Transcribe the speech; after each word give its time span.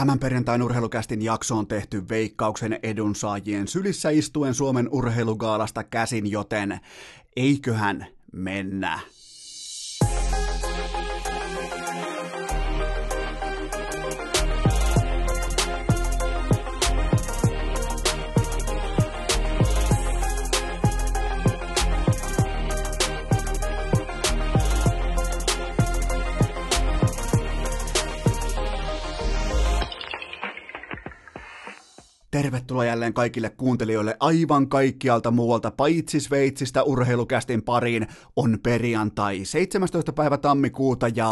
Tämän 0.00 0.18
perjantain 0.18 0.62
urheilukästin 0.62 1.22
jakso 1.22 1.56
on 1.58 1.66
tehty 1.66 2.08
veikkauksen 2.08 2.78
edunsaajien 2.82 3.68
sylissä 3.68 4.10
istuen 4.10 4.54
Suomen 4.54 4.88
urheilugaalasta 4.90 5.84
käsin, 5.84 6.30
joten 6.30 6.80
eiköhän 7.36 8.06
mennä. 8.32 9.00
Tervetuloa 32.42 32.84
jälleen 32.84 33.14
kaikille 33.14 33.50
kuuntelijoille 33.50 34.16
aivan 34.20 34.68
kaikkialta 34.68 35.30
muualta, 35.30 35.70
paitsi 35.70 36.20
Sveitsistä 36.20 36.82
urheilukästin 36.82 37.62
pariin. 37.62 38.06
On 38.36 38.58
perjantai 38.62 39.44
17. 39.44 40.12
päivä 40.12 40.38
tammikuuta 40.38 41.08
ja 41.08 41.30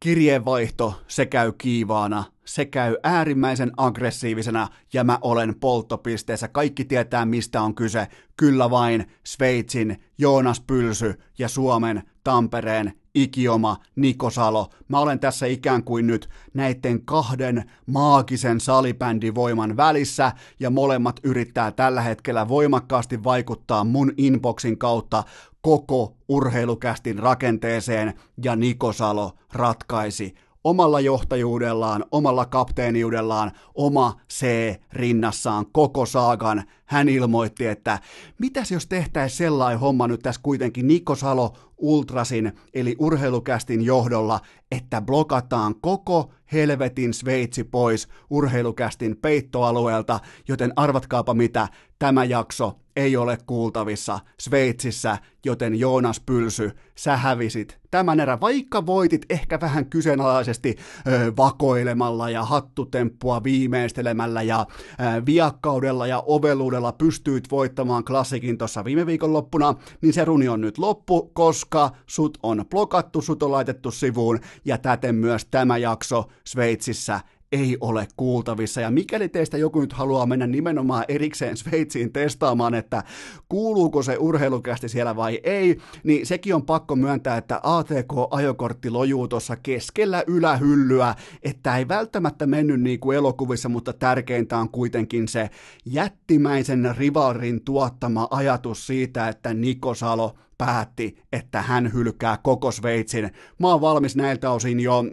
kirjeenvaihto, 0.00 1.00
se 1.08 1.26
käy 1.26 1.52
kiivaana, 1.52 2.24
se 2.44 2.64
käy 2.64 2.96
äärimmäisen 3.02 3.72
aggressiivisena 3.76 4.68
ja 4.92 5.04
mä 5.04 5.18
olen 5.22 5.54
polttopisteessä. 5.60 6.48
Kaikki 6.48 6.84
tietää 6.84 7.24
mistä 7.24 7.62
on 7.62 7.74
kyse. 7.74 8.06
Kyllä 8.36 8.70
vain 8.70 9.06
Sveitsin 9.26 10.02
Joonas 10.18 10.60
Pylsy 10.60 11.14
ja 11.38 11.48
Suomen 11.48 12.02
Tampereen 12.24 12.99
ikioma 13.14 13.76
Niko 13.96 14.30
Salo. 14.30 14.70
Mä 14.88 14.98
olen 14.98 15.20
tässä 15.20 15.46
ikään 15.46 15.84
kuin 15.84 16.06
nyt 16.06 16.28
näiden 16.54 17.04
kahden 17.04 17.70
maagisen 17.86 18.60
salibändivoiman 18.60 19.76
välissä 19.76 20.32
ja 20.60 20.70
molemmat 20.70 21.20
yrittää 21.22 21.70
tällä 21.70 22.00
hetkellä 22.00 22.48
voimakkaasti 22.48 23.24
vaikuttaa 23.24 23.84
mun 23.84 24.12
inboxin 24.16 24.78
kautta 24.78 25.24
koko 25.60 26.16
urheilukästin 26.28 27.18
rakenteeseen 27.18 28.14
ja 28.44 28.56
Niko 28.56 28.92
Salo 28.92 29.32
ratkaisi 29.52 30.34
omalla 30.64 31.00
johtajuudellaan, 31.00 32.04
omalla 32.12 32.46
kapteeniudellaan, 32.46 33.52
oma 33.74 34.16
C 34.32 34.46
rinnassaan 34.92 35.66
koko 35.72 36.06
saagan. 36.06 36.64
Hän 36.84 37.08
ilmoitti, 37.08 37.66
että 37.66 37.98
mitäs 38.38 38.70
jos 38.70 38.86
tehtäisiin 38.86 39.38
sellainen 39.38 39.80
homma 39.80 40.08
nyt 40.08 40.20
tässä 40.20 40.40
kuitenkin 40.44 40.88
Niko 40.88 41.14
Salo 41.14 41.52
Ultrasin 41.78 42.52
eli 42.74 42.96
urheilukästin 42.98 43.82
johdolla, 43.82 44.40
että 44.70 45.00
blokataan 45.00 45.74
koko 45.80 46.30
helvetin 46.52 47.14
Sveitsi 47.14 47.64
pois 47.64 48.08
urheilukästin 48.30 49.16
peittoalueelta, 49.16 50.20
joten 50.48 50.72
arvatkaapa 50.76 51.34
mitä, 51.34 51.68
tämä 51.98 52.24
jakso 52.24 52.80
ei 53.00 53.16
ole 53.16 53.38
kuultavissa 53.46 54.20
Sveitsissä, 54.40 55.18
joten 55.44 55.74
Joonas 55.74 56.20
Pylsy, 56.20 56.70
sä 56.94 57.16
hävisit 57.16 57.78
tämän 57.90 58.20
erän, 58.20 58.40
vaikka 58.40 58.86
voitit 58.86 59.26
ehkä 59.30 59.60
vähän 59.60 59.86
kyseenalaisesti 59.86 60.76
ö, 61.06 61.32
vakoilemalla 61.36 62.30
ja 62.30 62.44
hattutemppua 62.44 63.44
viimeistelemällä 63.44 64.42
ja 64.42 64.66
ö, 64.70 65.26
viakkaudella 65.26 66.06
ja 66.06 66.22
oveluudella 66.26 66.92
pystyit 66.92 67.50
voittamaan 67.50 68.04
klassikin 68.04 68.58
tuossa 68.58 68.84
viime 68.84 69.06
viikon 69.06 69.32
loppuna, 69.32 69.74
niin 70.02 70.12
se 70.12 70.24
runi 70.24 70.48
on 70.48 70.60
nyt 70.60 70.78
loppu, 70.78 71.30
koska 71.32 71.90
sut 72.06 72.38
on 72.42 72.64
blokattu, 72.70 73.22
sut 73.22 73.42
on 73.42 73.52
laitettu 73.52 73.90
sivuun 73.90 74.40
ja 74.64 74.78
täten 74.78 75.14
myös 75.14 75.44
tämä 75.44 75.78
jakso 75.78 76.24
Sveitsissä 76.44 77.20
ei 77.52 77.76
ole 77.80 78.08
kuultavissa. 78.16 78.80
Ja 78.80 78.90
mikäli 78.90 79.28
teistä 79.28 79.58
joku 79.58 79.80
nyt 79.80 79.92
haluaa 79.92 80.26
mennä 80.26 80.46
nimenomaan 80.46 81.04
erikseen 81.08 81.56
Sveitsiin 81.56 82.12
testaamaan, 82.12 82.74
että 82.74 83.02
kuuluuko 83.48 84.02
se 84.02 84.16
urheilukästi 84.16 84.88
siellä 84.88 85.16
vai 85.16 85.40
ei, 85.42 85.78
niin 86.04 86.26
sekin 86.26 86.54
on 86.54 86.62
pakko 86.62 86.96
myöntää, 86.96 87.36
että 87.36 87.60
ATK-ajokortti 87.62 88.90
lojuu 88.90 89.28
tuossa 89.28 89.56
keskellä 89.56 90.24
ylähyllyä, 90.26 91.14
että 91.42 91.76
ei 91.76 91.88
välttämättä 91.88 92.46
mennyt 92.46 92.80
niin 92.80 93.00
kuin 93.00 93.16
elokuvissa, 93.16 93.68
mutta 93.68 93.92
tärkeintä 93.92 94.58
on 94.58 94.68
kuitenkin 94.68 95.28
se 95.28 95.50
jättimäisen 95.84 96.94
rivalrin 96.98 97.64
tuottama 97.64 98.28
ajatus 98.30 98.86
siitä, 98.86 99.28
että 99.28 99.54
Niko 99.54 99.94
Salo 99.94 100.34
päätti, 100.60 101.18
että 101.32 101.62
hän 101.62 101.92
hylkää 101.92 102.38
koko 102.42 102.70
Sveitsin. 102.70 103.30
Mä 103.58 103.68
oon 103.68 103.80
valmis 103.80 104.16
näiltä 104.16 104.50
osin 104.50 104.80
jo 104.80 105.04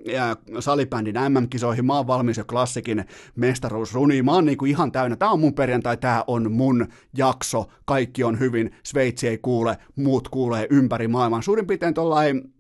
salibändin 0.60 1.16
MM-kisoihin, 1.16 1.86
mä 1.86 1.96
oon 1.96 2.08
valmis 2.08 2.38
jo 2.38 2.46
klassikin 2.46 3.06
mestaruusruniin, 3.36 4.26
mä 4.26 4.34
oon 4.34 4.46
niinku 4.46 4.66
ihan 4.66 4.92
täynnä, 4.92 5.16
tää 5.16 5.30
on 5.30 5.40
mun 5.40 5.54
perjantai, 5.54 5.98
tää 5.98 6.24
on 6.28 6.52
mun 6.52 6.88
jakso, 7.18 7.68
kaikki 7.86 8.24
on 8.24 8.40
hyvin, 8.40 8.72
Sveitsi 8.84 9.28
ei 9.28 9.38
kuule, 9.38 9.78
muut 9.96 10.30
kuulee 10.30 10.68
ympäri 10.70 11.08
maailman. 11.08 11.44
Suurin 11.44 11.68
piirtein 11.68 11.94
tuollain, 11.94 12.54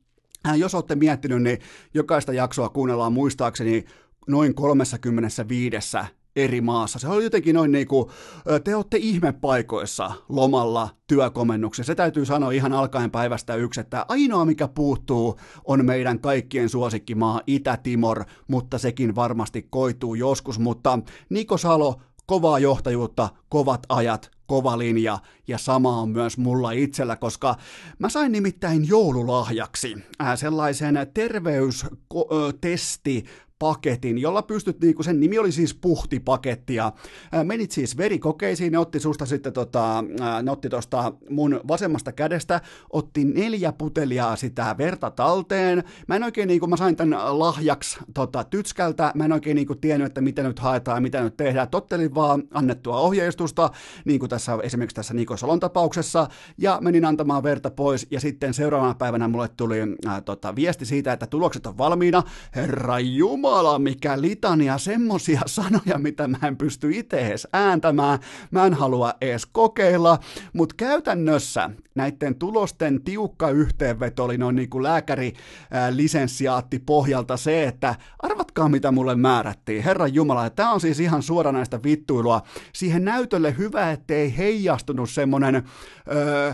äh, 0.47 0.57
jos 0.57 0.75
olette 0.75 0.95
miettinyt, 0.95 1.43
niin 1.43 1.57
jokaista 1.93 2.33
jaksoa 2.33 2.69
kuunnellaan 2.69 3.13
muistaakseni 3.13 3.85
noin 4.27 4.55
35 4.55 5.77
eri 6.37 6.61
maassa. 6.61 6.99
Se 6.99 7.07
oli 7.07 7.23
jotenkin 7.23 7.55
noin 7.55 7.71
niin 7.71 7.87
kuin, 7.87 8.09
te 8.63 8.75
olette 8.75 8.97
ihmepaikoissa 8.97 10.11
lomalla 10.29 10.89
työkomennuksessa. 11.07 11.91
Se 11.91 11.95
täytyy 11.95 12.25
sanoa 12.25 12.51
ihan 12.51 12.73
alkaen 12.73 13.11
päivästä 13.11 13.55
yksi, 13.55 13.79
että 13.79 14.05
ainoa 14.07 14.45
mikä 14.45 14.67
puuttuu 14.67 15.39
on 15.65 15.85
meidän 15.85 16.19
kaikkien 16.19 16.69
suosikkimaa 16.69 17.41
Itä-Timor, 17.47 18.23
mutta 18.47 18.77
sekin 18.77 19.15
varmasti 19.15 19.67
koituu 19.69 20.15
joskus. 20.15 20.59
Mutta 20.59 20.99
Niko 21.29 21.57
Salo, 21.57 22.01
kovaa 22.25 22.59
johtajuutta, 22.59 23.29
kovat 23.49 23.81
ajat, 23.89 24.31
kova 24.47 24.77
linja 24.77 25.19
ja 25.47 25.57
sama 25.57 26.01
on 26.01 26.09
myös 26.09 26.37
mulla 26.37 26.71
itsellä, 26.71 27.15
koska 27.15 27.55
mä 27.99 28.09
sain 28.09 28.31
nimittäin 28.31 28.87
joululahjaksi 28.87 29.95
sellaisen 30.35 30.95
terveystesti 31.13 33.25
paketin, 33.59 34.17
jolla 34.17 34.41
pystyt, 34.41 34.81
niin 34.81 35.03
sen 35.03 35.19
nimi 35.19 35.39
oli 35.39 35.51
siis 35.51 35.73
puhtipaketti, 35.73 36.75
ja 36.75 36.91
menit 37.43 37.71
siis 37.71 37.97
verikokeisiin, 37.97 38.71
ne 38.71 38.77
otti 38.77 38.99
susta 38.99 39.25
sitten, 39.25 39.53
tota, 39.53 40.03
ne 40.43 40.51
otti 40.51 40.69
tosta 40.69 41.13
mun 41.29 41.61
vasemmasta 41.67 42.11
kädestä, 42.11 42.61
otti 42.89 43.25
neljä 43.25 43.71
putelia 43.71 44.35
sitä 44.35 44.75
verta 44.77 45.11
talteen, 45.11 45.83
mä 46.07 46.15
en 46.15 46.23
oikein, 46.23 46.47
niin 46.47 46.59
kuin 46.59 46.69
mä 46.69 46.77
sain 46.77 46.95
tämän 46.95 47.39
lahjaksi 47.39 47.99
tota, 48.13 48.43
tytskältä, 48.43 49.11
mä 49.15 49.25
en 49.25 49.33
oikein 49.33 49.55
niin 49.55 49.67
kuin 49.67 49.79
tiennyt, 49.79 50.07
että 50.07 50.21
mitä 50.21 50.43
nyt 50.43 50.59
haetaan 50.59 51.03
mitä 51.03 51.21
nyt 51.21 51.37
tehdään, 51.37 51.69
tottelin 51.69 52.15
vaan 52.15 52.43
annettua 52.53 52.99
ohjeistusta, 52.99 53.69
niin 54.05 54.19
kuin 54.19 54.29
tässä 54.29 54.57
esimerkiksi 54.63 54.95
tässä 54.95 55.13
Niko 55.13 55.37
Salon 55.37 55.59
tapauksessa, 55.59 56.27
ja 56.57 56.77
menin 56.81 57.05
antamaan 57.05 57.43
verta 57.43 57.71
pois, 57.71 58.07
ja 58.11 58.19
sitten 58.19 58.53
seuraavana 58.53 58.93
päivänä 58.93 59.27
mulle 59.27 59.47
tuli 59.47 59.77
ää, 60.07 60.21
tota, 60.21 60.55
viesti 60.55 60.85
siitä, 60.85 61.13
että 61.13 61.27
tulokset 61.27 61.67
on 61.67 61.77
valmiina, 61.77 62.23
herra 62.55 62.99
Jumala, 62.99 63.46
Jumala, 63.47 63.79
mikä 63.79 64.21
litania 64.21 64.77
semmosia 64.77 65.41
sanoja, 65.57 65.97
mitä 65.97 66.27
mä 66.27 66.37
en 66.43 66.57
pysty 66.57 66.91
itse 66.93 67.17
edes 67.17 67.47
ääntämään, 67.53 68.19
mä 68.51 68.65
en 68.65 68.73
halua 68.73 69.13
edes 69.21 69.45
kokeilla, 69.45 70.19
mutta 70.53 70.75
käytännössä 70.77 71.69
näiden 71.95 72.35
tulosten 72.35 73.01
tiukka 73.03 73.49
yhteenveto 73.49 74.23
oli 74.23 74.37
noin 74.37 74.55
niin 74.55 74.69
kuin 74.69 74.83
lääkäri 74.83 75.33
lisensiaatti 75.91 76.79
pohjalta 76.79 77.37
se, 77.37 77.63
että 77.63 77.95
arvatkaa 78.19 78.69
mitä 78.69 78.91
mulle 78.91 79.15
määrättiin, 79.15 79.83
Herran 79.83 80.13
Jumala, 80.13 80.49
tämä 80.49 80.71
on 80.71 80.81
siis 80.81 80.99
ihan 80.99 81.23
suoranaista 81.23 81.83
vittuilua, 81.83 82.41
siihen 82.73 83.05
näytölle 83.05 83.57
hyvä, 83.57 83.91
ettei 83.91 84.37
heijastunut 84.37 85.09
semmonen 85.09 85.55
öö, 86.11 86.53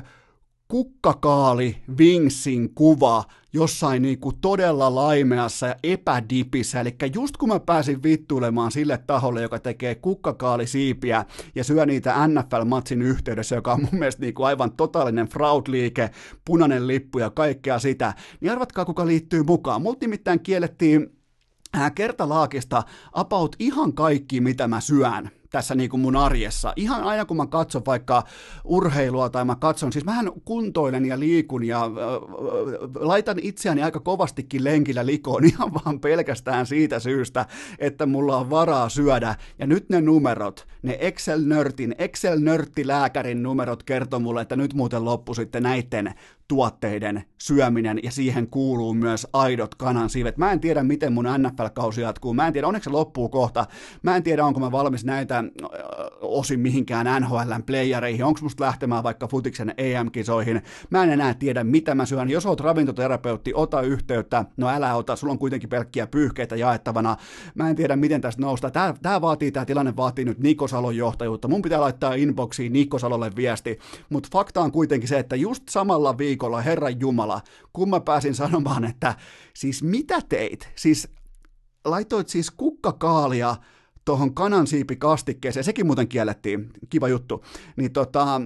kukkakaali 0.73 1.77
Wingsin 1.99 2.73
kuva 2.75 3.23
jossain 3.53 4.01
niin 4.01 4.19
kuin 4.19 4.35
todella 4.41 4.95
laimeassa 4.95 5.67
ja 5.67 5.75
epädipissä, 5.83 6.81
eli 6.81 6.95
just 7.15 7.37
kun 7.37 7.49
mä 7.49 7.59
pääsin 7.59 8.03
vittuilemaan 8.03 8.71
sille 8.71 8.97
taholle, 9.07 9.41
joka 9.41 9.59
tekee 9.59 9.95
kukkakaalisiipiä 9.95 11.25
ja 11.55 11.63
syö 11.63 11.85
niitä 11.85 12.15
NFL-matsin 12.27 13.01
yhteydessä, 13.01 13.55
joka 13.55 13.73
on 13.73 13.81
mun 13.81 13.99
mielestä 13.99 14.31
kuin 14.35 14.47
aivan 14.47 14.71
totaalinen 14.71 15.27
fraud-liike, 15.27 16.09
punainen 16.45 16.87
lippu 16.87 17.19
ja 17.19 17.29
kaikkea 17.29 17.79
sitä, 17.79 18.13
niin 18.41 18.51
arvatkaa 18.51 18.85
kuka 18.85 19.05
liittyy 19.05 19.43
mukaan. 19.43 19.81
Mut 19.81 20.01
nimittäin 20.01 20.39
kiellettiin 20.39 21.17
kertalaakista 21.95 22.83
about 23.11 23.55
ihan 23.59 23.93
kaikki, 23.93 24.41
mitä 24.41 24.67
mä 24.67 24.81
syön 24.81 25.29
tässä 25.53 25.75
niin 25.75 25.89
kuin 25.89 26.01
mun 26.01 26.15
arjessa. 26.15 26.73
Ihan 26.75 27.03
aina 27.03 27.25
kun 27.25 27.37
mä 27.37 27.47
katson 27.47 27.81
vaikka 27.85 28.23
urheilua 28.63 29.29
tai 29.29 29.45
mä 29.45 29.55
katson, 29.55 29.91
siis 29.93 30.05
mähän 30.05 30.31
kuntoilen 30.45 31.05
ja 31.05 31.19
liikun 31.19 31.63
ja 31.63 31.83
äh, 31.83 31.91
laitan 32.95 33.37
itseäni 33.41 33.83
aika 33.83 33.99
kovastikin 33.99 34.63
lenkillä 34.63 35.05
likoon 35.05 35.45
ihan 35.51 35.73
vaan 35.73 35.99
pelkästään 35.99 36.65
siitä 36.65 36.99
syystä, 36.99 37.45
että 37.79 38.05
mulla 38.05 38.37
on 38.37 38.49
varaa 38.49 38.89
syödä. 38.89 39.35
Ja 39.59 39.67
nyt 39.67 39.89
ne 39.89 40.01
numerot, 40.01 40.67
ne 40.81 40.97
Excel-nörtin, 41.01 41.95
Excel-nörttilääkärin 41.97 43.43
numerot 43.43 43.83
kertoo 43.83 44.19
mulle, 44.19 44.41
että 44.41 44.55
nyt 44.55 44.73
muuten 44.73 45.05
loppu 45.05 45.33
sitten 45.33 45.63
näiden 45.63 46.13
tuotteiden 46.47 47.23
syöminen 47.37 47.99
ja 48.03 48.11
siihen 48.11 48.47
kuuluu 48.47 48.93
myös 48.93 49.27
aidot 49.33 49.75
kanansiivet. 49.75 50.37
Mä 50.37 50.51
en 50.51 50.59
tiedä, 50.59 50.83
miten 50.83 51.13
mun 51.13 51.25
NFL-kausi 51.37 52.01
jatkuu. 52.01 52.33
Mä 52.33 52.47
en 52.47 52.53
tiedä, 52.53 52.67
onneksi 52.67 52.87
se 52.87 52.93
loppuu 52.93 53.29
kohta. 53.29 53.65
Mä 54.03 54.15
en 54.15 54.23
tiedä, 54.23 54.45
onko 54.45 54.59
mä 54.59 54.71
valmis 54.71 55.05
näitä 55.05 55.43
osin 56.21 56.59
mihinkään 56.59 57.21
NHLn 57.21 57.63
playereihin. 57.65 58.25
Onko 58.25 58.39
musta 58.43 58.63
lähtemään 58.65 59.03
vaikka 59.03 59.27
futiksen 59.27 59.73
EM-kisoihin. 59.77 60.61
Mä 60.89 61.03
en 61.03 61.09
enää 61.09 61.33
tiedä, 61.33 61.63
mitä 61.63 61.95
mä 61.95 62.05
syön. 62.05 62.29
Jos 62.29 62.45
oot 62.45 62.59
ravintoterapeutti, 62.59 63.51
ota 63.55 63.81
yhteyttä. 63.81 64.45
No 64.57 64.69
älä 64.69 64.95
ota, 64.95 65.15
sulla 65.15 65.31
on 65.31 65.39
kuitenkin 65.39 65.69
pelkkiä 65.69 66.07
pyyhkeitä 66.07 66.55
jaettavana. 66.55 67.17
Mä 67.55 67.69
en 67.69 67.75
tiedä, 67.75 67.95
miten 67.95 68.21
tästä 68.21 68.41
nousta. 68.41 68.71
Tää, 68.71 68.93
tää 69.01 69.21
vaatii, 69.21 69.51
tää 69.51 69.65
tilanne 69.65 69.95
vaatii 69.95 70.25
nyt 70.25 70.39
Niko 70.39 70.67
Salon 70.67 70.97
johtajuutta. 70.97 71.47
Mun 71.47 71.61
pitää 71.61 71.81
laittaa 71.81 72.13
inboxiin 72.13 72.73
Niko 72.73 72.99
Salolle 72.99 73.31
viesti. 73.35 73.79
Mutta 74.09 74.29
fakta 74.33 74.61
on 74.61 74.71
kuitenkin 74.71 75.09
se, 75.09 75.19
että 75.19 75.35
just 75.35 75.63
samalla 75.69 76.17
viikolla, 76.17 76.32
Herran 76.65 76.99
Jumala, 76.99 77.41
kun 77.73 77.89
mä 77.89 77.99
pääsin 77.99 78.35
sanomaan, 78.35 78.83
että 78.83 79.15
siis 79.53 79.83
mitä 79.83 80.21
teit? 80.29 80.69
Siis 80.75 81.07
laitoit 81.85 82.29
siis 82.29 82.51
kukkakaalia 82.51 83.55
tuohon 84.05 84.33
kanansiipikastikkeeseen, 84.33 85.63
sekin 85.63 85.85
muuten 85.85 86.07
kiellettiin, 86.07 86.69
kiva 86.89 87.07
juttu, 87.07 87.43
niin 87.75 87.93
tota, 87.93 88.41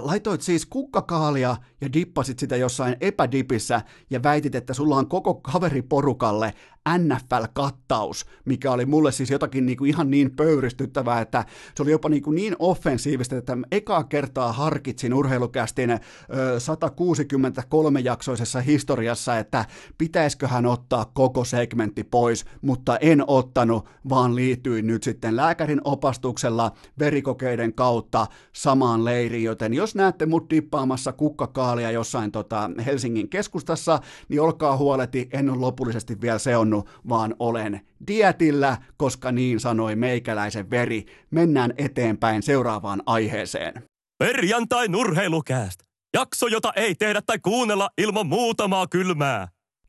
laitoit 0.00 0.42
siis 0.42 0.66
kukkakaalia 0.66 1.56
ja 1.80 1.92
dippasit 1.92 2.38
sitä 2.38 2.56
jossain 2.56 2.96
epädipissä 3.00 3.82
ja 4.10 4.22
väitit, 4.22 4.54
että 4.54 4.74
sulla 4.74 4.96
on 4.96 5.08
koko 5.08 5.34
kaveriporukalle 5.34 6.54
NFL-kattaus, 6.88 8.26
mikä 8.44 8.72
oli 8.72 8.86
mulle 8.86 9.12
siis 9.12 9.30
jotakin 9.30 9.66
niin 9.66 9.78
kuin 9.78 9.88
ihan 9.88 10.10
niin 10.10 10.36
pöyristyttävää, 10.36 11.20
että 11.20 11.44
se 11.74 11.82
oli 11.82 11.90
jopa 11.90 12.08
niin, 12.08 12.22
kuin 12.22 12.34
niin 12.34 12.56
offensiivista, 12.58 13.36
että 13.36 13.56
ekaa 13.72 14.04
kertaa 14.04 14.52
harkitsin 14.52 15.14
urheilukästin 15.14 15.90
163-jaksoisessa 15.90 18.60
historiassa, 18.60 19.38
että 19.38 19.64
pitäisiköhän 19.98 20.66
ottaa 20.66 21.10
koko 21.14 21.44
segmentti 21.44 22.04
pois, 22.04 22.44
mutta 22.62 22.96
en 22.96 23.24
ottanut, 23.26 23.88
vaan 24.08 24.36
liityin 24.36 24.86
nyt 24.86 25.02
sitten 25.02 25.36
lääkärin 25.36 25.80
opastuksella 25.84 26.72
verikokeiden 26.98 27.74
kautta 27.74 28.26
samaan 28.52 29.04
leiriin, 29.04 29.44
joten 29.44 29.74
jos 29.74 29.94
näette 29.94 30.26
mut 30.26 30.50
dippaamassa 30.50 31.12
kukkakaalia 31.12 31.90
jossain 31.90 32.32
tota 32.32 32.70
Helsingin 32.86 33.28
keskustassa, 33.28 34.00
niin 34.28 34.40
olkaa 34.40 34.76
huoleti, 34.76 35.28
en 35.32 35.50
ole 35.50 35.58
lopullisesti 35.58 36.20
vielä 36.20 36.38
seonnut 36.38 36.73
juonut, 36.74 37.02
vaan 37.08 37.34
olen 37.38 37.80
dietillä, 38.06 38.76
koska 38.96 39.32
niin 39.32 39.60
sanoi 39.60 39.96
meikäläisen 39.96 40.70
veri. 40.70 41.04
Mennään 41.30 41.74
eteenpäin 41.78 42.42
seuraavaan 42.42 43.02
aiheeseen. 43.06 43.82
Perjantai 44.18 44.88
nurheilukääst. 44.88 45.80
Jakso, 46.14 46.46
jota 46.46 46.72
ei 46.76 46.94
tehdä 46.94 47.22
tai 47.26 47.38
kuunnella 47.38 47.90
ilman 47.98 48.26
muutamaa 48.26 48.86
kylmää. 48.86 49.48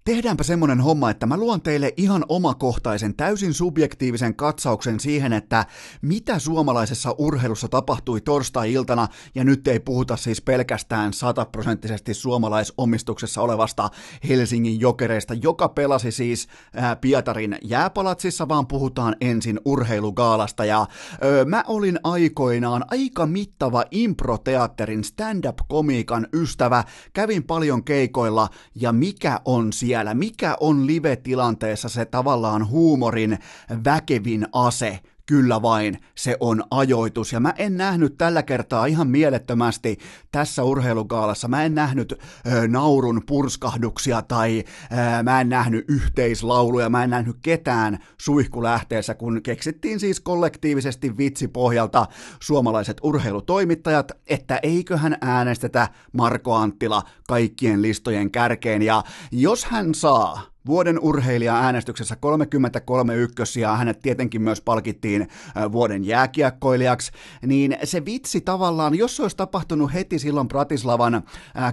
Tehdäänpä 0.10 0.44
semmonen 0.44 0.82
homma, 0.82 1.10
että 1.10 1.26
mä 1.26 1.38
luon 1.38 1.62
teille 1.62 1.94
ihan 1.98 2.26
omakohtaisen, 2.30 3.16
täysin 3.16 3.54
subjektiivisen 3.54 4.36
katsauksen 4.36 5.00
siihen, 5.00 5.34
että 5.34 5.66
mitä 6.02 6.40
suomalaisessa 6.40 7.16
urheilussa 7.18 7.68
tapahtui 7.68 8.22
torstai-iltana, 8.22 9.08
ja 9.36 9.44
nyt 9.44 9.68
ei 9.68 9.80
puhuta 9.80 10.18
siis 10.18 10.42
pelkästään 10.42 11.14
sataprosenttisesti 11.14 12.14
suomalaisomistuksessa 12.14 13.42
olevasta 13.42 13.90
Helsingin 14.30 14.80
jokereista, 14.80 15.34
joka 15.34 15.70
pelasi 15.70 16.12
siis 16.12 16.48
ää, 16.76 16.96
Pietarin 16.96 17.58
jääpalatsissa, 17.64 18.48
vaan 18.48 18.68
puhutaan 18.68 19.16
ensin 19.22 19.60
urheilugaalasta, 19.66 20.66
ja 20.66 20.86
öö, 21.24 21.46
mä 21.46 21.64
olin 21.68 22.00
aikoinaan 22.04 22.86
aika 22.92 23.26
mittava 23.26 23.84
improteatterin 23.92 25.04
stand-up-komiikan 25.04 26.28
ystävä, 26.34 26.84
kävin 27.14 27.44
paljon 27.44 27.84
keikoilla, 27.84 28.50
ja 28.76 28.92
mikä 28.92 29.40
on 29.46 29.74
siellä 29.74 29.95
siellä, 29.96 30.14
mikä 30.14 30.58
on 30.60 30.88
live-tilanteessa 30.88 31.90
se 31.90 32.06
tavallaan 32.06 32.70
huumorin 32.70 33.38
väkevin 33.86 34.48
ase, 34.54 35.00
Kyllä 35.26 35.62
vain, 35.62 35.98
se 36.16 36.38
on 36.40 36.64
ajoitus. 36.72 37.34
Ja 37.34 37.40
mä 37.40 37.54
en 37.58 37.78
nähnyt 37.78 38.18
tällä 38.18 38.44
kertaa 38.44 38.86
ihan 38.86 39.08
mielettömästi 39.08 39.98
tässä 40.32 40.64
urheilugaalassa. 40.64 41.48
Mä 41.48 41.64
en 41.64 41.76
nähnyt 41.76 42.14
ö, 42.14 42.68
naurun 42.68 43.22
purskahduksia 43.28 44.22
tai 44.22 44.64
ö, 44.92 45.24
mä 45.24 45.42
en 45.42 45.50
nähnyt 45.50 45.86
yhteislauluja. 45.88 46.90
Mä 46.90 47.04
en 47.04 47.10
nähnyt 47.10 47.36
ketään 47.42 48.00
suihkulähteessä, 48.18 49.16
kun 49.16 49.42
keksittiin 49.44 50.00
siis 50.00 50.20
kollektiivisesti 50.20 51.18
vitsipohjalta 51.18 52.08
suomalaiset 52.42 52.98
urheilutoimittajat, 53.04 54.12
että 54.28 54.60
eiköhän 54.64 55.18
äänestetä 55.22 55.90
Marko 56.14 56.54
Anttila 56.54 57.04
kaikkien 57.28 57.82
listojen 57.82 58.32
kärkeen. 58.32 58.82
Ja 58.82 59.04
jos 59.32 59.66
hän 59.66 59.96
saa 59.96 60.55
Vuoden 60.68 61.00
urheilija 61.00 61.56
äänestyksessä 61.56 62.16
33 62.16 63.16
ykkössiä, 63.16 63.76
hänet 63.76 64.00
tietenkin 64.00 64.42
myös 64.42 64.62
palkittiin 64.62 65.28
vuoden 65.72 66.06
jääkiekkoilijaksi, 66.06 67.12
niin 67.46 67.78
se 67.84 68.06
vitsi 68.06 68.42
tavallaan, 68.42 68.96
jos 68.96 69.16
se 69.16 69.22
olisi 69.22 69.38
tapahtunut 69.38 69.94
heti 69.94 70.20
silloin 70.20 70.48
Pratislavan 70.48 71.24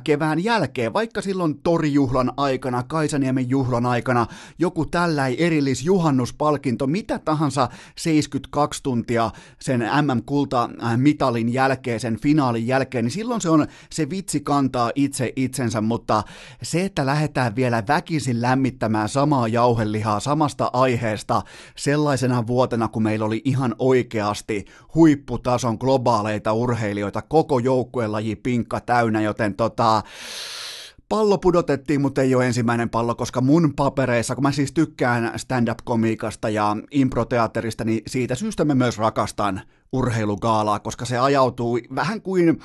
kevään 0.04 0.44
jälkeen, 0.44 0.92
vaikka 0.92 1.22
silloin 1.22 1.58
torijuhlan 1.62 2.32
aikana, 2.36 2.82
Kaisaniemen 2.82 3.50
juhlan 3.50 3.86
aikana, 3.86 4.26
joku 4.58 4.86
tällainen 4.86 5.38
erillisjuhannuspalkinto, 5.38 6.86
mitä 6.86 7.18
tahansa 7.18 7.68
72 7.96 8.82
tuntia 8.82 9.30
sen 9.60 9.80
MM-kulta-mitalin 9.80 11.52
jälkeen, 11.52 12.00
sen 12.00 12.20
finaalin 12.20 12.66
jälkeen, 12.66 13.04
niin 13.04 13.12
silloin 13.12 13.40
se 13.40 13.48
on, 13.48 13.66
se 13.90 14.10
vitsi 14.10 14.40
kantaa 14.40 14.90
itse 14.94 15.32
itsensä, 15.36 15.80
mutta 15.80 16.22
se, 16.62 16.84
että 16.84 17.06
lähdetään 17.06 17.56
vielä 17.56 17.82
väkisin 17.88 18.42
lämmittämään 18.42 18.81
heittämään 18.82 19.08
samaa 19.08 19.48
jauhelihaa 19.48 20.20
samasta 20.20 20.70
aiheesta 20.72 21.42
sellaisena 21.76 22.46
vuotena, 22.46 22.88
kun 22.88 23.02
meillä 23.02 23.26
oli 23.26 23.42
ihan 23.44 23.74
oikeasti 23.78 24.64
huipputason 24.94 25.76
globaaleita 25.80 26.52
urheilijoita, 26.52 27.22
koko 27.22 27.58
joukkuelaji 27.58 28.36
pinkka 28.36 28.80
täynnä, 28.80 29.20
joten 29.20 29.54
tota, 29.54 30.02
pallo 31.08 31.38
pudotettiin, 31.38 32.00
mutta 32.00 32.22
ei 32.22 32.34
ole 32.34 32.46
ensimmäinen 32.46 32.90
pallo, 32.90 33.14
koska 33.14 33.40
mun 33.40 33.72
papereissa, 33.76 34.34
kun 34.34 34.42
mä 34.42 34.52
siis 34.52 34.72
tykkään 34.72 35.32
stand-up-komiikasta 35.36 36.48
ja 36.48 36.76
improteatterista, 36.90 37.84
niin 37.84 38.02
siitä 38.06 38.34
syystä 38.34 38.64
mä 38.64 38.74
myös 38.74 38.98
rakastan 38.98 39.60
urheilugaalaa, 39.92 40.78
koska 40.80 41.04
se 41.04 41.18
ajautuu 41.18 41.78
vähän 41.94 42.22
kuin 42.22 42.60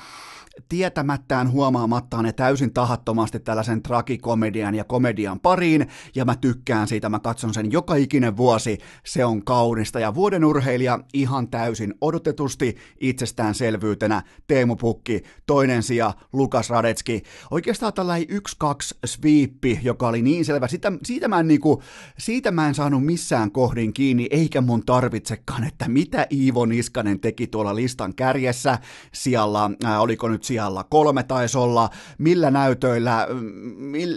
tietämättään 0.68 1.50
huomaamattaan 1.50 2.24
ne 2.24 2.32
täysin 2.32 2.72
tahattomasti 2.72 3.40
tällaisen 3.40 3.82
tragikomedian 3.82 4.74
ja 4.74 4.84
komedian 4.84 5.40
pariin, 5.40 5.86
ja 6.14 6.24
mä 6.24 6.36
tykkään 6.36 6.88
siitä, 6.88 7.08
mä 7.08 7.18
katson 7.18 7.54
sen 7.54 7.72
joka 7.72 7.94
ikinen 7.94 8.36
vuosi, 8.36 8.78
se 9.06 9.24
on 9.24 9.44
kaunista, 9.44 10.00
ja 10.00 10.14
vuoden 10.14 10.44
urheilija 10.44 10.98
ihan 11.14 11.48
täysin 11.48 11.94
odotetusti 12.00 12.76
itsestäänselvyytenä 13.00 14.22
Teemu 14.46 14.76
Pukki, 14.76 15.22
toinen 15.46 15.82
sija 15.82 16.14
Lukas 16.32 16.70
Radetski, 16.70 17.22
oikeastaan 17.50 17.92
tällainen 17.92 18.26
yksi 18.30 18.56
kaksi 18.58 18.94
sweepi, 19.06 19.80
joka 19.82 20.08
oli 20.08 20.22
niin 20.22 20.44
selvä, 20.44 20.68
siitä, 20.68 20.92
siitä, 21.04 21.28
mä 21.28 21.40
en 21.40 21.48
niinku, 21.48 21.82
siitä 22.18 22.50
mä 22.50 22.68
en 22.68 22.74
saanut 22.74 23.04
missään 23.04 23.50
kohdin 23.50 23.92
kiinni, 23.92 24.28
eikä 24.30 24.60
mun 24.60 24.86
tarvitsekaan, 24.86 25.64
että 25.64 25.88
mitä 25.88 26.26
Iivo 26.32 26.66
Niskanen 26.66 27.20
teki 27.20 27.46
tuolla 27.46 27.74
listan 27.74 28.14
kärjessä, 28.14 28.78
siellä, 29.12 29.70
äh, 29.84 30.00
oliko 30.00 30.28
nyt 30.28 30.44
sijalla 30.48 30.84
kolme 30.84 31.22
taisi 31.22 31.58
olla, 31.58 31.90
millä 32.18 32.50
näytöillä, 32.50 33.28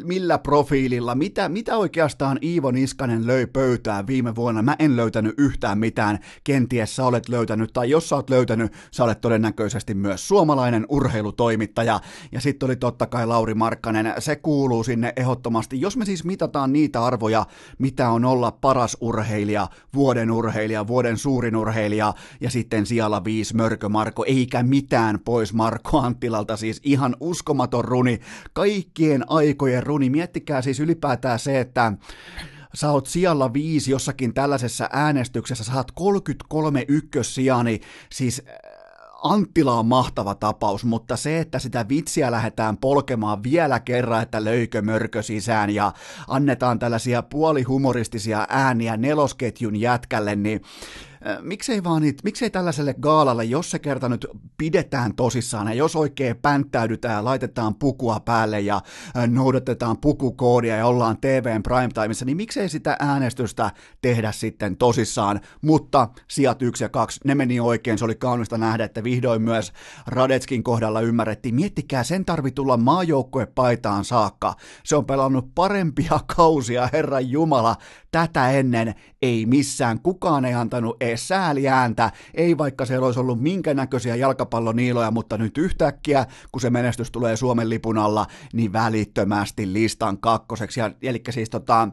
millä 0.03 0.37
profiililla, 0.37 1.15
mitä, 1.15 1.49
mitä 1.49 1.77
oikeastaan 1.77 2.39
Iivo 2.43 2.71
Niskanen 2.71 3.27
löi 3.27 3.47
pöytään 3.47 4.07
viime 4.07 4.35
vuonna. 4.35 4.61
Mä 4.61 4.75
en 4.79 4.95
löytänyt 4.95 5.35
yhtään 5.37 5.77
mitään, 5.77 6.19
kenties 6.43 6.95
sä 6.95 7.05
olet 7.05 7.29
löytänyt, 7.29 7.73
tai 7.73 7.89
jos 7.89 8.09
sä 8.09 8.15
olet 8.15 8.29
löytänyt, 8.29 8.73
sä 8.91 9.03
olet 9.03 9.21
todennäköisesti 9.21 9.93
myös 9.93 10.27
suomalainen 10.27 10.85
urheilutoimittaja. 10.89 11.99
Ja 12.31 12.41
sitten 12.41 12.67
oli 12.67 12.75
totta 12.75 13.07
kai 13.07 13.27
Lauri 13.27 13.53
Markkanen, 13.53 14.13
se 14.19 14.35
kuuluu 14.35 14.83
sinne 14.83 15.13
ehdottomasti. 15.15 15.81
Jos 15.81 15.97
me 15.97 16.05
siis 16.05 16.23
mitataan 16.23 16.73
niitä 16.73 17.05
arvoja, 17.05 17.45
mitä 17.77 18.09
on 18.09 18.25
olla 18.25 18.51
paras 18.51 18.97
urheilija, 19.01 19.67
vuoden 19.93 20.31
urheilija, 20.31 20.87
vuoden 20.87 21.17
suurin 21.17 21.55
urheilija, 21.55 22.13
ja 22.41 22.49
sitten 22.49 22.85
siellä 22.85 23.23
viisi 23.23 23.55
Mörkö 23.55 23.89
Marko, 23.89 24.25
eikä 24.27 24.63
mitään 24.63 25.19
pois 25.25 25.53
Marko 25.53 25.99
Anttilalta, 26.21 26.57
siis 26.57 26.79
ihan 26.83 27.15
uskomaton 27.19 27.85
runi, 27.85 28.19
kaikkien 28.53 29.23
aikojen 29.27 29.83
runi. 29.83 30.09
Miettikää 30.09 30.61
siis 30.61 30.79
ylipäätään 30.79 31.39
se, 31.39 31.59
että 31.59 31.93
sä 32.73 32.91
oot 32.91 33.07
sijalla 33.07 33.53
viisi 33.53 33.91
jossakin 33.91 34.33
tällaisessa 34.33 34.89
äänestyksessä, 34.93 35.63
saat 35.63 35.91
33 35.91 36.85
ykkössijaa, 36.87 37.63
niin 37.63 37.81
siis 38.11 38.41
äh, 38.47 38.55
Anttila 39.23 39.79
on 39.79 39.85
mahtava 39.85 40.35
tapaus, 40.35 40.85
mutta 40.85 41.15
se, 41.15 41.39
että 41.39 41.59
sitä 41.59 41.85
vitsiä 41.89 42.31
lähdetään 42.31 42.77
polkemaan 42.77 43.43
vielä 43.43 43.79
kerran, 43.79 44.23
että 44.23 44.43
löykö 44.43 44.81
mörkö 44.81 45.23
sisään 45.23 45.69
ja 45.69 45.93
annetaan 46.27 46.79
tällaisia 46.79 47.21
puolihumoristisia 47.21 48.45
ääniä 48.49 48.97
nelosketjun 48.97 49.75
jätkälle, 49.75 50.35
niin 50.35 50.61
miksei 51.41 51.83
vaan 51.83 52.01
niitä, 52.01 52.21
miksei 52.23 52.49
tällaiselle 52.49 52.95
gaalalle, 53.01 53.43
jos 53.43 53.71
se 53.71 53.79
kerta 53.79 54.09
nyt 54.09 54.27
pidetään 54.57 55.15
tosissaan 55.15 55.67
ja 55.67 55.73
jos 55.73 55.95
oikein 55.95 56.35
pänttäydytään 56.37 57.15
ja 57.15 57.23
laitetaan 57.23 57.75
pukua 57.75 58.19
päälle 58.19 58.59
ja 58.59 58.81
noudatetaan 59.27 59.97
pukukoodia 59.97 60.77
ja 60.77 60.87
ollaan 60.87 61.17
TVn 61.17 61.63
primetimeissa, 61.63 62.25
niin 62.25 62.37
miksei 62.37 62.69
sitä 62.69 62.97
äänestystä 62.99 63.71
tehdä 64.01 64.31
sitten 64.31 64.77
tosissaan, 64.77 65.39
mutta 65.61 66.07
sijat 66.27 66.61
yksi 66.61 66.83
ja 66.83 66.89
kaksi, 66.89 67.19
ne 67.25 67.35
meni 67.35 67.59
oikein, 67.59 67.97
se 67.97 68.05
oli 68.05 68.15
kaunista 68.15 68.57
nähdä, 68.57 68.83
että 68.83 69.03
vihdoin 69.03 69.41
myös 69.41 69.73
Radetskin 70.07 70.63
kohdalla 70.63 71.01
ymmärrettiin, 71.01 71.55
miettikää, 71.55 72.03
sen 72.03 72.25
tarvi 72.25 72.51
tulla 72.51 72.77
maajoukkuepaitaan 72.77 74.05
saakka, 74.05 74.53
se 74.83 74.95
on 74.95 75.05
pelannut 75.05 75.55
parempia 75.55 76.19
kausia, 76.35 76.89
Herran 76.93 77.29
Jumala, 77.29 77.75
tätä 78.11 78.51
ennen 78.51 78.95
ei 79.21 79.45
missään, 79.45 79.99
kukaan 79.99 80.45
ei 80.45 80.53
antanut 80.53 80.97
edes 81.01 81.27
sääliääntä, 81.27 82.11
ei 82.33 82.57
vaikka 82.57 82.85
siellä 82.85 83.05
olisi 83.05 83.19
ollut 83.19 83.41
minkä 83.41 83.73
näköisiä 83.73 84.15
jalkapalloniiloja, 84.15 85.11
mutta 85.11 85.37
nyt 85.37 85.57
yhtäkkiä, 85.57 86.25
kun 86.51 86.61
se 86.61 86.69
menestys 86.69 87.11
tulee 87.11 87.35
Suomen 87.35 87.69
lipun 87.69 87.97
alla, 87.97 88.25
niin 88.53 88.73
välittömästi 88.73 89.73
listan 89.73 90.17
kakkoseksi. 90.17 90.79
Ja, 90.79 90.91
eli 91.01 91.21
siis 91.29 91.49
tota, 91.49 91.87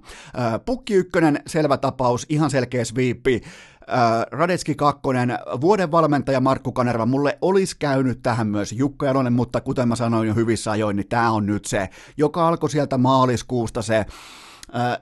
Pukki 0.64 0.94
ykkönen, 0.94 1.42
selvä 1.46 1.76
tapaus, 1.76 2.26
ihan 2.28 2.50
selkeä 2.50 2.84
sviippi, 2.84 3.40
Radetski 4.30 4.74
kakkonen, 4.74 5.38
vuoden 5.60 5.90
valmentaja 5.90 6.40
Markku 6.40 6.72
Kanerva, 6.72 7.06
mulle 7.06 7.38
olisi 7.42 7.76
käynyt 7.78 8.22
tähän 8.22 8.46
myös 8.46 8.72
Jukka 8.72 9.06
Jalonen, 9.06 9.32
mutta 9.32 9.60
kuten 9.60 9.88
mä 9.88 9.96
sanoin 9.96 10.28
jo 10.28 10.34
hyvissä 10.34 10.70
ajoin, 10.70 10.96
niin 10.96 11.08
tämä 11.08 11.30
on 11.30 11.46
nyt 11.46 11.64
se, 11.64 11.88
joka 12.16 12.48
alkoi 12.48 12.70
sieltä 12.70 12.98
maaliskuusta 12.98 13.82
se 13.82 14.06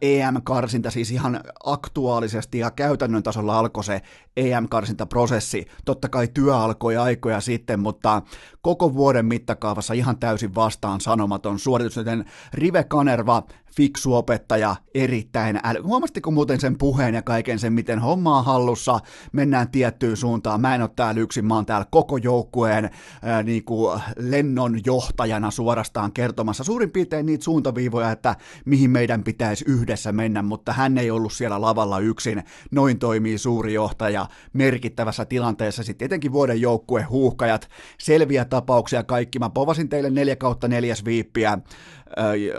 EM-karsinta, 0.01 0.91
siis 0.91 1.11
ihan 1.11 1.41
aktuaalisesti 1.65 2.59
ja 2.59 2.71
käytännön 2.71 3.23
tasolla 3.23 3.59
alkoi 3.59 3.85
se 3.85 4.03
EM-karsintaprosessi. 4.37 5.67
Totta 5.85 6.09
kai 6.09 6.29
työ 6.35 6.57
alkoi 6.57 6.97
aikoja 6.97 7.41
sitten, 7.41 7.81
mutta 7.81 8.23
koko 8.61 8.95
vuoden 8.95 9.27
mittakaavassa 9.27 9.95
ihan 9.95 10.19
täysin 10.19 10.55
vastaan 10.55 11.01
sanomaton 11.01 11.59
suoritus, 11.59 11.97
joten 11.97 12.25
Rive 12.55 12.85
Kanerva 12.85 13.43
fiksu 13.77 14.15
opettaja, 14.15 14.77
erittäin 14.95 15.61
äly. 15.65 15.81
Huomastiko 15.81 16.31
muuten 16.31 16.61
sen 16.61 16.79
puheen 16.79 17.15
ja 17.15 17.23
kaiken 17.23 17.59
sen, 17.59 17.73
miten 17.73 17.99
homma 17.99 18.39
on 18.39 18.45
hallussa, 18.45 19.01
mennään 19.33 19.71
tiettyyn 19.71 20.17
suuntaan. 20.17 20.61
Mä 20.61 20.75
en 20.75 20.83
ole 20.83 20.91
täällä 20.97 21.21
yksin, 21.21 21.45
mä 21.45 21.55
oon 21.55 21.67
täällä 21.67 21.87
koko 21.91 22.17
joukkueen 22.17 22.91
ää, 23.23 23.43
niin 23.43 23.65
kuin 23.65 24.01
lennon 24.19 24.81
johtajana 24.87 25.51
suorastaan 25.51 26.13
kertomassa 26.13 26.65
suurin 26.65 26.91
piirtein 26.91 27.27
niitä 27.27 27.45
suuntaviivoja, 27.45 28.11
että 28.11 28.37
mihin 28.65 28.91
meidän 28.91 29.25
pitäisi 29.25 29.65
yhdessä 29.69 30.13
mennä, 30.13 30.43
mutta 30.43 30.73
hän 30.73 30.99
ei 30.99 31.11
ollut 31.11 31.33
siellä 31.33 31.61
lavalla 31.61 31.99
yksin. 31.99 32.43
Noin 32.71 32.99
toimii 32.99 33.39
suuri 33.39 33.75
johtaja 33.75 34.27
merkittävässä 34.53 35.25
tilanteessa. 35.25 35.83
Sitten 35.83 35.99
tietenkin 35.99 36.33
vuoden 36.33 36.61
joukkue 36.61 37.03
huuhkajat, 37.03 37.69
selviä 37.99 38.45
tapauksia 38.45 39.03
kaikki. 39.03 39.39
Mä 39.39 39.51
povasin 39.51 39.89
teille 39.89 40.11
neljä 40.11 40.37
kautta 40.37 40.69
neljäs 40.69 41.05
viippiä 41.05 41.59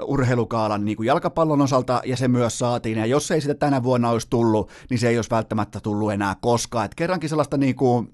urheilukaalan 0.05 0.85
niin 0.85 0.97
kuin 0.97 1.07
jalkapallon 1.07 1.61
osalta, 1.61 2.01
ja 2.05 2.17
se 2.17 2.27
myös 2.27 2.59
saatiin, 2.59 2.97
ja 2.97 3.05
jos 3.05 3.31
ei 3.31 3.41
sitä 3.41 3.53
tänä 3.53 3.83
vuonna 3.83 4.09
olisi 4.09 4.27
tullut, 4.29 4.71
niin 4.89 4.99
se 4.99 5.09
ei 5.09 5.17
olisi 5.17 5.31
välttämättä 5.31 5.79
tullut 5.79 6.11
enää 6.11 6.35
koskaan. 6.41 6.85
Et 6.85 6.95
kerrankin 6.95 7.29
sellaista 7.29 7.57
niin 7.57 7.75
kuin, 7.75 8.09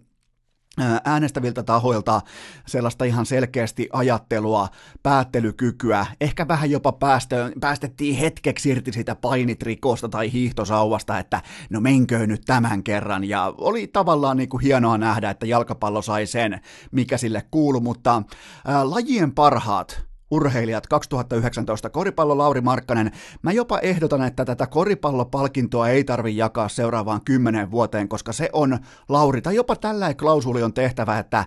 äänestäviltä 1.06 1.64
tahoilta 1.64 2.22
sellaista 2.68 3.06
ihan 3.06 3.26
selkeästi 3.26 3.90
ajattelua, 3.94 4.68
päättelykykyä, 5.04 6.06
ehkä 6.22 6.48
vähän 6.48 6.72
jopa 6.72 6.92
päästö, 6.92 7.52
päästettiin 7.60 8.16
hetkeksi 8.16 8.70
irti 8.70 8.92
siitä 8.92 9.16
painitrikosta 9.16 10.10
tai 10.10 10.32
hiihtosauvasta, 10.32 11.20
että 11.20 11.42
no 11.70 11.82
menköön 11.82 12.30
nyt 12.30 12.42
tämän 12.46 12.84
kerran, 12.84 13.24
ja 13.24 13.54
oli 13.58 13.88
tavallaan 13.88 14.38
niin 14.38 14.50
kuin 14.50 14.64
hienoa 14.64 14.98
nähdä, 14.98 15.30
että 15.30 15.46
jalkapallo 15.46 16.02
sai 16.02 16.26
sen, 16.26 16.62
mikä 16.92 17.18
sille 17.18 17.44
kuulu, 17.52 17.80
mutta 17.80 18.24
ää, 18.66 18.90
lajien 18.90 19.32
parhaat 19.32 20.13
urheilijat 20.34 20.88
2019 20.88 21.90
koripallo 21.90 22.38
Lauri 22.38 22.62
Markkanen. 22.62 23.12
Mä 23.42 23.52
jopa 23.52 23.80
ehdotan, 23.80 24.22
että 24.22 24.46
tätä 24.46 24.68
koripallopalkintoa 24.68 25.90
ei 25.90 26.04
tarvi 26.04 26.38
jakaa 26.38 26.70
seuraavaan 26.70 27.22
kymmenen 27.26 27.72
vuoteen, 27.72 28.10
koska 28.10 28.34
se 28.34 28.50
on 28.54 28.80
Lauri, 29.10 29.42
tai 29.42 29.56
jopa 29.56 29.76
tällä 29.76 30.14
klausuli 30.14 30.64
on 30.64 30.74
tehtävä, 30.74 31.20
että 31.20 31.46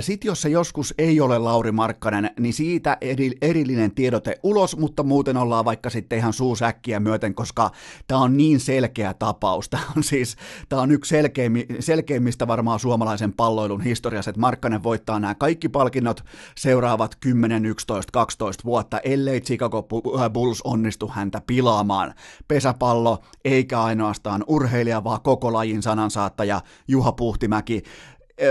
sit 0.00 0.24
jos 0.24 0.42
se 0.42 0.48
joskus 0.48 0.94
ei 0.98 1.20
ole 1.20 1.38
Lauri 1.38 1.72
Markkanen, 1.72 2.30
niin 2.40 2.52
siitä 2.52 2.96
erillinen 3.42 3.94
tiedote 3.94 4.38
ulos, 4.42 4.76
mutta 4.76 5.02
muuten 5.02 5.36
ollaan 5.36 5.64
vaikka 5.64 5.90
sitten 5.90 6.18
ihan 6.18 6.32
suusäkkiä 6.32 7.00
myöten, 7.00 7.34
koska 7.34 7.70
tämä 8.06 8.20
on 8.20 8.36
niin 8.36 8.60
selkeä 8.60 9.14
tapaus. 9.14 9.68
Tämä 9.74 9.84
on 9.96 10.02
siis, 10.02 10.36
tämä 10.68 10.82
on 10.82 10.90
yksi 10.90 11.08
selkeimmi, 11.08 11.66
selkeimmistä 11.80 12.46
varmaan 12.46 12.80
suomalaisen 12.80 13.32
palloilun 13.32 13.80
historiassa, 13.80 14.30
että 14.30 14.40
Markkanen 14.40 14.82
voittaa 14.82 15.20
nämä 15.20 15.34
kaikki 15.34 15.68
palkinnot 15.68 16.24
seuraavat 16.56 17.16
10, 17.20 17.66
11, 17.66 18.12
12 18.14 18.64
vuotta, 18.64 18.98
ellei 18.98 19.40
Chicago 19.40 19.86
äh, 20.20 20.30
Bulls 20.30 20.62
onnistu 20.62 21.08
häntä 21.08 21.42
pilaamaan. 21.46 22.14
Pesäpallo, 22.48 23.18
eikä 23.44 23.82
ainoastaan 23.82 24.44
urheilija, 24.46 25.04
vaan 25.04 25.20
koko 25.22 25.52
lajin 25.52 25.82
sanansaattaja 25.82 26.60
Juha 26.88 27.12
Puhtimäki 27.12 27.82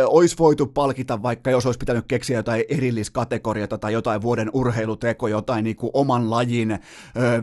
olisi 0.07 0.35
voitu 0.39 0.67
palkita 0.67 1.21
vaikka, 1.21 1.51
jos 1.51 1.65
olisi 1.65 1.77
pitänyt 1.77 2.05
keksiä 2.07 2.37
jotain 2.37 2.63
erilliskategoriata 2.69 3.77
tai 3.77 3.93
jotain 3.93 4.21
vuoden 4.21 4.49
urheiluteko, 4.53 5.27
jotain 5.27 5.63
niin 5.63 5.75
kuin 5.75 5.91
oman 5.93 6.29
lajin 6.29 6.71
ö, 6.71 6.79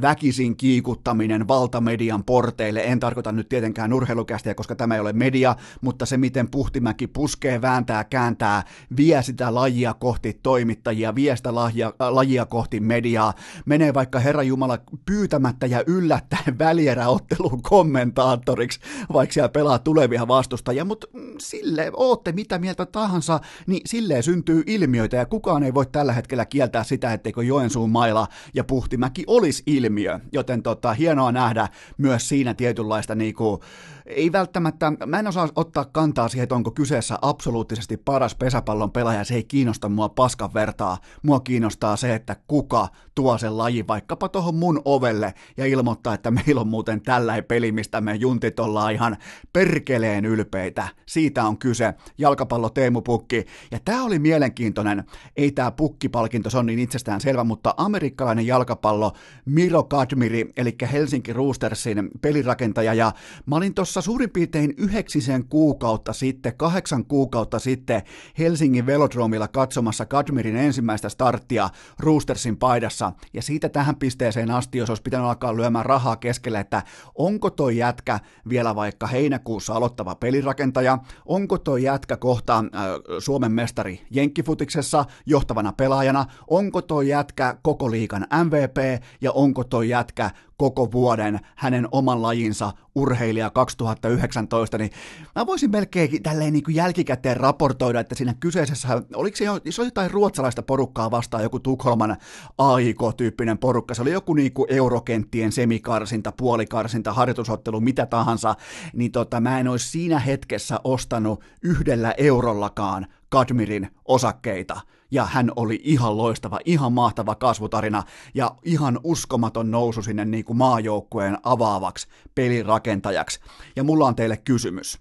väkisin 0.02 0.56
kiikuttaminen 0.56 1.49
valtamedian 1.49 2.25
porteille. 2.25 2.80
En 2.80 3.00
tarkoita 3.00 3.32
nyt 3.32 3.49
tietenkään 3.49 3.92
urheilukästiä, 3.92 4.54
koska 4.54 4.75
tämä 4.75 4.94
ei 4.94 5.00
ole 5.00 5.12
media, 5.12 5.56
mutta 5.80 6.06
se, 6.06 6.16
miten 6.16 6.50
Puhtimäki 6.50 7.06
puskee, 7.06 7.62
vääntää, 7.62 8.04
kääntää, 8.04 8.62
vie 8.97 9.23
sitä 9.23 9.54
lajia 9.54 9.94
kohti 9.94 10.38
toimittajia, 10.42 11.14
vie 11.14 11.37
sitä 11.37 11.54
lajia, 11.54 11.92
lajia 11.99 12.47
kohti 12.47 12.80
mediaa, 12.80 13.35
menee 13.66 13.94
vaikka 13.94 14.18
Herra 14.18 14.42
Jumala 14.42 14.78
pyytämättä 15.06 15.66
ja 15.66 15.85
yllättäen 15.87 16.59
välieräottelun 16.68 17.62
kommentaattoriksi, 17.62 18.80
vaikka 19.12 19.32
siellä 19.32 19.49
pelaa 19.49 19.78
tulevia 19.78 20.28
vastustajia, 20.28 20.85
mutta 20.85 21.06
mm, 21.12 21.35
sille 21.38 21.90
ootte 21.97 22.30
olette 22.31 22.41
mitä 22.41 22.59
mieltä 22.59 22.87
tahansa, 22.87 23.41
niin 23.67 23.81
silleen 23.87 24.23
syntyy 24.23 24.63
ilmiöitä 24.67 25.17
ja 25.17 25.27
kukaan 25.27 25.63
ei 25.63 25.75
voi 25.75 25.87
tällä 25.87 26.13
hetkellä 26.13 26.45
kieltää 26.45 26.85
sitä, 26.85 27.13
etteikö 27.13 27.43
Joensuun 27.43 27.91
maila 27.91 28.29
ja 28.55 28.65
Puhtimäki 28.65 29.25
olisi 29.27 29.63
ilmiö. 29.67 30.21
Joten 30.33 30.63
tota, 30.63 30.93
hienoa 30.93 31.33
nähdä 31.33 31.69
myös 31.99 32.29
siinä 32.29 32.55
tietynlaista 32.55 33.15
niinku, 33.15 33.61
ei 34.07 34.33
välttämättä, 34.33 34.93
mä 35.07 35.19
en 35.19 35.27
osaa 35.27 35.49
ottaa 35.57 35.85
kantaa 35.85 36.29
siihen, 36.29 36.43
että 36.43 36.55
onko 36.55 36.71
kyseessä 36.71 37.19
absoluuttisesti 37.23 37.97
paras 37.97 38.35
pesäpallon 38.35 38.91
pelaaja, 38.91 39.25
se 39.25 39.35
ei 39.35 39.45
kiinnosta 39.45 39.89
mua 39.89 40.09
paskan 40.09 40.55
vertaa. 40.55 40.99
Mua 41.23 41.41
kiinnostaa 41.41 41.97
se, 41.97 42.15
että 42.15 42.37
kuka 42.49 42.89
tuo 43.21 43.39
sen 43.39 43.59
laji 43.59 43.87
vaikkapa 43.87 44.29
tuohon 44.29 44.55
mun 44.55 44.83
ovelle 44.85 45.35
ja 45.57 45.67
ilmoittaa, 45.67 46.15
että 46.15 46.31
meillä 46.31 46.61
on 46.61 46.69
muuten 46.69 47.00
tällä 47.00 47.43
peli, 47.43 47.73
mistä 47.73 48.00
me 48.00 48.15
juntit 48.15 48.61
ollaan 48.61 48.93
ihan 48.93 49.17
perkeleen 49.53 50.25
ylpeitä. 50.25 50.89
Siitä 51.07 51.45
on 51.45 51.59
kyse. 51.59 51.95
Jalkapallo 52.19 52.71
Teemu 52.71 53.03
Pukki. 53.03 53.47
Ja 53.71 53.79
tämä 53.85 54.05
oli 54.05 54.19
mielenkiintoinen, 54.19 55.05
ei 55.37 55.53
tämä 55.53 55.71
pukkipalkinto, 55.71 56.50
se 56.50 56.59
on 56.59 56.67
niin 56.67 56.79
itsestään 56.79 57.21
selvä, 57.21 57.45
mutta 57.45 57.75
amerikkalainen 57.77 58.47
jalkapallo 58.47 59.12
Miro 59.45 59.83
Kadmiri, 59.83 60.53
eli 60.57 60.77
Helsinki 60.93 61.33
Roostersin 61.33 62.09
pelirakentaja, 62.21 62.95
ja 62.95 63.12
mä 63.47 63.57
olin 63.57 63.75
tuossa 63.75 64.00
suurin 64.00 64.31
piirtein 64.31 64.75
yhdeksisen 64.77 65.45
kuukautta 65.45 66.12
sitten, 66.12 66.57
kahdeksan 66.57 67.05
kuukautta 67.05 67.59
sitten 67.59 68.03
Helsingin 68.39 68.87
velodromilla 68.87 69.49
katsomassa 69.49 70.07
Kadmirin 70.07 70.57
ensimmäistä 70.57 71.09
starttia 71.09 71.71
Roostersin 71.99 72.57
paidassa, 72.57 73.10
ja 73.33 73.43
siitä 73.43 73.69
tähän 73.69 73.97
pisteeseen 73.97 74.50
asti, 74.50 74.79
jos 74.79 74.88
olisi 74.88 75.02
pitänyt 75.02 75.26
alkaa 75.26 75.57
lyömään 75.57 75.87
rahaa 75.87 76.17
keskelle, 76.17 76.61
että 76.61 76.83
onko 77.14 77.50
toi 77.50 77.76
jätkä 77.76 78.21
vielä 78.49 78.75
vaikka 78.75 79.07
heinäkuussa 79.07 79.75
aloittava 79.75 80.14
pelirakentaja, 80.14 80.99
onko 81.26 81.59
toi 81.59 81.83
jätkä 81.83 82.17
kohta 82.17 82.57
äh, 82.59 82.83
Suomen 83.19 83.52
mestari 83.52 84.07
Jenkkifutiksessa 84.11 85.05
johtavana 85.26 85.73
pelaajana, 85.73 86.26
onko 86.50 86.83
toi 86.83 87.09
jätkä 87.09 87.57
koko 87.62 87.90
liikan 87.90 88.26
MVP, 88.45 89.02
ja 89.21 89.33
onko 89.33 89.64
toi 89.64 89.88
jätkä 89.88 90.31
koko 90.61 90.93
vuoden 90.93 91.40
hänen 91.57 91.88
oman 91.93 92.23
lajinsa 92.23 92.73
urheilija 92.95 93.50
2019, 93.50 94.79
niin 94.79 94.90
mä 95.37 95.47
voisin 95.47 95.71
melkein 95.71 96.23
tälleen 96.23 96.52
niin 96.52 96.64
kuin 96.64 96.75
jälkikäteen 96.75 97.37
raportoida, 97.37 98.00
että 98.00 98.14
siinä 98.14 98.35
kyseisessä, 98.40 99.02
oliko 99.14 99.37
se, 99.37 99.45
jo, 99.45 99.61
se 99.71 99.81
oli 99.83 99.87
jotain 99.87 100.11
ruotsalaista 100.11 100.62
porukkaa 100.62 101.11
vastaan, 101.11 101.43
joku 101.43 101.61
Tukholman 101.61 102.17
AIK-tyyppinen 102.59 103.59
porukka, 103.59 103.95
se 103.95 104.02
oli 104.02 104.12
joku 104.12 104.35
niin 104.35 104.52
kuin 104.52 104.73
eurokenttien 104.73 105.52
semikarsinta, 105.52 106.33
puolikarsinta, 106.33 107.12
harjoitusottelu, 107.12 107.81
mitä 107.81 108.07
tahansa, 108.07 108.55
niin 108.93 109.12
tota, 109.12 109.40
mä 109.40 109.61
en 109.61 109.69
olisi 109.69 109.88
siinä 109.88 110.19
hetkessä 110.19 110.81
ostanut 110.85 111.45
yhdellä 111.62 112.14
eurollakaan 112.19 113.07
Kadmirin 113.29 113.88
osakkeita 114.05 114.81
ja 115.11 115.25
hän 115.25 115.52
oli 115.57 115.81
ihan 115.85 116.17
loistava, 116.17 116.59
ihan 116.64 116.93
mahtava 116.93 117.35
kasvutarina 117.35 118.02
ja 118.35 118.57
ihan 118.64 119.00
uskomaton 119.05 119.71
nousu 119.71 120.02
sinne 120.02 120.25
niin 120.25 120.45
kuin 120.45 120.57
maajoukkueen 120.57 121.38
avaavaksi 121.43 122.09
pelirakentajaksi. 122.35 123.40
Ja 123.76 123.85
mulla 123.85 124.07
on 124.07 124.17
teille 124.17 124.37
kysymys. 124.37 124.99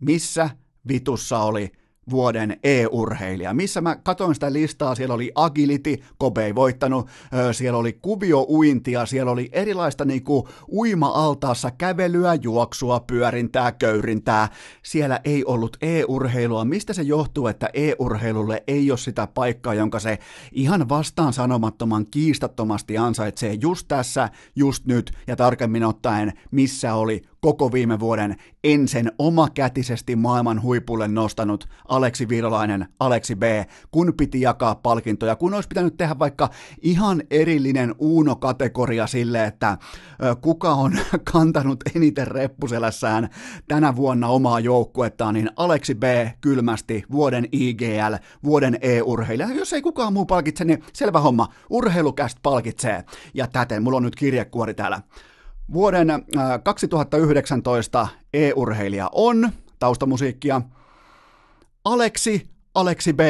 missä 0.00 0.50
vitussa 0.88 1.38
oli 1.38 1.72
vuoden 2.10 2.56
e-urheilija. 2.62 3.54
Missä 3.54 3.80
mä 3.80 3.96
katsoin 3.96 4.34
sitä 4.34 4.52
listaa, 4.52 4.94
siellä 4.94 5.14
oli 5.14 5.32
agility, 5.34 5.96
Kobe 6.18 6.44
ei 6.44 6.54
voittanut, 6.54 7.08
siellä 7.52 7.78
oli 7.78 7.92
kuvio-uintia, 7.92 9.06
siellä 9.06 9.32
oli 9.32 9.48
erilaista 9.52 10.04
niinku 10.04 10.48
uima-altaassa 10.72 11.70
kävelyä, 11.70 12.34
juoksua, 12.34 13.00
pyörintää, 13.00 13.72
köyrintää. 13.72 14.48
Siellä 14.82 15.20
ei 15.24 15.44
ollut 15.44 15.76
e-urheilua. 15.80 16.64
Mistä 16.64 16.92
se 16.92 17.02
johtuu, 17.02 17.46
että 17.46 17.70
e-urheilulle 17.74 18.62
ei 18.66 18.90
ole 18.90 18.98
sitä 18.98 19.26
paikkaa, 19.26 19.74
jonka 19.74 20.00
se 20.00 20.18
ihan 20.52 20.88
vastaan 20.88 21.32
sanomattoman 21.32 22.06
kiistattomasti 22.06 22.98
ansaitsee 22.98 23.54
just 23.60 23.88
tässä, 23.88 24.28
just 24.56 24.86
nyt 24.86 25.12
ja 25.26 25.36
tarkemmin 25.36 25.84
ottaen, 25.84 26.32
missä 26.50 26.94
oli 26.94 27.22
koko 27.40 27.72
viime 27.72 28.00
vuoden 28.00 28.36
ensin 28.64 29.12
omakätisesti 29.18 30.16
maailman 30.16 30.62
huipulle 30.62 31.08
nostanut 31.08 31.68
Aleksi 31.88 32.28
Virolainen, 32.28 32.88
Aleksi 33.00 33.36
B, 33.36 33.42
kun 33.90 34.14
piti 34.16 34.40
jakaa 34.40 34.74
palkintoja, 34.74 35.36
kun 35.36 35.54
olisi 35.54 35.68
pitänyt 35.68 35.96
tehdä 35.96 36.18
vaikka 36.18 36.50
ihan 36.82 37.22
erillinen 37.30 37.94
Uno-kategoria 37.98 39.06
sille, 39.06 39.44
että 39.44 39.78
kuka 40.40 40.74
on 40.74 40.98
kantanut 41.32 41.80
eniten 41.94 42.26
reppuselässään 42.26 43.28
tänä 43.68 43.96
vuonna 43.96 44.28
omaa 44.28 44.60
joukkuettaan, 44.60 45.34
niin 45.34 45.50
Aleksi 45.56 45.94
B 45.94 46.02
kylmästi 46.40 47.04
vuoden 47.10 47.48
IGL, 47.52 48.14
vuoden 48.44 48.78
e-urheilija. 48.80 49.48
Jos 49.54 49.72
ei 49.72 49.82
kukaan 49.82 50.12
muu 50.12 50.26
palkitse, 50.26 50.64
niin 50.64 50.82
selvä 50.92 51.20
homma, 51.20 51.48
urheilukäst 51.70 52.38
palkitsee. 52.42 53.04
Ja 53.34 53.46
täten, 53.46 53.82
mulla 53.82 53.96
on 53.96 54.02
nyt 54.02 54.16
kirjekuori 54.16 54.74
täällä. 54.74 55.00
Vuoden 55.72 56.08
2019 56.62 58.00
äh, 58.00 58.16
e-urheilija 58.32 59.08
on 59.12 59.50
taustamusiikkia 59.78 60.62
Aleksi 61.84 62.50
Aleksi 62.74 63.12
B. 63.12 63.20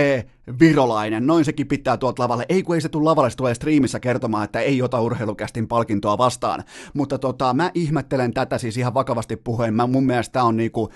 Virolainen, 0.60 1.26
noin 1.26 1.44
sekin 1.44 1.68
pitää 1.68 1.96
tuolta 1.96 2.22
lavalle. 2.22 2.46
Ei 2.48 2.62
kun 2.62 2.74
ei 2.74 2.80
se 2.80 2.88
tule 2.88 3.04
lavalle, 3.04 3.30
se 3.30 3.36
tulee 3.36 3.54
striimissä 3.54 4.00
kertomaan, 4.00 4.44
että 4.44 4.60
ei 4.60 4.82
ota 4.82 5.00
urheilukästin 5.00 5.68
palkintoa 5.68 6.18
vastaan. 6.18 6.64
Mutta 6.94 7.18
tota, 7.18 7.54
mä 7.54 7.70
ihmettelen 7.74 8.34
tätä 8.34 8.58
siis 8.58 8.76
ihan 8.76 8.94
vakavasti 8.94 9.36
puheen. 9.36 9.74
Mä, 9.74 9.86
mun 9.86 10.06
mielestä 10.06 10.32
tämä 10.32 10.44
on, 10.44 10.56
niinku, 10.56 10.88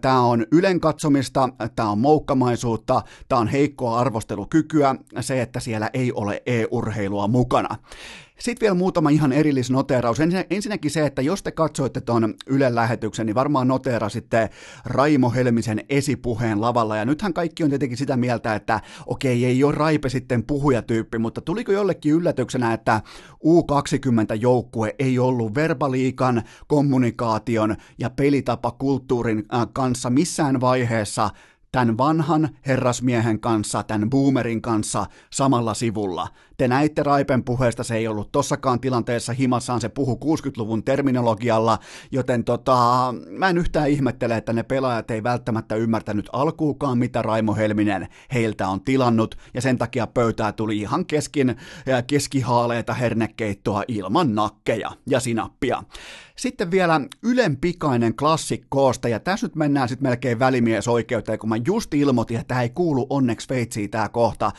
tää 0.00 0.20
on 0.20 0.46
ylen 0.52 0.80
katsomista, 0.80 1.48
tämä 1.76 1.90
on 1.90 1.98
moukkamaisuutta, 1.98 3.02
tämä 3.28 3.40
on 3.40 3.48
heikkoa 3.48 3.98
arvostelukykyä, 3.98 4.94
se, 5.20 5.42
että 5.42 5.60
siellä 5.60 5.90
ei 5.94 6.12
ole 6.12 6.42
e-urheilua 6.46 7.28
mukana. 7.28 7.76
Sitten 8.42 8.60
vielä 8.60 8.74
muutama 8.74 9.10
ihan 9.10 9.32
erillisnoteraus. 9.32 10.18
Ensinnäkin 10.50 10.90
se, 10.90 11.06
että 11.06 11.22
jos 11.22 11.42
te 11.42 11.50
katsoitte 11.50 12.00
tuon 12.00 12.34
Ylen 12.46 12.74
lähetyksen, 12.74 13.26
niin 13.26 13.34
varmaan 13.34 13.68
noteerasitte 13.68 14.50
Raimo 14.84 15.30
Helmisen 15.30 15.84
esipuheen 15.88 16.60
lavalla. 16.60 16.96
Ja 16.96 17.04
nythän 17.04 17.32
kaikki 17.32 17.64
on 17.64 17.70
tietenkin 17.70 17.98
sitä 17.98 18.16
mieltä, 18.16 18.54
että 18.54 18.80
okei, 19.06 19.44
ei 19.44 19.64
ole 19.64 19.74
Raipe 19.74 20.08
sitten 20.08 20.44
puhujatyyppi, 20.44 21.18
mutta 21.18 21.40
tuliko 21.40 21.72
jollekin 21.72 22.12
yllätyksenä, 22.12 22.72
että 22.72 23.00
U20-joukkue 23.44 24.94
ei 24.98 25.18
ollut 25.18 25.54
verbaliikan, 25.54 26.42
kommunikaation 26.66 27.76
ja 27.98 28.10
pelitapakulttuurin 28.10 29.44
äh, 29.54 29.66
kanssa 29.72 30.10
missään 30.10 30.60
vaiheessa– 30.60 31.30
tämän 31.72 31.98
vanhan 31.98 32.48
herrasmiehen 32.66 33.40
kanssa, 33.40 33.82
tämän 33.82 34.10
boomerin 34.10 34.62
kanssa 34.62 35.06
samalla 35.30 35.74
sivulla. 35.74 36.28
Te 36.62 36.68
näitte 36.68 37.02
Raipen 37.02 37.44
puheesta, 37.44 37.84
se 37.84 37.96
ei 37.96 38.08
ollut 38.08 38.32
tossakaan 38.32 38.80
tilanteessa 38.80 39.32
himassaan, 39.32 39.80
se 39.80 39.88
puhu 39.88 40.20
60-luvun 40.24 40.84
terminologialla, 40.84 41.78
joten 42.10 42.44
tota, 42.44 43.14
mä 43.30 43.48
en 43.48 43.58
yhtään 43.58 43.90
ihmettele, 43.90 44.36
että 44.36 44.52
ne 44.52 44.62
pelaajat 44.62 45.10
ei 45.10 45.22
välttämättä 45.22 45.74
ymmärtänyt 45.74 46.28
alkuukaan, 46.32 46.98
mitä 46.98 47.22
Raimo 47.22 47.54
Helminen 47.54 48.08
heiltä 48.34 48.68
on 48.68 48.80
tilannut, 48.80 49.34
ja 49.54 49.60
sen 49.60 49.78
takia 49.78 50.06
pöytää 50.06 50.52
tuli 50.52 50.78
ihan 50.78 51.06
keskin, 51.06 51.56
keskihaaleita 52.06 52.94
hernekeittoa 52.94 53.82
ilman 53.88 54.34
nakkeja 54.34 54.90
ja 55.06 55.20
sinappia. 55.20 55.82
Sitten 56.36 56.70
vielä 56.70 57.00
Ylen 57.22 57.56
pikainen 57.56 58.16
klassikkoosta, 58.16 59.08
ja 59.08 59.20
tässä 59.20 59.46
nyt 59.46 59.56
mennään 59.56 59.88
sitten 59.88 60.08
melkein 60.08 60.38
välimiesoikeuteen, 60.38 61.38
kun 61.38 61.48
mä 61.48 61.56
just 61.66 61.94
ilmoitin, 61.94 62.36
että 62.36 62.48
tämä 62.48 62.62
ei 62.62 62.70
kuulu 62.70 63.06
onneksi 63.10 63.44
Sveitsiin 63.44 63.90
tämä 63.90 64.08
kohta. 64.08 64.52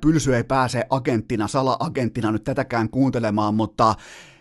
Pylsy 0.00 0.36
ei 0.36 0.44
pääse 0.44 0.84
agenttina, 0.90 1.43
sala-agenttina 1.46 2.32
nyt 2.32 2.44
tätäkään 2.44 2.90
kuuntelemaan, 2.90 3.54
mutta 3.54 3.94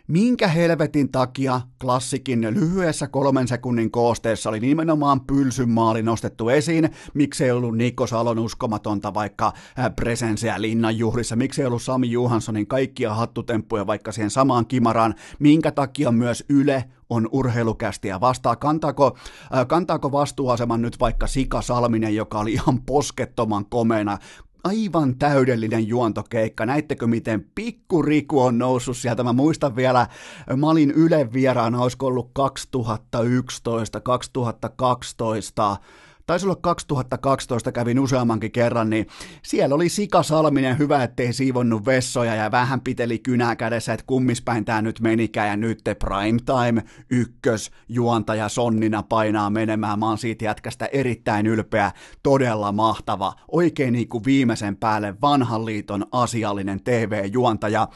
minkä 0.08 0.48
helvetin 0.48 1.12
takia 1.12 1.62
klassikin 1.82 2.42
lyhyessä 2.42 3.08
kolmen 3.08 3.48
sekunnin 3.48 3.92
koosteessa 3.92 4.50
oli 4.50 4.60
nimenomaan 4.60 5.22
pylsyn 5.22 5.70
maali 5.70 6.04
nostettu 6.04 6.50
esiin, 6.50 6.90
miksei 7.14 7.52
ollut 7.52 7.78
Nikko 7.78 8.08
Salon 8.08 8.40
uskomatonta 8.40 9.14
vaikka 9.14 9.54
presenseä 9.96 10.62
linnan 10.62 10.98
juhlissa, 10.98 11.36
miksei 11.36 11.66
ollut 11.66 11.82
Sami 11.82 12.12
Johanssonin 12.12 12.68
kaikkia 12.68 13.14
hattutemppuja 13.14 13.88
vaikka 13.88 14.12
siihen 14.12 14.30
samaan 14.30 14.66
kimaraan, 14.66 15.16
minkä 15.40 15.72
takia 15.72 16.12
myös 16.12 16.46
Yle 16.50 16.84
on 17.10 17.30
urheilukästi 17.32 18.08
ja 18.08 18.22
vastaa. 18.22 18.56
Kantaako, 18.56 19.18
kantaako 19.68 20.12
vastuuaseman 20.12 20.82
nyt 20.82 21.00
vaikka 21.00 21.28
Sika 21.28 21.62
Salminen, 21.62 22.16
joka 22.16 22.40
oli 22.40 22.54
ihan 22.54 22.82
poskettoman 22.82 23.66
komeena 23.66 24.18
aivan 24.64 25.18
täydellinen 25.18 25.88
juontokeikka. 25.88 26.66
Näittekö, 26.66 27.08
miten 27.08 27.46
pikkuriku 27.56 28.42
on 28.42 28.58
noussut 28.58 28.98
sieltä? 28.98 29.24
Mä 29.24 29.34
muistan 29.34 29.76
vielä, 29.76 30.08
mä 30.58 30.70
olin 30.70 30.92
Yle 30.92 31.34
vieraana, 31.34 31.82
olisiko 31.82 32.06
ollut 32.08 32.30
2011, 32.34 34.00
2012, 34.00 35.78
taisi 36.26 36.46
olla 36.46 36.56
2012, 36.56 37.72
kävin 37.72 38.00
useammankin 38.00 38.52
kerran, 38.52 38.90
niin 38.90 39.08
siellä 39.44 39.76
oli 39.76 39.90
Sika 39.90 40.24
Salminen, 40.24 40.78
hyvä 40.78 41.04
ettei 41.04 41.34
siivonnut 41.34 41.86
vessoja 41.86 42.36
ja 42.36 42.52
vähän 42.52 42.82
piteli 42.82 43.20
kynää 43.20 43.56
kädessä, 43.56 43.94
että 43.94 44.06
kummispäin 44.08 44.66
tämä 44.66 44.82
nyt 44.82 45.00
menikään 45.00 45.48
ja 45.50 45.58
nyt 45.58 45.80
te 45.84 45.96
primetime 45.96 46.84
ykkös 47.10 47.72
juontaja 47.90 48.50
Sonnina 48.50 49.04
painaa 49.04 49.50
menemään. 49.50 50.00
Mä 50.00 50.08
oon 50.08 50.18
siitä 50.18 50.46
jätkästä 50.46 50.86
erittäin 50.86 51.48
ylpeä, 51.48 51.92
todella 52.24 52.72
mahtava, 52.72 53.34
oikein 53.52 53.94
niin 53.94 54.08
kuin 54.08 54.26
viimeisen 54.26 54.76
päälle 54.76 55.16
vanhan 55.22 55.66
liiton 55.66 56.06
asiallinen 56.12 56.84
TV-juontaja. 56.84 57.88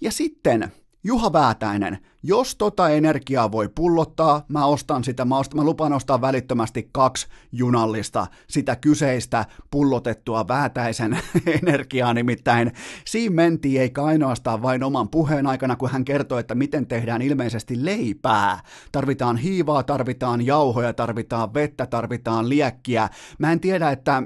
Ja 0.00 0.12
sitten 0.12 0.72
Juha 1.06 1.32
Väätäinen, 1.32 1.98
jos 2.22 2.56
tota 2.56 2.88
energiaa 2.88 3.52
voi 3.52 3.68
pullottaa, 3.74 4.44
mä 4.48 4.66
ostan 4.66 5.04
sitä, 5.04 5.24
mä, 5.24 5.38
ostan, 5.38 5.60
mä 5.60 5.64
lupaan 5.64 5.92
ostaa 5.92 6.20
välittömästi 6.20 6.88
kaksi 6.92 7.26
junallista 7.52 8.26
sitä 8.48 8.76
kyseistä 8.76 9.44
pullotettua 9.70 10.48
Väätäisen 10.48 11.18
energiaa, 11.62 12.14
nimittäin 12.14 12.72
siinä 13.04 13.34
mentiin 13.34 13.80
eikä 13.80 14.02
ainoastaan 14.02 14.62
vain 14.62 14.84
oman 14.84 15.08
puheen 15.08 15.46
aikana, 15.46 15.76
kun 15.76 15.90
hän 15.90 16.04
kertoi, 16.04 16.40
että 16.40 16.54
miten 16.54 16.86
tehdään 16.86 17.22
ilmeisesti 17.22 17.84
leipää. 17.84 18.60
Tarvitaan 18.92 19.36
hiivaa, 19.36 19.82
tarvitaan 19.82 20.46
jauhoja, 20.46 20.92
tarvitaan 20.92 21.54
vettä, 21.54 21.86
tarvitaan 21.86 22.48
liekkiä. 22.48 23.08
Mä 23.38 23.52
en 23.52 23.60
tiedä, 23.60 23.90
että 23.90 24.22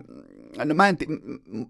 no 0.65 0.75
mä 0.75 0.89
en, 0.89 0.97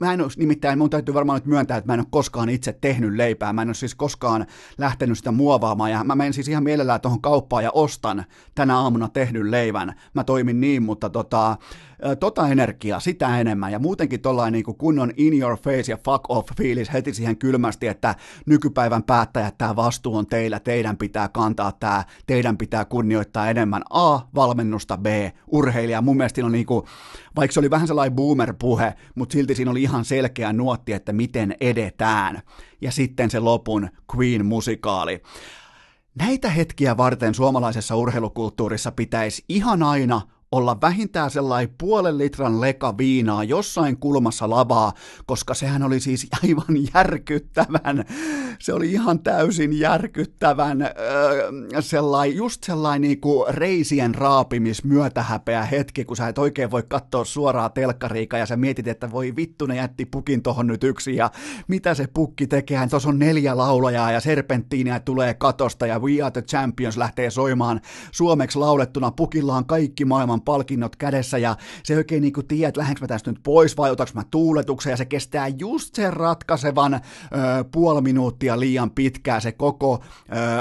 mä 0.01 0.13
en 0.13 0.21
ole, 0.21 0.31
nimittäin 0.37 0.79
mun 0.79 0.91
täytyy 0.91 1.15
varmaan 1.15 1.37
nyt 1.37 1.47
myöntää, 1.47 1.77
että 1.77 1.89
mä 1.89 1.95
en 1.95 2.01
ole 2.01 2.07
koskaan 2.11 2.49
itse 2.49 2.73
tehnyt 2.81 3.15
leipää, 3.15 3.53
mä 3.53 3.63
en 3.63 3.69
ole 3.69 3.75
siis 3.75 3.95
koskaan 3.95 4.47
lähtenyt 4.79 5.19
sitä 5.19 5.33
muovaamaan, 5.33 5.91
ja 5.91 6.05
mä 6.05 6.15
menen 6.15 6.33
siis 6.33 6.49
ihan 6.49 6.65
mielellään 6.65 7.01
tuohon 7.01 7.21
kauppaan 7.21 7.65
ja 7.65 7.71
ostan 7.75 8.25
tänä 8.55 8.79
aamuna 8.79 9.09
tehdyn 9.09 9.51
leivän, 9.51 9.95
mä 10.15 10.25
toimin 10.25 10.61
niin, 10.61 10.83
mutta 10.83 11.11
tota, 11.11 11.57
tota 12.21 12.49
energiaa, 12.49 13.01
sitä 13.01 13.41
enemmän, 13.41 13.73
ja 13.73 13.79
muutenkin 13.79 14.21
tollain 14.21 14.53
niin 14.53 14.65
kunnon 14.65 15.13
in 15.17 15.41
your 15.41 15.57
face 15.57 15.93
ja 15.93 15.99
fuck 16.05 16.25
off 16.29 16.49
fiilis 16.57 16.93
heti 16.93 17.15
siihen 17.15 17.37
kylmästi, 17.37 17.87
että 17.87 18.15
nykypäivän 18.47 19.03
päättäjät, 19.03 19.59
tämä 19.59 19.77
vastuu 19.77 20.17
on 20.17 20.27
teillä, 20.27 20.61
teidän 20.61 20.97
pitää 20.97 21.29
kantaa 21.29 21.73
tämä, 21.73 22.05
teidän 22.27 22.59
pitää 22.59 22.85
kunnioittaa 22.85 23.51
enemmän 23.51 23.83
A, 23.91 24.19
valmennusta, 24.35 24.97
B, 24.97 25.07
urheilija, 25.47 26.03
mun 26.03 26.17
mielestä 26.17 26.45
on 26.45 26.53
niin 26.53 26.67
kuin, 26.67 26.87
vaikka 27.37 27.53
se 27.53 27.61
oli 27.61 27.71
vähän 27.71 27.87
sellainen 27.87 28.17
boomer-puhe, 28.17 28.95
mutta 29.15 29.33
silti 29.33 29.55
siinä 29.55 29.71
oli 29.71 29.83
ihan 29.83 30.05
selkeä 30.05 30.53
nuotti, 30.53 30.93
että 30.93 31.13
miten 31.13 31.55
edetään. 31.61 32.43
Ja 32.81 32.93
sitten 32.93 33.31
se 33.31 33.41
lopun 33.41 33.89
Queen-musikaali. 34.17 35.23
Näitä 36.15 36.51
hetkiä 36.51 36.97
varten 36.97 37.35
suomalaisessa 37.35 37.97
urheilukulttuurissa 37.97 38.93
pitäisi 38.93 39.45
ihan 39.49 39.83
aina 39.83 40.21
olla 40.53 40.81
vähintään 40.81 41.31
sellainen 41.31 41.75
puolen 41.79 42.19
litran 42.19 42.61
leka 42.61 42.99
viinaa 42.99 43.45
jossain 43.45 43.97
kulmassa 43.97 44.51
lavaa, 44.51 44.93
koska 45.27 45.55
sehän 45.55 45.83
oli 45.83 46.01
siis 46.01 46.27
aivan 46.45 46.77
järkyttävän, 46.95 48.05
se 48.59 48.73
oli 48.73 48.93
ihan 48.93 49.19
täysin 49.19 49.79
järkyttävän 49.79 50.83
öö, 50.83 50.91
sellainen, 51.81 52.37
just 52.37 52.65
sellainen 52.65 53.01
niinku 53.01 53.47
reisien 53.49 54.15
raapimis 54.15 54.85
myötähäpeä 54.85 55.65
hetki, 55.65 56.05
kun 56.05 56.17
sä 56.17 56.29
et 56.29 56.39
oikein 56.39 56.71
voi 56.71 56.83
katsoa 56.89 57.25
suoraa 57.25 57.69
telkkariika 57.69 58.39
ja 58.39 58.47
sä 58.47 58.57
mietit, 58.57 58.89
että 58.89 59.11
voi 59.11 59.37
vittu 59.37 59.67
ne 59.67 59.77
jätti 59.77 60.07
pukin 60.07 60.43
tohon 60.43 60.67
nyt 60.67 60.85
yksi 60.85 61.17
ja 61.17 61.31
mitä 61.69 61.95
se 61.95 62.07
pukki 62.15 62.47
tekee, 62.47 62.87
tuossa 62.87 63.09
on 63.09 63.19
neljä 63.19 63.57
laulajaa 63.57 64.13
ja 64.13 64.21
serpenttiiniä 64.21 65.01
tulee 65.01 65.35
katosta 65.35 65.87
ja 65.87 65.99
We 65.99 66.23
Are 66.23 66.31
The 66.31 66.43
Champions 66.43 66.97
lähtee 66.97 67.31
soimaan 67.31 67.81
suomeksi 68.13 68.59
laulettuna, 68.59 69.11
pukilla 69.11 69.57
on 69.57 69.67
kaikki 69.67 70.05
maailman 70.05 70.40
on 70.41 70.45
palkinnot 70.45 70.97
kädessä 70.97 71.39
ja 71.39 71.57
se 71.83 71.97
oikein 71.97 72.23
niin 72.23 72.33
kuin 72.33 72.47
tiedä, 72.47 72.69
että 72.69 72.81
lähdenkö 72.81 73.01
mä 73.01 73.07
tästä 73.07 73.31
nyt 73.31 73.41
pois 73.43 73.77
vai 73.77 73.91
otaks 73.91 74.15
mä 74.15 74.23
tuuletuksen 74.31 74.91
ja 74.91 74.97
se 74.97 75.05
kestää 75.05 75.49
just 75.49 75.95
sen 75.95 76.13
ratkaisevan 76.13 76.95
ö, 76.95 76.99
puoli 77.73 78.01
minuuttia 78.01 78.61
liian 78.61 78.91
pitkää 78.91 79.41
se 79.41 79.53
koko 79.53 80.03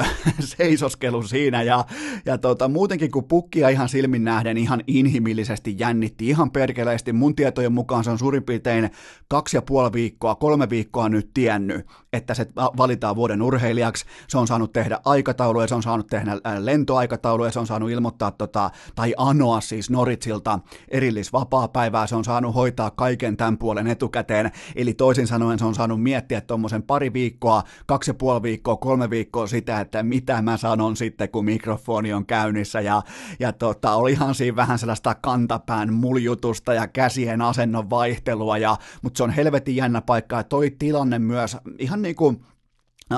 ö, 0.02 0.04
seisoskelu 0.58 1.24
siinä. 1.24 1.64
Ja, 1.64 1.86
ja 2.26 2.38
tota, 2.38 2.68
muutenkin 2.68 3.12
kun 3.12 3.24
pukkia 3.24 3.70
ihan 3.70 3.90
silmin 3.90 4.24
nähden 4.24 4.58
ihan 4.58 4.84
inhimillisesti 4.88 5.76
jännitti 5.80 6.28
ihan 6.28 6.52
perkeleesti, 6.52 7.14
mun 7.14 7.36
tietojen 7.36 7.74
mukaan 7.74 8.04
se 8.04 8.12
on 8.12 8.20
suurin 8.20 8.44
piirtein 8.44 8.90
kaksi 9.28 9.58
ja 9.58 9.62
puoli 9.62 9.94
viikkoa, 9.94 10.36
kolme 10.36 10.70
viikkoa 10.70 11.10
nyt 11.10 11.30
tiennyt, 11.34 11.86
että 12.14 12.34
se 12.34 12.48
valitaan 12.56 13.16
vuoden 13.16 13.42
urheilijaksi, 13.42 14.06
se 14.28 14.38
on 14.38 14.48
saanut 14.48 14.74
tehdä 14.74 15.00
aikatauluja, 15.06 15.68
se 15.68 15.76
on 15.76 15.84
saanut 15.84 16.08
tehdä 16.08 16.32
lentoaikatauluja, 16.60 17.52
se 17.52 17.60
on 17.60 17.68
saanut 17.68 17.90
ilmoittaa 17.90 18.32
tota, 18.32 18.72
tai 18.96 19.14
anoa 19.18 19.62
siis 19.62 19.90
Noritsilta 19.90 20.60
erillisvapaa-päivää, 20.88 22.08
se 22.08 22.16
on 22.16 22.24
saanut 22.24 22.56
hoitaa 22.56 22.92
kaiken 22.92 23.38
tämän 23.38 23.58
puolen 23.58 23.88
etukäteen, 23.88 24.52
eli 24.76 24.94
toisin 24.94 25.28
sanoen 25.28 25.60
se 25.60 25.66
on 25.66 25.76
saanut 25.76 26.04
miettiä 26.04 26.42
tuommoisen 26.42 26.84
pari 26.84 27.14
viikkoa, 27.14 27.64
kaksi 27.86 28.10
ja 28.10 28.14
puoli 28.14 28.44
viikkoa, 28.44 28.78
kolme 28.78 29.10
viikkoa 29.10 29.48
sitä, 29.48 29.80
että 29.80 30.04
mitä 30.04 30.42
mä 30.42 30.58
sanon 30.58 30.96
sitten, 30.96 31.30
kun 31.30 31.46
mikrofoni 31.46 32.14
on 32.14 32.26
käynnissä, 32.26 32.82
ja, 32.82 33.02
ja 33.40 33.54
tota, 33.54 33.94
olihan 33.96 34.36
siinä 34.36 34.56
vähän 34.56 34.80
sellaista 34.80 35.16
kantapään 35.16 35.94
muljutusta 35.94 36.74
ja 36.74 36.88
käsien 36.88 37.42
asennon 37.42 37.90
vaihtelua, 37.90 38.58
ja, 38.58 38.78
mutta 39.02 39.18
se 39.18 39.24
on 39.24 39.30
helvetin 39.30 39.76
jännä 39.76 40.02
paikka, 40.02 40.36
ja 40.36 40.44
toi 40.44 40.72
tilanne 40.80 41.20
myös 41.20 41.58
ihan 41.80 41.99
niin 42.02 42.16
kuin 42.16 42.46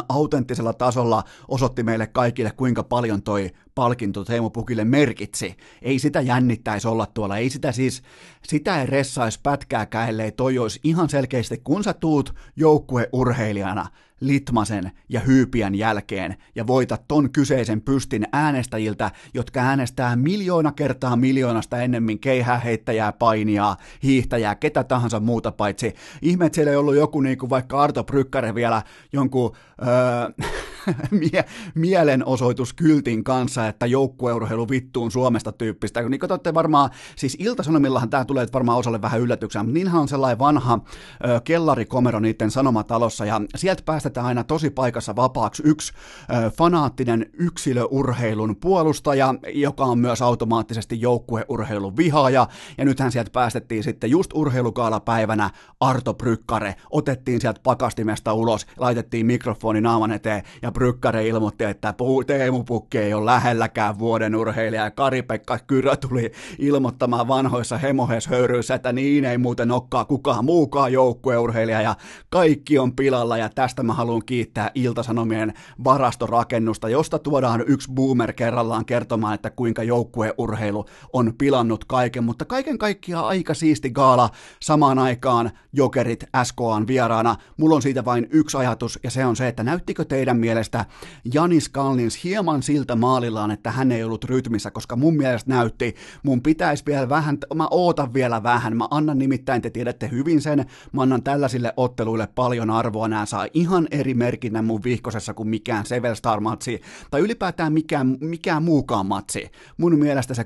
autenttisella 0.10 0.74
tasolla 0.74 1.24
osoitti 1.48 1.84
meille 1.84 2.08
kaikille, 2.08 2.52
kuinka 2.52 2.84
paljon 2.84 3.24
toi 3.24 3.52
palkinto 3.76 4.26
Teemu 4.26 4.50
Pukille 4.50 4.86
merkitsi. 4.86 5.58
Ei 5.82 6.00
sitä 6.00 6.22
jännittäisi 6.22 6.88
olla 6.88 7.06
tuolla, 7.06 7.38
ei 7.38 7.50
sitä 7.50 7.72
siis, 7.72 8.02
sitä 8.44 8.82
ei 8.82 8.88
ressaisi 8.88 9.40
pätkääkään, 9.44 10.10
ellei 10.10 10.32
toi 10.32 10.58
olisi 10.58 10.80
ihan 10.84 11.10
selkeästi, 11.10 11.62
kun 11.64 11.84
sä 11.84 11.94
tuut 11.94 12.36
joukkueurheilijana 12.56 13.86
Litmasen 14.22 14.92
ja 15.10 15.20
Hyypiän 15.20 15.76
jälkeen 15.76 16.38
ja 16.56 16.68
voitat 16.68 17.08
ton 17.08 17.32
kyseisen 17.32 17.82
pystin 17.82 18.28
äänestäjiltä, 18.34 19.12
jotka 19.34 19.60
äänestää 19.60 20.16
miljoona 20.16 20.72
kertaa 20.72 21.16
miljoonasta 21.16 21.82
ennemmin 21.82 22.20
keihääheittäjää, 22.20 23.12
painia, 23.12 23.76
hiihtäjää, 24.04 24.56
ketä 24.56 24.84
tahansa 24.84 25.20
muuta 25.20 25.52
paitsi. 25.52 25.94
Ihme, 26.22 26.46
että 26.46 26.56
siellä 26.56 26.72
ei 26.72 26.78
ollut 26.78 26.96
joku 26.96 27.22
niin 27.22 27.38
kuin 27.38 27.50
vaikka 27.50 27.82
Arto 27.82 28.04
Brykkare 28.04 28.56
vielä 28.56 28.82
jonkun 29.14 29.56
öö, 29.82 30.48
mie- 31.12 31.46
mielenosoituskyltin 31.76 33.24
kanssa, 33.24 33.68
että 33.68 33.86
joukkueurheilu 33.86 34.70
vittuun 34.70 35.12
Suomesta 35.12 35.52
tyyppistä. 35.52 36.10
Niin 36.10 36.20
katsotte 36.20 36.54
varmaan, 36.54 36.90
siis 37.16 37.38
Iltasanomillahan 37.40 38.10
tämä 38.10 38.26
tulee 38.26 38.48
varmaan 38.54 38.78
osalle 38.78 39.02
vähän 39.02 39.22
yllätyksenä, 39.22 39.64
mutta 39.64 39.74
niinhän 39.74 40.02
on 40.02 40.08
sellainen 40.08 40.40
vanha 40.40 40.80
ö, 41.28 41.42
kellarikomero 41.44 42.20
niiden 42.20 42.52
sanomatalossa, 42.52 43.26
ja 43.26 43.42
sieltä 43.56 43.84
päästetään 43.86 44.26
aina 44.26 44.44
tosi 44.44 44.70
paikassa 44.70 45.16
vapaaksi 45.16 45.64
yksi 45.66 45.94
ö, 45.94 46.50
fanaattinen 46.50 47.30
yksilöurheilun 47.34 48.56
puolustaja, 48.56 49.36
joka 49.54 49.86
on 49.86 50.00
myös 50.00 50.22
automaattisesti 50.22 51.02
joukkueurheilun 51.02 51.98
vihaaja, 51.98 52.48
ja 52.78 52.86
nythän 52.86 53.12
sieltä 53.12 53.32
päästettiin 53.32 53.84
sitten 53.84 54.12
just 54.12 54.34
urheilukaalapäivänä 54.34 55.50
Arto 55.80 56.14
Brykkare, 56.14 56.76
otettiin 56.90 57.42
sieltä 57.42 57.60
pakastimesta 57.64 58.34
ulos, 58.34 58.66
laitettiin 58.78 59.26
mikrofoni 59.26 59.82
naaman 59.82 60.12
eteen, 60.12 60.44
ja 60.62 60.71
Brykkare 60.72 61.28
ilmoitti, 61.28 61.64
että 61.64 61.94
Teemu 62.28 62.64
Pukki 62.64 62.98
ei 62.98 63.14
ole 63.14 63.26
lähelläkään 63.26 64.00
vuoden 64.00 64.36
urheilija, 64.36 64.84
ja 64.84 64.92
Kari-Pekka 64.92 65.60
Kyrö 65.60 65.96
tuli 65.96 66.32
ilmoittamaan 66.60 67.28
vanhoissa 67.28 67.78
hemoheshöyryissä, 67.78 68.76
että 68.76 68.94
niin 68.94 69.26
ei 69.26 69.38
muuten 69.38 69.72
olekaan 69.72 70.08
kukaan 70.08 70.46
muukaan 70.46 70.94
joukkueurheilija, 70.94 71.82
ja 71.82 71.96
kaikki 72.30 72.80
on 72.80 72.96
pilalla, 72.96 73.38
ja 73.38 73.50
tästä 73.50 73.84
mä 73.84 73.94
haluan 73.94 74.26
kiittää 74.26 74.72
Iltasanomien 74.76 75.54
varastorakennusta, 75.84 76.90
josta 76.90 77.20
tuodaan 77.20 77.64
yksi 77.68 77.92
boomer 77.92 78.34
kerrallaan 78.34 78.86
kertomaan, 78.86 79.36
että 79.36 79.50
kuinka 79.50 79.84
joukkueurheilu 79.84 80.86
on 81.14 81.34
pilannut 81.38 81.86
kaiken, 81.86 82.24
mutta 82.24 82.46
kaiken 82.46 82.78
kaikkiaan 82.78 83.26
aika 83.26 83.54
siisti 83.54 83.90
gaala. 83.90 84.30
Samaan 84.62 85.00
aikaan 85.00 85.52
Jokerit 85.74 86.26
SKAn 86.44 86.88
vieraana. 86.88 87.36
Mulla 87.58 87.76
on 87.76 87.82
siitä 87.82 88.06
vain 88.06 88.28
yksi 88.32 88.58
ajatus, 88.58 89.00
ja 89.04 89.10
se 89.10 89.26
on 89.26 89.36
se, 89.36 89.48
että 89.48 89.64
näyttikö 89.64 90.06
teidän 90.06 90.38
mielestä 90.62 90.86
Janis 91.34 91.70
Kallins 91.70 92.24
hieman 92.24 92.64
siltä 92.64 92.96
maalillaan, 92.96 93.52
että 93.52 93.72
hän 93.72 93.92
ei 93.92 94.04
ollut 94.04 94.24
rytmissä, 94.24 94.72
koska 94.72 94.96
mun 94.96 95.18
mielestä 95.18 95.50
näytti, 95.50 95.96
mun 96.24 96.42
pitäisi 96.42 96.84
vielä 96.86 97.10
vähän, 97.10 97.38
mä 97.56 97.68
ootan 97.72 98.14
vielä 98.14 98.44
vähän, 98.44 98.78
mä 98.78 98.88
annan 98.92 99.18
nimittäin, 99.18 99.62
te 99.62 99.70
tiedätte 99.70 100.10
hyvin 100.12 100.42
sen, 100.42 100.66
mä 100.92 101.02
annan 101.02 101.24
tällaisille 101.24 101.74
otteluille 101.78 102.28
paljon 102.36 102.70
arvoa, 102.70 103.08
nämä 103.08 103.26
saa 103.26 103.48
ihan 103.54 103.88
eri 103.92 104.14
merkinnän 104.14 104.66
mun 104.66 104.84
vihkosessa 104.84 105.34
kuin 105.34 105.50
mikään 105.50 105.86
Sevelstar-matsi, 105.86 106.82
tai 107.12 107.22
ylipäätään 107.22 107.74
mikään, 107.74 108.18
mikään 108.20 108.64
muukaan 108.64 109.06
matsi. 109.06 109.52
Mun 109.78 110.00
mielestä 110.00 110.34
se 110.34 110.46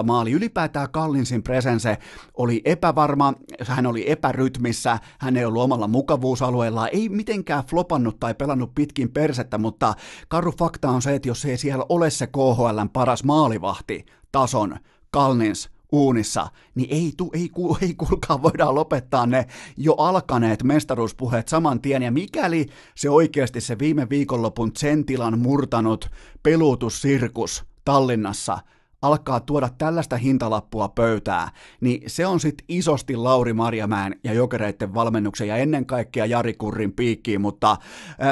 2-0 0.00 0.02
maali, 0.06 0.32
ylipäätään 0.32 0.88
Kallinsin 0.90 1.42
presense 1.42 1.98
oli 2.34 2.62
epävarma, 2.64 3.34
hän 3.66 3.86
oli 3.86 4.10
epärytmissä, 4.10 4.98
hän 5.18 5.36
ei 5.36 5.44
ollut 5.44 5.62
omalla 5.62 5.88
mukavuusalueellaan, 5.88 6.88
ei 6.92 7.08
mitenkään 7.08 7.64
flopannut 7.64 8.20
tai 8.20 8.34
pelannut 8.34 8.74
pitkin 8.74 9.10
persettä, 9.50 9.58
mutta 9.58 9.94
karu 10.28 10.52
fakta 10.52 10.90
on 10.90 11.02
se, 11.02 11.14
että 11.14 11.28
jos 11.28 11.44
ei 11.44 11.58
siellä 11.58 11.86
ole 11.88 12.10
se 12.10 12.26
KHLn 12.26 12.88
paras 12.92 13.24
maalivahti 13.24 14.06
tason 14.32 14.76
Kalnins 15.10 15.70
uunissa, 15.92 16.50
niin 16.74 16.88
ei, 16.90 17.12
tu, 17.16 17.30
ei, 17.34 17.48
ku, 17.48 17.76
ei 17.82 17.94
kuulkaa 17.94 18.42
voidaan 18.42 18.74
lopettaa 18.74 19.26
ne 19.26 19.46
jo 19.76 19.94
alkaneet 19.94 20.62
mestaruuspuheet 20.62 21.48
saman 21.48 21.80
tien, 21.80 22.02
ja 22.02 22.10
mikäli 22.10 22.66
se 22.94 23.10
oikeasti 23.10 23.60
se 23.60 23.78
viime 23.78 24.08
viikonlopun 24.08 24.72
Zentilan 24.72 25.38
murtanut 25.38 26.10
peluutussirkus 26.42 27.64
Tallinnassa– 27.84 28.58
alkaa 29.02 29.40
tuoda 29.40 29.68
tällaista 29.78 30.16
hintalappua 30.16 30.88
pöytää, 30.88 31.48
niin 31.80 32.02
se 32.06 32.26
on 32.26 32.40
sitten 32.40 32.64
isosti 32.68 33.16
Lauri 33.16 33.52
Marjamäen 33.52 34.20
ja 34.24 34.32
jokereiden 34.32 34.94
valmennuksen 34.94 35.48
ja 35.48 35.56
ennen 35.56 35.86
kaikkea 35.86 36.26
Jari 36.26 36.54
Kurrin 36.54 36.92
piikkiin, 36.92 37.40
mutta 37.40 37.76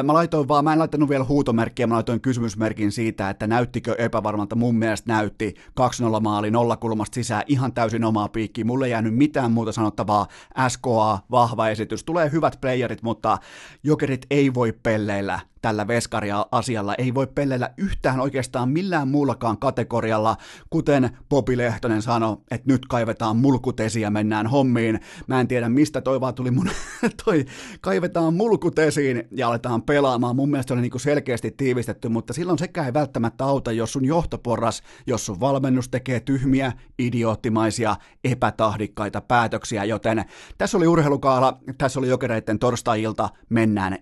mä 0.02 0.12
laitoin 0.14 0.48
vaan, 0.48 0.64
mä 0.64 0.72
en 0.72 0.78
laittanut 0.78 1.08
vielä 1.08 1.24
huutomerkkiä, 1.24 1.86
mä 1.86 1.94
laitoin 1.94 2.20
kysymysmerkin 2.20 2.92
siitä, 2.92 3.30
että 3.30 3.46
näyttikö 3.46 3.94
epävarmalta, 3.98 4.56
mun 4.56 4.76
mielestä 4.76 5.12
näytti 5.12 5.54
2-0 5.80 6.20
maali 6.20 6.50
nollakulmasta 6.50 7.14
sisään 7.14 7.42
ihan 7.46 7.72
täysin 7.72 8.04
omaa 8.04 8.28
piikkiä, 8.28 8.64
mulle 8.64 8.86
ei 8.86 8.92
jäänyt 8.92 9.14
mitään 9.14 9.52
muuta 9.52 9.72
sanottavaa, 9.72 10.26
SKA, 10.68 11.18
vahva 11.30 11.68
esitys, 11.68 12.04
tulee 12.04 12.32
hyvät 12.32 12.58
playerit, 12.60 13.02
mutta 13.02 13.38
jokerit 13.82 14.26
ei 14.30 14.54
voi 14.54 14.72
pelleillä 14.82 15.40
tällä 15.62 15.86
veskaria-asialla 15.88 16.94
ei 16.94 17.14
voi 17.14 17.26
pelleillä 17.26 17.70
yhtään 17.76 18.20
oikeastaan 18.20 18.68
millään 18.68 19.08
muullakaan 19.08 19.58
kategorialla, 19.58 20.36
kuten 20.70 21.10
Bobi 21.28 21.56
Lehtonen 21.56 22.02
sanoi, 22.02 22.36
että 22.50 22.72
nyt 22.72 22.86
kaivetaan 22.88 23.36
mulkutesi 23.36 24.00
ja 24.00 24.10
mennään 24.10 24.46
hommiin. 24.46 25.00
Mä 25.26 25.40
en 25.40 25.48
tiedä 25.48 25.68
mistä 25.68 26.00
toi 26.00 26.20
vaan 26.20 26.34
tuli 26.34 26.50
mun, 26.50 26.70
toi 27.24 27.44
kaivetaan 27.80 28.34
mulkutesiin 28.34 29.28
ja 29.30 29.48
aletaan 29.48 29.82
pelaamaan. 29.82 30.36
Mun 30.36 30.50
mielestä 30.50 30.74
oli 30.74 30.80
niinku 30.80 30.98
selkeästi 30.98 31.50
tiivistetty, 31.50 32.08
mutta 32.08 32.32
silloin 32.32 32.58
sekä 32.58 32.86
ei 32.86 32.94
välttämättä 32.94 33.44
auta, 33.44 33.72
jos 33.72 33.92
sun 33.92 34.04
johtoporras, 34.04 34.82
jos 35.06 35.26
sun 35.26 35.40
valmennus 35.40 35.88
tekee 35.88 36.20
tyhmiä, 36.20 36.72
idioottimaisia, 36.98 37.96
epätahdikkaita 38.24 39.20
päätöksiä, 39.20 39.84
joten 39.84 40.24
tässä 40.58 40.76
oli 40.76 40.86
urheilukaala, 40.86 41.58
tässä 41.78 42.00
oli 42.00 42.08
jokereiden 42.08 42.58
torstai-ilta, 42.58 43.28
mennään 43.48 43.98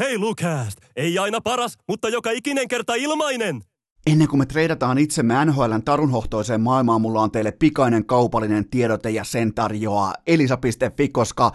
eteenpäin. 0.00 0.20
Urheilukääst! 0.20 0.78
Ei 0.96 1.18
aina 1.18 1.40
paras, 1.40 1.78
mutta 1.88 2.08
joka 2.08 2.30
ikinen 2.30 2.68
kerta 2.68 2.94
ilmainen! 2.94 3.62
Ennen 4.06 4.28
kuin 4.28 4.38
me 4.38 4.46
treidataan 4.46 4.98
itsemme 4.98 5.44
NHLn 5.44 5.82
tarunhohtoiseen 5.84 6.60
maailmaan, 6.60 7.00
mulla 7.00 7.20
on 7.20 7.30
teille 7.30 7.52
pikainen 7.52 8.06
kaupallinen 8.06 8.70
tiedote 8.70 9.10
ja 9.10 9.24
sen 9.24 9.54
tarjoaa 9.54 10.14
elisa.fi, 10.26 11.08
koska 11.08 11.52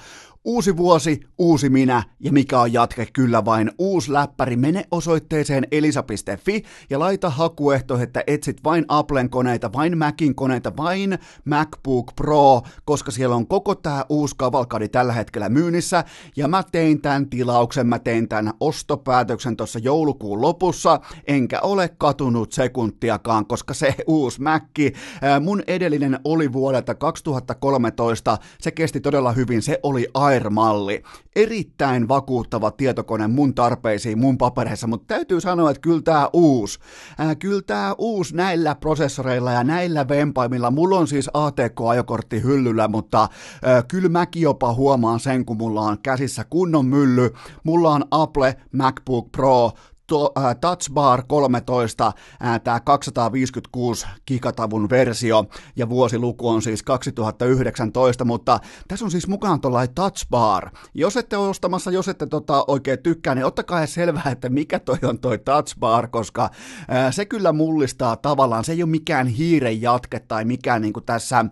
Uusi 0.47 0.77
vuosi, 0.77 1.19
uusi 1.38 1.69
minä 1.69 2.03
ja 2.19 2.31
mikä 2.31 2.60
on 2.60 2.73
jatke 2.73 3.08
kyllä 3.13 3.45
vain 3.45 3.71
uusi 3.77 4.13
läppäri. 4.13 4.55
Mene 4.55 4.86
osoitteeseen 4.91 5.67
elisa.fi 5.71 6.63
ja 6.89 6.99
laita 6.99 7.29
hakuehto, 7.29 7.99
että 7.99 8.23
etsit 8.27 8.63
vain 8.63 8.86
Applen 8.88 9.29
koneita, 9.29 9.73
vain 9.73 9.97
Macin 9.97 10.36
koneita, 10.36 10.77
vain 10.77 11.19
MacBook 11.45 12.15
Pro, 12.15 12.62
koska 12.86 13.12
siellä 13.12 13.36
on 13.36 13.47
koko 13.47 13.75
tämä 13.75 14.05
uusi 14.10 14.36
kavalkadi 14.38 14.89
tällä 14.89 15.13
hetkellä 15.13 15.49
myynnissä. 15.49 16.03
Ja 16.36 16.47
mä 16.47 16.63
tein 16.71 17.01
tämän 17.01 17.29
tilauksen, 17.29 17.88
mä 17.88 17.99
tein 17.99 18.27
tämän 18.27 18.53
ostopäätöksen 18.60 19.58
tuossa 19.58 19.79
joulukuun 19.79 20.41
lopussa, 20.41 20.99
enkä 21.27 21.60
ole 21.60 21.89
katunut 21.97 22.51
sekuntiakaan, 22.51 23.45
koska 23.45 23.73
se 23.73 23.95
uusi 24.08 24.41
Macki, 24.41 24.93
mun 25.41 25.63
edellinen 25.67 26.19
oli 26.23 26.53
vuodelta 26.53 26.95
2013, 26.95 28.38
se 28.60 28.71
kesti 28.71 28.99
todella 28.99 29.31
hyvin, 29.31 29.62
se 29.62 29.79
oli 29.84 30.08
aivan 30.13 30.35
Air-malli. 30.36 31.04
Erittäin 31.36 32.08
vakuuttava 32.08 32.71
tietokone 32.71 33.28
mun 33.28 33.56
tarpeisiin, 33.56 34.19
mun 34.19 34.38
papereissa, 34.38 34.88
mutta 34.88 35.08
täytyy 35.08 35.41
sanoa, 35.41 35.69
että 35.69 35.82
kyllä 35.82 36.02
tämä 36.02 36.30
uusi, 36.34 36.80
ää, 37.17 37.36
kyllä 37.36 37.62
tämä 37.62 37.95
uusi 37.98 38.36
näillä 38.36 38.76
prosessoreilla 38.76 39.52
ja 39.52 39.63
näillä 39.63 40.08
vempaimilla, 40.08 40.71
mulla 40.71 40.98
on 40.98 41.08
siis 41.08 41.30
ATK-ajokortti 41.34 42.43
hyllyllä, 42.43 42.88
mutta 42.88 43.28
ää, 43.63 43.84
kyllä 43.84 44.10
mäkin 44.10 44.41
jopa 44.41 44.74
huomaan 44.74 45.19
sen, 45.19 45.45
kun 45.45 45.58
mulla 45.58 45.82
on 45.82 45.98
käsissä 46.04 46.43
kunnon 46.50 46.86
mylly, 46.86 47.34
mulla 47.63 47.91
on 47.91 48.06
Apple 48.12 48.56
MacBook 48.71 49.32
Pro 49.32 49.71
to, 50.08 50.32
äh, 50.38 50.56
Touch 50.62 50.91
Bar 50.94 51.24
13, 51.28 52.13
äh, 52.46 52.62
tämä 52.62 52.80
256 52.80 54.08
gigatavun 54.28 54.89
versio, 54.89 55.46
ja 55.76 55.89
vuosiluku 55.89 56.50
on 56.50 56.62
siis 56.62 56.84
2019, 56.84 58.26
mutta 58.26 58.60
tässä 58.88 59.06
on 59.06 59.12
siis 59.12 59.28
mukaan 59.28 59.62
tuollainen 59.62 59.96
Touch 59.96 60.30
Bar. 60.30 60.70
Jos 60.94 61.18
ette 61.18 61.38
ole 61.38 61.50
ostamassa, 61.50 61.91
jos 61.91 62.08
ette 62.08 62.26
tota 62.26 62.65
oikein 62.68 63.00
tykkää, 63.00 63.36
niin 63.36 63.46
ottakaa 63.46 63.86
selvää, 63.86 64.32
että 64.32 64.50
mikä 64.50 64.80
toi 64.80 64.98
on 65.04 65.20
toi 65.20 65.38
Touch 65.38 65.80
Bar, 65.80 66.08
koska 66.08 66.44
äh, 66.44 67.13
se 67.13 67.26
kyllä 67.26 67.54
mullistaa 67.54 68.15
tavallaan, 68.15 68.63
se 68.63 68.72
ei 68.72 68.84
ole 68.84 68.89
mikään 68.89 69.28
hiiren 69.28 69.82
jatke 69.82 70.20
tai 70.20 70.46
mikään 70.46 70.82
niin 70.82 70.94
kuin 70.94 71.06
tässä 71.06 71.39
äh, 71.39 71.48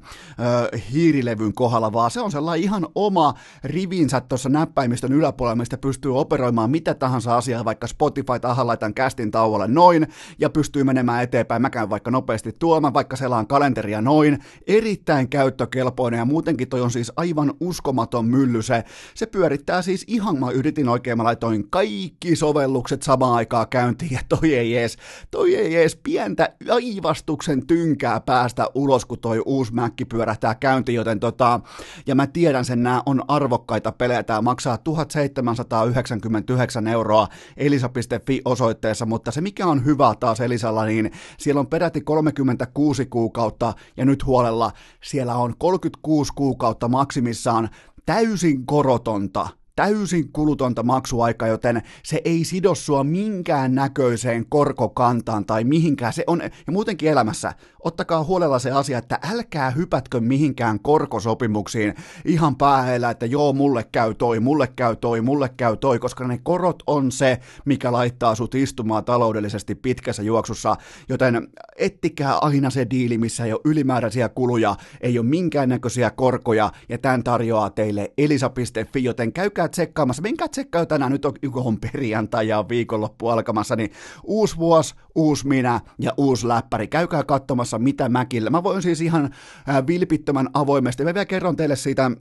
hiirilevyn 0.93 1.53
kohdalla, 1.53 1.93
vaan 1.93 2.11
se 2.11 2.21
on 2.21 2.31
sellainen 2.31 2.63
ihan 2.63 2.87
oma 2.95 3.33
rivinsä 3.63 4.21
tuossa 4.21 4.49
näppäimistön 4.49 5.13
yläpuolella, 5.13 5.55
mistä 5.55 5.77
pystyy 5.77 6.19
operoimaan 6.19 6.71
mitä 6.71 6.93
tahansa 6.93 7.37
asiaa, 7.37 7.65
vaikka 7.65 7.87
Spotify 7.87 8.39
että 8.43 8.51
aha, 8.51 8.67
laitan 8.67 8.93
kästin 8.93 9.31
tauolle 9.31 9.67
noin, 9.67 10.07
ja 10.39 10.49
pystyy 10.49 10.83
menemään 10.83 11.23
eteenpäin. 11.23 11.61
Mä 11.61 11.69
käyn 11.69 11.89
vaikka 11.89 12.11
nopeasti 12.11 12.51
tuomaan, 12.59 12.93
vaikka 12.93 13.15
selaan 13.15 13.47
kalenteria 13.47 14.01
noin. 14.01 14.39
Erittäin 14.67 15.29
käyttökelpoinen, 15.29 16.17
ja 16.17 16.25
muutenkin 16.25 16.69
toi 16.69 16.81
on 16.81 16.91
siis 16.91 17.11
aivan 17.15 17.53
uskomaton 17.59 18.25
mylly. 18.25 18.61
Se, 18.61 18.83
se 19.15 19.25
pyörittää 19.25 19.81
siis 19.81 20.03
ihan, 20.07 20.39
mä 20.39 20.51
yritin 20.51 20.89
oikein, 20.89 21.17
mä 21.17 21.23
laitoin 21.23 21.69
kaikki 21.69 22.35
sovellukset 22.35 23.03
samaan 23.03 23.33
aikaan 23.33 23.67
käyntiin, 23.69 24.11
ja 24.11 24.19
toi 24.29 24.55
ei 24.55 24.77
ees, 24.77 24.97
toi 25.31 25.55
ei 25.55 25.75
ees 25.75 25.99
pientä 26.03 26.49
aivastuksen 26.69 27.67
tynkää 27.67 28.19
päästä 28.19 28.67
ulos, 28.75 29.05
kun 29.05 29.19
toi 29.19 29.41
uusi 29.45 29.73
Mäkki 29.73 30.05
pyörähtää 30.05 30.55
käyntiin, 30.55 30.95
joten 30.95 31.19
tota, 31.19 31.59
ja 32.07 32.15
mä 32.15 32.27
tiedän 32.27 32.65
sen, 32.65 32.83
nämä 32.83 33.03
on 33.05 33.23
arvokkaita 33.27 33.91
pelejä, 33.91 34.23
tää 34.23 34.41
maksaa 34.41 34.77
1799 34.77 36.87
euroa, 36.87 37.27
elisa.fi 37.57 38.32
osoitteessa, 38.45 39.05
mutta 39.05 39.31
se 39.31 39.41
mikä 39.41 39.67
on 39.67 39.85
hyvä 39.85 40.13
taas 40.19 40.41
Elisalla, 40.41 40.85
niin 40.85 41.11
siellä 41.37 41.59
on 41.59 41.67
peräti 41.67 42.01
36 42.01 43.05
kuukautta 43.05 43.73
ja 43.97 44.05
nyt 44.05 44.25
huolella 44.25 44.71
siellä 45.03 45.35
on 45.35 45.53
36 45.57 46.33
kuukautta 46.35 46.87
maksimissaan 46.87 47.69
täysin 48.05 48.65
korotonta 48.65 49.47
täysin 49.75 50.31
kulutonta 50.31 50.83
maksuaikaa, 50.83 51.47
joten 51.47 51.81
se 52.03 52.21
ei 52.25 52.43
sido 52.43 52.75
sua 52.75 53.03
minkään 53.03 53.75
näköiseen 53.75 54.45
korkokantaan 54.49 55.45
tai 55.45 55.63
mihinkään. 55.63 56.13
Se 56.13 56.23
on, 56.27 56.41
ja 56.41 56.73
muutenkin 56.73 57.09
elämässä, 57.09 57.53
ottakaa 57.83 58.23
huolella 58.23 58.59
se 58.59 58.71
asia, 58.71 58.97
että 58.97 59.19
älkää 59.31 59.71
hypätkö 59.71 60.19
mihinkään 60.19 60.79
korkosopimuksiin 60.79 61.93
ihan 62.25 62.55
pääheillä, 62.55 63.09
että 63.09 63.25
joo, 63.25 63.53
mulle 63.53 63.85
käy 63.91 64.13
toi, 64.13 64.39
mulle 64.39 64.67
käy 64.75 64.95
toi, 64.95 65.21
mulle 65.21 65.49
käy 65.57 65.77
toi, 65.77 65.99
koska 65.99 66.27
ne 66.27 66.39
korot 66.43 66.83
on 66.87 67.11
se, 67.11 67.39
mikä 67.65 67.91
laittaa 67.91 68.35
sut 68.35 68.55
istumaan 68.55 69.05
taloudellisesti 69.05 69.75
pitkässä 69.75 70.23
juoksussa, 70.23 70.75
joten 71.09 71.47
ettikää 71.77 72.37
aina 72.37 72.69
se 72.69 72.87
diili, 72.89 73.17
missä 73.17 73.45
ei 73.45 73.53
ole 73.53 73.61
ylimääräisiä 73.65 74.29
kuluja, 74.29 74.75
ei 75.01 75.19
ole 75.19 75.25
minkäännäköisiä 75.25 76.09
korkoja, 76.09 76.71
ja 76.89 76.97
tämän 76.97 77.23
tarjoaa 77.23 77.69
teille 77.69 78.13
elisa.fi, 78.17 79.03
joten 79.03 79.33
käykää 79.33 79.62
menkää 79.63 79.69
tsekkaamassa, 79.69 80.21
menkää 80.21 80.47
tsekkaa 80.47 80.85
tänään, 80.85 81.11
nyt 81.11 81.25
on, 81.25 81.33
on 81.55 81.79
perjantai 81.79 82.47
ja 82.47 82.59
on 82.59 82.69
viikonloppu 82.69 83.27
alkamassa, 83.27 83.75
niin 83.75 83.91
uusi 84.23 84.57
vuosi, 84.57 84.95
uusi 85.15 85.47
minä 85.47 85.79
ja 85.99 86.13
uusi 86.17 86.47
läppäri. 86.47 86.87
Käykää 86.87 87.23
katsomassa, 87.23 87.79
mitä 87.79 88.09
mäkillä. 88.09 88.49
Mä 88.49 88.63
voin 88.63 88.81
siis 88.81 89.01
ihan 89.01 89.29
äh, 89.69 89.87
vilpittömän 89.87 90.49
avoimesti, 90.53 91.03
mä 91.03 91.13
vielä 91.13 91.25
kerron 91.25 91.55
teille 91.55 91.75
siitä 91.75 92.11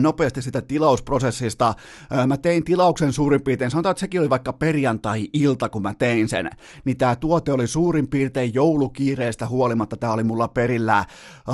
nopeasti 0.00 0.42
sitä 0.42 0.62
tilausprosessista. 0.62 1.74
Äh, 2.18 2.26
mä 2.26 2.36
tein 2.36 2.64
tilauksen 2.64 3.12
suurin 3.12 3.42
piirtein, 3.42 3.70
sanotaan, 3.70 3.90
että 3.90 4.00
sekin 4.00 4.20
oli 4.20 4.30
vaikka 4.30 4.52
perjantai-ilta, 4.52 5.68
kun 5.68 5.82
mä 5.82 5.94
tein 5.94 6.28
sen, 6.28 6.50
niin 6.84 6.96
tämä 6.96 7.16
tuote 7.16 7.52
oli 7.52 7.66
suurin 7.66 8.08
piirtein 8.08 8.54
joulukiireestä 8.54 9.46
huolimatta, 9.46 9.96
tämä 9.96 10.12
oli 10.12 10.24
mulla 10.24 10.48
perillä, 10.48 10.98
äh, 10.98 11.06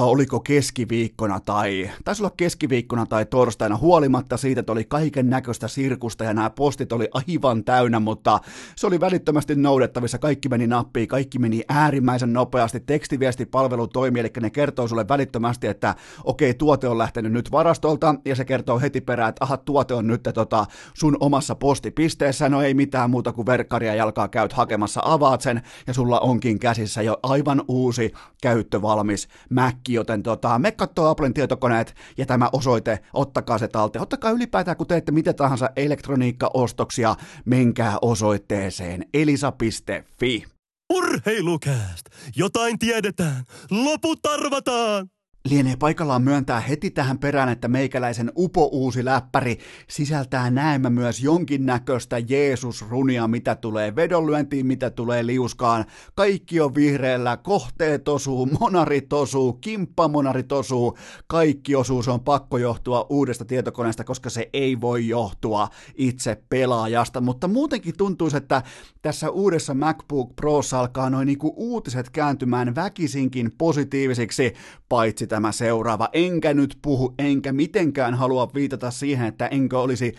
oliko 0.02 0.40
keskiviikkona 0.40 1.40
tai, 1.40 1.90
taisi 2.04 2.22
olla 2.22 2.34
keskiviikkona 2.36 3.06
tai 3.06 3.26
torstaina, 3.26 3.76
huolimatta 3.76 4.36
siitä, 4.36 4.60
että 4.60 4.72
oli 4.72 4.84
kaiken 4.84 5.30
näköistä 5.30 5.68
sirkusta 5.68 6.24
ja 6.24 6.34
nämä 6.34 6.50
postit 6.50 6.92
oli 6.92 7.08
aivan 7.12 7.64
täynnä, 7.64 8.00
mutta 8.00 8.40
se 8.76 8.86
oli 8.86 9.00
välittömästi 9.00 9.54
noudettavissa, 9.54 10.18
kaikki 10.18 10.48
meni 10.48 10.66
nappiin, 10.66 11.08
kaikki 11.08 11.38
meni 11.38 11.62
äärimmäisen 11.68 12.32
nopeasti, 12.32 12.80
tekstiviestipalvelu 12.80 13.86
toimi, 13.88 14.20
eli 14.20 14.30
ne 14.40 14.50
kertoo 14.50 14.88
sulle 14.88 15.08
välittömästi, 15.08 15.66
että 15.66 15.94
okei, 16.24 16.54
tuote 16.54 16.88
on 16.88 16.98
lähtenyt 16.98 17.32
nyt 17.32 17.52
varastolta, 17.52 18.14
ja 18.24 18.36
se 18.36 18.44
kertoo 18.44 18.80
heti 18.80 19.00
perään, 19.00 19.28
että 19.28 19.44
aha, 19.44 19.56
tuote 19.56 19.94
on 19.94 20.06
nyt 20.06 20.28
tota, 20.34 20.66
sun 20.94 21.16
omassa 21.20 21.54
postipisteessä, 21.54 22.48
no 22.48 22.62
ei 22.62 22.74
mitään 22.74 23.10
muuta 23.10 23.32
kuin 23.32 23.46
verkkaria 23.46 23.94
jalkaa 23.94 24.28
käyt 24.28 24.52
hakemassa, 24.52 25.00
avaat 25.04 25.40
sen 25.40 25.62
ja 25.86 25.94
sulla 25.94 26.20
onkin 26.20 26.58
käsissä 26.58 27.02
jo 27.02 27.18
aivan 27.22 27.62
uusi 27.68 28.12
käyttövalmis 28.42 29.28
Mac, 29.50 29.74
joten 29.88 30.22
tota, 30.22 30.58
me 30.58 30.72
katsoo 30.72 31.08
Applen 31.08 31.34
tietokoneet 31.34 31.94
ja 32.18 32.26
tämä 32.26 32.48
osoite, 32.52 32.98
ottakaa 33.12 33.58
se 33.58 33.68
talteen, 33.68 34.02
ottakaa 34.02 34.30
ylipäätään 34.30 34.76
kun 34.76 34.86
teette 34.86 35.12
mitä 35.12 35.32
tahansa 35.32 35.70
elektroniikkaostoksia, 35.76 37.14
menkää 37.44 37.98
osoitteeseen 38.02 39.06
elisa.fi. 39.14 40.44
Urheilukääst! 40.92 42.06
Jotain 42.36 42.78
tiedetään! 42.78 43.44
Loput 43.70 44.26
arvataan! 44.26 45.15
Lienee 45.48 45.76
paikallaan 45.76 46.22
myöntää 46.22 46.60
heti 46.60 46.90
tähän 46.90 47.18
perään, 47.18 47.48
että 47.48 47.68
meikäläisen 47.68 48.32
upo-uusi 48.38 49.04
läppäri 49.04 49.58
sisältää 49.88 50.50
näemmä 50.50 50.90
myös 50.90 51.22
jonkinnäköistä 51.22 52.18
Jeesus-runia, 52.18 53.28
mitä 53.28 53.54
tulee 53.54 53.96
vedonlyöntiin, 53.96 54.66
mitä 54.66 54.90
tulee 54.90 55.26
liuskaan. 55.26 55.84
Kaikki 56.14 56.60
on 56.60 56.74
vihreällä, 56.74 57.36
kohteet 57.36 58.08
osuu, 58.08 58.46
monarit 58.60 59.12
osuu, 59.12 59.52
kimppamonarit 59.52 60.52
osuu, 60.52 60.98
kaikki 61.26 61.74
osuus 61.74 62.08
on 62.08 62.20
pakko 62.20 62.58
johtua 62.58 63.06
uudesta 63.10 63.44
tietokoneesta, 63.44 64.04
koska 64.04 64.30
se 64.30 64.50
ei 64.52 64.80
voi 64.80 65.08
johtua 65.08 65.68
itse 65.94 66.42
pelaajasta, 66.48 67.20
mutta 67.20 67.48
muutenkin 67.48 67.96
tuntuu, 67.96 68.28
että 68.36 68.62
tässä 69.02 69.30
uudessa 69.30 69.74
MacBook 69.74 70.36
Prossa 70.36 70.80
alkaa 70.80 71.10
noin 71.10 71.26
niinku 71.26 71.54
uutiset 71.56 72.10
kääntymään 72.10 72.74
väkisinkin 72.74 73.52
positiivisiksi, 73.58 74.54
paitsi 74.88 75.26
tämä 75.36 75.52
seuraava. 75.52 76.08
Enkä 76.12 76.54
nyt 76.54 76.78
puhu, 76.82 77.14
enkä 77.18 77.52
mitenkään 77.52 78.14
halua 78.14 78.50
viitata 78.54 78.90
siihen, 78.90 79.26
että 79.26 79.46
enkö 79.46 79.80
olisi 79.80 80.14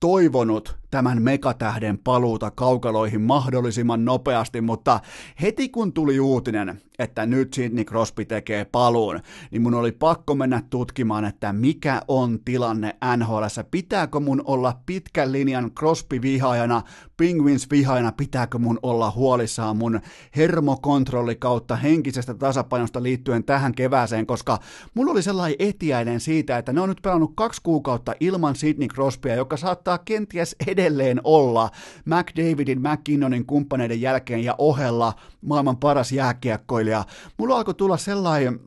toivonut 0.00 0.76
tämän 0.92 1.22
megatähden 1.22 1.98
paluuta 1.98 2.50
kaukaloihin 2.50 3.20
mahdollisimman 3.20 4.04
nopeasti, 4.04 4.60
mutta 4.60 5.00
heti 5.42 5.68
kun 5.68 5.92
tuli 5.92 6.20
uutinen, 6.20 6.80
että 6.98 7.26
nyt 7.26 7.54
Sidney 7.54 7.84
Crosby 7.84 8.24
tekee 8.24 8.64
paluun, 8.64 9.20
niin 9.50 9.62
mun 9.62 9.74
oli 9.74 9.92
pakko 9.92 10.34
mennä 10.34 10.62
tutkimaan, 10.70 11.24
että 11.24 11.52
mikä 11.52 12.02
on 12.08 12.38
tilanne 12.44 12.96
NHL. 13.16 13.44
Pitääkö 13.70 14.20
mun 14.20 14.42
olla 14.44 14.80
pitkän 14.86 15.32
linjan 15.32 15.70
Crosby-vihaajana, 15.70 16.82
Penguins-vihaajana, 17.16 18.12
pitääkö 18.16 18.58
mun 18.58 18.78
olla 18.82 19.10
huolissaan 19.10 19.76
mun 19.76 20.00
hermokontrolli 20.36 21.36
kautta 21.36 21.76
henkisestä 21.76 22.34
tasapainosta 22.34 23.02
liittyen 23.02 23.44
tähän 23.44 23.74
kevääseen, 23.74 24.26
koska 24.26 24.58
mulla 24.94 25.12
oli 25.12 25.22
sellainen 25.22 25.56
etiäinen 25.58 26.20
siitä, 26.20 26.58
että 26.58 26.72
ne 26.72 26.80
on 26.80 26.88
nyt 26.88 27.02
pelannut 27.02 27.32
kaksi 27.34 27.60
kuukautta 27.62 28.14
ilman 28.20 28.56
Sidney 28.56 28.88
Crosbya, 28.88 29.34
joka 29.34 29.56
saattaa 29.56 29.98
kenties 29.98 30.56
edelleen 30.66 30.81
olla 31.24 31.70
McDavidin, 32.04 32.80
McKinnonin 32.80 33.46
kumppaneiden 33.46 34.00
jälkeen 34.00 34.44
ja 34.44 34.54
ohella 34.58 35.12
maailman 35.40 35.76
paras 35.76 36.12
jääkiekkoilija. 36.12 37.04
Mulla 37.38 37.56
alkoi 37.56 37.74
tulla 37.74 37.96
sellainen 37.96 38.60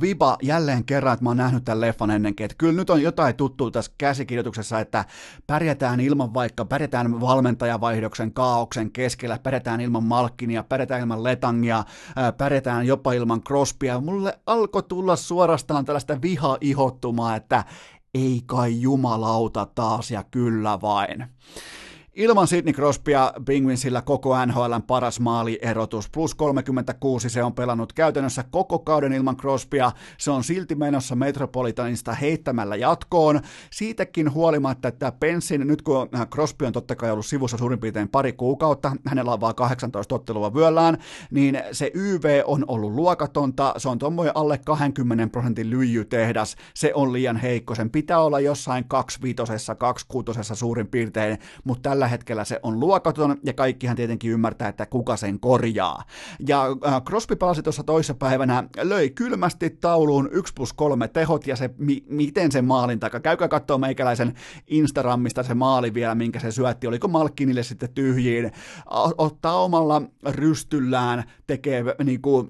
viba 0.00 0.36
jälleen 0.42 0.84
kerran, 0.84 1.12
että 1.12 1.24
mä 1.24 1.30
oon 1.30 1.36
nähnyt 1.36 1.64
tämän 1.64 1.80
leffan 1.80 2.10
ennenkin, 2.10 2.44
että 2.44 2.54
kyllä 2.58 2.72
nyt 2.72 2.90
on 2.90 3.02
jotain 3.02 3.36
tuttua 3.36 3.70
tässä 3.70 3.92
käsikirjoituksessa, 3.98 4.80
että 4.80 5.04
pärjätään 5.46 6.00
ilman 6.00 6.34
vaikka, 6.34 6.64
pärjätään 6.64 7.20
valmentajavaihdoksen 7.20 8.32
kaauksen 8.32 8.90
keskellä, 8.90 9.38
pärjätään 9.42 9.80
ilman 9.80 10.04
Malkkinia, 10.04 10.62
pärjätään 10.62 11.00
ilman 11.00 11.24
Letangia, 11.24 11.84
pärjätään 12.38 12.86
jopa 12.86 13.12
ilman 13.12 13.42
Crospia. 13.42 14.00
Mulle 14.00 14.38
alkoi 14.46 14.82
tulla 14.82 15.16
suorastaan 15.16 15.84
tällaista 15.84 16.22
viha-ihottumaa, 16.22 17.36
että 17.36 17.64
ei 18.14 18.42
kai 18.46 18.80
jumalauta 18.80 19.66
taas 19.74 20.10
ja 20.10 20.24
kyllä 20.24 20.80
vain. 20.80 21.26
Ilman 22.16 22.46
Sidney 22.46 22.74
Crosbya 22.74 23.32
Penguinsillä 23.44 24.02
koko 24.02 24.46
NHLn 24.46 24.82
paras 24.86 25.20
maalierotus, 25.20 26.10
plus 26.10 26.34
36 26.34 27.30
se 27.30 27.42
on 27.42 27.54
pelannut 27.54 27.92
käytännössä 27.92 28.44
koko 28.50 28.78
kauden 28.78 29.12
ilman 29.12 29.36
Crosbya, 29.36 29.92
se 30.18 30.30
on 30.30 30.44
silti 30.44 30.74
menossa 30.74 31.16
Metropolitanista 31.16 32.12
heittämällä 32.12 32.76
jatkoon, 32.76 33.40
siitäkin 33.70 34.34
huolimatta, 34.34 34.88
että 34.88 35.12
Pensin, 35.20 35.66
nyt 35.66 35.82
kun 35.82 36.08
Crosby 36.32 36.66
on 36.66 36.72
totta 36.72 36.96
kai 36.96 37.10
ollut 37.10 37.26
sivussa 37.26 37.56
suurin 37.56 37.78
piirtein 37.78 38.08
pari 38.08 38.32
kuukautta, 38.32 38.92
hänellä 39.06 39.32
on 39.32 39.40
vaan 39.40 39.54
18 39.54 40.14
ottelua 40.14 40.54
vyöllään, 40.54 40.98
niin 41.30 41.62
se 41.72 41.90
YV 41.94 42.42
on 42.44 42.64
ollut 42.68 42.92
luokatonta, 42.92 43.74
se 43.76 43.88
on 43.88 43.98
tuommoinen 43.98 44.36
alle 44.36 44.58
20 44.58 45.26
prosentin 45.32 45.70
lyijytehdas, 45.70 46.56
se 46.74 46.92
on 46.94 47.12
liian 47.12 47.36
heikko, 47.36 47.74
sen 47.74 47.90
pitää 47.90 48.20
olla 48.20 48.40
jossain 48.40 48.84
25 48.88 49.74
26 49.78 50.54
suurin 50.54 50.86
piirtein, 50.86 51.38
mutta 51.64 51.90
tällä 51.90 52.05
hetkellä 52.08 52.44
se 52.44 52.60
on 52.62 52.80
luokaton, 52.80 53.36
ja 53.44 53.52
kaikkihan 53.52 53.96
tietenkin 53.96 54.30
ymmärtää, 54.30 54.68
että 54.68 54.86
kuka 54.86 55.16
sen 55.16 55.40
korjaa. 55.40 56.02
Ja 56.46 56.66
äh, 56.86 57.02
Crosby 57.02 57.36
palasi 57.36 57.62
tuossa 57.62 57.82
toisessa 57.82 58.14
päivänä, 58.14 58.64
löi 58.82 59.10
kylmästi 59.10 59.70
tauluun 59.70 60.28
1 60.32 60.54
plus 60.54 60.72
3 60.72 61.08
tehot, 61.08 61.46
ja 61.46 61.56
se, 61.56 61.70
mi- 61.78 62.04
miten 62.08 62.52
se 62.52 62.62
maalin 62.62 63.00
takaa, 63.00 63.20
käykää 63.20 63.48
katsoa 63.48 63.78
meikäläisen 63.78 64.34
Instagramista 64.66 65.42
se 65.42 65.54
maali 65.54 65.94
vielä, 65.94 66.14
minkä 66.14 66.40
se 66.40 66.50
syötti, 66.50 66.86
oliko 66.86 67.08
Malkkinille 67.08 67.62
sitten 67.62 67.94
tyhjiin, 67.94 68.52
ottaa 69.18 69.62
omalla 69.62 70.02
rystyllään, 70.26 71.24
tekee 71.46 71.84
niin 72.04 72.22
kuin, 72.22 72.48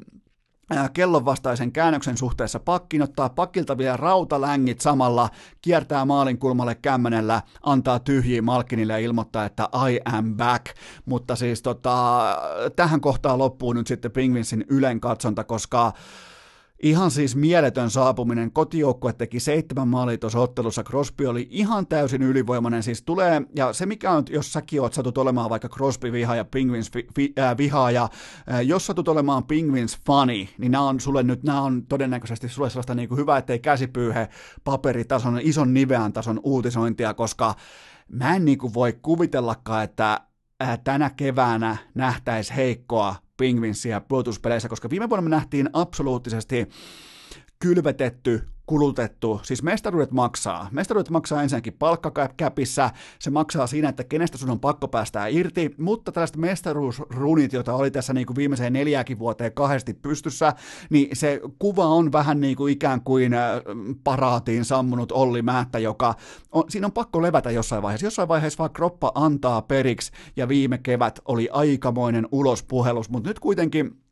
kellon 0.95 1.25
vastaisen 1.25 1.73
käännöksen 1.73 2.17
suhteessa 2.17 2.61
pakkin, 2.61 3.03
ottaa 3.03 3.29
pakilta 3.29 3.79
vielä 3.79 3.97
rautalängit 3.97 4.81
samalla, 4.81 5.29
kiertää 5.63 6.05
maalin 6.05 6.39
kulmalle 6.39 6.75
kämmenellä, 6.75 7.43
antaa 7.63 7.99
tyhjiä 7.99 8.43
Malkinille 8.43 8.93
ja 8.93 8.99
ilmoittaa, 8.99 9.45
että 9.45 9.69
I 9.91 10.01
am 10.05 10.37
back. 10.37 10.67
Mutta 11.05 11.37
siis 11.37 11.63
tota, 11.63 12.25
tähän 12.77 13.01
kohtaan 13.01 13.39
loppuu 13.39 13.73
nyt 13.73 13.87
sitten 13.87 14.13
Pingvinsin 14.13 14.65
ylen 14.69 15.01
katsonta, 15.01 15.45
koska 15.45 15.93
Ihan 16.83 17.11
siis 17.11 17.37
mieletön 17.37 17.91
saapuminen. 17.91 18.53
Kotijoukkue 18.53 19.13
teki 19.13 19.41
seitsemän 19.41 19.89
maalia 19.89 20.19
tuossa 20.19 20.41
ottelussa. 20.41 20.83
Crosby 20.83 21.27
oli 21.27 21.47
ihan 21.51 21.87
täysin 21.87 22.23
ylivoimainen. 22.23 22.83
Siis 22.83 23.03
tulee, 23.03 23.43
ja 23.57 23.73
se 23.73 23.87
mikä 23.87 24.11
on, 24.11 24.25
jos 24.31 24.53
säkin 24.53 24.81
oot 24.81 24.95
satut 24.95 25.19
olemaan 25.19 25.51
vaikka 25.51 25.69
Crosby 25.69 26.13
viha 26.13 26.37
ja 26.37 26.45
Penguins 26.45 26.91
äh, 27.39 27.57
vihaaja, 27.57 28.09
äh, 28.53 28.67
jos 28.67 28.87
satut 28.87 29.09
olemaan 29.09 29.45
Penguins 29.45 29.99
fani, 30.07 30.49
niin 30.59 30.73
nämä 30.73 30.89
on 30.89 31.01
sulle 31.01 31.23
nyt, 31.23 31.43
nämä 31.43 31.63
on 31.63 31.87
todennäköisesti 31.87 32.49
sulle 32.49 32.71
sellaista 32.71 32.95
niin 32.95 33.09
kuin 33.09 33.19
hyvä, 33.19 33.39
ettei 33.39 33.59
käsipyyhe 33.59 34.29
paperitason, 34.65 35.41
ison 35.43 35.75
niveän 35.75 36.13
tason 36.13 36.41
uutisointia, 36.43 37.15
koska 37.15 37.55
mä 38.09 38.37
en 38.37 38.45
niin 38.45 38.59
kuin 38.59 38.75
voi 38.75 38.93
kuvitellakaan, 39.03 39.85
että 39.85 40.21
äh, 40.63 40.79
tänä 40.85 41.11
keväänä 41.11 41.77
nähtäisi 41.95 42.57
heikkoa 42.57 43.26
Penguinsia 43.37 44.01
puolustuspeleissä, 44.01 44.69
koska 44.69 44.91
viime 44.91 45.09
vuonna 45.09 45.23
me 45.23 45.31
nähtiin 45.31 45.71
absoluuttisesti 45.73 46.69
kylvetetty 47.59 48.49
kulutettu, 48.67 49.41
siis 49.43 49.63
mestaruudet 49.63 50.11
maksaa. 50.11 50.69
Mestaruudet 50.73 51.11
maksaa 51.11 51.43
ensinnäkin 51.43 51.73
palkkakäpissä, 51.73 52.91
se 53.19 53.31
maksaa 53.31 53.67
siinä, 53.67 53.89
että 53.89 54.05
kenestä 54.05 54.39
sun 54.39 54.51
on 54.51 54.61
pakko 54.61 54.89
päästää 54.89 55.27
irti, 55.27 55.75
mutta 55.79 56.13
tällaiset 56.13 56.37
mestaruusrunit, 56.37 57.53
joita 57.53 57.75
oli 57.75 57.91
tässä 57.91 58.13
niin 58.13 58.27
kuin 58.27 58.37
viimeiseen 58.37 58.73
neljäkin 58.73 59.19
vuoteen 59.19 59.53
kahdesti 59.53 59.95
pystyssä, 59.95 60.53
niin 60.91 61.09
se 61.13 61.41
kuva 61.59 61.87
on 61.87 62.13
vähän 62.13 62.41
niin 62.41 62.57
kuin 62.57 62.73
ikään 62.73 63.01
kuin 63.01 63.35
äh, 63.35 63.61
paraatiin 64.05 64.65
sammunut 64.65 65.13
Olli 65.13 65.43
Määttä, 65.43 65.79
joka 65.79 66.15
on, 66.53 66.65
siinä 66.69 66.87
on 66.87 66.93
pakko 66.93 67.23
levätä 67.23 67.51
jossain 67.51 67.83
vaiheessa. 67.83 68.07
Jossain 68.07 68.29
vaiheessa 68.29 68.59
vaan 68.59 68.73
kroppa 68.73 69.13
antaa 69.15 69.63
periksi, 69.63 70.13
ja 70.37 70.49
viime 70.49 70.79
kevät 70.79 71.21
oli 71.25 71.49
aikamoinen 71.53 72.29
ulospuhelus, 72.33 73.11
mutta 73.11 73.31
nyt 73.31 73.39
kuitenkin 73.39 74.06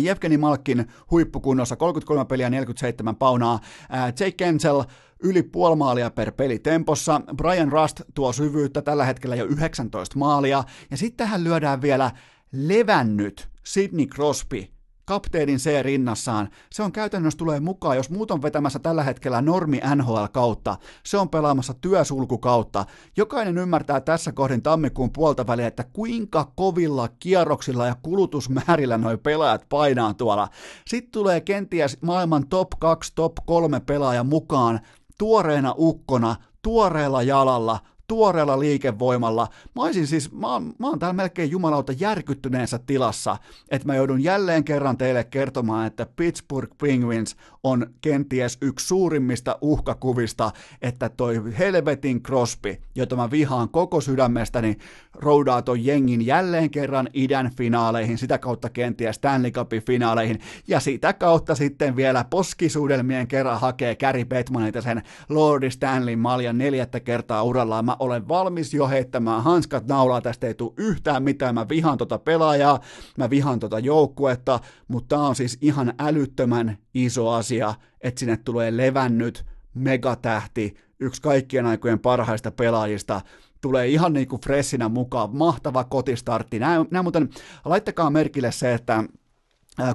Jevgeni 0.00 0.36
Malkin 0.36 0.86
huippukunnossa, 1.10 1.76
33 1.76 2.24
peliä, 2.24 2.50
47 2.50 3.16
paunaa. 3.16 3.60
Jake 4.06 4.32
Kensel 4.32 4.84
yli 5.22 5.42
puoli 5.42 5.76
maalia 5.76 6.10
per 6.10 6.32
peli 6.32 6.58
tempossa. 6.58 7.20
Brian 7.36 7.72
Rust 7.72 8.00
tuo 8.14 8.32
syvyyttä 8.32 8.82
tällä 8.82 9.04
hetkellä 9.04 9.36
jo 9.36 9.44
19 9.44 10.18
maalia. 10.18 10.64
Ja 10.90 10.96
sitten 10.96 11.26
tähän 11.26 11.44
lyödään 11.44 11.82
vielä 11.82 12.10
levännyt 12.52 13.48
Sidney 13.64 14.06
Crosby, 14.06 14.66
kapteenin 15.08 15.58
C 15.58 15.82
rinnassaan, 15.82 16.48
se 16.72 16.82
on 16.82 16.92
käytännössä 16.92 17.38
tulee 17.38 17.60
mukaan, 17.60 17.96
jos 17.96 18.10
muut 18.10 18.30
on 18.30 18.42
vetämässä 18.42 18.78
tällä 18.78 19.02
hetkellä 19.02 19.42
normi 19.42 19.80
NHL 19.94 20.24
kautta, 20.32 20.76
se 21.04 21.18
on 21.18 21.28
pelaamassa 21.28 21.74
työsulku 21.74 22.38
kautta. 22.38 22.86
Jokainen 23.16 23.58
ymmärtää 23.58 24.00
tässä 24.00 24.32
kohdin 24.32 24.62
tammikuun 24.62 25.12
puolta 25.12 25.46
väliä, 25.46 25.66
että 25.66 25.84
kuinka 25.92 26.52
kovilla 26.56 27.08
kierroksilla 27.08 27.86
ja 27.86 27.96
kulutusmäärillä 28.02 28.98
noi 28.98 29.18
pelaajat 29.18 29.66
painaa 29.68 30.14
tuolla. 30.14 30.48
Sitten 30.86 31.12
tulee 31.12 31.40
kenties 31.40 32.02
maailman 32.02 32.48
top 32.48 32.68
2, 32.80 33.12
top 33.14 33.32
3 33.46 33.80
pelaaja 33.80 34.24
mukaan, 34.24 34.80
tuoreena 35.18 35.74
ukkona, 35.78 36.36
tuoreella 36.62 37.22
jalalla, 37.22 37.78
tuoreella 38.08 38.60
liikevoimalla. 38.60 39.48
Mä 39.76 39.82
olisin 39.82 40.06
siis, 40.06 40.32
mä 40.32 40.52
oon, 40.52 40.74
mä 40.78 40.88
oon 40.88 40.98
täällä 40.98 41.12
melkein 41.12 41.50
jumalauta 41.50 41.92
järkyttyneensä 41.92 42.78
tilassa, 42.78 43.36
että 43.68 43.86
mä 43.86 43.94
joudun 43.94 44.22
jälleen 44.22 44.64
kerran 44.64 44.98
teille 44.98 45.24
kertomaan, 45.24 45.86
että 45.86 46.06
Pittsburgh 46.16 46.76
Penguins 46.78 47.36
on 47.64 47.86
kenties 48.00 48.58
yksi 48.62 48.86
suurimmista 48.86 49.58
uhkakuvista, 49.60 50.50
että 50.82 51.08
toi 51.08 51.42
helvetin 51.58 52.22
Crosby, 52.22 52.76
jota 52.94 53.16
mä 53.16 53.30
vihaan 53.30 53.68
koko 53.68 54.00
sydämestäni, 54.00 54.76
roudaa 55.14 55.62
ton 55.62 55.84
jengin 55.84 56.26
jälleen 56.26 56.70
kerran 56.70 57.08
idän 57.14 57.50
finaaleihin, 57.56 58.18
sitä 58.18 58.38
kautta 58.38 58.70
kenties 58.70 59.16
Stanley 59.16 59.50
Cupin 59.50 59.82
finaaleihin, 59.82 60.40
ja 60.68 60.80
sitä 60.80 61.12
kautta 61.12 61.54
sitten 61.54 61.96
vielä 61.96 62.24
poskisuudelmien 62.30 63.28
kerran 63.28 63.60
hakee 63.60 63.96
Gary 63.96 64.24
Bettmanilta 64.24 64.82
sen 64.82 65.02
Lordi 65.28 65.70
Stanley 65.70 66.16
maljan 66.16 66.58
neljättä 66.58 67.00
kertaa 67.00 67.42
urallaan. 67.42 67.84
Mä 67.84 67.96
olen 67.98 68.28
valmis 68.28 68.74
jo 68.74 68.88
heittämään 68.88 69.42
hanskat 69.42 69.86
naulaa, 69.86 70.20
tästä 70.20 70.46
ei 70.46 70.54
tule 70.54 70.72
yhtään 70.76 71.22
mitään, 71.22 71.54
mä 71.54 71.68
vihaan 71.68 71.98
tota 71.98 72.18
pelaajaa, 72.18 72.80
mä 73.16 73.30
vihaan 73.30 73.58
tota 73.58 73.78
joukkuetta, 73.78 74.60
mutta 74.88 75.16
tää 75.16 75.24
on 75.24 75.36
siis 75.36 75.58
ihan 75.60 75.94
älyttömän 75.98 76.78
iso 77.04 77.30
asia, 77.30 77.74
että 78.00 78.18
sinne 78.18 78.36
tulee 78.36 78.76
levännyt 78.76 79.46
megatähti, 79.74 80.76
yksi 81.00 81.22
kaikkien 81.22 81.66
aikojen 81.66 81.98
parhaista 81.98 82.50
pelaajista, 82.50 83.20
tulee 83.60 83.86
ihan 83.88 84.12
niin 84.12 84.28
kuin 84.28 84.40
freshinä 84.40 84.88
mukaan, 84.88 85.36
mahtava 85.36 85.84
kotistartti. 85.84 86.58
Nämä, 86.58 86.84
nämä 86.90 87.02
muuten, 87.02 87.28
laittakaa 87.64 88.10
merkille 88.10 88.52
se, 88.52 88.74
että 88.74 89.04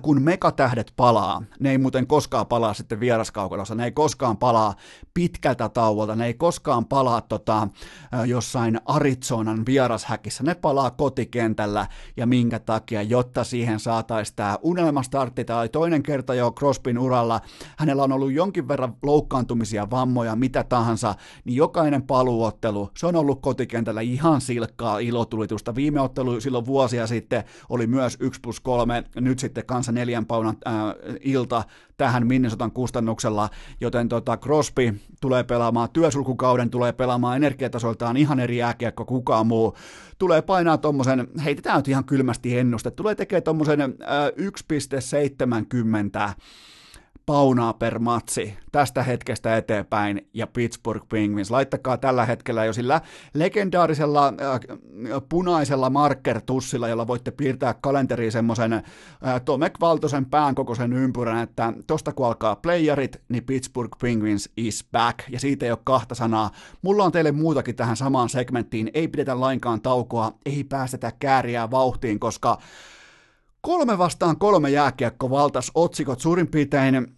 kun 0.02 0.22
megatähdet 0.22 0.93
palaa, 0.96 1.43
ne 1.60 1.72
ei 1.72 1.78
muuten 1.78 2.08
koskaan 2.08 2.48
palaa 2.48 2.74
sitten 2.74 3.00
vieraskaukalossa, 3.00 3.76
ne 3.76 3.86
ei 3.86 3.91
koskaan 3.91 4.38
palaa 4.38 4.76
pitkältä 5.13 5.69
tauolta, 5.69 6.15
ne 6.15 6.26
ei 6.26 6.34
koskaan 6.34 6.86
palaa 6.86 7.22
tota, 7.22 7.67
jossain 8.26 8.80
Arizonan 8.86 9.65
vierashäkissä, 9.65 10.43
ne 10.43 10.56
palaa 10.56 10.91
kotikentällä 10.91 11.88
ja 12.17 12.26
minkä 12.26 12.60
takia, 12.60 13.02
jotta 13.02 13.43
siihen 13.43 13.80
saataisiin 13.80 14.36
tämä 14.36 14.58
unelmastartti 14.62 15.46
tai 15.46 15.69
toinen 15.69 16.04
kerta 16.04 16.34
jo 16.34 16.52
Crospin 16.52 17.00
uralla, 17.00 17.41
hänellä 17.78 18.04
on 18.04 18.12
ollut 18.12 18.34
jonkin 18.34 18.67
verran 18.67 18.96
loukkaantumisia, 19.04 19.89
vammoja, 19.89 20.36
mitä 20.36 20.63
tahansa, 20.63 21.15
niin 21.46 21.56
jokainen 21.56 22.04
paluottelu, 22.04 22.89
se 22.98 23.08
on 23.08 23.15
ollut 23.15 23.41
kotikentällä 23.41 24.02
ihan 24.02 24.41
silkkaa 24.41 25.00
ilotulitusta. 25.00 25.76
Viime 25.76 26.02
ottelu 26.02 26.41
silloin 26.41 26.65
vuosia 26.65 27.08
sitten 27.08 27.43
oli 27.69 27.88
myös 27.88 28.17
1 28.19 28.41
plus 28.41 28.60
3, 28.60 29.04
nyt 29.15 29.39
sitten 29.39 29.65
kanssa 29.73 29.91
neljän 29.91 30.25
paunan 30.25 30.57
äh, 30.67 30.73
ilta 31.21 31.63
tähän 31.97 32.27
Minnesotan 32.27 32.71
kustannuksella, 32.71 33.49
joten 33.81 34.09
tota 34.09 34.38
Crosby 34.38 34.99
tulee 35.21 35.43
pelaamaan 35.43 35.89
työsulkukauden, 35.93 36.69
tulee 36.69 36.93
pelaamaan 36.93 37.36
energiatasoltaan 37.36 38.17
ihan 38.17 38.39
eri 38.39 38.57
jääkiekko 38.57 39.05
kukaan 39.05 39.47
muu, 39.47 39.77
tulee 40.17 40.41
painaa 40.41 40.77
tuommoisen, 40.77 41.27
heitetään 41.45 41.77
nyt 41.77 41.88
ihan 41.88 42.05
kylmästi 42.05 42.57
ennuste, 42.57 42.91
tulee 42.91 43.15
tekemään 43.15 43.43
tuommoisen 43.43 43.81
äh, 43.81 43.88
1,70 46.29 46.33
paunaa 47.25 47.73
per 47.73 47.99
matsi 47.99 48.57
tästä 48.71 49.03
hetkestä 49.03 49.57
eteenpäin 49.57 50.29
ja 50.33 50.47
Pittsburgh 50.47 51.07
Penguins. 51.09 51.51
Laittakaa 51.51 51.97
tällä 51.97 52.25
hetkellä 52.25 52.65
jo 52.65 52.73
sillä 52.73 53.01
legendaarisella 53.33 54.27
äh, 54.27 54.59
punaisella 55.29 55.89
marker-tussilla, 55.89 56.88
jolla 56.88 57.07
voitte 57.07 57.31
piirtää 57.31 57.75
kalenteriin 57.81 58.31
semmoisen 58.31 58.73
äh, 58.73 58.83
Tomek 59.45 59.73
Valtosen 59.81 60.25
pään 60.25 60.55
kokoisen 60.55 60.93
ympyrän, 60.93 61.43
että 61.43 61.73
tosta 61.88 62.13
kun 62.13 62.25
alkaa 62.25 62.55
playerit, 62.55 63.21
niin 63.29 63.43
Pittsburgh 63.43 63.97
Penguins 64.01 64.49
is 64.57 64.88
back. 64.91 65.19
Ja 65.29 65.39
siitä 65.39 65.65
ei 65.65 65.71
ole 65.71 65.79
kahta 65.83 66.15
sanaa. 66.15 66.51
Mulla 66.81 67.03
on 67.03 67.12
teille 67.12 67.31
muutakin 67.31 67.76
tähän 67.76 67.97
samaan 67.97 68.30
segmenttiin. 68.30 68.91
Ei 68.93 69.07
pidetä 69.07 69.39
lainkaan 69.39 69.82
taukoa, 69.82 70.32
ei 70.45 70.63
päästetä 70.63 71.11
kääriä 71.19 71.71
vauhtiin, 71.71 72.19
koska 72.19 72.57
Kolme 73.66 73.97
vastaan 73.97 74.38
kolme 74.38 74.70
jääkiekko 74.70 75.30
valtas 75.30 75.72
otsikot 75.76 76.20
suurin 76.20 76.47
piirtein 76.47 77.16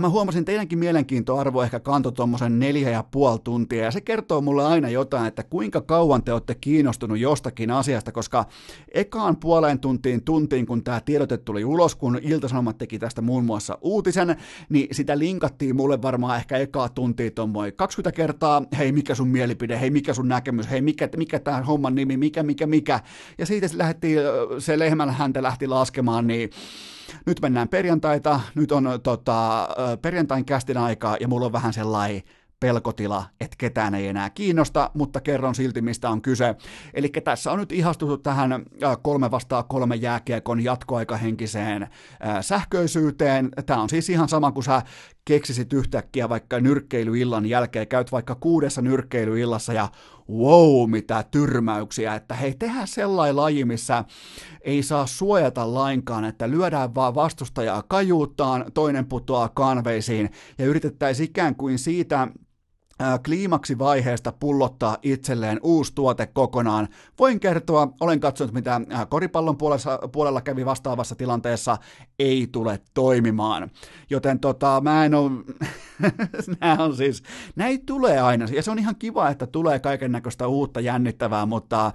mä 0.00 0.08
huomasin 0.08 0.44
teidänkin 0.44 0.78
mielenkiintoarvo 0.78 1.62
ehkä 1.62 1.80
kanto 1.80 2.10
tuommoisen 2.10 2.58
neljä 2.58 2.90
ja 2.90 3.04
puoli 3.10 3.38
tuntia, 3.44 3.84
ja 3.84 3.90
se 3.90 4.00
kertoo 4.00 4.40
mulle 4.40 4.64
aina 4.66 4.88
jotain, 4.88 5.26
että 5.26 5.42
kuinka 5.42 5.80
kauan 5.80 6.24
te 6.24 6.32
olette 6.32 6.54
kiinnostunut 6.54 7.18
jostakin 7.18 7.70
asiasta, 7.70 8.12
koska 8.12 8.44
ekaan 8.94 9.36
puoleen 9.36 9.80
tuntiin 9.80 10.24
tuntiin, 10.24 10.66
kun 10.66 10.84
tämä 10.84 11.00
tiedote 11.00 11.36
tuli 11.36 11.64
ulos, 11.64 11.94
kun 11.94 12.18
Iltasanomat 12.22 12.78
teki 12.78 12.98
tästä 12.98 13.22
muun 13.22 13.44
muassa 13.44 13.78
uutisen, 13.80 14.36
niin 14.68 14.88
sitä 14.92 15.18
linkattiin 15.18 15.76
mulle 15.76 16.02
varmaan 16.02 16.36
ehkä 16.36 16.56
ekaa 16.56 16.88
tuntia 16.88 17.30
tuommoin 17.30 17.72
20 17.76 18.16
kertaa, 18.16 18.62
hei 18.78 18.92
mikä 18.92 19.14
sun 19.14 19.28
mielipide, 19.28 19.80
hei 19.80 19.90
mikä 19.90 20.14
sun 20.14 20.28
näkemys, 20.28 20.70
hei 20.70 20.80
mikä, 20.80 21.08
mikä 21.16 21.38
tämä 21.38 21.62
homman 21.62 21.94
nimi, 21.94 22.16
mikä, 22.16 22.42
mikä, 22.42 22.66
mikä, 22.66 23.00
ja 23.38 23.46
siitä 23.46 23.68
se, 23.68 23.78
lähti, 23.78 24.14
se 24.58 24.78
lehmän 24.78 25.10
häntä 25.10 25.42
lähti 25.42 25.66
laskemaan, 25.66 26.26
niin 26.26 26.50
nyt 27.26 27.40
mennään 27.42 27.68
perjantaita, 27.68 28.40
nyt 28.54 28.72
on 28.72 29.00
tota, 29.02 29.68
perjantain 30.02 30.44
kästin 30.44 30.78
aikaa 30.78 31.16
ja 31.20 31.28
mulla 31.28 31.46
on 31.46 31.52
vähän 31.52 31.72
sellainen 31.72 32.22
pelkotila, 32.60 33.24
että 33.40 33.54
ketään 33.58 33.94
ei 33.94 34.08
enää 34.08 34.30
kiinnosta, 34.30 34.90
mutta 34.94 35.20
kerron 35.20 35.54
silti, 35.54 35.82
mistä 35.82 36.10
on 36.10 36.22
kyse. 36.22 36.54
Eli 36.94 37.08
tässä 37.08 37.52
on 37.52 37.58
nyt 37.58 37.72
ihastuttu 37.72 38.18
tähän 38.18 38.62
kolme 39.02 39.30
vastaa 39.30 39.62
kolme 39.62 39.96
jääkiekon 39.96 40.64
jatkoaikahenkiseen 40.64 41.88
sähköisyyteen. 42.40 43.48
Tämä 43.66 43.82
on 43.82 43.88
siis 43.88 44.10
ihan 44.10 44.28
sama 44.28 44.52
kuin 44.52 44.64
sä 44.64 44.82
keksisit 45.28 45.72
yhtäkkiä 45.72 46.28
vaikka 46.28 46.60
nyrkkeilyillan 46.60 47.46
jälkeen, 47.46 47.88
käyt 47.88 48.12
vaikka 48.12 48.34
kuudessa 48.34 48.82
nyrkkeilyillassa 48.82 49.72
ja 49.72 49.88
wow, 50.30 50.90
mitä 50.90 51.24
tyrmäyksiä, 51.30 52.14
että 52.14 52.34
hei, 52.34 52.54
tehdään 52.54 52.88
sellainen 52.88 53.36
laji, 53.36 53.64
missä 53.64 54.04
ei 54.60 54.82
saa 54.82 55.06
suojata 55.06 55.74
lainkaan, 55.74 56.24
että 56.24 56.50
lyödään 56.50 56.94
vaan 56.94 57.14
vastustajaa 57.14 57.82
kajuuttaan, 57.88 58.64
toinen 58.74 59.06
putoaa 59.06 59.48
kanveisiin 59.48 60.30
ja 60.58 60.66
yritettäisiin 60.66 61.28
ikään 61.28 61.54
kuin 61.54 61.78
siitä 61.78 62.28
kliimaksivaiheesta 63.24 64.32
pullottaa 64.32 64.96
itselleen 65.02 65.60
uusi 65.62 65.94
tuote 65.94 66.26
kokonaan. 66.26 66.88
Voin 67.18 67.40
kertoa, 67.40 67.92
olen 68.00 68.20
katsonut 68.20 68.54
mitä 68.54 68.80
koripallon 69.08 69.58
puolella, 69.58 70.08
puolella 70.12 70.40
kävi 70.40 70.64
vastaavassa 70.64 71.14
tilanteessa, 71.14 71.78
ei 72.18 72.48
tule 72.52 72.80
toimimaan. 72.94 73.70
Joten 74.10 74.40
tota, 74.40 74.80
mä 74.84 75.04
en 75.04 75.14
ole, 75.14 75.30
nämä 76.60 76.84
on 76.84 76.96
siis, 76.96 77.22
näin 77.56 77.86
tulee 77.86 78.20
aina, 78.20 78.46
ja 78.52 78.62
se 78.62 78.70
on 78.70 78.78
ihan 78.78 78.96
kiva, 78.96 79.28
että 79.28 79.46
tulee 79.46 79.78
kaiken 79.78 80.12
näköistä 80.12 80.46
uutta 80.46 80.80
jännittävää, 80.80 81.46
mutta 81.46 81.92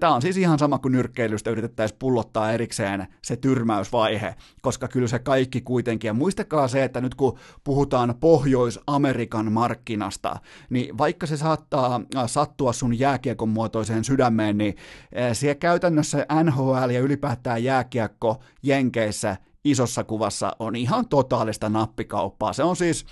Tämä 0.00 0.14
on 0.14 0.22
siis 0.22 0.36
ihan 0.36 0.58
sama 0.58 0.78
kuin 0.78 0.92
nyrkkeilystä 0.92 1.50
yritettäisiin 1.50 1.98
pullottaa 1.98 2.52
erikseen 2.52 3.06
se 3.22 3.36
tyrmäysvaihe, 3.36 4.34
koska 4.62 4.88
kyllä 4.88 5.08
se 5.08 5.18
kaikki 5.18 5.60
kuitenkin, 5.60 6.08
ja 6.08 6.14
muistakaa 6.14 6.68
se, 6.68 6.84
että 6.84 7.00
nyt 7.00 7.14
kun 7.14 7.38
puhutaan 7.64 8.14
Pohjois-Amerikan 8.20 9.52
markkinasta, 9.52 10.36
niin 10.70 10.98
vaikka 10.98 11.26
se 11.26 11.36
saattaa 11.36 12.00
äh, 12.16 12.24
sattua 12.26 12.72
sun 12.72 12.98
jääkiekon 12.98 13.48
muotoiseen 13.48 14.04
sydämeen, 14.04 14.58
niin 14.58 14.76
äh, 15.18 15.36
siellä 15.36 15.54
käytännössä 15.54 16.26
NHL 16.44 16.90
ja 16.90 17.00
ylipäätään 17.00 17.64
jääkiekko 17.64 18.40
Jenkeissä 18.62 19.36
isossa 19.64 20.04
kuvassa 20.04 20.56
on 20.58 20.76
ihan 20.76 21.08
totaalista 21.08 21.68
nappikauppaa. 21.68 22.52
Se 22.52 22.62
on 22.62 22.76
siis, 22.76 23.06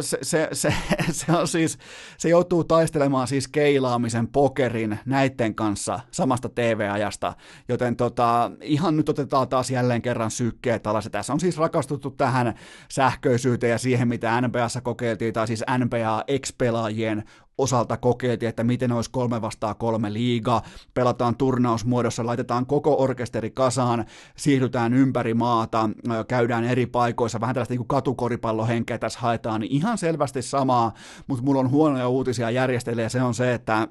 se, 0.00 0.18
se, 0.22 0.48
se, 0.52 0.74
se, 1.12 1.32
on 1.32 1.48
siis, 1.48 1.78
se 2.18 2.28
joutuu 2.28 2.64
taistelemaan 2.64 3.28
siis 3.28 3.48
keilaamisen, 3.48 4.28
pokerin 4.28 4.98
näiden 5.06 5.54
kanssa 5.54 6.00
samasta 6.10 6.48
TV-ajasta, 6.48 7.34
joten 7.68 7.96
tota, 7.96 8.50
ihan 8.60 8.96
nyt 8.96 9.08
otetaan 9.08 9.48
taas 9.48 9.70
jälleen 9.70 10.02
kerran 10.02 10.30
sykkeet 10.30 10.86
alas. 10.86 11.08
Tässä 11.12 11.32
on 11.32 11.40
siis 11.40 11.58
rakastuttu 11.58 12.10
tähän 12.10 12.54
sähköisyyteen 12.90 13.70
ja 13.70 13.78
siihen, 13.78 14.08
mitä 14.08 14.40
NBAssa 14.40 14.80
kokeiltiin, 14.80 15.32
tai 15.32 15.46
siis 15.46 15.64
NBA-ex-pelaajien 15.78 17.24
osalta 17.58 17.96
kokeiltiin, 17.96 18.48
että 18.48 18.64
miten 18.64 18.92
olisi 18.92 19.10
kolme 19.10 19.42
vastaa 19.42 19.74
kolme 19.74 20.12
liiga, 20.12 20.62
pelataan 20.94 21.36
turnausmuodossa, 21.36 22.26
laitetaan 22.26 22.66
koko 22.66 22.96
orkesteri 23.02 23.50
kasaan, 23.50 24.04
siirrytään 24.36 24.94
ympäri 24.94 25.34
maata, 25.34 25.90
käydään 26.28 26.64
eri 26.64 26.86
paikoissa, 26.86 27.40
vähän 27.40 27.54
tällaista 27.54 27.74
niin 27.74 27.88
katukoripallohenkeä 27.88 28.98
tässä 28.98 29.18
haetaan, 29.20 29.60
niin 29.60 29.72
ihan 29.72 29.98
selvästi 29.98 30.42
samaa, 30.42 30.94
mutta 31.26 31.44
mulla 31.44 31.60
on 31.60 31.70
huonoja 31.70 32.08
uutisia 32.08 32.50
järjestäjille 32.50 33.02
ja 33.02 33.10
se 33.10 33.22
on 33.22 33.34
se, 33.34 33.54
että 33.54 33.88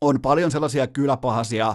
on 0.00 0.20
paljon 0.20 0.50
sellaisia 0.50 0.86
kyläpahasia, 0.86 1.74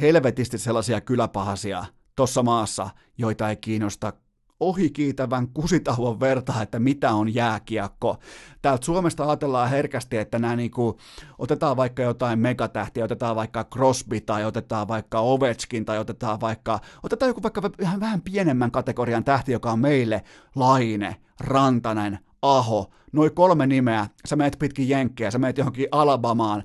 helvetisti 0.00 0.58
sellaisia 0.58 1.00
kyläpahasia 1.00 1.84
tuossa 2.16 2.42
maassa, 2.42 2.90
joita 3.18 3.50
ei 3.50 3.56
kiinnosta 3.56 4.12
ohikiitävän 4.60 5.48
kusitauon 5.48 6.20
verta, 6.20 6.62
että 6.62 6.78
mitä 6.78 7.12
on 7.12 7.34
jääkiekko. 7.34 8.16
Täältä 8.62 8.84
Suomesta 8.84 9.26
ajatellaan 9.26 9.70
herkästi, 9.70 10.16
että 10.16 10.38
nämä 10.38 10.56
niinku, 10.56 10.98
otetaan 11.38 11.76
vaikka 11.76 12.02
jotain 12.02 12.38
megatähtiä, 12.38 13.04
otetaan 13.04 13.36
vaikka 13.36 13.64
Crosby 13.64 14.20
tai 14.20 14.44
otetaan 14.44 14.88
vaikka 14.88 15.20
Ovechkin 15.20 15.84
tai 15.84 15.98
otetaan 15.98 16.40
vaikka, 16.40 16.80
otetaan 17.02 17.28
joku 17.28 17.42
vaikka 17.42 17.62
vähän, 17.62 18.00
vähän 18.00 18.22
pienemmän 18.22 18.70
kategorian 18.70 19.24
tähti, 19.24 19.52
joka 19.52 19.72
on 19.72 19.78
meille 19.78 20.24
Laine, 20.54 21.16
Rantanen, 21.40 22.18
Aho, 22.42 22.90
noin 23.12 23.34
kolme 23.34 23.66
nimeä, 23.66 24.06
sä 24.26 24.36
meet 24.36 24.56
pitkin 24.58 24.88
jenkkejä, 24.88 25.30
sä 25.30 25.38
meet 25.38 25.58
johonkin 25.58 25.88
Alabamaan, 25.92 26.62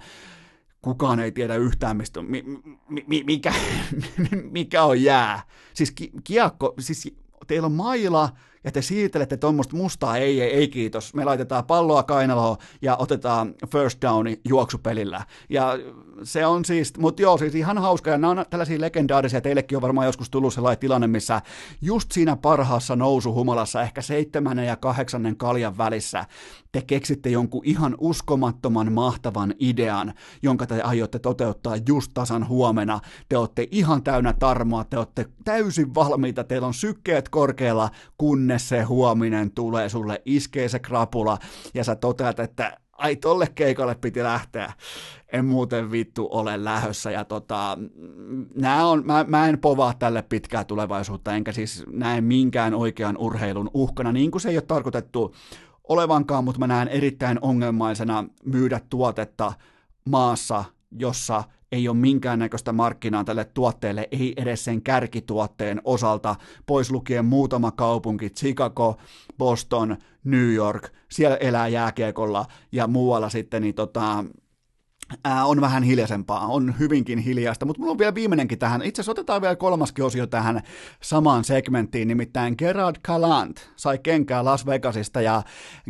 kukaan 0.81 1.19
ei 1.19 1.31
tiedä 1.31 1.55
yhtään, 1.55 1.97
mistä, 1.97 2.21
mi, 2.21 2.43
mi, 3.07 3.23
mikä, 3.25 3.53
mikä 4.51 4.83
on 4.83 5.03
jää. 5.03 5.41
Siis 5.73 5.91
ki, 5.91 6.11
kiekko, 6.23 6.73
siis 6.79 7.15
teillä 7.47 7.65
on 7.65 7.71
maila, 7.71 8.29
ja 8.63 8.71
te 8.71 8.81
siirtelette 8.81 9.37
tuommoista 9.37 9.75
mustaa, 9.75 10.17
ei, 10.17 10.41
ei, 10.41 10.53
ei 10.53 10.67
kiitos, 10.67 11.13
me 11.13 11.25
laitetaan 11.25 11.65
palloa 11.65 12.03
kainaloon 12.03 12.57
ja 12.81 12.95
otetaan 12.95 13.55
first 13.71 14.01
downi 14.01 14.41
juoksupelillä. 14.47 15.25
Ja 15.49 15.73
se 16.23 16.45
on 16.45 16.65
siis, 16.65 16.97
mutta 16.97 17.21
joo, 17.21 17.37
siis 17.37 17.55
ihan 17.55 17.77
hauska, 17.77 18.09
ja 18.09 18.17
nämä 18.17 18.31
on 18.31 18.45
tällaisia 18.49 18.81
legendaarisia, 18.81 19.41
teillekin 19.41 19.77
on 19.77 19.81
varmaan 19.81 20.07
joskus 20.07 20.29
tullut 20.29 20.53
sellainen 20.53 20.79
tilanne, 20.79 21.07
missä 21.07 21.41
just 21.81 22.11
siinä 22.11 22.35
parhaassa 22.35 22.95
nousuhumalassa, 22.95 23.81
ehkä 23.81 24.01
seitsemännen 24.01 24.65
ja 24.65 24.75
kahdeksannen 24.75 25.37
kaljan 25.37 25.77
välissä, 25.77 26.25
te 26.71 26.81
keksitte 26.81 27.29
jonkun 27.29 27.61
ihan 27.65 27.95
uskomattoman 27.99 28.93
mahtavan 28.93 29.53
idean, 29.59 30.13
jonka 30.41 30.67
te 30.67 30.81
aiotte 30.81 31.19
toteuttaa 31.19 31.75
just 31.87 32.11
tasan 32.13 32.47
huomenna. 32.47 32.99
Te 33.29 33.37
olette 33.37 33.67
ihan 33.71 34.03
täynnä 34.03 34.33
tarmoa, 34.33 34.83
te 34.83 34.97
olette 34.97 35.25
täysin 35.45 35.95
valmiita, 35.95 36.43
teillä 36.43 36.67
on 36.67 36.73
sykkeet 36.73 37.29
korkealla, 37.29 37.89
kunnes 38.17 38.69
se 38.69 38.81
huominen 38.81 39.51
tulee, 39.51 39.89
sulle 39.89 40.21
iskee 40.25 40.69
se 40.69 40.79
krapula, 40.79 41.37
ja 41.73 41.83
sä 41.83 41.95
toteat, 41.95 42.39
että 42.39 42.77
ai 42.99 43.15
tolle 43.15 43.47
keikalle 43.55 43.95
piti 43.95 44.23
lähteä, 44.23 44.73
en 45.33 45.45
muuten 45.45 45.91
vittu 45.91 46.27
ole 46.31 46.63
lähössä, 46.63 47.11
ja 47.11 47.25
tota, 47.25 47.77
nää 48.55 48.85
on, 48.85 49.05
mä, 49.05 49.25
mä 49.27 49.47
en 49.47 49.59
povaa 49.59 49.93
tälle 49.93 50.21
pitkää 50.21 50.63
tulevaisuutta, 50.63 51.35
enkä 51.35 51.51
siis 51.51 51.83
näe 51.91 52.21
minkään 52.21 52.73
oikean 52.73 53.17
urheilun 53.17 53.71
uhkana, 53.73 54.11
niin 54.11 54.31
kuin 54.31 54.41
se 54.41 54.49
ei 54.49 54.57
ole 54.57 54.61
tarkoitettu 54.61 55.35
olevankaan, 55.89 56.43
mutta 56.43 56.59
mä 56.59 56.67
näen 56.67 56.87
erittäin 56.87 57.39
ongelmaisena 57.41 58.25
myydä 58.45 58.81
tuotetta 58.89 59.53
maassa, 60.05 60.65
jossa 60.91 61.43
ei 61.71 61.87
ole 61.87 61.97
minkäännäköistä 61.97 62.73
markkinaa 62.73 63.23
tälle 63.23 63.45
tuotteelle, 63.45 64.07
ei 64.11 64.33
edes 64.37 64.63
sen 64.63 64.81
kärkituotteen 64.81 65.81
osalta, 65.83 66.35
pois 66.65 66.91
lukien 66.91 67.25
muutama 67.25 67.71
kaupunki, 67.71 68.29
Chicago, 68.29 68.97
Boston, 69.37 69.97
New 70.23 70.53
York, 70.53 70.89
siellä 71.11 71.37
elää 71.37 71.67
jääkiekolla 71.67 72.45
ja 72.71 72.87
muualla 72.87 73.29
sitten 73.29 73.61
niin 73.61 73.75
tota, 73.75 74.25
ää, 75.23 75.45
on 75.45 75.61
vähän 75.61 75.83
hiljaisempaa, 75.83 76.47
on 76.47 76.79
hyvinkin 76.79 77.19
hiljaista, 77.19 77.65
mutta 77.65 77.79
mulla 77.79 77.91
on 77.91 77.97
vielä 77.97 78.15
viimeinenkin 78.15 78.59
tähän, 78.59 78.81
itse 78.81 79.01
asiassa 79.01 79.11
otetaan 79.11 79.41
vielä 79.41 79.55
kolmaskin 79.55 80.05
osio 80.05 80.27
tähän 80.27 80.61
samaan 81.01 81.43
segmenttiin, 81.43 82.07
nimittäin 82.07 82.55
Gerard 82.57 82.95
Calant 83.07 83.69
sai 83.75 83.99
kenkää 84.03 84.45
Las 84.45 84.65
Vegasista 84.65 85.21
ja 85.21 85.43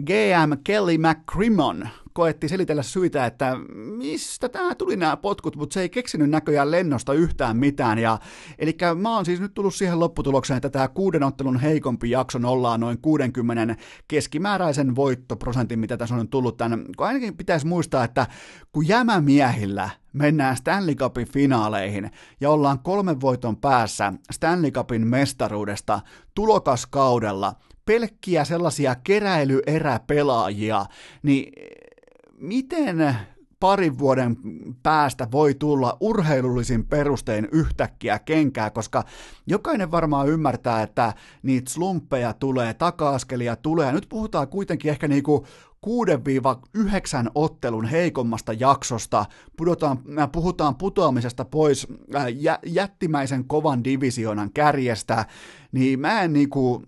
GM 0.05 0.53
Kelly 0.63 0.97
McCrimmon 0.97 1.89
koetti 2.19 2.47
selitellä 2.47 2.83
syitä, 2.83 3.25
että 3.25 3.55
mistä 3.75 4.49
tämä 4.49 4.75
tuli 4.75 4.95
nämä 4.95 5.17
potkut, 5.17 5.55
mutta 5.55 5.73
se 5.73 5.81
ei 5.81 5.89
keksinyt 5.89 6.29
näköjään 6.29 6.71
lennosta 6.71 7.13
yhtään 7.13 7.57
mitään. 7.57 7.99
Ja, 7.99 8.19
eli 8.57 8.77
mä 8.95 9.15
oon 9.15 9.25
siis 9.25 9.39
nyt 9.39 9.53
tullut 9.53 9.75
siihen 9.75 9.99
lopputulokseen, 9.99 10.57
että 10.57 10.69
tämä 10.69 10.87
kuuden 10.87 11.23
ottelun 11.23 11.59
heikompi 11.59 12.09
jakso 12.09 12.39
ollaan 12.43 12.79
noin 12.79 12.97
60 13.01 13.75
keskimääräisen 14.07 14.95
voittoprosentin, 14.95 15.79
mitä 15.79 15.97
tässä 15.97 16.15
on 16.15 16.27
tullut 16.27 16.57
tämän. 16.57 16.85
Kun 16.97 17.07
ainakin 17.07 17.37
pitäisi 17.37 17.67
muistaa, 17.67 18.03
että 18.03 18.27
kun 18.71 18.87
jämämiehillä 18.87 19.89
mennään 20.13 20.57
Stanley 20.57 20.95
Cupin 20.95 21.27
finaaleihin 21.27 22.11
ja 22.41 22.49
ollaan 22.49 22.79
kolmen 22.79 23.21
voiton 23.21 23.57
päässä 23.57 24.13
Stanley 24.31 24.71
Cupin 24.71 25.07
mestaruudesta 25.07 26.01
tulokaskaudella, 26.35 27.55
pelkkiä 27.85 28.45
sellaisia 28.45 28.95
keräilyeräpelaajia, 28.95 30.85
niin 31.23 31.53
miten 32.39 33.15
parin 33.59 33.99
vuoden 33.99 34.37
päästä 34.83 35.27
voi 35.31 35.53
tulla 35.53 35.97
urheilullisin 35.99 36.87
perustein 36.87 37.47
yhtäkkiä 37.51 38.19
kenkää, 38.19 38.69
koska 38.69 39.03
jokainen 39.47 39.91
varmaan 39.91 40.29
ymmärtää, 40.29 40.83
että 40.83 41.13
niitä 41.43 41.71
slumppeja 41.71 42.33
tulee, 42.33 42.73
taka-askelia 42.73 43.55
tulee. 43.55 43.91
Nyt 43.91 44.05
puhutaan 44.09 44.47
kuitenkin 44.47 44.91
ehkä 44.91 45.07
niinku 45.07 45.45
6-9 45.87 45.89
ottelun 47.35 47.85
heikommasta 47.85 48.53
jaksosta, 48.53 49.25
pudotaan, 49.57 49.99
puhutaan 50.31 50.75
putoamisesta 50.75 51.45
pois 51.45 51.87
jättimäisen 52.65 53.45
kovan 53.45 53.83
divisionan 53.83 54.53
kärjestä, 54.53 55.25
niin 55.71 55.99
mä 55.99 56.21
en 56.21 56.33
niinku, 56.33 56.83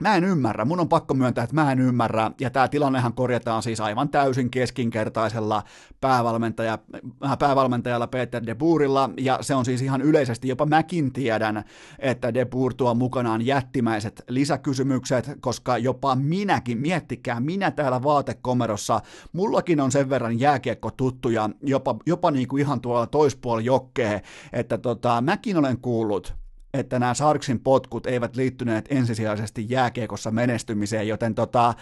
Mä 0.00 0.16
en 0.16 0.24
ymmärrä, 0.24 0.64
mun 0.64 0.80
on 0.80 0.88
pakko 0.88 1.14
myöntää, 1.14 1.44
että 1.44 1.54
mä 1.54 1.72
en 1.72 1.80
ymmärrä, 1.80 2.30
ja 2.40 2.50
tämä 2.50 2.68
tilannehan 2.68 3.12
korjataan 3.12 3.62
siis 3.62 3.80
aivan 3.80 4.08
täysin 4.08 4.50
keskinkertaisella 4.50 5.62
päävalmentaja, 6.00 6.78
äh, 7.24 7.38
päävalmentajalla 7.38 8.06
Peter 8.06 8.46
de 8.46 8.54
Boerilla, 8.54 9.10
ja 9.20 9.38
se 9.40 9.54
on 9.54 9.64
siis 9.64 9.82
ihan 9.82 10.02
yleisesti, 10.02 10.48
jopa 10.48 10.66
mäkin 10.66 11.12
tiedän, 11.12 11.64
että 11.98 12.34
de 12.34 12.44
Boer 12.44 12.74
tuo 12.74 12.94
mukanaan 12.94 13.46
jättimäiset 13.46 14.24
lisäkysymykset, 14.28 15.30
koska 15.40 15.78
jopa 15.78 16.14
minäkin, 16.14 16.78
miettikää, 16.78 17.40
minä 17.40 17.70
täällä 17.70 18.02
vaatekomerossa, 18.02 19.00
mullakin 19.32 19.80
on 19.80 19.92
sen 19.92 20.10
verran 20.10 20.40
jääkiekko 20.40 20.90
tuttuja, 20.90 21.50
jopa, 21.62 21.96
jopa 22.06 22.30
niin 22.30 22.48
kuin 22.48 22.60
ihan 22.60 22.80
tuolla 22.80 23.06
toispuoli 23.06 23.64
jokkee, 23.64 24.22
että 24.52 24.78
tota, 24.78 25.20
mäkin 25.20 25.56
olen 25.56 25.78
kuullut, 25.78 26.43
että 26.74 26.98
nämä 26.98 27.14
Sarksin 27.14 27.60
potkut 27.60 28.06
eivät 28.06 28.36
liittyneet 28.36 28.86
ensisijaisesti 28.90 29.66
jääkiekossa 29.68 30.30
menestymiseen, 30.30 31.08
joten 31.08 31.34
tota, 31.34 31.74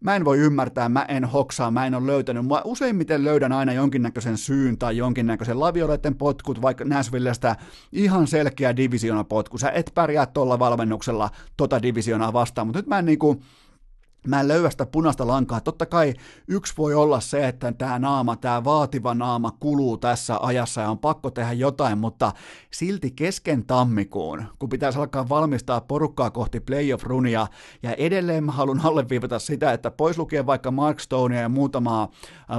mä 0.00 0.16
en 0.16 0.24
voi 0.24 0.38
ymmärtää, 0.38 0.88
mä 0.88 1.04
en 1.08 1.24
hoksaa, 1.24 1.70
mä 1.70 1.86
en 1.86 1.94
ole 1.94 2.06
löytänyt. 2.06 2.46
Mä 2.46 2.62
useimmiten 2.64 3.24
löydän 3.24 3.52
aina 3.52 3.72
jonkinnäköisen 3.72 4.38
syyn 4.38 4.78
tai 4.78 4.96
jonkinnäköisen 4.96 5.60
lavioleiden 5.60 6.14
potkut, 6.14 6.62
vaikka 6.62 6.84
Nashvillestä 6.84 7.56
ihan 7.92 8.26
selkeä 8.26 8.74
potku. 9.28 9.58
Sä 9.58 9.70
et 9.70 9.92
pärjää 9.94 10.26
tuolla 10.26 10.58
valmennuksella 10.58 11.30
tota 11.56 11.82
divisionaa 11.82 12.32
vastaan, 12.32 12.66
mutta 12.66 12.78
nyt 12.78 12.86
mä 12.86 12.98
en 12.98 13.04
niinku, 13.04 13.42
Mä 14.26 14.40
en 14.40 14.48
löyä 14.48 14.70
sitä 14.70 14.86
punaista 14.86 15.26
lankaa. 15.26 15.60
Totta 15.60 15.86
kai 15.86 16.14
yksi 16.48 16.74
voi 16.78 16.94
olla 16.94 17.20
se, 17.20 17.48
että 17.48 17.72
tämä 17.72 17.98
naama, 17.98 18.36
tämä 18.36 18.64
vaativa 18.64 19.14
naama 19.14 19.50
kuluu 19.60 19.96
tässä 19.96 20.38
ajassa 20.40 20.80
ja 20.80 20.90
on 20.90 20.98
pakko 20.98 21.30
tehdä 21.30 21.52
jotain, 21.52 21.98
mutta 21.98 22.32
silti 22.70 23.10
kesken 23.10 23.66
tammikuun, 23.66 24.44
kun 24.58 24.68
pitäisi 24.68 24.98
alkaa 24.98 25.28
valmistaa 25.28 25.80
porukkaa 25.80 26.30
kohti 26.30 26.60
playoff-runia, 26.60 27.46
ja 27.82 27.94
edelleen 27.94 28.44
mä 28.44 28.52
haluan 28.52 28.80
alleviivata 28.84 29.38
sitä, 29.38 29.72
että 29.72 29.90
pois 29.90 30.18
lukien 30.18 30.46
vaikka 30.46 30.70
Mark 30.70 31.00
Stonea 31.00 31.40
ja 31.40 31.48
muutamaa 31.48 32.08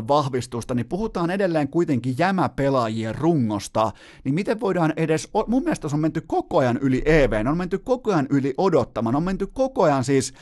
vahvistusta, 0.08 0.76
niin 0.76 0.88
puhutaan 0.90 1.32
edelleen 1.32 1.68
kuitenkin 1.68 2.16
jämäpelaajien 2.18 3.16
rungosta, 3.16 3.92
niin 4.24 4.36
miten 4.36 4.60
voidaan 4.60 4.94
edes, 4.98 5.30
mun 5.48 5.64
mielestä 5.64 5.90
se 5.90 5.96
on 5.96 6.02
menty 6.02 6.22
koko 6.28 6.58
ajan 6.58 6.78
yli 6.78 7.02
EV, 7.06 7.46
on 7.50 7.58
menty 7.58 7.78
koko 7.78 8.12
ajan 8.12 8.28
yli 8.30 8.54
odottamaan, 8.58 9.16
on 9.16 9.24
menty 9.24 9.48
koko 9.48 9.84
ajan 9.84 10.04
siis 10.04 10.34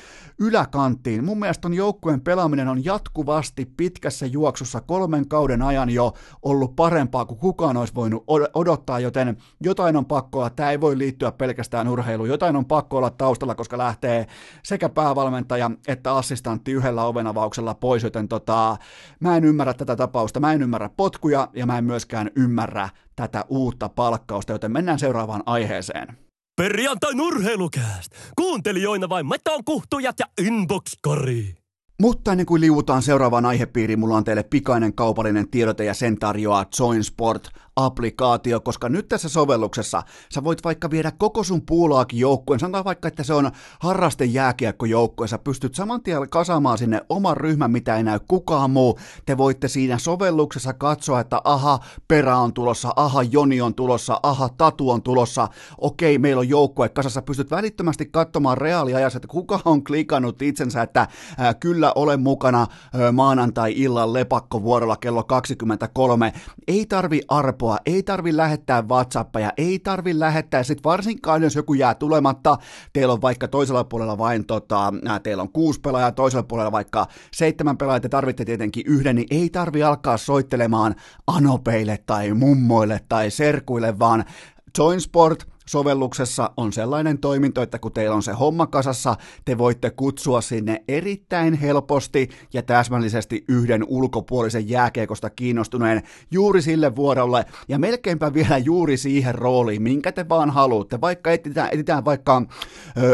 yläkanttiin. 1.08 1.26
Mun 1.26 1.39
mielestä 1.39 1.68
on 1.68 1.74
joukkueen 1.74 2.22
pelaaminen 2.22 2.68
on 2.68 2.86
jatkuvasti 2.86 3.66
pitkässä 3.66 4.26
juoksussa 4.26 4.82
kolmen 4.82 5.28
kauden 5.28 5.62
ajan 5.62 5.89
jo 5.89 6.14
ollut 6.41 6.76
parempaa 6.76 7.26
kuin 7.26 7.39
kukaan 7.39 7.78
olisi 7.78 7.95
voinut 7.95 8.24
odottaa, 8.53 8.99
joten 8.99 9.38
jotain 9.62 9.95
on 9.95 10.05
pakko 10.05 10.39
olla. 10.39 10.49
Tämä 10.49 10.72
ei 10.72 10.82
voi 10.82 10.97
liittyä 10.97 11.32
pelkästään 11.32 11.88
urheiluun. 11.88 12.30
Jotain 12.30 12.55
on 12.55 12.66
pakko 12.66 12.97
olla 12.97 13.10
taustalla, 13.10 13.55
koska 13.55 13.78
lähtee 13.78 14.28
sekä 14.64 14.89
päävalmentaja 14.89 15.72
että 15.88 16.16
assistantti 16.16 16.72
yhdellä 16.72 17.05
ovenavauksella 17.05 17.74
pois, 17.74 18.03
joten 18.03 18.28
tota, 18.28 18.78
mä 19.20 19.38
en 19.38 19.45
ymmärrä 19.45 19.74
tätä 19.74 19.95
tapausta. 19.95 20.39
Mä 20.39 20.53
en 20.53 20.62
ymmärrä 20.62 20.89
potkuja 20.97 21.47
ja 21.53 21.66
mä 21.66 21.78
en 21.78 21.84
myöskään 21.84 22.32
ymmärrä 22.36 22.89
tätä 23.16 23.45
uutta 23.49 23.89
palkkausta, 23.89 24.51
joten 24.51 24.72
mennään 24.72 24.99
seuraavaan 24.99 25.43
aiheeseen. 25.45 26.26
Perjantain 26.58 27.22
urheilukääst! 27.22 28.12
Kuuntelijoina 28.36 29.10
vain 29.10 29.28
meton 29.28 29.64
kuhtujat 29.66 30.16
ja 30.20 30.26
inbox-kari. 30.45 31.55
Mutta 32.01 32.32
ennen 32.32 32.45
kuin 32.45 32.62
liuutaan 32.62 33.01
seuraavaan 33.01 33.45
aihepiiriin, 33.45 33.99
mulla 33.99 34.18
on 34.18 34.24
teille 34.24 34.43
pikainen 34.43 34.93
kaupallinen 34.93 35.49
tiedote 35.49 35.84
ja 35.84 35.93
sen 35.93 36.18
tarjoaa 36.18 36.66
Joinsport 36.80 37.49
applikaatio, 37.78 38.59
koska 38.59 38.89
nyt 38.89 39.07
tässä 39.07 39.30
sovelluksessa 39.30 40.03
sä 40.34 40.43
voit 40.43 40.63
vaikka 40.63 40.91
viedä 40.91 41.11
koko 41.17 41.43
sun 41.43 41.61
puulaakin 41.61 42.19
joukkueen, 42.19 42.59
sanotaan 42.59 42.86
vaikka, 42.86 43.07
että 43.07 43.23
se 43.23 43.34
on 43.34 43.51
harraste 43.80 44.25
jääkiekkojoukkue, 44.25 45.28
sä 45.28 45.38
pystyt 45.38 45.75
saman 45.75 46.03
tien 46.03 46.30
kasaamaan 46.30 46.78
sinne 46.78 47.01
oman 47.09 47.38
ryhmän, 47.38 47.71
mitä 47.71 47.97
ei 47.97 48.03
näy 48.03 48.19
kukaan 48.28 48.71
muu, 48.71 48.99
te 49.25 49.38
voitte 49.38 49.67
siinä 49.67 49.97
sovelluksessa 49.97 50.73
katsoa, 50.73 51.19
että 51.19 51.41
aha, 51.43 51.80
perä 52.07 52.38
on 52.38 52.53
tulossa, 52.53 52.93
aha, 52.95 53.23
Joni 53.23 53.61
on 53.61 53.75
tulossa, 53.75 54.19
aha, 54.23 54.49
Tatu 54.49 54.89
on 54.89 55.01
tulossa, 55.01 55.47
okei, 55.78 56.17
meillä 56.17 56.39
on 56.39 56.49
joukkue 56.49 56.89
kasassa, 56.89 57.21
pystyt 57.21 57.51
välittömästi 57.51 58.05
katsomaan 58.05 58.57
reaaliajassa, 58.57 59.17
että 59.17 59.28
kuka 59.28 59.59
on 59.65 59.84
klikannut 59.84 60.41
itsensä, 60.41 60.82
että 60.82 61.07
ää, 61.38 61.53
kyllä 61.53 61.91
olen 61.95 62.19
mukana 62.19 62.67
ää, 62.93 63.11
maanantai-illan 63.11 64.13
lepakkovuorolla 64.13 64.97
kello 64.97 65.23
23, 65.23 66.34
ei 66.67 66.86
tarvi 66.86 67.21
arpoa 67.28 67.66
apua, 67.68 67.78
ei 67.86 68.03
tarvi 68.03 68.38
lähettää 68.38 68.82
WhatsAppia, 68.82 69.51
ei 69.57 69.80
tarvi 69.80 70.20
lähettää, 70.20 70.63
sit 70.63 70.84
varsinkaan 70.84 71.43
jos 71.43 71.55
joku 71.55 71.74
jää 71.74 71.95
tulematta, 71.95 72.57
teillä 72.93 73.13
on 73.13 73.22
vaikka 73.22 73.47
toisella 73.47 73.84
puolella 73.84 74.18
vain, 74.18 74.45
tota, 74.45 74.93
teillä 75.24 75.43
on 75.43 75.51
kuusi 75.51 75.80
pelaajaa, 75.82 76.11
toisella 76.11 76.43
puolella 76.43 76.72
vaikka 76.72 77.07
seitsemän 77.34 77.78
pelaajaa, 77.78 77.99
te 77.99 78.09
tarvitte 78.09 78.45
tietenkin 78.45 78.84
yhden, 78.88 79.15
niin 79.15 79.28
ei 79.32 79.49
tarvi 79.49 79.84
alkaa 79.84 80.18
soittelemaan 80.18 80.95
anopeille 81.28 81.99
tai 82.05 82.34
mummoille 82.34 82.99
tai 83.09 83.32
serkuille, 83.32 83.99
vaan 83.99 84.26
Joinsport– 84.78 85.43
sovelluksessa 85.68 86.51
on 86.57 86.74
sellainen 86.74 87.18
toiminto, 87.18 87.61
että 87.61 87.80
kun 87.80 87.91
teillä 87.91 88.15
on 88.15 88.24
se 88.24 88.32
homma 88.32 88.68
kasassa, 88.68 89.15
te 89.45 89.57
voitte 89.57 89.89
kutsua 89.89 90.41
sinne 90.41 90.84
erittäin 90.88 91.53
helposti 91.53 92.30
ja 92.53 92.61
täsmällisesti 92.63 93.45
yhden 93.47 93.84
ulkopuolisen 93.88 94.70
jääkeikosta 94.70 95.30
kiinnostuneen 95.30 96.03
juuri 96.32 96.61
sille 96.61 96.95
vuorolle 96.95 97.45
ja 97.68 97.80
melkeinpä 97.80 98.34
vielä 98.34 98.57
juuri 98.57 98.97
siihen 98.97 99.36
rooliin, 99.36 99.82
minkä 99.82 100.11
te 100.11 100.30
vaan 100.30 100.49
haluatte. 100.49 101.01
Vaikka 101.01 101.32
etitään, 101.32 101.70
etitään 101.72 102.05
vaikka, 102.05 102.41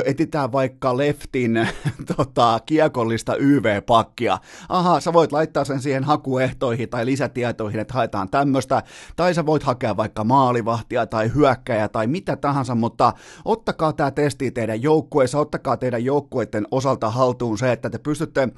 etitään 0.05 0.51
vaikka 0.51 0.97
leftin 0.97 1.67
tota, 2.17 2.59
kiekollista 2.65 3.35
YV-pakkia. 3.35 4.37
Aha, 4.69 4.99
sä 4.99 5.13
voit 5.13 5.31
laittaa 5.31 5.65
sen 5.65 5.81
siihen 5.81 6.03
hakuehtoihin 6.03 6.89
tai 6.89 7.05
lisätietoihin, 7.05 7.79
että 7.79 7.93
haetaan 7.93 8.29
tämmöistä, 8.29 8.83
tai 9.15 9.33
sä 9.33 9.45
voit 9.45 9.63
hakea 9.63 9.97
vaikka 9.97 10.23
maalivahtia 10.23 11.07
tai 11.07 11.31
hyökkäjä 11.35 11.89
tai 11.89 12.07
mitä 12.07 12.35
tahansa, 12.43 12.75
mutta 12.75 13.13
ottakaa 13.45 13.93
tämä 13.93 14.11
testi 14.11 14.51
teidän 14.51 14.81
joukkueessa, 14.81 15.39
ottakaa 15.39 15.77
teidän 15.77 16.05
joukkueiden 16.05 16.67
osalta 16.71 17.09
haltuun 17.09 17.57
se, 17.57 17.71
että 17.71 17.89
te 17.89 17.97
pystytte 17.97 18.49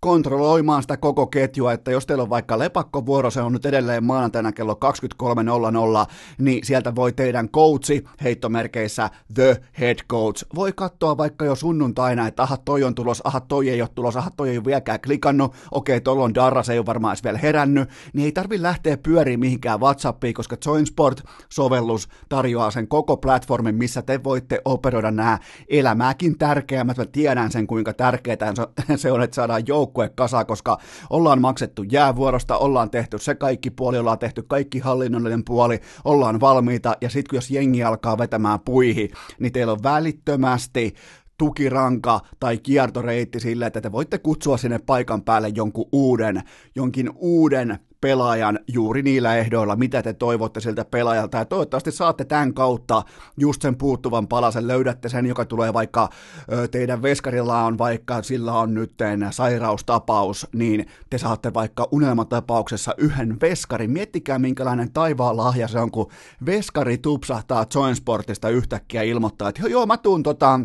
kontrolloimaan 0.00 0.82
sitä 0.82 0.96
koko 0.96 1.26
ketjua, 1.26 1.72
että 1.72 1.90
jos 1.90 2.06
teillä 2.06 2.22
on 2.22 2.30
vaikka 2.30 2.58
lepakkovuoro, 2.58 3.30
se 3.30 3.40
on 3.40 3.52
nyt 3.52 3.66
edelleen 3.66 4.04
maanantaina 4.04 4.52
kello 4.52 4.78
23.00, 6.06 6.12
niin 6.38 6.66
sieltä 6.66 6.94
voi 6.94 7.12
teidän 7.12 7.48
coachi, 7.48 8.04
heittomerkeissä 8.22 9.10
the 9.34 9.60
head 9.80 9.98
coach, 10.10 10.44
voi 10.54 10.72
katsoa 10.72 11.16
vaikka 11.16 11.44
jo 11.44 11.54
sunnuntaina, 11.54 12.26
että 12.26 12.42
aha 12.42 12.56
toi 12.56 12.84
on 12.84 12.94
tulos, 12.94 13.22
aha 13.24 13.40
toi 13.40 13.68
ei 13.68 13.82
ole 13.82 13.90
tulos, 13.94 14.16
aha 14.16 14.30
toi 14.30 14.50
ei 14.50 14.56
ole 14.56 14.64
vieläkään 14.64 15.00
klikannut, 15.00 15.54
okei 15.70 16.00
tuolla 16.00 16.24
on 16.24 16.34
Darra, 16.34 16.62
se 16.62 16.72
ei 16.72 16.78
ole 16.78 16.86
varmaan 16.86 17.12
edes 17.12 17.24
vielä 17.24 17.38
herännyt, 17.38 17.88
niin 18.12 18.24
ei 18.24 18.32
tarvi 18.32 18.62
lähteä 18.62 18.96
pyöriin 18.96 19.40
mihinkään 19.40 19.80
WhatsAppiin, 19.80 20.34
koska 20.34 20.56
Joinsport-sovellus 20.66 22.08
tarjoaa 22.28 22.70
sen 22.70 22.88
koko 22.88 23.16
platformin, 23.16 23.74
missä 23.74 24.02
te 24.02 24.24
voitte 24.24 24.60
operoida 24.64 25.10
nämä 25.10 25.38
elämääkin 25.68 26.38
tärkeämmät, 26.38 26.96
mä 26.96 27.04
tiedän 27.04 27.52
sen 27.52 27.66
kuinka 27.66 27.92
tärkeää 27.92 28.54
se 28.96 29.12
on, 29.12 29.22
että 29.22 29.34
saadaan 29.34 29.62
joukko 29.66 29.89
joukkue 29.90 30.08
kasa, 30.08 30.44
koska 30.44 30.78
ollaan 31.10 31.40
maksettu 31.40 31.82
jäävuorosta, 31.82 32.56
ollaan 32.56 32.90
tehty 32.90 33.18
se 33.18 33.34
kaikki 33.34 33.70
puoli, 33.70 33.98
ollaan 33.98 34.18
tehty 34.18 34.42
kaikki 34.42 34.78
hallinnollinen 34.78 35.44
puoli, 35.44 35.80
ollaan 36.04 36.40
valmiita, 36.40 36.96
ja 37.00 37.10
sitten 37.10 37.36
jos 37.36 37.50
jengi 37.50 37.84
alkaa 37.84 38.18
vetämään 38.18 38.60
puihin, 38.60 39.10
niin 39.38 39.52
teillä 39.52 39.72
on 39.72 39.82
välittömästi 39.82 40.94
tukiranka 41.38 42.20
tai 42.40 42.58
kiertoreitti 42.58 43.40
sille, 43.40 43.66
että 43.66 43.80
te 43.80 43.92
voitte 43.92 44.18
kutsua 44.18 44.56
sinne 44.56 44.78
paikan 44.78 45.22
päälle 45.22 45.48
jonkun 45.48 45.88
uuden, 45.92 46.42
jonkin 46.74 47.10
uuden 47.16 47.78
pelaajan 48.00 48.58
juuri 48.68 49.02
niillä 49.02 49.36
ehdoilla, 49.36 49.76
mitä 49.76 50.02
te 50.02 50.12
toivotte 50.12 50.60
siltä 50.60 50.84
pelaajalta. 50.84 51.38
Ja 51.38 51.44
toivottavasti 51.44 51.92
saatte 51.92 52.24
tämän 52.24 52.54
kautta 52.54 53.02
just 53.36 53.62
sen 53.62 53.76
puuttuvan 53.76 54.28
palasen, 54.28 54.68
löydätte 54.68 55.08
sen, 55.08 55.26
joka 55.26 55.44
tulee 55.44 55.72
vaikka 55.72 56.08
teidän 56.70 57.02
veskarilla 57.02 57.64
on 57.64 57.78
vaikka, 57.78 58.22
sillä 58.22 58.52
on 58.52 58.74
nyt 58.74 58.94
sairaustapaus, 59.30 60.46
niin 60.52 60.86
te 61.10 61.18
saatte 61.18 61.54
vaikka 61.54 61.88
unelmatapauksessa 61.92 62.94
yhden 62.98 63.36
veskarin. 63.40 63.90
Miettikää 63.90 64.38
minkälainen 64.38 64.92
taivaan 64.92 65.36
lahja 65.36 65.68
se 65.68 65.78
on, 65.78 65.90
kun 65.90 66.10
veskari 66.46 66.98
tupsahtaa 66.98 67.66
Joinsportista 67.74 68.48
yhtäkkiä 68.48 69.02
ilmoittaa, 69.02 69.48
että 69.48 69.68
joo, 69.68 69.86
mä 69.86 69.96
tuun, 69.96 70.22
tota, 70.22 70.60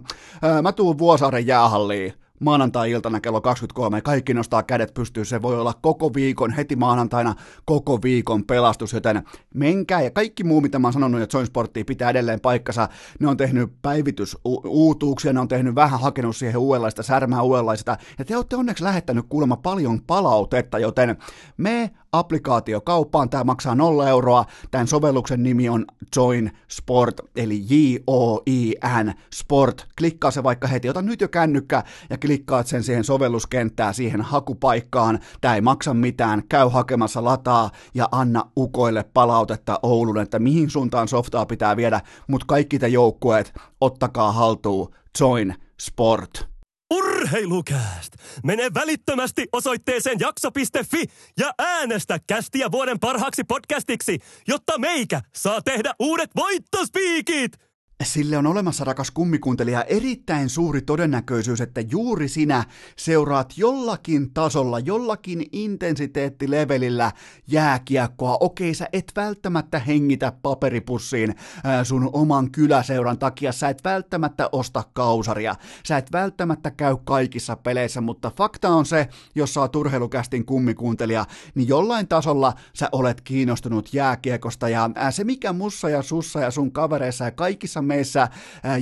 mä 0.61 0.71
tuun 0.71 0.97
Vuosaaren 0.97 1.47
jäähalliin 1.47 2.13
maanantai-iltana 2.39 3.19
kello 3.19 3.41
23, 3.41 4.01
kaikki 4.01 4.33
nostaa 4.33 4.63
kädet 4.63 4.93
pystyyn, 4.93 5.25
se 5.25 5.41
voi 5.41 5.59
olla 5.59 5.73
koko 5.81 6.13
viikon, 6.13 6.53
heti 6.53 6.75
maanantaina 6.75 7.35
koko 7.65 7.99
viikon 8.03 8.45
pelastus, 8.45 8.93
joten 8.93 9.23
menkää. 9.53 10.01
Ja 10.01 10.11
kaikki 10.11 10.43
muu, 10.43 10.61
mitä 10.61 10.79
mä 10.79 10.87
oon 10.87 10.93
sanonut, 10.93 11.21
että 11.21 11.37
Join 11.37 11.47
Sporttia 11.47 11.85
pitää 11.85 12.09
edelleen 12.09 12.39
paikkansa, 12.39 12.89
ne 13.19 13.27
on 13.27 13.37
tehnyt 13.37 13.71
päivitysuutuuksia, 13.81 15.33
ne 15.33 15.39
on 15.39 15.47
tehnyt 15.47 15.75
vähän 15.75 15.99
hakenut 15.99 16.35
siihen 16.35 16.57
uudenlaista 16.57 17.03
särmää 17.03 17.41
uudenlaista, 17.41 17.97
ja 18.19 18.25
te 18.25 18.35
olette 18.35 18.55
onneksi 18.55 18.83
lähettänyt 18.83 19.25
kuulemma 19.29 19.57
paljon 19.57 20.01
palautetta, 20.07 20.79
joten 20.79 21.17
me 21.57 21.91
applikaatio 22.19 22.81
kauppaan, 22.81 23.29
tämä 23.29 23.43
maksaa 23.43 23.75
0 23.75 24.09
euroa, 24.09 24.45
tämän 24.71 24.87
sovelluksen 24.87 25.43
nimi 25.43 25.69
on 25.69 25.85
Join 26.15 26.51
Sport, 26.67 27.21
eli 27.35 27.63
J-O-I-N 27.69 29.13
Sport, 29.33 29.87
klikkaa 29.97 30.31
se 30.31 30.43
vaikka 30.43 30.67
heti, 30.67 30.89
ota 30.89 31.01
nyt 31.01 31.21
jo 31.21 31.27
kännykkä 31.27 31.83
ja 32.09 32.17
klikkaat 32.17 32.67
sen 32.67 32.83
siihen 32.83 33.03
sovelluskenttään, 33.03 33.93
siihen 33.93 34.21
hakupaikkaan, 34.21 35.19
tämä 35.41 35.55
ei 35.55 35.61
maksa 35.61 35.93
mitään, 35.93 36.43
käy 36.49 36.69
hakemassa 36.69 37.23
lataa 37.23 37.69
ja 37.93 38.09
anna 38.11 38.51
ukoille 38.57 39.05
palautetta 39.13 39.79
Oulun, 39.83 40.17
että 40.17 40.39
mihin 40.39 40.69
suuntaan 40.69 41.07
softaa 41.07 41.45
pitää 41.45 41.75
viedä, 41.75 42.01
mutta 42.27 42.45
kaikki 42.45 42.79
te 42.79 42.87
joukkueet, 42.87 43.53
ottakaa 43.81 44.31
haltuun 44.31 44.91
Join 45.19 45.55
Sport. 45.81 46.54
Urheilukääst! 46.95 48.13
Mene 48.43 48.73
välittömästi 48.73 49.47
osoitteeseen 49.51 50.19
jakso.fi 50.19 51.05
ja 51.39 51.51
äänestä 51.59 52.19
kästiä 52.27 52.71
vuoden 52.71 52.99
parhaaksi 52.99 53.43
podcastiksi, 53.43 54.19
jotta 54.47 54.77
meikä 54.77 55.21
saa 55.35 55.61
tehdä 55.61 55.93
uudet 55.99 56.29
voittospiikit! 56.35 57.51
Sille 58.03 58.37
on 58.37 58.47
olemassa, 58.47 58.83
rakas 58.83 59.11
kummikuuntelija, 59.11 59.83
erittäin 59.83 60.49
suuri 60.49 60.81
todennäköisyys, 60.81 61.61
että 61.61 61.81
juuri 61.81 62.27
sinä 62.27 62.63
seuraat 62.97 63.53
jollakin 63.57 64.33
tasolla, 64.33 64.79
jollakin 64.79 65.45
intensiteettilevelillä 65.51 67.11
jääkiekkoa. 67.47 68.37
Okei, 68.39 68.73
sä 68.73 68.87
et 68.93 69.11
välttämättä 69.15 69.79
hengitä 69.79 70.33
paperipussiin 70.41 71.35
sun 71.83 72.09
oman 72.13 72.51
kyläseuran 72.51 73.19
takia, 73.19 73.51
sä 73.51 73.69
et 73.69 73.83
välttämättä 73.83 74.49
osta 74.51 74.83
kausaria, 74.93 75.55
sä 75.87 75.97
et 75.97 76.11
välttämättä 76.11 76.71
käy 76.71 76.97
kaikissa 77.03 77.55
peleissä, 77.55 78.01
mutta 78.01 78.31
fakta 78.37 78.69
on 78.69 78.85
se, 78.85 79.07
jos 79.35 79.53
sä 79.53 79.59
oot 79.59 79.75
urheilukästin 79.75 80.45
kummikuuntelija, 80.45 81.25
niin 81.55 81.67
jollain 81.67 82.07
tasolla 82.07 82.53
sä 82.73 82.89
olet 82.91 83.21
kiinnostunut 83.21 83.93
jääkiekosta. 83.93 84.69
Ja 84.69 84.89
se 85.09 85.23
mikä 85.23 85.53
mussa 85.53 85.89
ja 85.89 86.01
sussa 86.01 86.39
ja 86.39 86.51
sun 86.51 86.71
kavereissa 86.71 87.25
ja 87.25 87.31
kaikissa 87.31 87.84
meissä 87.85 88.27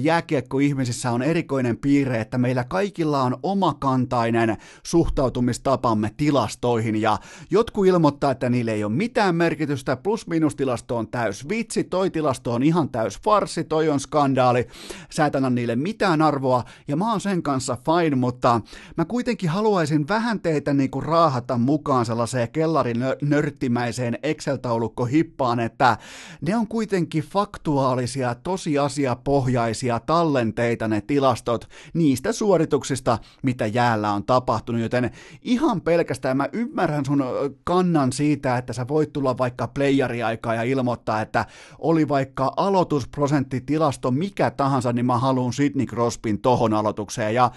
jääkiekkoihmisissä 0.01 1.11
on 1.11 1.21
erikoinen 1.21 1.77
piirre, 1.77 2.21
että 2.21 2.37
meillä 2.37 2.63
kaikilla 2.63 3.21
on 3.21 3.37
omakantainen 3.43 4.57
suhtautumistapamme 4.83 6.11
tilastoihin. 6.17 7.01
Ja 7.01 7.17
jotkut 7.49 7.87
ilmoittaa, 7.87 8.31
että 8.31 8.49
niille 8.49 8.71
ei 8.71 8.83
ole 8.83 8.93
mitään 8.93 9.35
merkitystä, 9.35 9.95
plus-minus-tilasto 9.95 10.97
on 10.97 11.07
täys 11.07 11.49
vitsi, 11.49 11.83
toi 11.83 12.09
tilasto 12.09 12.53
on 12.53 12.63
ihan 12.63 12.89
täys 12.89 13.19
farsi, 13.21 13.63
toi 13.63 13.89
on 13.89 13.99
skandaali, 13.99 14.67
sä 15.09 15.25
et 15.25 15.35
anna 15.35 15.49
niille 15.49 15.75
mitään 15.75 16.21
arvoa 16.21 16.63
ja 16.87 16.95
mä 16.95 17.11
oon 17.11 17.21
sen 17.21 17.43
kanssa 17.43 17.77
fine, 17.85 18.15
mutta 18.15 18.61
mä 18.97 19.05
kuitenkin 19.05 19.49
haluaisin 19.49 20.07
vähän 20.07 20.39
teitä 20.39 20.73
niinku 20.73 21.01
raahata 21.01 21.57
mukaan 21.57 22.05
sellaiseen 22.05 22.51
kellarin 22.51 22.97
nörttimäiseen 23.21 24.19
Excel-taulukko 24.23 25.05
hippaan, 25.05 25.59
että 25.59 25.97
ne 26.41 26.55
on 26.55 26.67
kuitenkin 26.67 27.23
faktuaalisia 27.23 28.35
tosiasioita 28.35 28.92
asiapohjaisia 28.93 29.99
tallenteita 29.99 30.87
ne 30.87 31.01
tilastot 31.01 31.69
niistä 31.93 32.31
suorituksista, 32.31 33.19
mitä 33.43 33.65
jäällä 33.65 34.11
on 34.11 34.23
tapahtunut, 34.23 34.81
joten 34.81 35.11
ihan 35.41 35.81
pelkästään 35.81 36.37
mä 36.37 36.49
ymmärrän 36.53 37.05
sun 37.05 37.23
kannan 37.63 38.11
siitä, 38.11 38.57
että 38.57 38.73
sä 38.73 38.87
voit 38.87 39.13
tulla 39.13 39.37
vaikka 39.37 39.67
playeriaikaa 39.67 40.55
ja 40.55 40.63
ilmoittaa, 40.63 41.21
että 41.21 41.45
oli 41.79 42.07
vaikka 42.07 42.53
aloitusprosenttitilasto 42.57 44.11
mikä 44.11 44.51
tahansa, 44.51 44.93
niin 44.93 45.05
mä 45.05 45.17
haluan 45.17 45.53
Sidney 45.53 45.85
Crosbyn 45.85 46.39
tohon 46.39 46.73
aloitukseen. 46.73 47.35
Ja 47.35 47.51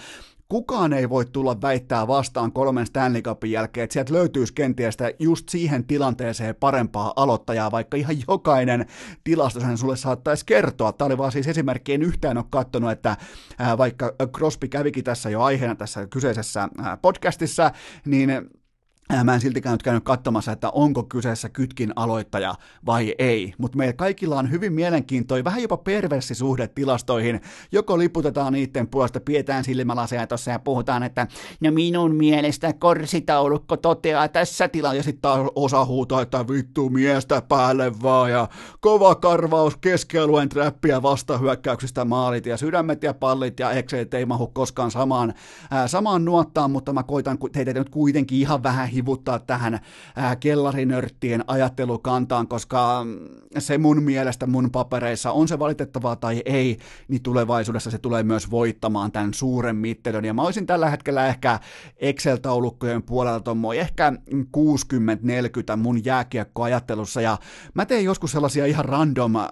kukaan 0.48 0.92
ei 0.92 1.08
voi 1.08 1.24
tulla 1.26 1.60
väittää 1.62 2.06
vastaan 2.06 2.52
kolmen 2.52 2.86
Stanley 2.86 3.22
Cupin 3.22 3.50
jälkeen, 3.50 3.84
että 3.84 3.92
sieltä 3.92 4.12
löytyisi 4.12 4.54
kenties 4.54 4.96
just 5.18 5.48
siihen 5.48 5.84
tilanteeseen 5.84 6.54
parempaa 6.54 7.12
aloittajaa, 7.16 7.70
vaikka 7.70 7.96
ihan 7.96 8.16
jokainen 8.28 8.86
tilasto 9.24 9.60
sen 9.60 9.78
sulle 9.78 9.96
saattaisi 9.96 10.46
kertoa. 10.46 10.92
Tämä 10.92 11.06
oli 11.06 11.18
vaan 11.18 11.32
siis 11.32 11.48
esimerkki, 11.48 11.94
en 11.94 12.02
yhtään 12.02 12.38
ole 12.38 12.44
katsonut, 12.50 12.90
että 12.90 13.16
vaikka 13.78 14.14
Crosby 14.32 14.68
kävikin 14.68 15.04
tässä 15.04 15.30
jo 15.30 15.42
aiheena 15.42 15.74
tässä 15.74 16.06
kyseisessä 16.06 16.68
podcastissa, 17.02 17.70
niin 18.04 18.50
Mä 19.24 19.34
en 19.34 19.40
siltikään 19.40 19.72
nyt 19.72 19.82
käynyt 19.82 20.04
katsomassa, 20.04 20.52
että 20.52 20.70
onko 20.70 21.02
kyseessä 21.02 21.48
kytkin 21.48 21.92
aloittaja 21.96 22.54
vai 22.86 23.14
ei, 23.18 23.54
mutta 23.58 23.78
meillä 23.78 23.92
kaikilla 23.92 24.38
on 24.38 24.50
hyvin 24.50 24.72
mielenkiintoinen, 24.72 25.44
vähän 25.44 25.62
jopa 25.62 25.76
perversi 25.76 26.34
suhde 26.34 26.68
tilastoihin. 26.68 27.40
Joko 27.72 27.98
liputetaan 27.98 28.52
niiden 28.52 28.88
puolesta, 28.88 29.20
pidetään 29.20 29.64
silmälaseja 29.64 30.26
tuossa 30.26 30.50
ja 30.50 30.58
puhutaan, 30.58 31.02
että 31.02 31.26
no 31.60 31.70
minun 31.70 32.14
mielestä 32.14 32.72
korsitaulukko 32.72 33.76
toteaa 33.76 34.28
tässä 34.28 34.68
tilassa, 34.68 34.96
ja 34.96 35.02
sitten 35.02 35.22
taas 35.22 35.50
osa 35.54 35.84
huutaa, 35.84 36.22
että 36.22 36.48
vittu 36.48 36.88
miestä 36.88 37.42
päälle 37.42 37.92
vaan, 38.02 38.30
ja 38.30 38.48
kova 38.80 39.14
karvaus 39.14 39.76
keskialueen 39.76 40.48
trappiä 40.48 41.02
vastahyökkäyksistä 41.02 42.04
maalit, 42.04 42.46
ja 42.46 42.56
sydämet 42.56 43.02
ja 43.02 43.14
pallit 43.14 43.60
ja 43.60 43.70
ekseet 43.70 44.14
ei 44.14 44.26
mahu 44.26 44.46
koskaan 44.46 44.90
samaan, 44.90 45.34
ää, 45.70 45.88
samaan 45.88 46.24
nuottaan, 46.24 46.70
mutta 46.70 46.92
mä 46.92 47.02
koitan 47.02 47.38
teitä 47.52 47.72
nyt 47.74 47.90
kuitenkin 47.90 48.38
ihan 48.38 48.62
vähän 48.62 48.95
hivuttaa 48.96 49.38
tähän 49.38 49.80
kellarinörttien 50.40 51.44
ajattelukantaan, 51.46 52.48
koska 52.48 53.04
mm, 53.04 53.18
se 53.58 53.78
mun 53.78 54.02
mielestä 54.02 54.46
mun 54.46 54.70
papereissa 54.70 55.32
on 55.32 55.48
se 55.48 55.58
valitettavaa 55.58 56.16
tai 56.16 56.42
ei, 56.44 56.78
niin 57.08 57.22
tulevaisuudessa 57.22 57.90
se 57.90 57.98
tulee 57.98 58.22
myös 58.22 58.50
voittamaan 58.50 59.12
tämän 59.12 59.34
suuren 59.34 59.76
mittelön. 59.76 60.24
Ja 60.24 60.34
mä 60.34 60.42
olisin 60.42 60.66
tällä 60.66 60.90
hetkellä 60.90 61.26
ehkä 61.26 61.60
Excel-taulukkojen 61.96 63.02
puolella 63.02 63.40
tuommoin 63.40 63.80
ehkä 63.80 64.12
60-40 64.32 65.76
mun 65.76 66.04
jääkiekkoajattelussa, 66.04 67.20
ja 67.20 67.38
mä 67.74 67.86
teen 67.86 68.04
joskus 68.04 68.32
sellaisia 68.32 68.66
ihan 68.66 68.84
random 68.84 69.36
äh, 69.36 69.44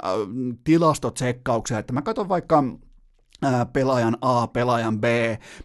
tilastotsekkauksia, 0.65 1.79
että 1.79 1.93
mä 1.93 2.03
katson 2.03 2.29
vaikka 2.29 2.65
pelaajan 3.73 4.17
A, 4.21 4.47
pelaajan 4.47 5.01
B, 5.01 5.05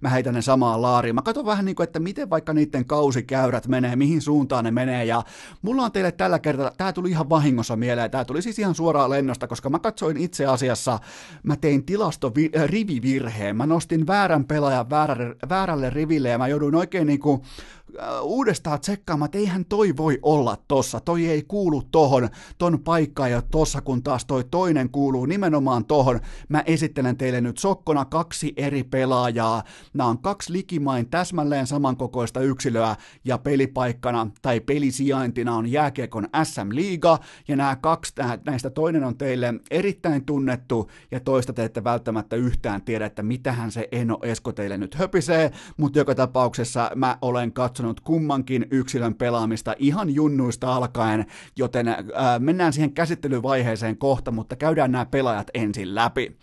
mä 0.02 0.10
heitän 0.10 0.34
ne 0.34 0.42
samaan 0.42 0.82
laariin. 0.82 1.16
Mä 1.16 1.22
katson 1.22 1.46
vähän 1.46 1.66
niin 1.66 1.76
kuin, 1.76 1.84
että 1.84 2.00
miten 2.00 2.30
vaikka 2.30 2.54
niiden 2.54 2.86
kausikäyrät 2.86 3.68
menee, 3.68 3.96
mihin 3.96 4.22
suuntaan 4.22 4.64
ne 4.64 4.72
menee, 4.72 5.06
ja 5.06 5.24
mulla 5.62 5.84
on 5.84 5.92
teille 5.92 6.12
tällä 6.12 6.40
kertaa, 6.40 6.72
tää 6.78 6.94
tuli 6.94 7.10
ihan 7.10 7.30
vahingossa 7.30 7.76
mieleen, 7.76 8.12
tää 8.12 8.26
tuli 8.26 8.42
siis 8.42 8.60
ihan 8.60 8.76
suoraan 8.76 9.10
lennosta, 9.10 9.48
koska 9.48 9.70
mä 9.70 9.80
katsoin 9.80 10.18
itse 10.18 10.46
asiassa, 10.46 11.00
mä 11.44 11.56
tein 11.56 11.86
tilasto 11.86 12.34
rivivirheen, 12.66 13.56
mä 13.56 13.66
nostin 13.66 14.08
väärän 14.08 14.46
pelaajan 14.46 14.90
väärälle, 14.90 15.36
väärälle 15.50 15.90
riville, 15.90 16.30
ja 16.30 16.38
mä 16.38 16.48
jouduin 16.48 16.76
oikein 16.76 17.08
niin 17.08 17.20
kuin 17.20 17.42
Äh, 17.42 17.79
uudestaan 18.22 18.80
tsekkaamaan, 18.80 19.26
että 19.26 19.38
eihän 19.38 19.66
toi 19.66 19.98
voi 19.98 20.20
olla 20.22 20.58
tossa, 20.68 21.00
toi 21.00 21.28
ei 21.28 21.44
kuulu 21.48 21.84
tohon, 21.92 22.30
ton 22.58 22.80
paikka 22.84 23.28
ja 23.28 23.42
tossa, 23.42 23.82
kun 23.82 24.04
taas 24.04 24.26
toi 24.26 24.44
toinen 24.52 24.90
kuuluu 24.90 25.26
nimenomaan 25.26 25.86
tohon. 25.86 26.20
Mä 26.50 26.64
esittelen 26.66 27.18
teille 27.18 27.42
nyt 27.42 27.58
sokkona 27.58 28.06
kaksi 28.06 28.54
eri 28.58 28.84
pelaajaa. 28.84 29.64
Nämä 29.94 30.10
on 30.10 30.22
kaksi 30.22 30.54
likimain 30.54 31.10
täsmälleen 31.10 31.68
samankokoista 31.68 32.40
yksilöä 32.40 32.96
ja 33.26 33.38
pelipaikkana 33.38 34.28
tai 34.42 34.60
pelisijaintina 34.60 35.56
on 35.56 35.72
jääkiekon 35.72 36.28
SM 36.44 36.70
Liiga 36.72 37.20
ja 37.48 37.56
nämä 37.56 37.76
kaksi, 37.76 38.14
näistä 38.46 38.70
toinen 38.70 39.04
on 39.04 39.18
teille 39.18 39.54
erittäin 39.72 40.26
tunnettu 40.26 40.92
ja 41.12 41.20
toista 41.20 41.54
te 41.54 41.64
ette 41.64 41.84
välttämättä 41.84 42.36
yhtään 42.36 42.82
tiedä, 42.82 43.06
että 43.06 43.24
mitähän 43.24 43.72
se 43.72 43.88
Eno 43.92 44.18
Esko 44.24 44.52
teille 44.52 44.78
nyt 44.78 44.96
höpisee, 44.96 45.52
mutta 45.78 46.00
joka 46.00 46.16
tapauksessa 46.16 46.92
mä 46.96 47.18
olen 47.22 47.54
katsonut 47.54 47.79
katsonut 47.80 48.00
kummankin 48.00 48.68
yksilön 48.72 49.16
pelaamista 49.16 49.76
ihan 49.78 50.16
junnuista 50.16 50.76
alkaen, 50.76 51.26
joten 51.56 51.88
äh, 51.88 51.98
mennään 52.40 52.74
siihen 52.74 52.94
käsittelyvaiheeseen 52.94 53.98
kohta, 53.98 54.32
mutta 54.32 54.56
käydään 54.56 54.92
nämä 54.92 55.06
pelaajat 55.06 55.48
ensin 55.54 55.96
läpi. 55.96 56.38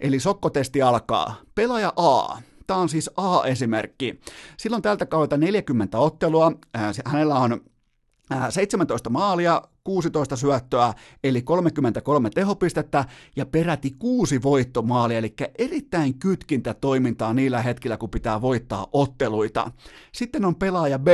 Eli 0.00 0.20
sokkotesti 0.20 0.82
alkaa. 0.82 1.34
Pelaaja 1.54 1.92
A. 1.96 2.38
Tämä 2.66 2.80
on 2.80 2.88
siis 2.88 3.10
A-esimerkki. 3.16 4.20
Silloin 4.56 4.82
tältä 4.82 5.06
kautta 5.06 5.36
40 5.36 5.98
ottelua. 5.98 6.52
Äh, 6.76 6.92
hänellä 7.04 7.34
on 7.34 7.60
17 8.50 9.08
äh, 9.08 9.12
maalia, 9.12 9.62
16 9.84 10.36
syöttöä, 10.36 10.94
eli 11.24 11.42
33 11.42 12.30
tehopistettä 12.30 13.04
ja 13.36 13.46
peräti 13.46 13.90
kuusi 13.98 14.42
voittomaalia, 14.42 15.18
eli 15.18 15.34
erittäin 15.58 16.18
kytkintä 16.18 16.74
toimintaa 16.74 17.34
niillä 17.34 17.62
hetkillä, 17.62 17.96
kun 17.96 18.10
pitää 18.10 18.40
voittaa 18.40 18.86
otteluita. 18.92 19.70
Sitten 20.12 20.44
on 20.44 20.56
pelaaja 20.56 20.98
B, 20.98 21.08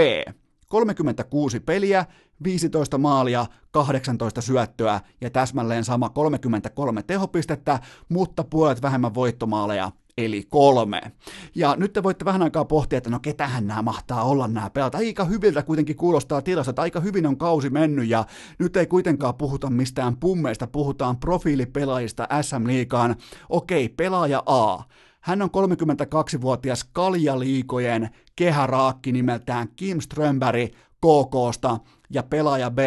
36 0.68 1.60
peliä, 1.60 2.06
15 2.44 2.98
maalia, 2.98 3.46
18 3.70 4.40
syöttöä 4.40 5.00
ja 5.20 5.30
täsmälleen 5.30 5.84
sama 5.84 6.08
33 6.08 7.02
tehopistettä, 7.02 7.80
mutta 8.08 8.44
puolet 8.44 8.82
vähemmän 8.82 9.14
voittomaaleja, 9.14 9.92
eli 10.18 10.46
kolme. 10.50 11.00
Ja 11.54 11.76
nyt 11.76 11.92
te 11.92 12.02
voitte 12.02 12.24
vähän 12.24 12.42
aikaa 12.42 12.64
pohtia, 12.64 12.96
että 12.96 13.10
no 13.10 13.20
ketähän 13.20 13.66
nämä 13.66 13.82
mahtaa 13.82 14.22
olla 14.24 14.48
nämä 14.48 14.70
pelat. 14.70 14.94
Aika 14.94 15.24
hyviltä 15.24 15.62
kuitenkin 15.62 15.96
kuulostaa 15.96 16.42
tilasta, 16.42 16.70
että 16.70 16.82
aika 16.82 17.00
hyvin 17.00 17.26
on 17.26 17.36
kausi 17.36 17.70
mennyt 17.70 18.08
ja 18.08 18.24
nyt 18.58 18.76
ei 18.76 18.86
kuitenkaan 18.86 19.34
puhuta 19.34 19.70
mistään 19.70 20.16
pummeista, 20.16 20.66
puhutaan 20.66 21.16
profiilipelaajista 21.16 22.28
SM 22.42 22.66
Liigaan. 22.66 23.16
Okei, 23.48 23.88
pelaaja 23.88 24.42
A. 24.46 24.82
Hän 25.20 25.42
on 25.42 25.50
32-vuotias 25.50 26.84
kaljaliikojen 26.84 28.10
kehäraakki 28.36 29.12
nimeltään 29.12 29.68
Kim 29.76 30.00
Strömberg 30.00 30.72
KKsta 31.00 31.78
ja 32.10 32.22
pelaaja 32.22 32.70
B 32.70 32.78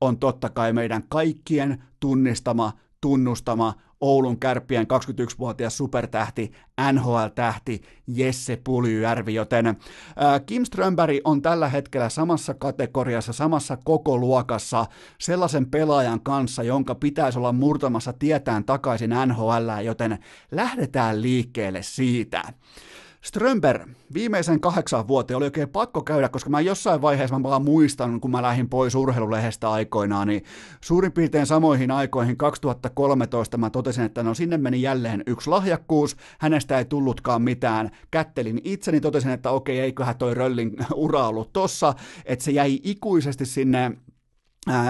on 0.00 0.18
totta 0.18 0.50
kai 0.50 0.72
meidän 0.72 1.02
kaikkien 1.08 1.82
tunnistama, 2.00 2.72
tunnustama 3.00 3.74
Oulun 4.00 4.40
kärppien 4.40 4.86
21-vuotias 4.86 5.76
supertähti, 5.76 6.52
NHL-tähti 6.92 7.82
Jesse 8.06 8.60
Puljujärvi, 8.64 9.34
joten 9.34 9.76
Kim 10.46 10.64
Strömberg 10.64 11.16
on 11.24 11.42
tällä 11.42 11.68
hetkellä 11.68 12.08
samassa 12.08 12.54
kategoriassa, 12.54 13.32
samassa 13.32 13.76
koko 13.76 14.18
luokassa 14.18 14.86
sellaisen 15.20 15.70
pelaajan 15.70 16.20
kanssa, 16.20 16.62
jonka 16.62 16.94
pitäisi 16.94 17.38
olla 17.38 17.52
murtamassa 17.52 18.12
tietään 18.12 18.64
takaisin 18.64 19.10
NHL, 19.26 19.84
joten 19.84 20.18
lähdetään 20.50 21.22
liikkeelle 21.22 21.82
siitä. 21.82 22.42
Strömberg 23.20 23.88
viimeisen 24.14 24.60
kahdeksan 24.60 25.08
vuoteen 25.08 25.36
oli 25.36 25.44
oikein 25.44 25.68
pakko 25.68 26.02
käydä, 26.02 26.28
koska 26.28 26.50
mä 26.50 26.60
jossain 26.60 27.02
vaiheessa 27.02 27.38
mä 27.38 27.42
vaan 27.42 27.64
muistan, 27.64 28.20
kun 28.20 28.30
mä 28.30 28.42
lähdin 28.42 28.68
pois 28.68 28.94
urheilulehdestä 28.94 29.70
aikoinaan, 29.70 30.28
niin 30.28 30.44
suurin 30.80 31.12
piirtein 31.12 31.46
samoihin 31.46 31.90
aikoihin 31.90 32.36
2013 32.36 33.58
mä 33.58 33.70
totesin, 33.70 34.04
että 34.04 34.22
no 34.22 34.34
sinne 34.34 34.58
meni 34.58 34.82
jälleen 34.82 35.22
yksi 35.26 35.50
lahjakkuus, 35.50 36.16
hänestä 36.38 36.78
ei 36.78 36.84
tullutkaan 36.84 37.42
mitään. 37.42 37.90
Kättelin 38.10 38.60
itseni, 38.64 39.00
totesin, 39.00 39.30
että 39.30 39.50
okei, 39.50 39.80
eiköhän 39.80 40.16
toi 40.16 40.34
Röllin 40.34 40.76
ura 40.94 41.28
ollut 41.28 41.52
tossa, 41.52 41.94
että 42.24 42.44
se 42.44 42.50
jäi 42.50 42.80
ikuisesti 42.82 43.46
sinne 43.46 43.92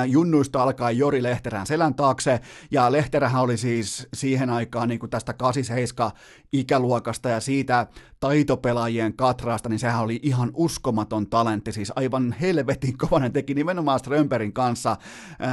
junnuista 0.07 0.63
alkaa 0.63 0.91
Jori 0.91 1.23
Lehterän 1.23 1.67
selän 1.67 1.95
taakse, 1.95 2.41
ja 2.71 2.93
Lehterähän 2.93 3.43
oli 3.43 3.57
siis 3.57 4.09
siihen 4.15 4.51
aikaan 4.51 4.89
niin 4.89 4.99
kuin 4.99 5.11
tästä 5.11 5.33
87 5.33 6.13
ikäluokasta 6.53 7.29
ja 7.29 7.41
siitä 7.41 7.87
taitopelaajien 8.21 9.17
katraasta, 9.17 9.69
niin 9.69 9.79
sehän 9.79 10.03
oli 10.03 10.21
ihan 10.23 10.51
uskomaton 10.55 11.27
talentti, 11.31 11.73
siis 11.73 11.93
aivan 11.97 12.35
helvetin 12.41 12.99
kova, 12.99 13.19
ne 13.19 13.31
teki 13.31 13.55
nimenomaan 13.55 13.99
Strömperin 13.99 14.53
kanssa, 14.53 14.97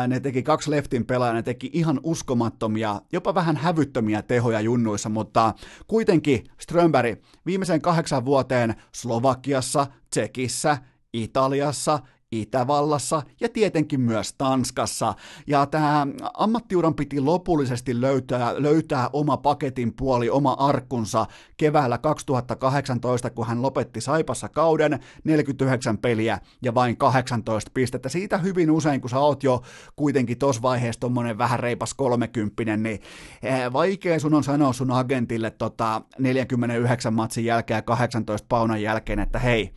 ne 0.07 0.19
teki 0.19 0.43
kaksi 0.43 0.71
leftin 0.71 1.05
pelaajaa, 1.05 1.33
ne 1.33 1.43
teki 1.43 1.69
ihan 1.73 1.99
uskomattomia, 2.03 3.01
jopa 3.11 3.35
vähän 3.35 3.57
hävyttömiä 3.57 4.21
tehoja 4.21 4.61
junnuissa, 4.61 5.09
mutta 5.09 5.53
kuitenkin 5.87 6.43
Strömberg 6.59 7.19
viimeisen 7.45 7.81
kahdeksan 7.81 8.25
vuoteen 8.25 8.75
Slovakiassa, 8.95 9.87
Tsekissä, 10.09 10.77
Italiassa, 11.13 11.99
Itävallassa 12.41 13.23
ja 13.41 13.49
tietenkin 13.49 14.01
myös 14.01 14.33
Tanskassa. 14.33 15.13
Ja 15.47 15.65
tämä 15.65 16.07
ammattiuran 16.33 16.95
piti 16.95 17.19
lopullisesti 17.19 18.01
löytää, 18.01 18.53
löytää 18.57 19.09
oma 19.13 19.37
paketin 19.37 19.93
puoli, 19.93 20.29
oma 20.29 20.51
arkkunsa 20.51 21.25
keväällä 21.57 21.97
2018, 21.97 23.29
kun 23.29 23.47
hän 23.47 23.61
lopetti 23.61 24.01
Saipassa 24.01 24.49
kauden, 24.49 24.99
49 25.23 25.97
peliä 25.97 26.39
ja 26.61 26.73
vain 26.73 26.97
18 26.97 27.71
pistettä. 27.73 28.09
Siitä 28.09 28.37
hyvin 28.37 28.71
usein, 28.71 29.01
kun 29.01 29.09
sä 29.09 29.19
oot 29.19 29.43
jo 29.43 29.61
kuitenkin 29.95 30.37
tuossa 30.37 30.61
vaiheessa 30.61 30.99
tommonen 30.99 31.37
vähän 31.37 31.59
reipas 31.59 31.93
30, 31.93 32.77
niin 32.77 33.01
eh, 33.43 33.73
vaikea 33.73 34.19
sun 34.19 34.33
on 34.33 34.43
sanoa 34.43 34.73
sun 34.73 34.91
agentille 34.91 35.51
tota 35.51 36.01
49 36.19 37.13
matsin 37.13 37.45
jälkeen 37.45 37.77
ja 37.77 37.81
18 37.81 38.45
paunan 38.49 38.81
jälkeen, 38.81 39.19
että 39.19 39.39
hei, 39.39 39.73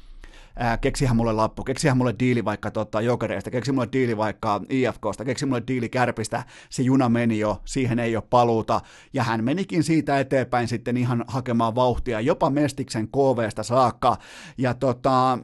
ää, 0.59 0.79
keksihän 0.79 1.17
mulle 1.17 1.33
lappu, 1.33 1.65
keksihän 1.65 1.97
mulle 1.97 2.15
diili 2.19 2.45
vaikka 2.45 2.71
tota, 2.71 3.01
jokereista, 3.01 3.51
keksi 3.51 3.73
mulle 3.73 3.89
diili 3.93 4.17
vaikka 4.17 4.61
IFKsta, 4.69 5.25
keksi 5.25 5.47
mulle 5.47 5.63
diili 5.69 5.89
kärpistä, 5.89 6.45
se 6.71 6.83
juna 6.83 7.09
meni 7.09 7.39
jo, 7.39 7.61
siihen 7.65 7.99
ei 7.99 8.17
ole 8.17 8.25
paluuta, 8.31 8.81
ja 9.13 9.23
hän 9.23 9.45
menikin 9.45 9.83
siitä 9.83 10.21
eteenpäin 10.21 10.69
sitten 10.69 10.97
ihan 10.97 11.25
hakemaan 11.29 11.75
vauhtia, 11.75 12.21
jopa 12.21 12.51
Mestiksen 12.51 13.09
KVstä 13.09 13.63
saakka, 13.63 14.17
ja 14.59 14.75
tota, 14.75 15.39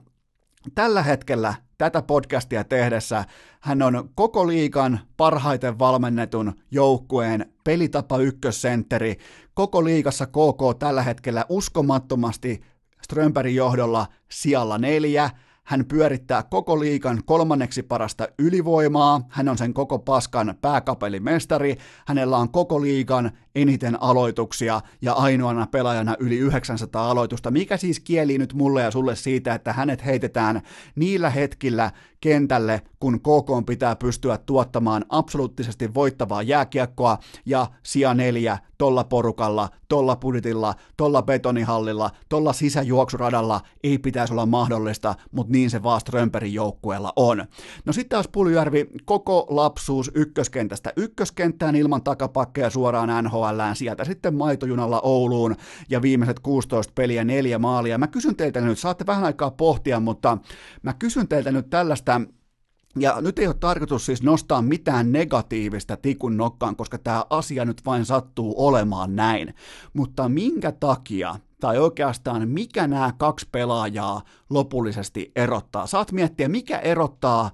tällä 0.74 1.02
hetkellä 1.02 1.54
tätä 1.78 2.02
podcastia 2.02 2.64
tehdessä 2.64 3.24
hän 3.60 3.82
on 3.82 4.10
koko 4.14 4.46
liikan 4.46 5.00
parhaiten 5.16 5.78
valmennetun 5.78 6.52
joukkueen 6.70 7.52
pelitapa 7.64 8.18
ykkössentteri. 8.18 9.16
Koko 9.54 9.84
liikassa 9.84 10.26
KK 10.26 10.78
tällä 10.78 11.02
hetkellä 11.02 11.44
uskomattomasti 11.48 12.62
Strömbergin 13.04 13.54
johdolla 13.54 14.06
sijalla 14.30 14.78
neljä, 14.78 15.30
hän 15.64 15.84
pyörittää 15.86 16.42
koko 16.42 16.80
liikan 16.80 17.22
kolmanneksi 17.24 17.82
parasta 17.82 18.28
ylivoimaa, 18.38 19.20
hän 19.28 19.48
on 19.48 19.58
sen 19.58 19.74
koko 19.74 19.98
paskan 19.98 20.54
pääkapelimestari, 20.60 21.76
hänellä 22.06 22.36
on 22.36 22.52
koko 22.52 22.80
liikan 22.80 23.30
eniten 23.54 24.02
aloituksia 24.02 24.80
ja 25.02 25.12
ainoana 25.12 25.66
pelaajana 25.66 26.16
yli 26.18 26.36
900 26.36 27.10
aloitusta, 27.10 27.50
mikä 27.50 27.76
siis 27.76 28.00
kieli 28.00 28.38
nyt 28.38 28.54
mulle 28.54 28.82
ja 28.82 28.90
sulle 28.90 29.16
siitä, 29.16 29.54
että 29.54 29.72
hänet 29.72 30.04
heitetään 30.04 30.62
niillä 30.96 31.30
hetkillä 31.30 31.90
kentälle, 32.20 32.82
kun 33.00 33.20
KK 33.20 33.66
pitää 33.66 33.96
pystyä 33.96 34.38
tuottamaan 34.38 35.04
absoluuttisesti 35.08 35.94
voittavaa 35.94 36.42
jääkiekkoa 36.42 37.18
ja 37.46 37.66
sija 37.82 38.14
neljä 38.14 38.58
tolla 38.78 39.04
porukalla, 39.04 39.68
tolla 39.88 40.16
budjetilla, 40.16 40.74
tolla 40.96 41.22
betonihallilla, 41.22 42.10
tolla 42.28 42.52
sisäjuoksuradalla 42.52 43.60
ei 43.82 43.98
pitäisi 43.98 44.32
olla 44.32 44.46
mahdollista, 44.46 45.14
mutta 45.30 45.52
niin 45.52 45.70
se 45.70 45.82
vaan 45.82 46.00
Strömperin 46.00 46.54
joukkueella 46.54 47.12
on. 47.16 47.44
No 47.84 47.92
sitten 47.92 48.16
taas 48.16 48.28
Puljärvi, 48.28 48.86
koko 49.04 49.46
lapsuus 49.50 50.10
ykköskentästä 50.14 50.92
ykköskenttään 50.96 51.76
ilman 51.76 52.04
takapakkeja 52.04 52.70
suoraan 52.70 53.10
NHLään, 53.52 53.76
sieltä 53.76 54.04
sitten 54.04 54.34
maitojunalla 54.34 55.00
Ouluun 55.00 55.56
ja 55.88 56.02
viimeiset 56.02 56.40
16 56.40 56.92
peliä 56.94 57.24
neljä 57.24 57.58
maalia. 57.58 57.98
Mä 57.98 58.06
kysyn 58.06 58.36
teiltä 58.36 58.60
nyt, 58.60 58.78
saatte 58.78 59.06
vähän 59.06 59.24
aikaa 59.24 59.50
pohtia, 59.50 60.00
mutta 60.00 60.38
mä 60.82 60.94
kysyn 60.94 61.28
teiltä 61.28 61.52
nyt 61.52 61.70
tällaista 61.70 62.20
ja 62.98 63.20
nyt 63.20 63.38
ei 63.38 63.46
ole 63.46 63.54
tarkoitus 63.60 64.06
siis 64.06 64.22
nostaa 64.22 64.62
mitään 64.62 65.12
negatiivista 65.12 65.96
tikun 65.96 66.36
nokkaan, 66.36 66.76
koska 66.76 66.98
tämä 66.98 67.24
asia 67.30 67.64
nyt 67.64 67.82
vain 67.86 68.04
sattuu 68.04 68.54
olemaan 68.56 69.16
näin. 69.16 69.54
Mutta 69.92 70.28
minkä 70.28 70.72
takia, 70.72 71.36
tai 71.60 71.78
oikeastaan 71.78 72.48
mikä 72.48 72.86
nämä 72.86 73.12
kaksi 73.18 73.48
pelaajaa 73.52 74.22
lopullisesti 74.50 75.32
erottaa? 75.36 75.86
Saat 75.86 76.12
miettiä, 76.12 76.48
mikä 76.48 76.78
erottaa 76.78 77.50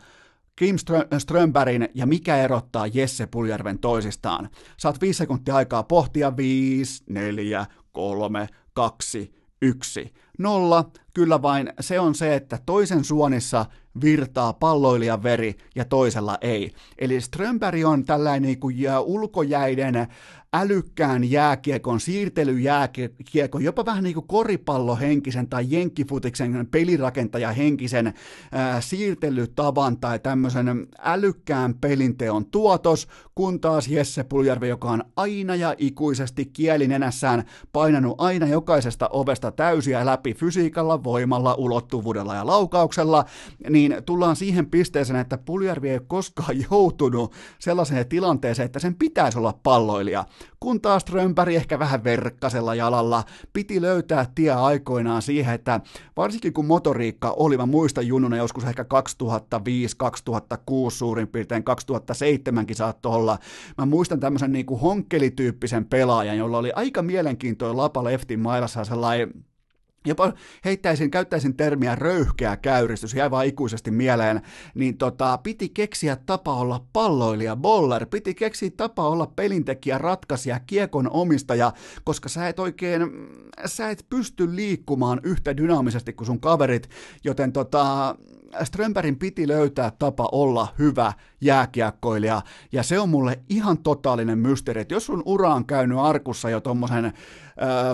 Kim 0.61 0.77
Strömbergin 1.19 1.89
ja 1.95 2.07
mikä 2.07 2.37
erottaa 2.37 2.87
Jesse 2.87 3.27
Puljärven 3.27 3.79
toisistaan. 3.79 4.49
Saat 4.77 5.01
viisi 5.01 5.19
sekuntia 5.19 5.57
aikaa 5.57 5.83
pohtia. 5.83 6.37
Viisi, 6.37 7.05
neljä, 7.09 7.67
kolme, 7.93 8.49
kaksi, 8.73 9.35
yksi. 9.63 10.15
Nolla, 10.39 10.91
kyllä 11.15 11.43
vain 11.43 11.73
se 11.81 12.01
on 12.01 12.15
se, 12.15 12.35
että 12.35 12.59
toisen 12.67 13.05
suonissa 13.05 13.67
virtaa 14.03 14.53
palloilijan 14.53 15.23
veri 15.23 15.55
ja 15.75 15.85
toisella 15.85 16.39
ei. 16.41 16.73
Eli 16.99 17.21
Strömberg 17.21 17.85
on 17.87 18.05
tällainen 18.05 18.43
niin 18.43 18.61
kuin 18.61 18.77
ulkojäiden 19.05 20.07
älykkään 20.55 21.31
jääkiekon, 21.31 22.01
siirtelyjääkiekon, 22.01 23.65
jopa 23.65 23.85
vähän 23.85 24.05
niin 24.05 24.15
kuin 24.15 24.27
koripallohenkisen 24.27 25.49
tai 25.49 25.65
jenkkifutiksen 25.69 26.69
pelirakentaja 26.71 27.53
henkisen 27.53 28.15
ää, 28.53 28.81
siirtelytavan 28.81 29.97
tai 29.97 30.19
tämmöisen 30.19 30.87
älykkään 30.99 31.75
pelinteon 31.75 32.47
tuotos, 32.47 33.09
kun 33.35 33.61
taas 33.61 33.89
Jesse 33.89 34.25
Puljärvi, 34.25 34.69
joka 34.69 34.91
on 34.91 35.05
aina 35.17 35.55
ja 35.55 35.75
ikuisesti 35.79 36.47
kielinenässään 36.47 37.45
painanut 37.73 38.15
aina 38.19 38.47
jokaisesta 38.47 39.09
ovesta 39.13 39.51
täysiä 39.53 40.07
läpi 40.07 40.35
fysiikalla, 40.35 41.05
voimalla, 41.05 41.55
ulottuvuudella 41.55 42.35
ja 42.35 42.47
laukauksella, 42.47 43.25
niin 43.69 43.97
tullaan 44.07 44.37
siihen 44.37 44.71
pisteeseen, 44.71 45.21
että 45.21 45.39
Puljärvi 45.39 45.91
ei 45.91 46.01
koskaan 46.07 46.57
joutunut 46.71 47.33
sellaiseen 47.59 48.09
tilanteeseen, 48.09 48.67
että 48.67 48.79
sen 48.79 48.95
pitäisi 48.95 49.39
olla 49.39 49.59
palloilija 49.63 50.25
kun 50.61 50.81
taas 50.81 51.03
Strömberg 51.03 51.55
ehkä 51.55 51.79
vähän 51.79 52.05
verkkasella 52.05 52.75
jalalla 52.75 53.25
piti 53.53 53.83
löytää 53.83 54.27
tie 54.35 54.51
aikoinaan 54.51 55.23
siihen, 55.23 55.55
että 55.55 55.81
varsinkin 56.17 56.53
kun 56.53 56.67
motoriikka 56.67 57.31
oli, 57.31 57.57
mä 57.57 57.67
muistan 57.67 58.07
junnuna 58.07 58.37
joskus 58.37 58.65
ehkä 58.65 58.83
2005-2006 58.83 58.87
suurin 60.89 61.29
piirtein, 61.29 61.65
2007kin 61.71 62.75
saattoi 62.75 63.15
olla, 63.15 63.39
mä 63.79 63.87
muistan 63.87 64.21
tämmöisen 64.21 64.53
niin 64.53 64.67
kuin 64.67 64.81
honkkelityyppisen 64.81 65.85
pelaajan, 65.85 66.39
jolla 66.39 66.59
oli 66.59 66.73
aika 66.75 67.03
mielenkiintoinen 67.03 67.77
lapa 67.77 68.05
leftin 68.05 68.41
mailassa 68.41 68.85
sellainen 68.85 69.50
jopa 70.07 70.33
heittäisin, 70.65 71.11
käyttäisin 71.11 71.57
termiä 71.57 71.95
röyhkeä 71.95 72.57
käyristys, 72.57 73.15
jäi 73.15 73.31
vaan 73.31 73.47
ikuisesti 73.47 73.91
mieleen, 73.91 74.41
niin 74.75 74.99
tota, 74.99 75.39
piti 75.39 75.69
keksiä 75.69 76.17
tapa 76.17 76.55
olla 76.55 76.85
palloilija, 76.93 77.57
boller, 77.57 78.07
piti 78.07 78.35
keksiä 78.35 78.71
tapa 78.77 79.09
olla 79.09 79.27
pelintekijä, 79.27 79.99
ratkaisija, 79.99 80.61
kiekon 80.61 81.11
omistaja, 81.11 81.73
koska 82.05 82.29
sä 82.29 82.49
et 82.49 82.59
oikein, 82.59 83.03
sä 83.67 83.91
et 83.91 84.07
pysty 84.11 84.57
liikkumaan 84.57 85.21
yhtä 85.23 85.57
dynaamisesti 85.57 86.13
kuin 86.13 86.27
sun 86.27 86.41
kaverit, 86.41 86.91
joten 87.25 87.53
tota, 87.53 88.17
Strömbergin 88.65 89.19
piti 89.19 89.49
löytää 89.49 89.93
tapa 89.99 90.29
olla 90.33 90.69
hyvä 90.79 91.13
jääkiekkoilija, 91.41 92.43
ja 92.73 92.83
se 92.83 92.99
on 92.99 93.09
mulle 93.09 93.41
ihan 93.49 93.79
totaalinen 93.79 94.39
mysteeri, 94.39 94.81
että 94.81 94.95
jos 94.95 95.07
sun 95.07 95.23
ura 95.27 95.55
on 95.55 95.67
käynyt 95.67 95.99
arkussa 95.99 96.51
jo 96.51 96.61
tommosen 96.61 97.13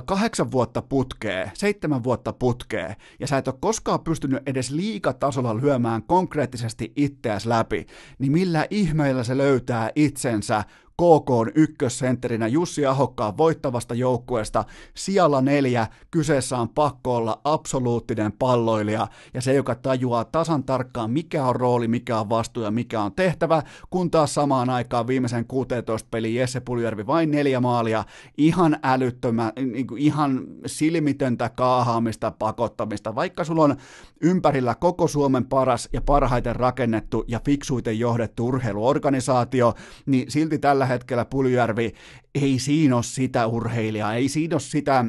kahdeksan 0.04 0.50
vuotta 0.50 0.82
putkee, 0.82 1.50
seitsemän 1.54 2.04
vuotta 2.04 2.32
putkee, 2.32 2.96
ja 3.20 3.26
sä 3.26 3.38
et 3.38 3.48
ole 3.48 3.56
koskaan 3.60 4.00
pystynyt 4.00 4.42
edes 4.46 4.70
liikatasolla 4.70 5.56
lyömään 5.56 6.02
konkreettisesti 6.02 6.92
itseäsi 6.96 7.48
läpi, 7.48 7.86
niin 8.18 8.32
millä 8.32 8.66
ihmeellä 8.70 9.24
se 9.24 9.36
löytää 9.36 9.90
itsensä 9.94 10.64
KK 11.02 11.52
ykkössentterinä 11.54 12.46
Jussi 12.46 12.86
Ahokkaan 12.86 13.36
voittavasta 13.36 13.94
joukkueesta. 13.94 14.64
Sijalla 14.94 15.40
neljä, 15.40 15.86
kyseessä 16.10 16.58
on 16.58 16.68
pakko 16.68 17.16
olla 17.16 17.40
absoluuttinen 17.44 18.32
palloilija. 18.32 19.08
Ja 19.34 19.40
se, 19.40 19.54
joka 19.54 19.74
tajuaa 19.74 20.24
tasan 20.24 20.64
tarkkaan, 20.64 21.10
mikä 21.10 21.44
on 21.44 21.56
rooli, 21.56 21.88
mikä 21.88 22.20
on 22.20 22.28
vastuu 22.28 22.62
ja 22.62 22.70
mikä 22.70 23.02
on 23.02 23.12
tehtävä, 23.12 23.62
kun 23.90 24.10
taas 24.10 24.34
samaan 24.34 24.70
aikaan 24.70 25.06
viimeisen 25.06 25.46
16 25.46 26.08
peli 26.10 26.34
Jesse 26.34 26.60
Puljärvi 26.60 27.06
vain 27.06 27.30
neljä 27.30 27.60
maalia, 27.60 28.04
ihan 28.38 28.76
älyttömä, 28.82 29.52
niin 29.72 29.86
kuin 29.86 30.02
ihan 30.02 30.44
silmitöntä 30.66 31.48
kaahaamista, 31.48 32.30
pakottamista, 32.30 33.14
vaikka 33.14 33.44
sulla 33.44 33.64
on 33.64 33.76
ympärillä 34.20 34.74
koko 34.74 35.08
Suomen 35.08 35.46
paras 35.46 35.88
ja 35.92 36.00
parhaiten 36.00 36.56
rakennettu 36.56 37.24
ja 37.28 37.40
fiksuiten 37.44 37.98
johdettu 37.98 38.46
urheiluorganisaatio, 38.46 39.74
niin 40.06 40.30
silti 40.30 40.58
tällä 40.58 40.85
tällä 40.86 40.94
hetkellä 40.94 41.24
Puljärvi, 41.24 41.92
ei 42.34 42.58
siinä 42.58 42.94
ole 42.94 43.02
sitä 43.02 43.46
urheilijaa, 43.46 44.14
ei 44.14 44.28
siinä 44.28 44.54
ole 44.54 44.60
sitä 44.60 45.04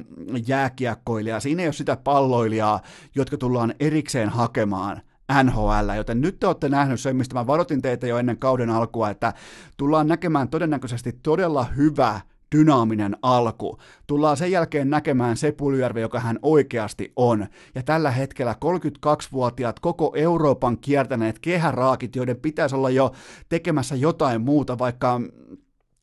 jääkiekkoilijaa, 0.48 1.40
siinä 1.40 1.62
ei 1.62 1.68
ole 1.68 1.74
sitä 1.74 1.98
palloilijaa, 2.04 2.82
jotka 3.16 3.38
tullaan 3.38 3.74
erikseen 3.80 4.30
hakemaan. 4.30 5.02
NHL, 5.44 5.96
joten 5.96 6.22
nyt 6.22 6.40
te 6.40 6.48
olette 6.48 6.70
nähnyt 6.70 7.00
sen, 7.00 7.16
mistä 7.16 7.36
mä 7.36 7.48
varoitin 7.48 7.82
teitä 7.82 8.08
jo 8.08 8.18
ennen 8.18 8.38
kauden 8.38 8.70
alkua, 8.70 9.10
että 9.10 9.34
tullaan 9.78 10.08
näkemään 10.08 10.50
todennäköisesti 10.50 11.20
todella 11.24 11.64
hyvä 11.64 12.22
dynaaminen 12.56 13.18
alku. 13.22 13.78
Tullaan 14.08 14.38
sen 14.38 14.52
jälkeen 14.52 14.90
näkemään 14.90 15.38
se 15.38 15.52
Puljärvi, 15.52 16.02
joka 16.02 16.20
hän 16.20 16.40
oikeasti 16.42 17.12
on. 17.16 17.48
Ja 17.76 17.84
tällä 17.84 18.12
hetkellä 18.12 18.56
32-vuotiaat 18.66 19.80
koko 19.80 20.14
Euroopan 20.16 20.78
kiertäneet 20.78 21.40
kehäraakit, 21.40 22.16
joiden 22.16 22.38
pitäisi 22.38 22.76
olla 22.76 22.90
jo 22.90 23.12
tekemässä 23.50 23.96
jotain 23.96 24.42
muuta, 24.42 24.78
vaikka 24.78 25.22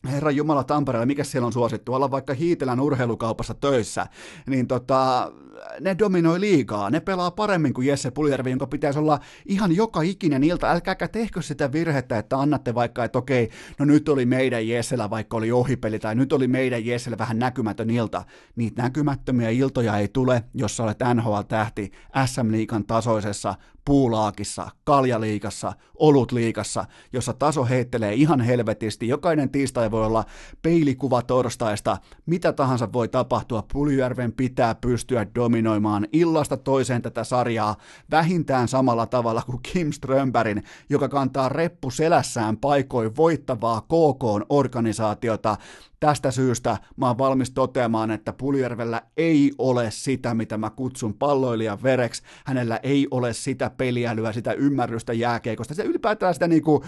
Herra 0.07 0.31
Jumala 0.31 0.65
Tampereella, 0.65 1.07
mikä 1.07 1.25
siellä 1.25 1.47
on 1.47 1.53
suosittu, 1.53 1.95
olla 1.95 2.11
vaikka 2.11 2.35
Hiitelän 2.35 2.81
urheilukaupassa 2.81 3.55
töissä, 3.55 4.07
niin 4.47 4.67
tota, 4.67 5.33
ne 5.81 5.99
dominoi 5.99 6.41
liikaa, 6.41 6.91
ne 6.91 7.01
pelaa 7.01 7.31
paremmin 7.31 7.75
kuin 7.75 7.87
Jesse 7.87 8.11
Puljärvi, 8.11 8.51
jonka 8.51 8.67
pitäisi 8.67 8.99
olla 8.99 9.21
ihan 9.47 9.77
joka 9.77 10.03
ikinen 10.03 10.45
ilta. 10.45 10.71
Älkääkä 10.71 11.09
tehkö 11.09 11.43
sitä 11.43 11.73
virhettä, 11.73 12.19
että 12.19 12.39
annatte 12.39 12.75
vaikka, 12.75 13.05
että 13.05 13.19
okei, 13.19 13.51
no 13.79 13.85
nyt 13.85 14.09
oli 14.09 14.27
meidän 14.27 14.69
Jessellä 14.69 15.11
vaikka 15.11 15.37
oli 15.37 15.53
ohipeli, 15.53 15.99
tai 15.99 16.15
nyt 16.15 16.33
oli 16.33 16.49
meidän 16.49 16.87
Jessellä 16.87 17.19
vähän 17.19 17.39
näkymätön 17.39 17.91
ilta. 17.91 18.25
Niitä 18.57 18.83
näkymättömiä 18.83 19.51
iltoja 19.51 19.99
ei 19.99 20.09
tule, 20.09 20.45
jos 20.55 20.77
sä 20.77 20.83
olet 20.83 20.99
NHL-tähti 21.15 21.93
SM-liikan 22.27 22.87
tasoisessa 22.87 23.55
puulaakissa, 23.85 24.71
kaljaliikassa, 24.85 25.73
olutliikassa, 25.95 26.85
jossa 27.13 27.33
taso 27.33 27.65
heittelee 27.65 28.15
ihan 28.15 28.41
helvetisti. 28.41 29.09
Jokainen 29.09 29.51
tiistai 29.51 29.91
voi 29.91 30.07
olla 30.07 30.25
peilikuva 30.63 31.23
torstaista, 31.23 31.97
mitä 32.27 32.53
tahansa 32.53 32.93
voi 32.93 33.09
tapahtua. 33.09 33.65
Puljärven 33.73 34.33
pitää 34.33 34.75
pystyä 34.75 35.25
dominoimaan 35.45 36.07
illasta 36.13 36.57
toiseen 36.57 37.03
tätä 37.03 37.25
sarjaa 37.25 37.77
vähintään 38.11 38.69
samalla 38.69 39.07
tavalla 39.07 39.43
kuin 39.43 39.61
Kim 39.73 39.93
Strömbergin, 39.93 40.63
joka 40.91 41.09
kantaa 41.09 41.49
reppu 41.49 41.91
selässään 41.91 42.57
paikoin 42.57 43.17
voittavaa 43.17 43.81
KK-organisaatiota. 43.81 45.57
Tästä 46.01 46.31
syystä 46.31 46.77
mä 46.97 47.07
oon 47.07 47.19
valmis 47.19 47.51
toteamaan, 47.51 48.11
että 48.11 48.33
Puljärvellä 48.33 49.03
ei 49.17 49.53
ole 49.59 49.91
sitä, 49.91 50.35
mitä 50.35 50.59
mä 50.59 50.71
kutsun 50.71 51.15
palloilijan 51.15 51.83
vereksi. 51.83 52.23
Hänellä 52.45 52.81
ei 52.83 53.09
ole 53.11 53.33
sitä 53.33 53.71
peliälyä, 53.71 54.33
sitä 54.33 54.53
ymmärrystä 54.53 55.13
jääkeikosta, 55.13 55.75
se 55.75 55.83
ylipäätään 55.83 56.35
sitä 56.35 56.49
niinku, 56.49 56.85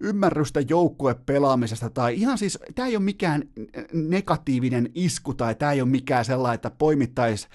ymmärrystä 0.00 0.60
joukkuepelaamisesta 0.68 1.90
tai 1.90 2.14
ihan 2.14 2.38
siis, 2.38 2.58
tämä 2.74 2.88
ei 2.88 2.96
ole 2.96 3.04
mikään 3.04 3.42
negatiivinen 3.92 4.90
isku 4.94 5.34
tai 5.34 5.54
tämä 5.54 5.72
ei 5.72 5.80
ole 5.80 5.90
mikään 5.90 6.24
sellainen, 6.24 6.54
että 6.54 6.70
poimittaisi 6.70 7.48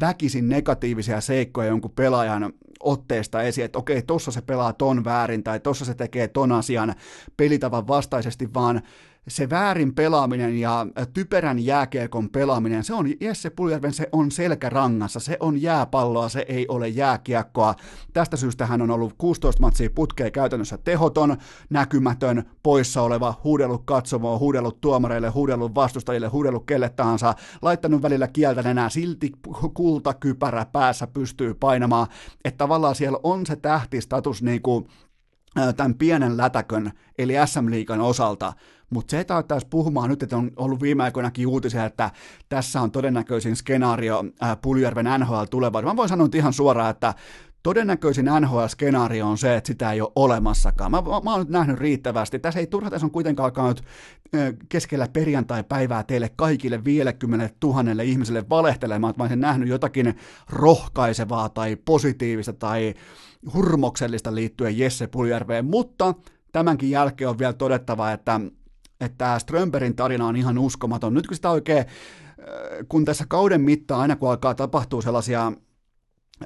väkisin 0.00 0.48
negatiivisia 0.48 1.20
seikkoja 1.20 1.68
jonkun 1.68 1.90
pelaajan 1.90 2.52
otteesta 2.80 3.42
esiin, 3.42 3.64
että 3.64 3.78
okei, 3.78 4.02
tossa 4.02 4.30
se 4.30 4.42
pelaa 4.42 4.72
ton 4.72 5.04
väärin 5.04 5.42
tai 5.42 5.60
tossa 5.60 5.84
se 5.84 5.94
tekee 5.94 6.28
ton 6.28 6.52
asian 6.52 6.94
pelitavan 7.36 7.88
vastaisesti, 7.88 8.54
vaan 8.54 8.82
se 9.28 9.50
väärin 9.50 9.94
pelaaminen 9.94 10.58
ja 10.58 10.86
typerän 11.14 11.58
jääkiekon 11.58 12.30
pelaaminen, 12.30 12.84
se 12.84 12.94
on 12.94 13.06
Jesse 13.20 13.50
Puljärven, 13.50 13.92
se 13.92 14.08
on 14.12 14.30
selkärangassa, 14.30 15.20
se 15.20 15.36
on 15.40 15.62
jääpalloa, 15.62 16.28
se 16.28 16.44
ei 16.48 16.66
ole 16.68 16.88
jääkiekkoa. 16.88 17.74
Tästä 18.12 18.36
syystä 18.36 18.66
hän 18.66 18.82
on 18.82 18.90
ollut 18.90 19.14
16 19.18 19.60
matsia 19.60 19.90
putkeen 19.94 20.32
käytännössä 20.32 20.78
tehoton, 20.78 21.36
näkymätön, 21.70 22.50
poissa 22.62 23.02
oleva, 23.02 23.40
huudellut 23.44 23.82
katsomoa, 23.84 24.38
huudellut 24.38 24.80
tuomareille, 24.80 25.28
huudellut 25.28 25.74
vastustajille, 25.74 26.28
huudellut 26.28 26.66
kelle 26.66 26.88
tahansa, 26.88 27.34
laittanut 27.62 28.02
välillä 28.02 28.28
kieltä 28.28 28.70
enää, 28.70 28.88
silti 28.88 29.32
kultakypärä 29.74 30.66
päässä 30.72 31.06
pystyy 31.06 31.54
painamaan, 31.54 32.06
että 32.44 32.58
tavallaan 32.58 32.94
siellä 32.94 33.18
on 33.22 33.46
se 33.46 33.56
tähtistatus 33.56 34.42
niin 34.42 34.62
kuin 34.62 34.86
tämän 35.76 35.94
pienen 35.94 36.36
lätäkön, 36.36 36.92
eli 37.18 37.34
SM-liikan 37.46 38.00
osalta, 38.00 38.52
mutta 38.92 39.10
se, 39.10 39.20
että 39.20 39.34
alettaisiin 39.34 39.70
puhumaan 39.70 40.10
nyt, 40.10 40.22
että 40.22 40.36
on 40.36 40.50
ollut 40.56 40.82
viime 40.82 41.02
aikoinakin 41.02 41.46
uutisia, 41.46 41.84
että 41.84 42.10
tässä 42.48 42.80
on 42.80 42.90
todennäköisin 42.90 43.56
skenaario 43.56 44.24
äh, 44.42 44.58
Puljärven 44.62 45.06
NHL 45.18 45.44
tulevaisuudessa. 45.50 45.94
Mä 45.94 45.96
voin 45.96 46.08
sanoa 46.08 46.28
ihan 46.34 46.52
suoraan, 46.52 46.90
että 46.90 47.14
todennäköisin 47.62 48.26
NHL-skenaario 48.26 49.26
on 49.26 49.38
se, 49.38 49.56
että 49.56 49.66
sitä 49.66 49.92
ei 49.92 50.00
ole 50.00 50.12
olemassakaan. 50.16 50.90
Mä, 50.90 51.02
mä, 51.02 51.20
mä 51.24 51.30
oon 51.30 51.40
nyt 51.40 51.48
nähnyt 51.48 51.78
riittävästi. 51.78 52.38
Tässä 52.38 52.60
ei 52.60 52.66
turha, 52.66 52.90
tässä 52.90 53.06
on 53.06 53.10
kuitenkaan 53.10 53.44
alkaa 53.44 53.68
nyt 53.68 53.82
keskellä 54.68 55.08
perjantai-päivää 55.12 56.02
teille 56.02 56.30
kaikille 56.36 56.84
50 56.84 57.50
tuhannelle 57.60 58.04
ihmiselle 58.04 58.44
valehtelemaan, 58.50 59.10
että 59.10 59.20
mä 59.20 59.24
olisin 59.24 59.40
nähnyt 59.40 59.68
jotakin 59.68 60.14
rohkaisevaa 60.50 61.48
tai 61.48 61.76
positiivista 61.76 62.52
tai 62.52 62.94
hurmoksellista 63.54 64.34
liittyen 64.34 64.78
Jesse 64.78 65.06
Puljärveen, 65.06 65.64
mutta 65.64 66.14
tämänkin 66.52 66.90
jälkeen 66.90 67.30
on 67.30 67.38
vielä 67.38 67.52
todettava, 67.52 68.12
että 68.12 68.40
että 69.04 69.18
tämä 69.18 69.38
Strömberin 69.38 69.96
tarina 69.96 70.26
on 70.26 70.36
ihan 70.36 70.58
uskomaton. 70.58 71.14
Nyt 71.14 71.26
kun 71.26 71.36
sitä 71.36 71.50
oikein, 71.50 71.84
kun 72.88 73.04
tässä 73.04 73.24
kauden 73.28 73.60
mittaan 73.60 74.00
aina 74.00 74.16
kun 74.16 74.30
alkaa 74.30 74.54
tapahtua 74.54 75.02
sellaisia 75.02 75.52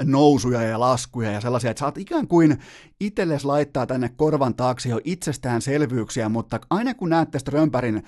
nousuja 0.05 0.63
ja 0.63 0.81
laskuja 0.81 1.33
ja 1.33 1.41
sellaisia, 1.41 1.71
että 1.71 1.81
saat 1.81 1.99
ikään 1.99 2.29
kuin 2.29 2.59
itsellesi 3.01 3.47
laittaa 3.47 3.87
tänne 3.87 4.11
korvan 4.17 4.55
taakse 4.55 4.89
jo 4.89 5.01
itsestäänselvyyksiä, 5.05 6.29
mutta 6.29 6.61
aina 6.71 6.95
kun 6.95 7.11
näette 7.11 7.39
Strömpärin 7.39 8.03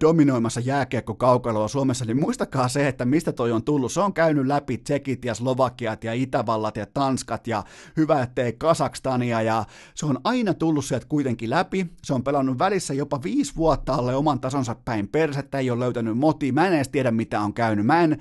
dominoimassa 0.00 0.60
jääkiekko 0.60 1.14
kaukaloa 1.14 1.68
Suomessa, 1.68 2.04
niin 2.04 2.20
muistakaa 2.20 2.68
se, 2.68 2.88
että 2.88 3.04
mistä 3.04 3.32
toi 3.32 3.52
on 3.52 3.62
tullut. 3.62 3.92
Se 3.92 4.00
on 4.00 4.12
käynyt 4.12 4.46
läpi 4.46 4.78
Tsekit 4.78 5.24
ja 5.24 5.34
Slovakiat 5.34 6.04
ja 6.04 6.12
Itävallat 6.12 6.76
ja 6.76 6.86
Tanskat 6.86 7.46
ja 7.46 7.64
hyvä 7.96 8.22
ettei 8.22 8.52
Kasakstania 8.52 9.42
ja 9.42 9.64
se 9.94 10.06
on 10.06 10.20
aina 10.24 10.54
tullut 10.54 10.84
sieltä 10.84 11.06
kuitenkin 11.08 11.50
läpi. 11.50 11.86
Se 12.04 12.14
on 12.14 12.24
pelannut 12.24 12.58
välissä 12.58 12.94
jopa 12.94 13.22
viisi 13.22 13.56
vuotta 13.56 13.94
alle 13.94 14.16
oman 14.16 14.40
tasonsa 14.40 14.76
päin 14.84 15.08
persettä, 15.08 15.58
ei 15.58 15.70
ole 15.70 15.80
löytänyt 15.80 16.18
moti. 16.18 16.52
Mä 16.52 16.66
en 16.66 16.72
edes 16.72 16.88
tiedä 16.88 17.10
mitä 17.10 17.40
on 17.40 17.54
käynyt. 17.54 17.86
Mä 17.86 18.02
en, 18.02 18.18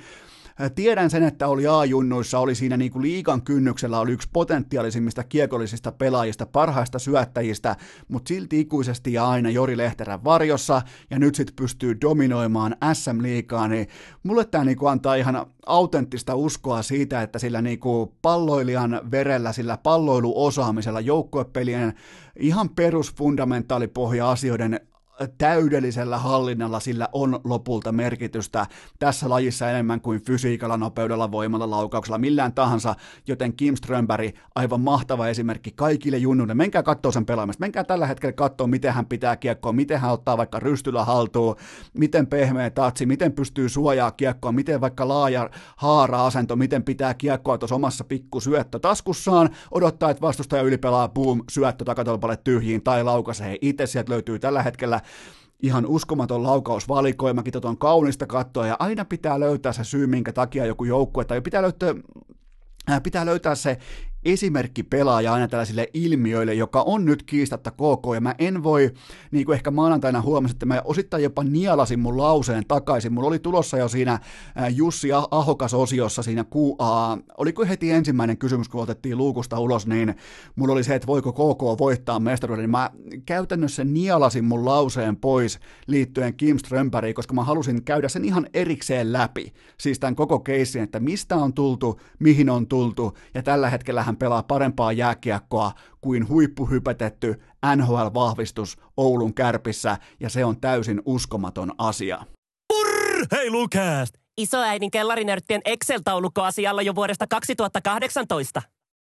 Tiedän 0.75 1.09
sen, 1.09 1.23
että 1.23 1.47
oli 1.47 1.67
A-junnuissa, 1.67 2.39
oli 2.39 2.55
siinä 2.55 2.77
niin 2.77 2.91
kuin 2.91 3.01
liikan 3.01 3.41
kynnyksellä, 3.41 3.99
oli 3.99 4.11
yksi 4.11 4.29
potentiaalisimmista 4.33 5.23
kiekollisista 5.23 5.91
pelaajista, 5.91 6.45
parhaista 6.45 6.99
syöttäjistä, 6.99 7.75
mutta 8.07 8.27
silti 8.27 8.59
ikuisesti 8.59 9.13
ja 9.13 9.29
aina 9.29 9.49
Jori 9.49 9.77
Lehterän 9.77 10.23
varjossa, 10.23 10.81
ja 11.09 11.19
nyt 11.19 11.35
sitten 11.35 11.55
pystyy 11.55 11.97
dominoimaan 12.01 12.75
SM-liikaa, 12.93 13.67
niin 13.67 13.87
mulle 14.23 14.45
tämä 14.45 14.65
niin 14.65 14.77
kuin 14.77 14.91
antaa 14.91 15.15
ihan 15.15 15.45
autenttista 15.65 16.35
uskoa 16.35 16.81
siitä, 16.81 17.21
että 17.21 17.39
sillä 17.39 17.61
niin 17.61 17.79
kuin 17.79 18.11
palloilijan 18.21 19.01
verellä, 19.11 19.53
sillä 19.53 19.77
palloiluosaamisella, 19.77 20.99
joukkuepelien 20.99 21.93
ihan 22.39 22.69
perusfundamentaalipohja 22.69 24.31
asioiden 24.31 24.79
täydellisellä 25.37 26.17
hallinnalla 26.17 26.79
sillä 26.79 27.09
on 27.13 27.39
lopulta 27.43 27.91
merkitystä 27.91 28.65
tässä 28.99 29.29
lajissa 29.29 29.69
enemmän 29.69 30.01
kuin 30.01 30.21
fysiikalla, 30.21 30.77
nopeudella, 30.77 31.31
voimalla, 31.31 31.69
laukauksella, 31.69 32.17
millään 32.17 32.53
tahansa, 32.53 32.95
joten 33.27 33.53
Kim 33.53 33.75
Strömberg, 33.75 34.35
aivan 34.55 34.81
mahtava 34.81 35.27
esimerkki 35.27 35.71
kaikille 35.75 36.17
junnuille. 36.17 36.53
Menkää 36.53 36.83
katsoa 36.83 37.11
sen 37.11 37.25
pelaamista, 37.25 37.61
menkää 37.61 37.83
tällä 37.83 38.07
hetkellä 38.07 38.33
katsoa, 38.33 38.67
miten 38.67 38.93
hän 38.93 39.05
pitää 39.05 39.35
kiekkoa, 39.35 39.73
miten 39.73 39.99
hän 39.99 40.11
ottaa 40.11 40.37
vaikka 40.37 40.59
rystyllä 40.59 41.05
haltuun, 41.05 41.55
miten 41.93 42.27
pehmeä 42.27 42.69
tatsi, 42.69 43.05
miten 43.05 43.33
pystyy 43.33 43.69
suojaa 43.69 44.11
kiekkoa, 44.11 44.51
miten 44.51 44.81
vaikka 44.81 45.07
laaja 45.07 45.49
haara-asento, 45.75 46.55
miten 46.55 46.83
pitää 46.83 47.13
kiekkoa 47.13 47.57
tuossa 47.57 47.75
omassa 47.75 48.03
pikku 48.03 48.39
syöttö 48.39 48.79
taskussaan, 48.79 49.49
odottaa, 49.71 50.09
että 50.09 50.21
vastustaja 50.21 50.63
ylipelaa, 50.63 51.09
boom, 51.09 51.41
syöttö 51.49 51.85
takatolpalle 51.85 52.37
tyhjiin 52.37 52.83
tai 52.83 53.03
laukaisee 53.03 53.57
itse, 53.61 53.85
sieltä 53.85 54.11
löytyy 54.11 54.39
tällä 54.39 54.63
hetkellä 54.63 55.01
ihan 55.59 55.85
uskomaton 55.85 56.43
laukausvalikoimakin, 56.43 57.53
tota 57.53 57.69
on 57.69 57.77
kaunista 57.77 58.27
katsoa, 58.27 58.67
ja 58.67 58.75
aina 58.79 59.05
pitää 59.05 59.39
löytää 59.39 59.73
se 59.73 59.83
syy, 59.83 60.07
minkä 60.07 60.33
takia 60.33 60.65
joku 60.65 60.83
joukkue, 60.83 61.25
tai 61.25 61.41
pitää 61.41 61.61
löytää 61.61 61.93
pitää 63.03 63.25
löytää 63.25 63.55
se 63.55 63.77
esimerkki 64.25 64.83
pelaaja 64.83 65.33
aina 65.33 65.47
tällaisille 65.47 65.87
ilmiöille, 65.93 66.53
joka 66.53 66.81
on 66.81 67.05
nyt 67.05 67.23
kiistatta 67.23 67.71
KK, 67.71 68.13
ja 68.13 68.21
mä 68.21 68.35
en 68.39 68.63
voi, 68.63 68.91
niin 69.31 69.45
kuin 69.45 69.53
ehkä 69.53 69.71
maanantaina 69.71 70.21
huomasin, 70.21 70.55
että 70.55 70.65
mä 70.65 70.81
osittain 70.85 71.23
jopa 71.23 71.43
nielasin 71.43 71.99
mun 71.99 72.17
lauseen 72.17 72.63
takaisin. 72.67 73.13
Mulla 73.13 73.27
oli 73.27 73.39
tulossa 73.39 73.77
jo 73.77 73.87
siinä 73.87 74.19
Jussi 74.75 75.09
Ahokas-osiossa 75.31 76.23
siinä 76.23 76.45
QA, 76.55 77.17
oliko 77.37 77.65
heti 77.65 77.91
ensimmäinen 77.91 78.37
kysymys, 78.37 78.69
kun 78.69 78.81
otettiin 78.81 79.17
luukusta 79.17 79.59
ulos, 79.59 79.87
niin 79.87 80.15
mulla 80.55 80.73
oli 80.73 80.83
se, 80.83 80.95
että 80.95 81.07
voiko 81.07 81.33
KK 81.33 81.79
voittaa 81.79 82.19
mestaruuden, 82.19 82.63
niin 82.63 82.69
mä 82.69 82.91
käytännössä 83.25 83.83
nielasin 83.83 84.45
mun 84.45 84.65
lauseen 84.65 85.15
pois 85.15 85.59
liittyen 85.87 86.33
Kim 86.33 86.57
Strömbergiin, 86.57 87.15
koska 87.15 87.33
mä 87.33 87.43
halusin 87.43 87.83
käydä 87.83 88.09
sen 88.09 88.25
ihan 88.25 88.47
erikseen 88.53 89.13
läpi, 89.13 89.53
siis 89.77 89.99
tämän 89.99 90.15
koko 90.15 90.39
keissin, 90.39 90.83
että 90.83 90.99
mistä 90.99 91.35
on 91.35 91.53
tultu, 91.53 92.01
mihin 92.19 92.49
on 92.49 92.67
tultu, 92.67 93.17
ja 93.33 93.43
tällä 93.43 93.69
hetkellä 93.69 94.08
hän 94.09 94.17
pelaa 94.17 94.43
parempaa 94.43 94.91
jääkiekkoa 94.91 95.71
kuin 96.01 96.29
huippuhypätetty 96.29 97.41
NHL-vahvistus 97.75 98.77
Oulun 98.97 99.33
kärpissä, 99.33 99.97
ja 100.19 100.29
se 100.29 100.45
on 100.45 100.61
täysin 100.61 101.01
uskomaton 101.05 101.71
asia. 101.77 102.25
Urr, 102.73 103.25
hei 103.31 103.51
Lukas! 103.51 104.13
Isoäidin 104.37 104.91
kellarinörttien 104.91 105.61
Excel-taulukko 105.65 106.41
asialla 106.41 106.81
jo 106.81 106.95
vuodesta 106.95 107.27
2018. 107.27 108.61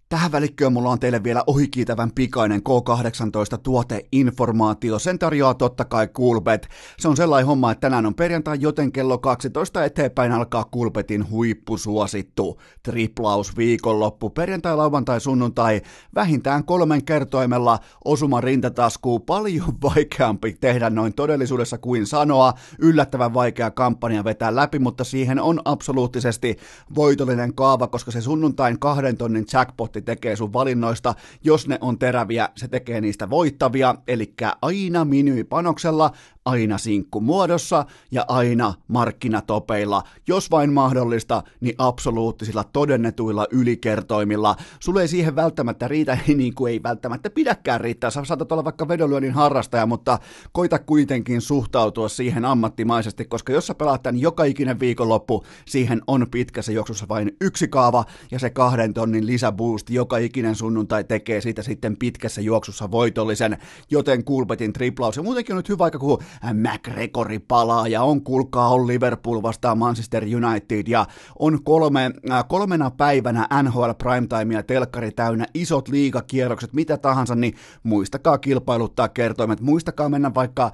Tähän 0.10 0.32
välikköön 0.32 0.74
mulla 0.74 0.90
on 0.90 1.00
teille 1.00 1.24
vielä 1.24 1.44
ohikiitävän 1.48 2.12
pikainen 2.12 2.62
K18 2.62 3.58
tuoteinformaatio. 3.64 5.00
Sen 5.00 5.20
tarjoaa 5.20 5.54
totta 5.54 5.86
kai 5.86 6.08
Coolbet. 6.08 6.68
Se 7.00 7.08
on 7.08 7.18
sellainen 7.18 7.48
homma, 7.48 7.72
että 7.72 7.82
tänään 7.82 8.06
on 8.06 8.16
perjantai, 8.16 8.58
joten 8.60 8.92
kello 8.92 9.18
12 9.18 9.86
eteenpäin 9.86 10.32
alkaa 10.32 10.66
Coolbetin 10.74 11.30
huippusuosittu 11.30 12.62
triplaus 12.84 13.58
viikonloppu. 13.58 14.30
Perjantai, 14.30 14.76
lauantai, 14.76 15.22
sunnuntai 15.22 15.82
vähintään 16.16 16.64
kolmen 16.64 17.06
kertoimella 17.06 17.80
osuma 18.06 18.42
rintataskuu. 18.42 19.20
Paljon 19.20 19.74
vaikeampi 19.84 20.54
tehdä 20.54 20.90
noin 20.90 21.14
todellisuudessa 21.14 21.78
kuin 21.78 22.08
sanoa. 22.08 22.54
Yllättävän 22.80 23.34
vaikea 23.34 23.72
kampanja 23.72 24.24
vetää 24.24 24.56
läpi, 24.56 24.80
mutta 24.80 25.04
siihen 25.04 25.40
on 25.40 25.62
absoluuttisesti 25.66 26.58
voitollinen 26.96 27.56
kaava, 27.56 27.88
koska 27.88 28.12
se 28.12 28.22
sunnuntain 28.22 28.80
kahden 28.80 29.18
tonnin 29.18 29.46
jackpot 29.54 29.95
kortti 29.96 30.02
tekee 30.02 30.36
sun 30.36 30.54
valinnoista. 30.54 31.16
Jos 31.44 31.68
ne 31.68 31.78
on 31.82 32.00
teräviä, 32.00 32.50
se 32.56 32.68
tekee 32.68 33.02
niistä 33.02 33.30
voittavia, 33.30 33.96
eli 34.08 34.34
aina 34.62 35.06
minyypanoksella 35.06 36.12
aina 36.46 36.78
sinkkumuodossa 36.78 37.86
ja 38.12 38.26
aina 38.28 38.74
markkinatopeilla. 38.88 40.04
Jos 40.28 40.52
vain 40.52 40.74
mahdollista, 40.74 41.44
niin 41.60 41.76
absoluuttisilla 41.78 42.64
todennetuilla 42.64 43.48
ylikertoimilla. 43.52 44.56
Sulle 44.80 45.02
ei 45.02 45.08
siihen 45.08 45.36
välttämättä 45.36 45.88
riitä, 45.88 46.18
niin 46.28 46.56
kuin 46.56 46.72
ei 46.72 46.84
välttämättä 46.84 47.30
pidäkään 47.30 47.82
riittää. 47.82 48.10
Sä 48.10 48.26
saatat 48.26 48.52
olla 48.52 48.64
vaikka 48.64 48.88
vedonlyönnin 48.88 49.34
harrastaja, 49.34 49.86
mutta 49.86 50.20
koita 50.52 50.80
kuitenkin 50.80 51.42
suhtautua 51.42 52.10
siihen 52.10 52.46
ammattimaisesti, 52.46 53.26
koska 53.26 53.54
jos 53.54 53.68
sä 53.68 53.76
pelaat 53.76 54.04
tämän 54.04 54.22
joka 54.22 54.44
ikinen 54.44 54.80
viikonloppu, 54.80 55.46
siihen 55.66 56.02
on 56.08 56.28
pitkässä 56.32 56.72
juoksussa 56.72 57.08
vain 57.08 57.32
yksi 57.42 57.68
kaava 57.68 58.06
ja 58.32 58.40
se 58.40 58.50
kahden 58.50 58.94
tonnin 58.94 59.26
lisäboost 59.26 59.90
joka 59.90 60.18
ikinen 60.18 60.56
sunnuntai 60.56 61.04
tekee 61.04 61.42
siitä 61.42 61.64
sitten 61.64 61.98
pitkässä 61.98 62.42
juoksussa 62.42 62.92
voitollisen, 62.92 63.58
joten 63.92 64.24
Kulpetin 64.24 64.74
triplaus. 64.74 65.18
Ja 65.18 65.24
muutenkin 65.24 65.54
on 65.54 65.58
nyt 65.58 65.70
hyvä 65.70 65.84
aika, 65.84 66.00
kun 66.00 66.20
McGregori 66.54 67.40
palaa 67.40 67.88
ja 67.88 68.04
on 68.04 68.24
kulkaa 68.24 68.70
on 68.70 68.88
Liverpool 68.88 69.42
vastaan 69.42 69.78
Manchester 69.78 70.24
United 70.24 70.88
ja 70.88 71.06
on 71.40 71.64
kolme, 71.64 72.12
äh, 72.32 72.46
kolmena 72.48 72.92
päivänä 72.92 73.48
NHL 73.64 73.92
Primetimea 73.98 74.64
telkkari 74.64 75.12
täynnä, 75.12 75.46
isot 75.54 75.88
liigakierrokset, 75.88 76.74
mitä 76.74 76.98
tahansa, 76.98 77.36
niin 77.36 77.54
muistakaa 77.84 78.38
kilpailuttaa 78.38 79.08
kertoimet, 79.08 79.62
muistakaa 79.62 80.10
mennä 80.10 80.34
vaikka 80.34 80.72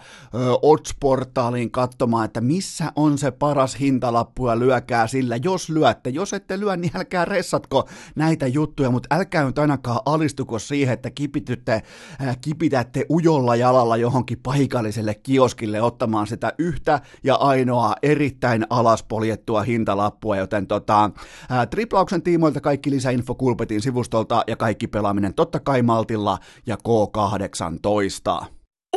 Odds-portaaliin 0.61 1.71
katsomaan, 1.71 2.25
että 2.25 2.41
missä 2.41 2.91
on 2.95 3.17
se 3.17 3.31
paras 3.31 3.79
hintalappu 3.79 4.47
ja 4.47 4.59
lyökää 4.59 5.07
sillä, 5.07 5.35
jos 5.43 5.69
lyötte, 5.69 6.09
jos 6.09 6.33
ette 6.33 6.59
lyö, 6.59 6.77
niin 6.77 6.91
älkää 6.95 7.25
ressatko 7.25 7.89
näitä 8.15 8.47
juttuja, 8.47 8.91
mutta 8.91 9.15
älkää 9.15 9.43
nyt 9.43 9.59
ainakaan 9.59 9.99
alistuko 10.05 10.59
siihen, 10.59 10.93
että 10.93 11.09
kipitytte, 11.09 11.81
äh, 12.21 12.37
kipitätte 12.41 13.05
ujolla 13.09 13.55
jalalla 13.55 13.97
johonkin 13.97 14.39
paikalliselle 14.43 15.13
kios 15.13 15.50
kioskille 15.51 15.81
ottamaan 15.81 16.27
sitä 16.27 16.53
yhtä 16.57 17.01
ja 17.23 17.35
ainoaa 17.35 17.95
erittäin 18.03 18.65
alaspoljettua 18.69 19.61
hintalappua, 19.61 20.37
joten 20.37 20.67
tota, 20.67 21.11
ää, 21.49 21.65
triplauksen 21.65 22.21
tiimoilta 22.21 22.61
kaikki 22.61 22.91
lisäinfo 22.91 23.35
Kulpetin 23.35 23.81
sivustolta 23.81 24.43
ja 24.47 24.55
kaikki 24.55 24.87
pelaaminen 24.87 25.33
totta 25.33 25.59
kai 25.59 25.81
Maltilla 25.81 26.37
ja 26.65 26.75
K18. 26.75 28.45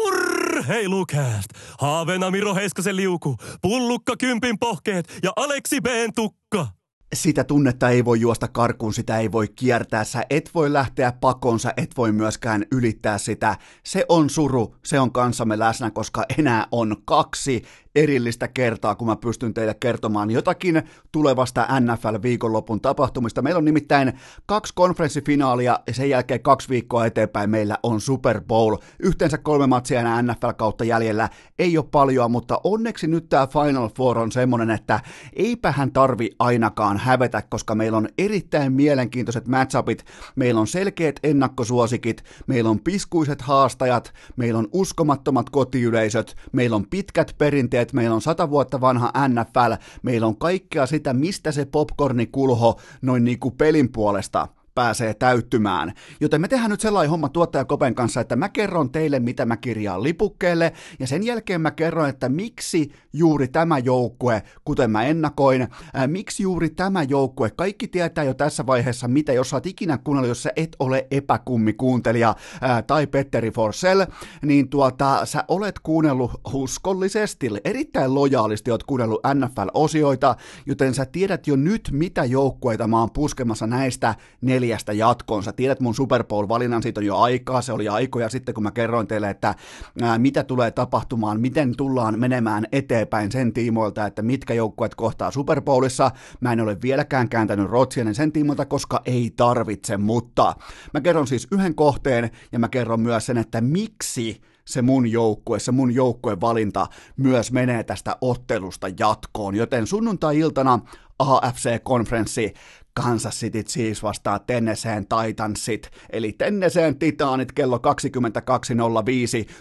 Urr, 0.00 0.62
hei 0.68 0.88
Lukast! 0.88 1.48
Haavena 1.78 2.30
Miro 2.30 2.54
Heiskasen 2.54 2.96
liuku, 2.96 3.36
pullukka 3.62 4.16
kympin 4.16 4.58
pohkeet 4.58 5.18
ja 5.22 5.32
Aleksi 5.36 5.80
B 5.80 5.86
tukka! 6.14 6.83
Sitä 7.14 7.44
tunnetta 7.44 7.88
ei 7.90 8.04
voi 8.04 8.20
juosta 8.20 8.48
karkuun, 8.48 8.94
sitä 8.94 9.18
ei 9.18 9.32
voi 9.32 9.48
kiertää, 9.48 10.04
sä 10.04 10.24
et 10.30 10.50
voi 10.54 10.72
lähteä 10.72 11.12
pakonsa, 11.12 11.72
et 11.76 11.90
voi 11.96 12.12
myöskään 12.12 12.66
ylittää 12.72 13.18
sitä. 13.18 13.56
Se 13.82 14.04
on 14.08 14.30
suru, 14.30 14.76
se 14.84 15.00
on 15.00 15.12
kanssamme 15.12 15.58
läsnä, 15.58 15.90
koska 15.90 16.24
enää 16.38 16.66
on 16.70 16.96
kaksi 17.04 17.64
erillistä 17.94 18.48
kertaa, 18.48 18.94
kun 18.94 19.08
mä 19.08 19.16
pystyn 19.16 19.54
teille 19.54 19.74
kertomaan 19.74 20.30
jotakin 20.30 20.82
tulevasta 21.12 21.68
NFL-viikonlopun 21.80 22.80
tapahtumista. 22.80 23.42
Meillä 23.42 23.58
on 23.58 23.64
nimittäin 23.64 24.12
kaksi 24.46 24.72
konferenssifinaalia 24.76 25.78
ja 25.86 25.94
sen 25.94 26.10
jälkeen 26.10 26.42
kaksi 26.42 26.68
viikkoa 26.68 27.06
eteenpäin 27.06 27.50
meillä 27.50 27.78
on 27.82 28.00
Super 28.00 28.40
Bowl. 28.40 28.76
Yhteensä 28.98 29.38
kolme 29.38 29.66
matsia 29.66 30.00
enää 30.00 30.22
NFL-kautta 30.22 30.84
jäljellä. 30.84 31.28
Ei 31.58 31.78
ole 31.78 31.86
paljon, 31.90 32.30
mutta 32.30 32.60
onneksi 32.64 33.06
nyt 33.06 33.28
tämä 33.28 33.46
Final 33.46 33.88
Four 33.96 34.18
on 34.18 34.32
semmonen, 34.32 34.70
että 34.70 35.00
eipä 35.36 35.72
hän 35.72 35.92
tarvi 35.92 36.30
ainakaan 36.38 36.98
hävetä, 36.98 37.42
koska 37.42 37.74
meillä 37.74 37.98
on 37.98 38.08
erittäin 38.18 38.72
mielenkiintoiset 38.72 39.48
matchupit, 39.48 40.04
meillä 40.36 40.60
on 40.60 40.66
selkeät 40.66 41.20
ennakkosuosikit, 41.22 42.24
meillä 42.46 42.70
on 42.70 42.80
piskuiset 42.80 43.42
haastajat, 43.42 44.14
meillä 44.36 44.58
on 44.58 44.68
uskomattomat 44.72 45.50
kotiyleisöt, 45.50 46.36
meillä 46.52 46.76
on 46.76 46.86
pitkät 46.90 47.34
perinteet, 47.38 47.83
että 47.84 47.96
meillä 47.96 48.14
on 48.14 48.22
sata 48.22 48.50
vuotta 48.50 48.80
vanha 48.80 49.12
NFL, 49.28 49.72
meillä 50.02 50.26
on 50.26 50.36
kaikkea 50.36 50.86
sitä, 50.86 51.12
mistä 51.12 51.52
se 51.52 51.64
popcorni 51.64 52.26
kulho 52.26 52.80
noin 53.02 53.24
niin 53.24 53.38
kuin 53.38 53.54
pelin 53.54 53.92
puolesta 53.92 54.48
pääsee 54.74 55.14
täyttymään. 55.14 55.92
Joten 56.20 56.40
me 56.40 56.48
tehdään 56.48 56.70
nyt 56.70 56.80
sellainen 56.80 57.10
homma 57.10 57.28
tuottaja 57.28 57.64
Kopen 57.64 57.94
kanssa, 57.94 58.20
että 58.20 58.36
mä 58.36 58.48
kerron 58.48 58.90
teille, 58.90 59.20
mitä 59.20 59.46
mä 59.46 59.56
kirjaan 59.56 60.02
lipukkeelle, 60.02 60.72
ja 60.98 61.06
sen 61.06 61.22
jälkeen 61.22 61.60
mä 61.60 61.70
kerron, 61.70 62.08
että 62.08 62.28
miksi 62.28 62.92
juuri 63.12 63.48
tämä 63.48 63.78
joukkue, 63.78 64.42
kuten 64.64 64.90
mä 64.90 65.02
ennakoin, 65.02 65.68
ää, 65.94 66.06
miksi 66.06 66.42
juuri 66.42 66.70
tämä 66.70 67.02
joukkue, 67.02 67.50
kaikki 67.50 67.88
tietää 67.88 68.24
jo 68.24 68.34
tässä 68.34 68.66
vaiheessa, 68.66 69.08
mitä 69.08 69.32
jos 69.32 69.50
sä 69.50 69.56
oot 69.56 69.66
ikinä 69.66 69.98
kuunnellut, 69.98 70.28
jos 70.28 70.42
sä 70.42 70.50
et 70.56 70.76
ole 70.78 71.06
epäkummikuuntelija 71.10 72.34
ää, 72.60 72.82
tai 72.82 73.06
Petteri 73.06 73.50
Forsell, 73.50 74.04
niin 74.42 74.68
tuota, 74.68 75.26
sä 75.26 75.44
olet 75.48 75.78
kuunnellut 75.78 76.40
uskollisesti, 76.52 77.50
erittäin 77.64 78.14
lojaalisti 78.14 78.70
oot 78.70 78.82
kuunnellut 78.82 79.20
NFL-osioita, 79.34 80.36
joten 80.66 80.94
sä 80.94 81.06
tiedät 81.06 81.46
jo 81.46 81.56
nyt, 81.56 81.88
mitä 81.92 82.24
joukkueita 82.24 82.88
mä 82.88 83.00
oon 83.00 83.10
puskemassa 83.10 83.66
näistä 83.66 84.14
neljä 84.40 84.63
neljästä 84.64 84.92
jatkoon. 84.92 85.42
Sä 85.42 85.52
tiedät 85.52 85.80
mun 85.80 85.94
Super 85.94 86.24
Bowl-valinnan, 86.24 86.82
siitä 86.82 87.00
on 87.00 87.06
jo 87.06 87.16
aikaa, 87.16 87.62
se 87.62 87.72
oli 87.72 87.88
aikoja 87.88 88.28
sitten, 88.28 88.54
kun 88.54 88.62
mä 88.62 88.70
kerroin 88.70 89.06
teille, 89.06 89.30
että 89.30 89.54
ää, 90.02 90.18
mitä 90.18 90.44
tulee 90.44 90.70
tapahtumaan, 90.70 91.40
miten 91.40 91.76
tullaan 91.76 92.18
menemään 92.18 92.66
eteenpäin 92.72 93.32
sen 93.32 93.52
tiimoilta, 93.52 94.06
että 94.06 94.22
mitkä 94.22 94.54
joukkueet 94.54 94.94
kohtaa 94.94 95.30
Super 95.30 95.60
Bowlissa. 95.60 96.10
Mä 96.40 96.52
en 96.52 96.60
ole 96.60 96.76
vieläkään 96.82 97.28
kääntänyt 97.28 97.70
Rotsianen 97.70 98.14
sen 98.14 98.32
tiimoilta, 98.32 98.66
koska 98.66 99.02
ei 99.04 99.32
tarvitse, 99.36 99.96
mutta 99.96 100.54
mä 100.94 101.00
kerron 101.00 101.26
siis 101.26 101.48
yhden 101.52 101.74
kohteen 101.74 102.30
ja 102.52 102.58
mä 102.58 102.68
kerron 102.68 103.00
myös 103.00 103.26
sen, 103.26 103.38
että 103.38 103.60
miksi 103.60 104.40
se 104.64 104.82
mun 104.82 105.12
joukkue, 105.12 105.58
se 105.58 105.72
mun 105.72 105.94
joukkueen 105.94 106.40
valinta 106.40 106.86
myös 107.16 107.52
menee 107.52 107.84
tästä 107.84 108.16
ottelusta 108.20 108.88
jatkoon, 108.98 109.54
joten 109.54 109.86
sunnuntai-iltana 109.86 110.78
AFC-konferenssi 111.18 112.54
Kansas 113.02 113.40
City 113.40 113.62
Chiefs 113.62 114.02
vastaa 114.02 114.38
Tenneseen 114.38 115.06
Titansit, 115.06 115.90
eli 116.10 116.32
Tenneseen 116.32 116.98
Titaanit 116.98 117.52
kello 117.52 117.76
22.05, 117.76 117.82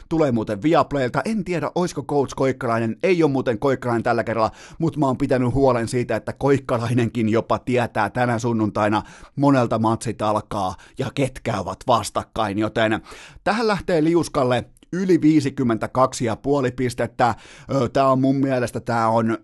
tulee 0.10 0.32
muuten 0.32 0.62
Viaplaylta, 0.62 1.22
en 1.26 1.44
tiedä 1.44 1.72
oisko 1.76 2.04
Coach 2.04 2.34
Koikkalainen, 2.36 2.98
ei 3.04 3.24
ole 3.24 3.32
muuten 3.32 3.60
Koikkalainen 3.60 4.04
tällä 4.04 4.24
kerralla, 4.24 4.52
mutta 4.78 5.00
mä 5.00 5.06
oon 5.06 5.18
pitänyt 5.18 5.54
huolen 5.54 5.88
siitä, 5.88 6.16
että 6.16 6.34
Koikkalainenkin 6.34 7.30
jopa 7.30 7.60
tietää 7.60 8.10
tänä 8.10 8.40
sunnuntaina 8.40 9.02
monelta 9.36 9.80
matsit 9.80 10.22
alkaa 10.22 10.76
ja 11.00 11.12
ketkä 11.16 11.60
ovat 11.60 11.80
vastakkain, 11.88 12.60
joten 12.60 13.02
tähän 13.44 13.68
lähtee 13.68 14.04
liuskalle 14.04 14.66
yli 14.92 15.18
52,5 15.18 15.22
pistettä. 16.76 17.36
Tämä 17.94 18.08
on 18.08 18.22
mun 18.22 18.36
mielestä, 18.36 18.80
tämä 18.80 19.08
on 19.08 19.38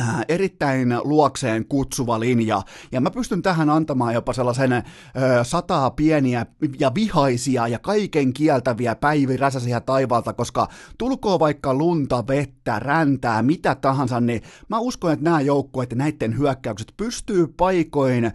Äh, 0.00 0.24
erittäin 0.28 0.94
luokseen 1.04 1.64
kutsuva 1.64 2.20
linja, 2.20 2.62
ja 2.92 3.00
mä 3.00 3.10
pystyn 3.10 3.42
tähän 3.42 3.70
antamaan 3.70 4.14
jopa 4.14 4.32
sellaisen 4.32 4.72
ö, 4.72 4.82
sataa 5.42 5.90
pieniä 5.90 6.46
ja 6.80 6.94
vihaisia 6.94 7.68
ja 7.68 7.78
kaiken 7.78 8.32
kieltäviä 8.32 8.94
päiviräsäsiä 8.94 9.80
taivaalta, 9.80 10.32
koska 10.32 10.68
tulkoo 10.98 11.38
vaikka 11.38 11.74
lunta, 11.74 12.26
vettä, 12.26 12.78
räntää, 12.78 13.42
mitä 13.42 13.74
tahansa, 13.74 14.20
niin 14.20 14.42
mä 14.68 14.78
uskon, 14.78 15.12
että 15.12 15.24
nämä 15.24 15.40
joukkueet 15.40 15.90
ja 15.90 15.96
näiden 15.96 16.38
hyökkäykset 16.38 16.92
pystyy 16.96 17.46
paikoin 17.46 18.24
ö, 18.24 18.32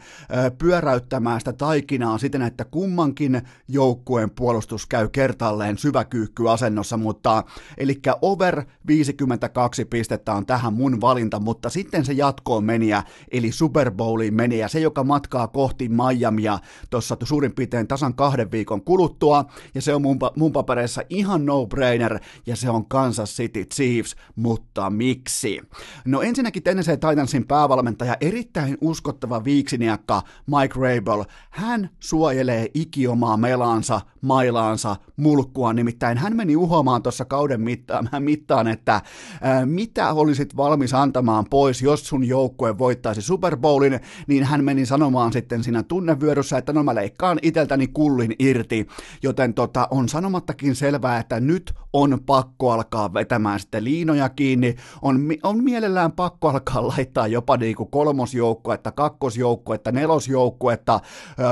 pyöräyttämään 0.57 1.39
sitä 1.41 1.53
taikinaa 1.53 2.17
siten, 2.17 2.41
että 2.41 2.65
kummankin 2.65 3.41
joukkueen 3.67 4.29
puolustus 4.29 4.85
käy 4.85 5.07
kertalleen 5.09 5.77
syväkyykkyasennossa, 5.77 6.97
mutta 6.97 7.43
eli 7.77 8.01
over 8.21 8.63
52 8.87 9.85
pistettä 9.85 10.33
on 10.33 10.45
tähän 10.45 10.73
mun 10.73 11.01
valinta, 11.01 11.39
mutta 11.53 11.69
sitten 11.69 12.05
se 12.05 12.13
jatkoon 12.13 12.63
meniä, 12.63 13.03
eli 13.31 13.51
Super 13.51 13.91
Bowliin 13.91 14.33
meniä, 14.33 14.67
se 14.67 14.79
joka 14.79 15.03
matkaa 15.03 15.47
kohti 15.47 15.89
Miamia 15.89 16.59
tuossa 16.89 17.17
suurin 17.23 17.55
piirtein 17.55 17.87
tasan 17.87 18.13
kahden 18.13 18.51
viikon 18.51 18.81
kuluttua, 18.81 19.45
ja 19.75 19.81
se 19.81 19.95
on 19.95 20.01
mun, 20.01 20.19
mun 20.35 20.51
papereissa 20.51 21.01
ihan 21.09 21.45
no-brainer, 21.45 22.19
ja 22.45 22.55
se 22.55 22.69
on 22.69 22.85
Kansas 22.87 23.35
City 23.35 23.65
Chiefs, 23.65 24.15
mutta 24.35 24.89
miksi? 24.89 25.61
No 26.05 26.21
ensinnäkin 26.21 26.63
Tennessee 26.63 26.97
Titansin 26.97 27.47
päävalmentaja, 27.47 28.17
erittäin 28.21 28.77
uskottava 28.81 29.43
viiksiniakka 29.43 30.21
Mike 30.47 30.79
Rabel, 30.79 31.23
hän 31.49 31.89
suojelee 31.99 32.67
ikiomaa 32.73 33.37
melaansa, 33.37 34.01
mailaansa, 34.21 34.95
mulkkua, 35.17 35.73
nimittäin 35.73 36.17
hän 36.17 36.35
meni 36.35 36.55
uhoamaan 36.55 37.03
tuossa 37.03 37.25
kauden 37.25 37.61
mittaan, 37.61 38.09
mittaan 38.19 38.67
että 38.67 39.01
ää, 39.41 39.65
mitä 39.65 40.13
olisit 40.13 40.57
valmis 40.57 40.93
antamaan 40.93 41.42
ottamaan 41.43 41.49
pois, 41.49 41.81
jos 41.81 42.07
sun 42.07 42.23
joukkue 42.23 42.77
voittaisi 42.77 43.21
Super 43.21 43.57
Bowlin, 43.57 43.99
niin 44.27 44.43
hän 44.43 44.63
meni 44.63 44.85
sanomaan 44.85 45.33
sitten 45.33 45.63
siinä 45.63 45.83
tunnevyöryssä, 45.83 46.57
että 46.57 46.73
no 46.73 46.83
mä 46.83 46.95
leikkaan 46.95 47.39
iteltäni 47.41 47.87
kullin 47.87 48.35
irti, 48.39 48.87
joten 49.23 49.53
tota, 49.53 49.87
on 49.91 50.09
sanomattakin 50.09 50.75
selvää, 50.75 51.19
että 51.19 51.39
nyt 51.39 51.73
on 51.93 52.19
pakko 52.25 52.71
alkaa 52.71 53.13
vetämään 53.13 53.59
sitten 53.59 53.83
liinoja 53.83 54.29
kiinni, 54.29 54.75
on, 55.01 55.19
on 55.43 55.63
mielellään 55.63 56.11
pakko 56.11 56.49
alkaa 56.49 56.87
laittaa 56.97 57.27
jopa 57.27 57.57
niinku 57.57 57.85
kolmosjoukkuetta, 57.85 58.91
kakkosjoukkuetta, 58.91 59.91
nelosjoukkuetta, 59.91 60.99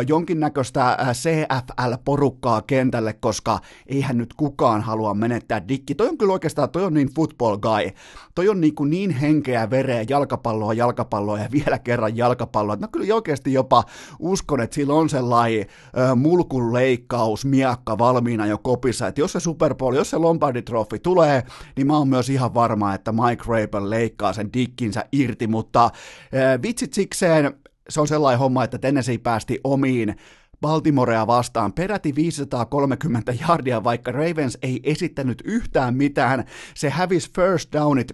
jonkinnäköistä 0.07 0.97
CFL-porukkaa 1.13 2.61
kentälle, 2.61 3.13
koska 3.13 3.59
eihän 3.87 4.17
nyt 4.17 4.33
kukaan 4.33 4.81
halua 4.81 5.13
menettää 5.13 5.67
dikki. 5.67 5.95
Toi 5.95 6.07
on 6.07 6.17
kyllä 6.17 6.33
oikeastaan, 6.33 6.69
toi 6.69 6.83
on 6.83 6.93
niin 6.93 7.09
football 7.15 7.57
guy, 7.57 7.91
toi 8.35 8.49
on 8.49 8.61
niin, 8.61 8.75
kuin 8.75 8.89
niin 8.89 9.11
henkeä 9.11 9.69
vereä, 9.69 10.05
jalkapalloa, 10.09 10.73
jalkapalloa 10.73 11.39
ja 11.39 11.49
vielä 11.51 11.79
kerran 11.79 12.17
jalkapalloa. 12.17 12.75
Mä 12.75 12.87
kyllä 12.87 13.15
oikeasti 13.15 13.53
jopa 13.53 13.83
uskon, 14.19 14.61
että 14.61 14.75
sillä 14.75 14.93
on 14.93 15.09
sellainen 15.09 15.65
äh, 15.97 16.15
mulkun 16.15 16.73
leikkaus, 16.73 17.45
miakka 17.45 17.97
valmiina 17.97 18.45
jo 18.47 18.57
kopissa, 18.57 19.07
että 19.07 19.21
jos 19.21 19.31
se 19.31 19.39
Super 19.39 19.75
Bowl, 19.75 19.95
jos 19.95 20.09
se 20.09 20.17
Lombardi 20.31 20.61
Trophy 20.61 20.99
tulee, 20.99 21.43
niin 21.75 21.87
mä 21.87 21.97
oon 21.97 22.07
myös 22.07 22.29
ihan 22.29 22.53
varma, 22.53 22.93
että 22.93 23.11
Mike 23.11 23.43
Rabel 23.47 23.89
leikkaa 23.89 24.33
sen 24.33 24.53
dikkinsä 24.53 25.05
irti, 25.11 25.47
mutta 25.47 25.85
äh, 25.85 26.61
vitsit 26.61 26.93
sikseen 26.93 27.53
se 27.89 28.01
on 28.01 28.07
sellainen 28.07 28.39
homma, 28.39 28.63
että 28.63 28.77
Tennessee 28.77 29.17
päästi 29.17 29.59
omiin 29.63 30.15
Baltimorea 30.61 31.27
vastaan 31.27 31.73
peräti 31.73 32.15
530 32.15 33.33
jardia, 33.47 33.83
vaikka 33.83 34.11
Ravens 34.11 34.57
ei 34.61 34.79
esittänyt 34.83 35.41
yhtään 35.45 35.95
mitään. 35.95 36.43
Se 36.75 36.89
hävisi 36.89 37.31
first 37.35 37.73
downit 37.73 38.11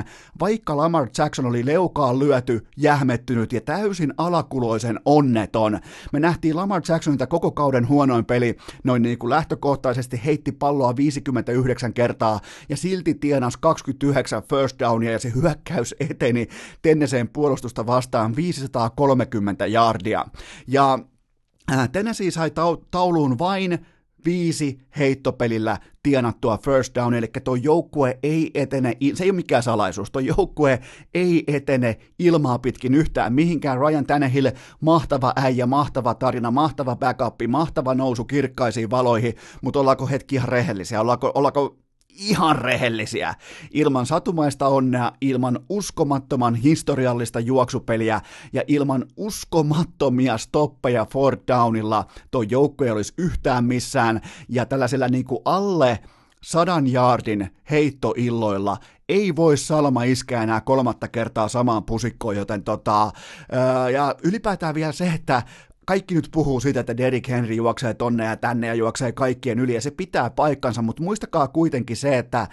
15-29, 0.00 0.02
vaikka 0.40 0.76
Lamar 0.76 1.08
Jackson 1.18 1.46
oli 1.46 1.66
leukaan 1.66 2.18
lyöty, 2.18 2.66
jähmettynyt 2.76 3.52
ja 3.52 3.60
täysin 3.60 4.14
alakuloisen 4.16 5.00
onneton. 5.04 5.78
Me 6.12 6.20
nähtiin 6.20 6.56
Lamar 6.56 6.82
Jacksonilta 6.88 7.26
koko 7.26 7.50
kauden 7.50 7.88
huonoin 7.88 8.24
peli, 8.24 8.56
noin 8.84 9.02
niin 9.02 9.18
kuin 9.18 9.30
lähtökohtaisesti 9.30 10.20
heitti 10.24 10.52
palloa 10.52 10.96
59 10.96 11.94
kertaa 11.94 12.40
ja 12.68 12.76
silti 12.76 13.14
tienas 13.14 13.56
29 13.56 14.42
first 14.42 14.78
downia 14.78 15.12
ja 15.12 15.18
se 15.18 15.32
hyökkäys 15.34 15.94
eteni 16.00 16.48
Tenneseen 16.82 17.28
puolustusta 17.28 17.86
vastaan 17.86 18.36
530 18.36 19.66
jardia. 19.66 20.19
Ja 20.66 20.98
äh, 21.72 21.88
Tennessee 21.88 22.30
sai 22.30 22.50
tauluun 22.90 23.38
vain 23.38 23.86
viisi 24.24 24.80
heittopelillä 24.98 25.78
tienattua 26.02 26.58
first 26.58 26.94
down, 26.94 27.14
eli 27.14 27.26
tuo 27.44 27.54
joukkue 27.54 28.18
ei 28.22 28.50
etene, 28.54 28.96
se 29.14 29.24
ei 29.24 29.30
ole 29.30 29.36
mikään 29.36 29.62
salaisuus, 29.62 30.10
tuo 30.10 30.20
joukkue 30.20 30.80
ei 31.14 31.44
etene 31.46 31.96
ilmaa 32.18 32.58
pitkin 32.58 32.94
yhtään 32.94 33.32
mihinkään. 33.32 33.78
Ryan 33.78 34.06
Tannehill, 34.06 34.50
mahtava 34.80 35.32
äijä, 35.36 35.66
mahtava 35.66 36.14
tarina, 36.14 36.50
mahtava 36.50 36.96
backup, 36.96 37.34
mahtava 37.48 37.94
nousu 37.94 38.24
kirkkaisiin 38.24 38.90
valoihin, 38.90 39.34
mutta 39.62 39.80
ollaanko 39.80 40.06
hetki 40.06 40.34
ihan 40.36 40.48
rehellisiä, 40.48 41.00
ollaanko, 41.00 41.32
ollaanko 41.34 41.76
ihan 42.14 42.58
rehellisiä. 42.58 43.34
Ilman 43.70 44.06
satumaista 44.06 44.66
onnea, 44.66 45.12
ilman 45.20 45.60
uskomattoman 45.68 46.54
historiallista 46.54 47.40
juoksupeliä 47.40 48.20
ja 48.52 48.62
ilman 48.66 49.06
uskomattomia 49.16 50.38
stoppeja 50.38 51.06
Ford 51.12 51.40
Downilla 51.48 52.06
tuo 52.30 52.42
joukko 52.42 52.84
ei 52.84 52.90
olisi 52.90 53.14
yhtään 53.18 53.64
missään 53.64 54.20
ja 54.48 54.66
tällaisella 54.66 55.08
niin 55.08 55.24
kuin 55.24 55.42
alle 55.44 55.98
sadan 56.42 56.86
jaardin 56.86 57.50
heittoilloilla 57.70 58.76
ei 59.08 59.36
voi 59.36 59.56
Salma 59.56 60.02
iskeä 60.02 60.42
enää 60.42 60.60
kolmatta 60.60 61.08
kertaa 61.08 61.48
samaan 61.48 61.84
pusikkoon, 61.84 62.36
joten 62.36 62.64
tota, 62.64 63.10
ja 63.92 64.14
ylipäätään 64.22 64.74
vielä 64.74 64.92
se, 64.92 65.12
että 65.14 65.42
kaikki 65.86 66.14
nyt 66.14 66.28
puhuu 66.32 66.60
siitä, 66.60 66.80
että 66.80 66.96
Derrick 66.96 67.28
Henry 67.28 67.54
juoksee 67.54 67.94
tonne 67.94 68.24
ja 68.24 68.36
tänne 68.36 68.66
ja 68.66 68.74
juoksee 68.74 69.12
kaikkien 69.12 69.58
yli, 69.58 69.74
ja 69.74 69.80
se 69.80 69.90
pitää 69.90 70.30
paikkansa, 70.30 70.82
mutta 70.82 71.02
muistakaa 71.02 71.48
kuitenkin 71.48 71.96
se, 71.96 72.18
että 72.18 72.48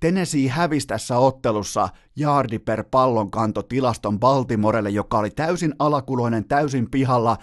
Tennessee 0.00 0.48
hävisi 0.48 0.86
tässä 0.86 1.18
ottelussa 1.18 1.88
jaardi 2.16 2.58
per 2.58 2.84
pallon 2.90 3.30
kanto 3.30 3.62
tilaston 3.62 4.20
Baltimorelle, 4.20 4.90
joka 4.90 5.18
oli 5.18 5.30
täysin 5.30 5.74
alakuloinen, 5.78 6.44
täysin 6.44 6.90
pihalla, 6.90 7.38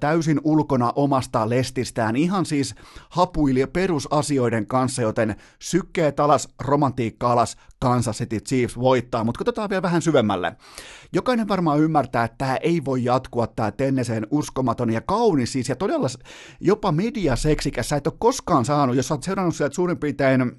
täysin 0.00 0.40
ulkona 0.44 0.92
omasta 0.96 1.48
lestistään, 1.48 2.16
ihan 2.16 2.46
siis 2.46 2.74
hapuili 3.10 3.66
perusasioiden 3.66 4.66
kanssa, 4.66 5.02
joten 5.02 5.36
sykkeet 5.58 6.20
alas, 6.20 6.48
romantiikka 6.60 7.32
alas, 7.32 7.56
Kansas 7.78 8.18
City 8.18 8.40
Chiefs 8.40 8.78
voittaa, 8.78 9.24
mutta 9.24 9.38
katsotaan 9.38 9.70
vielä 9.70 9.82
vähän 9.82 10.02
syvemmälle. 10.02 10.56
Jokainen 11.14 11.48
varmaan 11.48 11.80
ymmärtää, 11.80 12.24
että 12.24 12.38
tämä 12.38 12.56
ei 12.56 12.84
voi 12.84 13.04
jatkua 13.04 13.46
tämä 13.46 13.72
Tenneseen 13.72 14.26
uskomaton 14.30 14.92
ja 14.92 15.00
kaunis 15.00 15.52
siis, 15.52 15.68
ja 15.68 15.76
todella 15.76 16.08
jopa 16.60 16.92
mediaseksikäs. 16.92 17.88
Sä 17.88 17.96
et 17.96 18.06
ole 18.06 18.14
koskaan 18.18 18.64
saanut, 18.64 18.96
jos 18.96 19.08
sä 19.08 19.14
oot 19.14 19.22
seurannut 19.22 19.56
sieltä 19.56 19.74
suurin 19.74 19.98
piirtein 19.98 20.52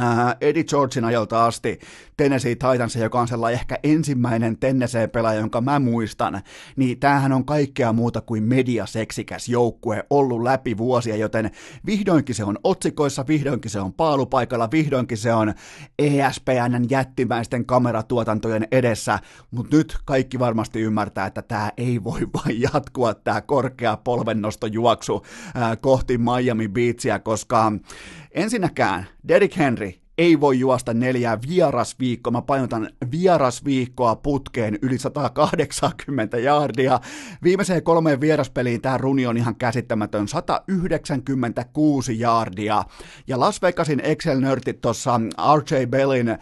Uh, 0.00 0.34
Eddie 0.40 0.64
Georgein 0.64 1.04
ajalta 1.04 1.44
asti 1.44 1.78
Tennessee 2.16 2.54
Titans, 2.54 2.96
joka 2.96 3.20
on 3.20 3.28
sellainen 3.28 3.60
ehkä 3.60 3.78
ensimmäinen 3.82 4.58
Tennessee-pelaaja, 4.58 5.40
jonka 5.40 5.60
mä 5.60 5.78
muistan, 5.78 6.42
niin 6.76 7.00
tämähän 7.00 7.32
on 7.32 7.44
kaikkea 7.44 7.92
muuta 7.92 8.20
kuin 8.20 8.42
mediaseksikäs 8.42 9.48
joukkue 9.48 10.04
ollut 10.10 10.42
läpi 10.42 10.78
vuosia, 10.78 11.16
joten 11.16 11.50
vihdoinkin 11.86 12.34
se 12.34 12.44
on 12.44 12.58
otsikoissa, 12.64 13.26
vihdoinkin 13.26 13.70
se 13.70 13.80
on 13.80 13.92
paalupaikalla, 13.92 14.70
vihdoinkin 14.70 15.18
se 15.18 15.34
on 15.34 15.54
ESPNn 15.98 16.86
jättimäisten 16.90 17.66
kameratuotantojen 17.66 18.68
edessä, 18.72 19.18
mutta 19.50 19.76
nyt 19.76 19.96
kaikki 20.04 20.38
varmasti 20.38 20.80
ymmärtää, 20.80 21.26
että 21.26 21.42
tämä 21.42 21.72
ei 21.76 22.04
voi 22.04 22.20
vain 22.44 22.60
jatkua, 22.60 23.14
tämä 23.14 23.40
korkea 23.40 23.96
polvennostojuoksu 23.96 25.14
uh, 25.14 25.22
kohti 25.80 26.18
Miami 26.18 26.68
Beachia, 26.68 27.18
koska 27.18 27.72
ensinnäkään 28.34 29.06
Derrick 29.28 29.56
Henry 29.56 29.92
ei 30.18 30.40
voi 30.40 30.58
juosta 30.58 30.94
neljää 30.94 31.38
vierasviikkoa, 31.48 32.30
mä 32.30 32.42
painotan 32.42 32.88
vierasviikkoa 33.10 34.16
putkeen 34.16 34.78
yli 34.82 34.98
180 34.98 36.38
jaardia. 36.38 37.00
Viimeiseen 37.42 37.82
kolmeen 37.82 38.20
vieraspeliin 38.20 38.80
tämä 38.80 38.98
runi 38.98 39.26
on 39.26 39.36
ihan 39.36 39.56
käsittämätön, 39.56 40.28
196 40.28 42.18
jaardia. 42.20 42.84
Ja 43.26 43.40
Las 43.40 43.62
Vegasin 43.62 44.00
Excel-nörtit 44.00 44.80
tuossa 44.80 45.20
RJ 45.56 45.86
Bellin 45.86 46.38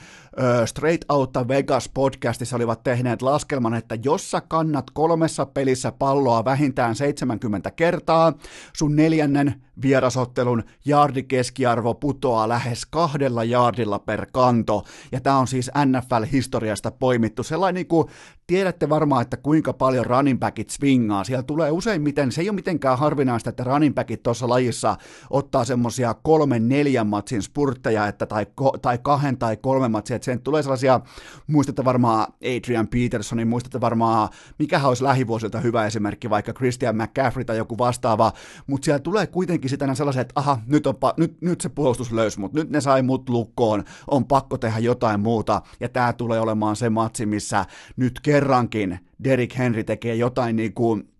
Straight 0.66 1.04
Outta 1.10 1.48
Vegas 1.48 1.88
podcastissa 1.94 2.56
olivat 2.56 2.82
tehneet 2.82 3.22
laskelman, 3.22 3.74
että 3.74 3.98
jos 4.04 4.30
sä 4.30 4.40
kannat 4.40 4.90
kolmessa 4.90 5.46
pelissä 5.46 5.92
palloa 5.92 6.44
vähintään 6.44 6.94
70 6.94 7.70
kertaa, 7.70 8.32
sun 8.76 8.96
neljännen 8.96 9.62
vierasottelun 9.82 10.62
jaardikeskiarvo 10.84 11.94
putoaa 11.94 12.48
lähes 12.48 12.86
kahdella 12.86 13.44
jaardilla 13.44 13.98
per 13.98 14.26
kanto, 14.32 14.84
ja 15.12 15.20
tämä 15.20 15.38
on 15.38 15.46
siis 15.46 15.70
NFL-historiasta 15.86 16.90
poimittu. 16.90 17.42
Sellainen 17.42 17.74
niin 17.74 17.86
kuin, 17.86 18.08
tiedätte 18.52 18.88
varmaan, 18.88 19.22
että 19.22 19.36
kuinka 19.36 19.72
paljon 19.72 20.06
running 20.06 20.40
backit 20.40 20.70
swingaa. 20.70 21.24
Siellä 21.24 21.42
tulee 21.42 21.70
useimmiten, 21.70 22.32
se 22.32 22.40
ei 22.40 22.48
ole 22.48 22.54
mitenkään 22.54 22.98
harvinaista, 22.98 23.50
että 23.50 23.64
running 23.64 23.94
backit 23.94 24.22
tuossa 24.22 24.48
lajissa 24.48 24.96
ottaa 25.30 25.64
semmoisia 25.64 26.14
kolmen, 26.22 26.68
neljän 26.68 27.06
matsin 27.06 27.42
spurtteja, 27.42 28.06
että 28.06 28.26
tai, 28.26 28.46
tai 28.82 28.98
kahden 29.02 29.38
tai 29.38 29.56
kolmen 29.56 29.90
matsia, 29.90 30.16
että 30.16 30.24
sen 30.24 30.40
tulee 30.40 30.62
sellaisia, 30.62 31.00
muistatte 31.46 31.84
varmaan 31.84 32.26
Adrian 32.56 32.88
Petersonin, 32.88 33.48
muistatte 33.48 33.80
varmaan, 33.80 34.28
mikä 34.58 34.80
olisi 34.86 35.04
lähivuosilta 35.04 35.60
hyvä 35.60 35.86
esimerkki, 35.86 36.30
vaikka 36.30 36.52
Christian 36.52 36.96
McCaffrey 36.96 37.44
tai 37.44 37.56
joku 37.56 37.78
vastaava, 37.78 38.32
mutta 38.66 38.84
siellä 38.84 38.98
tulee 38.98 39.26
kuitenkin 39.26 39.70
sitä 39.70 39.94
sellaisia, 39.94 40.22
että 40.22 40.32
aha, 40.40 40.58
nyt, 40.66 40.86
on, 40.86 40.94
nyt, 41.16 41.40
nyt 41.40 41.60
se 41.60 41.68
puolustus 41.68 42.12
löysi 42.12 42.40
mut, 42.40 42.52
nyt 42.52 42.70
ne 42.70 42.80
sai 42.80 43.02
mut 43.02 43.28
lukkoon, 43.28 43.84
on 44.06 44.24
pakko 44.24 44.58
tehdä 44.58 44.78
jotain 44.78 45.20
muuta, 45.20 45.62
ja 45.80 45.88
tämä 45.88 46.12
tulee 46.12 46.40
olemaan 46.40 46.76
se 46.76 46.90
matsi, 46.90 47.26
missä 47.26 47.64
nyt 47.96 48.20
kerrankin 48.42 48.98
Derrick 49.24 49.58
Henry 49.58 49.84
tekee 49.84 50.14
jotain 50.14 50.56
niin 50.56 50.74
kuin 50.74 51.11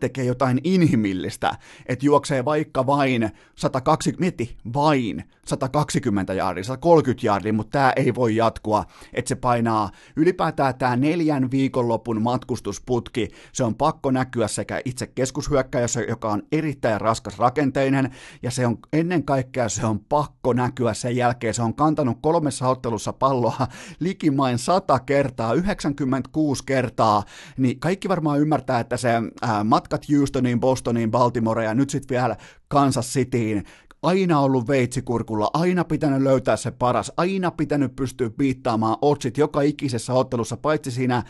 tekee 0.00 0.24
jotain 0.24 0.60
inhimillistä, 0.64 1.58
että 1.86 2.06
juoksee 2.06 2.44
vaikka 2.44 2.86
vain 2.86 3.30
120, 3.56 4.20
mietti, 4.20 4.56
vain 4.74 5.24
120 5.46 6.34
jaardia, 6.34 6.64
130 6.64 7.26
jaardia, 7.26 7.52
mutta 7.52 7.70
tämä 7.70 7.92
ei 7.96 8.14
voi 8.14 8.36
jatkua, 8.36 8.84
että 9.12 9.28
se 9.28 9.34
painaa 9.34 9.90
ylipäätään 10.16 10.74
tämä 10.74 10.96
neljän 10.96 11.50
viikonlopun 11.50 12.22
matkustusputki, 12.22 13.28
se 13.52 13.64
on 13.64 13.74
pakko 13.74 14.10
näkyä 14.10 14.48
sekä 14.48 14.80
itse 14.84 15.06
keskushyökkäjässä, 15.06 16.00
joka 16.00 16.28
on 16.28 16.42
erittäin 16.52 17.00
raskas 17.00 17.38
rakenteinen, 17.38 18.10
ja 18.42 18.50
se 18.50 18.66
on 18.66 18.78
ennen 18.92 19.24
kaikkea 19.24 19.68
se 19.68 19.86
on 19.86 20.00
pakko 20.00 20.52
näkyä 20.52 20.94
sen 20.94 21.16
jälkeen, 21.16 21.54
se 21.54 21.62
on 21.62 21.74
kantanut 21.74 22.18
kolmessa 22.20 22.68
ottelussa 22.68 23.12
palloa 23.12 23.66
likimain 24.00 24.58
100 24.58 24.98
kertaa, 25.00 25.52
96 25.54 26.62
kertaa, 26.66 27.22
niin 27.56 27.80
kaikki 27.80 28.08
varmaan 28.08 28.40
ymmärtää, 28.40 28.80
että 28.80 28.96
se 28.96 29.10
ää, 29.42 29.63
matkat 29.66 30.04
Houstoniin, 30.18 30.60
Bostoniin, 30.60 31.10
Baltimoreen 31.10 31.66
ja 31.66 31.74
nyt 31.74 31.90
sitten 31.90 32.14
vielä 32.14 32.36
Kansas 32.68 33.12
Cityin, 33.12 33.64
aina 34.04 34.40
ollut 34.40 34.68
veitsikurkulla, 34.68 35.50
aina 35.52 35.84
pitänyt 35.84 36.22
löytää 36.22 36.56
se 36.56 36.70
paras, 36.70 37.12
aina 37.16 37.50
pitänyt 37.50 37.96
pystyä 37.96 38.30
piittaamaan 38.30 38.96
otsit 39.02 39.38
joka 39.38 39.60
ikisessä 39.60 40.12
ottelussa, 40.12 40.56
paitsi 40.56 40.90
siinä 40.90 41.22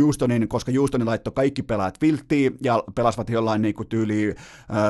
Houstonin, 0.00 0.48
koska 0.48 0.72
Houstonin 0.78 1.06
laittoi 1.06 1.32
kaikki 1.32 1.62
pelaajat 1.62 2.00
vilttiin 2.00 2.56
ja 2.62 2.84
pelasivat 2.94 3.30
jollain 3.30 3.62
niin 3.62 3.74
tyyli 3.88 4.34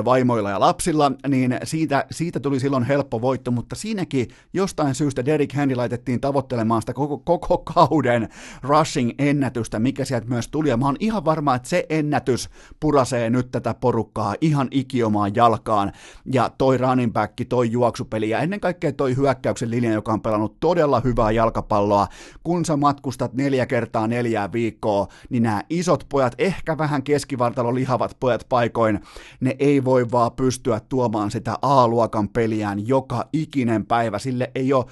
vaimoilla 0.04 0.50
ja 0.50 0.60
lapsilla, 0.60 1.12
niin 1.28 1.58
siitä, 1.64 2.06
siitä 2.10 2.40
tuli 2.40 2.60
silloin 2.60 2.84
helppo 2.84 3.20
voitto, 3.20 3.50
mutta 3.50 3.76
siinäkin 3.76 4.28
jostain 4.52 4.94
syystä 4.94 5.24
Derek 5.24 5.54
Henry 5.54 5.74
laitettiin 5.74 6.20
tavoittelemaan 6.20 6.82
sitä 6.82 6.92
koko, 6.92 7.18
koko 7.18 7.58
kauden 7.58 8.28
rushing-ennätystä, 8.62 9.78
mikä 9.78 10.04
sieltä 10.04 10.26
myös 10.28 10.48
tuli, 10.48 10.68
ja 10.68 10.76
mä 10.76 10.86
oon 10.86 10.96
ihan 11.00 11.24
varma, 11.24 11.54
että 11.54 11.68
se 11.68 11.86
ennätys 11.88 12.50
purasee 12.80 13.30
nyt 13.30 13.50
tätä 13.50 13.74
porukkaa 13.74 14.34
ihan 14.40 14.68
ikiomaan 14.70 15.34
jalkaan, 15.34 15.92
ja 16.32 16.50
toi 16.58 16.78
running 16.78 17.12
back, 17.20 17.48
toi 17.48 17.72
juoksupeli 17.72 18.30
ja 18.30 18.38
ennen 18.38 18.60
kaikkea 18.60 18.92
toi 18.92 19.16
hyökkäyksen 19.16 19.70
linja, 19.70 19.92
joka 19.92 20.12
on 20.12 20.20
pelannut 20.20 20.60
todella 20.60 21.00
hyvää 21.00 21.30
jalkapalloa. 21.30 22.06
Kun 22.44 22.64
sä 22.64 22.76
matkustat 22.76 23.34
neljä 23.34 23.66
kertaa 23.66 24.06
neljää 24.06 24.52
viikkoa, 24.52 25.06
niin 25.30 25.42
nämä 25.42 25.62
isot 25.70 26.06
pojat, 26.08 26.34
ehkä 26.38 26.78
vähän 26.78 27.02
keskivartalo 27.02 27.74
lihavat 27.74 28.16
pojat 28.20 28.46
paikoin, 28.48 29.00
ne 29.40 29.56
ei 29.58 29.84
voi 29.84 30.06
vaan 30.12 30.32
pystyä 30.32 30.80
tuomaan 30.88 31.30
sitä 31.30 31.58
A-luokan 31.62 32.28
peliään 32.28 32.88
joka 32.88 33.28
ikinen 33.32 33.86
päivä. 33.86 34.18
Sille 34.18 34.50
ei 34.54 34.72
ole 34.72 34.84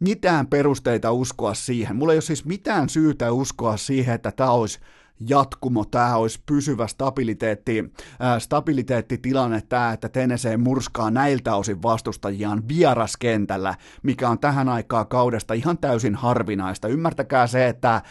mitään 0.00 0.46
perusteita 0.46 1.12
uskoa 1.12 1.54
siihen. 1.54 1.96
Mulla 1.96 2.12
ei 2.12 2.16
ole 2.16 2.22
siis 2.22 2.44
mitään 2.44 2.88
syytä 2.88 3.32
uskoa 3.32 3.76
siihen, 3.76 4.14
että 4.14 4.32
tämä 4.32 4.50
olisi 4.50 4.78
jatkumo, 5.20 5.84
tämä 5.84 6.16
olisi 6.16 6.40
pysyvä 6.46 6.86
stabiliteetti, 6.86 7.84
äh, 8.22 8.38
stabiliteettitilanne 8.38 9.62
tämä, 9.68 9.92
että 9.92 10.08
Tennessee 10.08 10.56
murskaa 10.56 11.10
näiltä 11.10 11.54
osin 11.54 11.82
vastustajiaan 11.82 12.68
vieraskentällä, 12.68 13.74
mikä 14.02 14.28
on 14.28 14.38
tähän 14.38 14.68
aikaa 14.68 15.04
kaudesta 15.04 15.54
ihan 15.54 15.78
täysin 15.78 16.14
harvinaista. 16.14 16.88
Ymmärtäkää 16.88 17.46
se, 17.46 17.68
että 17.68 18.02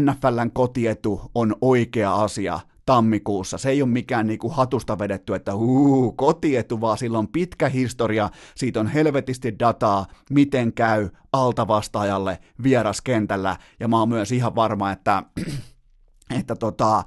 NFLn 0.00 0.50
kotietu 0.52 1.30
on 1.34 1.56
oikea 1.60 2.14
asia 2.14 2.60
tammikuussa. 2.86 3.58
Se 3.58 3.70
ei 3.70 3.82
ole 3.82 3.90
mikään 3.90 4.26
niinku 4.26 4.48
hatusta 4.48 4.98
vedetty, 4.98 5.34
että 5.34 5.54
uu, 5.54 6.12
kotietu, 6.12 6.80
vaan 6.80 6.98
sillä 6.98 7.18
on 7.18 7.28
pitkä 7.28 7.68
historia, 7.68 8.30
siitä 8.54 8.80
on 8.80 8.86
helvetisti 8.86 9.58
dataa, 9.58 10.06
miten 10.30 10.72
käy 10.72 11.08
altavastaajalle 11.32 12.38
vieraskentällä, 12.62 13.56
ja 13.80 13.88
mä 13.88 13.98
oon 13.98 14.08
myös 14.08 14.32
ihan 14.32 14.54
varma, 14.54 14.92
että 14.92 15.22
että 16.30 16.56
tota, 16.56 17.04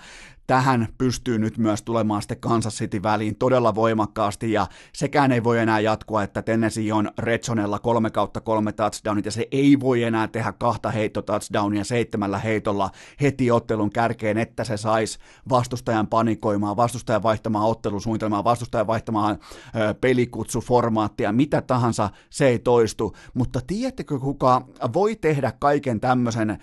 tähän 0.49 0.87
pystyy 0.97 1.39
nyt 1.39 1.57
myös 1.57 1.81
tulemaan 1.81 2.21
sitten 2.21 2.39
Kansas 2.39 2.75
City 2.75 3.03
väliin 3.03 3.35
todella 3.35 3.75
voimakkaasti, 3.75 4.51
ja 4.51 4.67
sekään 4.93 5.31
ei 5.31 5.43
voi 5.43 5.59
enää 5.59 5.79
jatkua, 5.79 6.23
että 6.23 6.41
Tennessee 6.41 6.93
on 6.93 7.11
Redsonella 7.17 7.79
kolme 7.79 8.09
kautta 8.09 8.41
kolme 8.41 8.71
touchdownit, 8.71 9.25
ja 9.25 9.31
se 9.31 9.47
ei 9.51 9.79
voi 9.79 10.03
enää 10.03 10.27
tehdä 10.27 10.51
kahta 10.51 10.91
heitto 10.91 11.21
touchdownia 11.21 11.83
seitsemällä 11.83 12.37
heitolla 12.37 12.89
heti 13.21 13.51
ottelun 13.51 13.89
kärkeen, 13.89 14.37
että 14.37 14.63
se 14.63 14.77
saisi 14.77 15.19
vastustajan 15.49 16.07
panikoimaan, 16.07 16.77
vastustajan 16.77 17.23
vaihtamaan 17.23 17.65
ottelusuunnitelmaa, 17.65 18.43
vastustajan 18.43 18.87
vaihtamaan 18.87 19.39
ö, 19.75 19.93
pelikutsuformaattia, 19.93 21.31
mitä 21.31 21.61
tahansa, 21.61 22.09
se 22.29 22.47
ei 22.47 22.59
toistu, 22.59 23.15
mutta 23.33 23.59
tiedättekö 23.67 24.19
kuka 24.19 24.61
voi 24.93 25.15
tehdä 25.15 25.53
kaiken 25.59 25.99
tämmöisen 25.99 26.57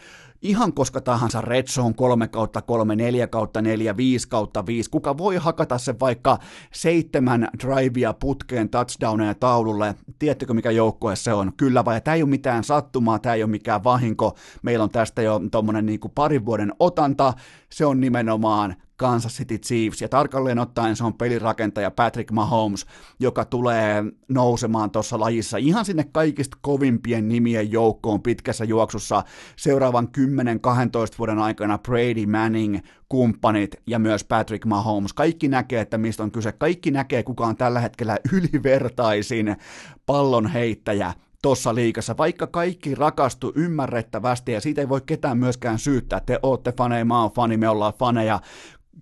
ihan 0.46 0.72
koska 0.72 1.00
tahansa 1.00 1.40
red 1.40 1.66
zone 1.66 1.94
3 1.94 2.28
kautta 2.28 2.62
3, 2.62 2.96
4 2.96 3.26
kautta 3.26 3.62
4, 3.62 3.96
5 3.96 4.28
kautta 4.28 4.66
5, 4.66 4.90
kuka 4.90 5.18
voi 5.18 5.36
hakata 5.36 5.78
sen 5.78 6.00
vaikka 6.00 6.38
seitsemän 6.72 7.48
drivea 7.64 8.12
putkeen 8.12 8.68
touchdowneja 8.68 9.34
taululle, 9.34 9.94
tiedättekö 10.18 10.54
mikä 10.54 10.70
joukkue 10.70 11.16
se 11.16 11.32
on? 11.32 11.52
Kyllä 11.56 11.84
vai, 11.84 12.00
tämä 12.00 12.14
ei 12.14 12.22
ole 12.22 12.30
mitään 12.30 12.64
sattumaa, 12.64 13.18
tämä 13.18 13.34
ei 13.34 13.42
ole 13.42 13.50
mikään 13.50 13.84
vahinko, 13.84 14.36
meillä 14.62 14.82
on 14.82 14.90
tästä 14.90 15.22
jo 15.22 15.40
tuommoinen 15.50 15.86
niin 15.86 16.00
parin 16.14 16.44
vuoden 16.46 16.72
otanta, 16.78 17.34
se 17.70 17.86
on 17.86 18.00
nimenomaan 18.00 18.76
Kansas 18.96 19.36
City 19.36 19.58
Chiefs, 19.58 20.00
ja 20.00 20.08
tarkalleen 20.08 20.58
ottaen 20.58 20.96
se 20.96 21.04
on 21.04 21.14
pelirakentaja 21.14 21.90
Patrick 21.90 22.30
Mahomes, 22.30 22.86
joka 23.20 23.44
tulee 23.44 24.04
nousemaan 24.28 24.90
tuossa 24.90 25.20
lajissa 25.20 25.56
ihan 25.56 25.84
sinne 25.84 26.04
kaikista 26.12 26.56
kovimpien 26.60 27.28
nimien 27.28 27.72
joukkoon 27.72 28.22
pitkässä 28.22 28.64
juoksussa 28.64 29.22
seuraavan 29.56 30.08
10-12 30.18 31.18
vuoden 31.18 31.38
aikana 31.38 31.78
Brady 31.78 32.26
Manning, 32.26 32.78
kumppanit 33.08 33.76
ja 33.86 33.98
myös 33.98 34.24
Patrick 34.24 34.64
Mahomes. 34.64 35.12
Kaikki 35.12 35.48
näkee, 35.48 35.80
että 35.80 35.98
mistä 35.98 36.22
on 36.22 36.30
kyse. 36.30 36.52
Kaikki 36.52 36.90
näkee, 36.90 37.22
kuka 37.22 37.46
on 37.46 37.56
tällä 37.56 37.80
hetkellä 37.80 38.18
ylivertaisin 38.32 39.56
pallon 40.06 40.46
heittäjä 40.46 41.12
tuossa 41.42 41.74
liikassa, 41.74 42.16
vaikka 42.16 42.46
kaikki 42.46 42.94
rakastu 42.94 43.52
ymmärrettävästi, 43.54 44.52
ja 44.52 44.60
siitä 44.60 44.80
ei 44.80 44.88
voi 44.88 45.00
ketään 45.06 45.38
myöskään 45.38 45.78
syyttää, 45.78 46.20
te 46.20 46.38
ootte 46.42 46.72
faneja, 46.72 47.04
mä 47.04 47.22
oon 47.22 47.30
fani, 47.30 47.56
me 47.56 47.68
ollaan 47.68 47.92
faneja, 47.98 48.40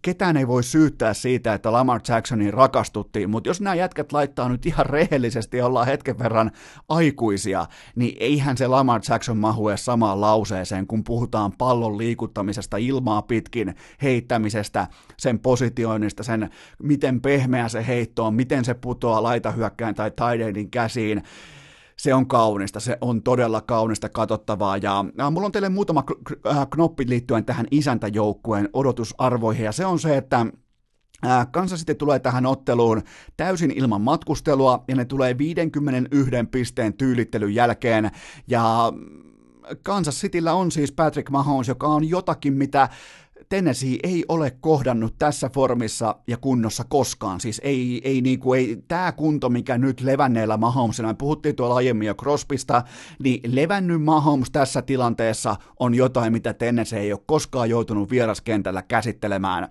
ketään 0.03 0.37
ei 0.37 0.49
voi 0.49 0.62
syyttää 0.62 1.15
siitä, 1.15 1.55
että 1.55 1.73
Lamar 1.73 2.01
Jacksonin 2.09 2.55
rakastuttiin, 2.55 3.31
mutta 3.31 3.51
jos 3.51 3.61
nämä 3.61 3.75
jätkät 3.75 4.12
laittaa 4.12 4.49
nyt 4.49 4.66
ihan 4.66 4.87
rehellisesti 4.87 5.57
ja 5.57 5.66
ollaan 5.66 5.87
hetken 5.87 6.19
verran 6.19 6.51
aikuisia, 6.89 7.66
niin 7.97 8.16
eihän 8.21 8.57
se 8.57 8.66
Lamar 8.66 9.01
Jackson 9.09 9.37
mahu 9.37 9.69
edes 9.69 9.85
samaan 9.85 10.21
lauseeseen, 10.21 10.87
kun 10.87 11.05
puhutaan 11.05 11.53
pallon 11.53 11.99
liikuttamisesta 11.99 12.77
ilmaa 12.77 13.23
pitkin, 13.23 13.75
heittämisestä, 14.03 14.87
sen 15.16 15.39
positioinnista, 15.39 16.23
sen 16.23 16.51
miten 16.83 17.21
pehmeä 17.21 17.69
se 17.69 17.87
heitto 17.87 18.27
on, 18.27 18.35
miten 18.35 18.65
se 18.65 18.75
putoaa 18.75 19.23
laitahyökkään 19.23 19.95
tai 19.95 20.11
taideidin 20.11 20.71
käsiin, 20.71 21.23
se 22.05 22.15
on 22.15 22.29
kaunista, 22.29 22.81
se 22.81 22.99
on 23.01 23.23
todella 23.23 23.61
kaunista 23.61 24.09
katsottavaa. 24.09 24.77
Ja, 24.77 25.05
ja 25.19 25.31
mulla 25.31 25.47
on 25.47 25.53
teille 25.53 25.69
muutama 25.69 26.05
äh, 26.47 26.67
knoppi 26.71 27.09
liittyen 27.09 27.45
tähän 27.45 27.67
isäntäjoukkueen 27.71 28.69
odotusarvoihin. 28.73 29.65
Ja 29.65 29.73
se 29.73 29.87
on 29.87 29.99
se, 29.99 30.17
että 30.17 30.47
Kansas 31.51 31.79
City 31.81 31.95
tulee 31.95 32.19
tähän 32.19 32.47
otteluun 32.47 33.03
täysin 33.37 33.71
ilman 33.71 34.01
matkustelua 34.01 34.85
ja 34.89 34.97
ne 34.97 35.05
tulee 35.05 35.39
51 35.39 36.31
pisteen 36.51 36.95
tyylittelyn 36.95 37.55
jälkeen. 37.55 38.11
Ja 38.49 38.93
Kansas 39.83 40.21
Cityllä 40.21 40.55
on 40.55 40.71
siis 40.71 40.93
Patrick 40.93 41.31
Mahomes, 41.31 41.69
joka 41.69 41.87
on 41.87 42.09
jotakin, 42.09 42.53
mitä 42.53 42.89
Tennessee 43.55 43.97
ei 44.03 44.25
ole 44.29 44.57
kohdannut 44.61 45.15
tässä 45.19 45.49
formissa 45.49 46.17
ja 46.27 46.37
kunnossa 46.37 46.85
koskaan. 46.89 47.41
Siis 47.41 47.61
ei, 47.65 48.01
ei, 48.05 48.21
niinku, 48.21 48.55
ei 48.55 48.83
tämä 48.89 49.13
kunto, 49.13 49.49
mikä 49.49 49.79
nyt 49.79 50.01
levänneellä 50.01 50.57
Mahomesilla, 50.57 51.09
me 51.09 51.15
puhuttiin 51.15 51.57
tuolla 51.57 51.75
aiemmin 51.75 52.07
jo 52.07 52.15
Crospista, 52.15 52.83
niin 53.23 53.41
levännyt 53.55 54.03
Mahomes 54.03 54.51
tässä 54.51 54.83
tilanteessa 54.83 55.57
on 55.81 55.95
jotain, 55.95 56.33
mitä 56.33 56.55
Tennessee 56.55 57.01
ei 57.01 57.13
ole 57.13 57.21
koskaan 57.27 57.71
joutunut 57.71 58.11
vieraskentällä 58.11 58.83
käsittelemään. 58.83 59.69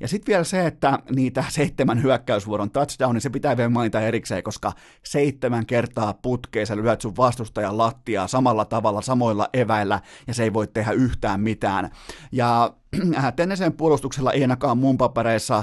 Ja 0.00 0.08
sitten 0.08 0.32
vielä 0.32 0.44
se, 0.44 0.66
että 0.66 0.98
niitä 1.10 1.44
seitsemän 1.48 2.02
hyökkäysvuoron 2.02 2.70
touchdownin, 2.70 3.20
se 3.20 3.30
pitää 3.30 3.56
vielä 3.56 3.70
mainita 3.70 4.00
erikseen, 4.00 4.42
koska 4.42 4.72
seitsemän 5.04 5.66
kertaa 5.66 6.14
putkeessa 6.22 6.76
lyöt 6.76 7.00
sun 7.00 7.16
vastustajan 7.16 7.78
lattiaa 7.78 8.28
samalla 8.28 8.64
tavalla, 8.64 9.02
samoilla 9.02 9.48
eväillä, 9.52 10.00
ja 10.26 10.34
se 10.34 10.42
ei 10.42 10.52
voi 10.52 10.66
tehdä 10.66 10.92
yhtään 10.92 11.40
mitään. 11.40 11.90
Ja 12.32 12.74
Äh, 13.18 13.32
Tenneseen 13.36 13.72
puolustuksella 13.72 14.32
ei 14.32 14.42
ainakaan 14.42 14.78
mun 14.78 14.98
papereissa 14.98 15.62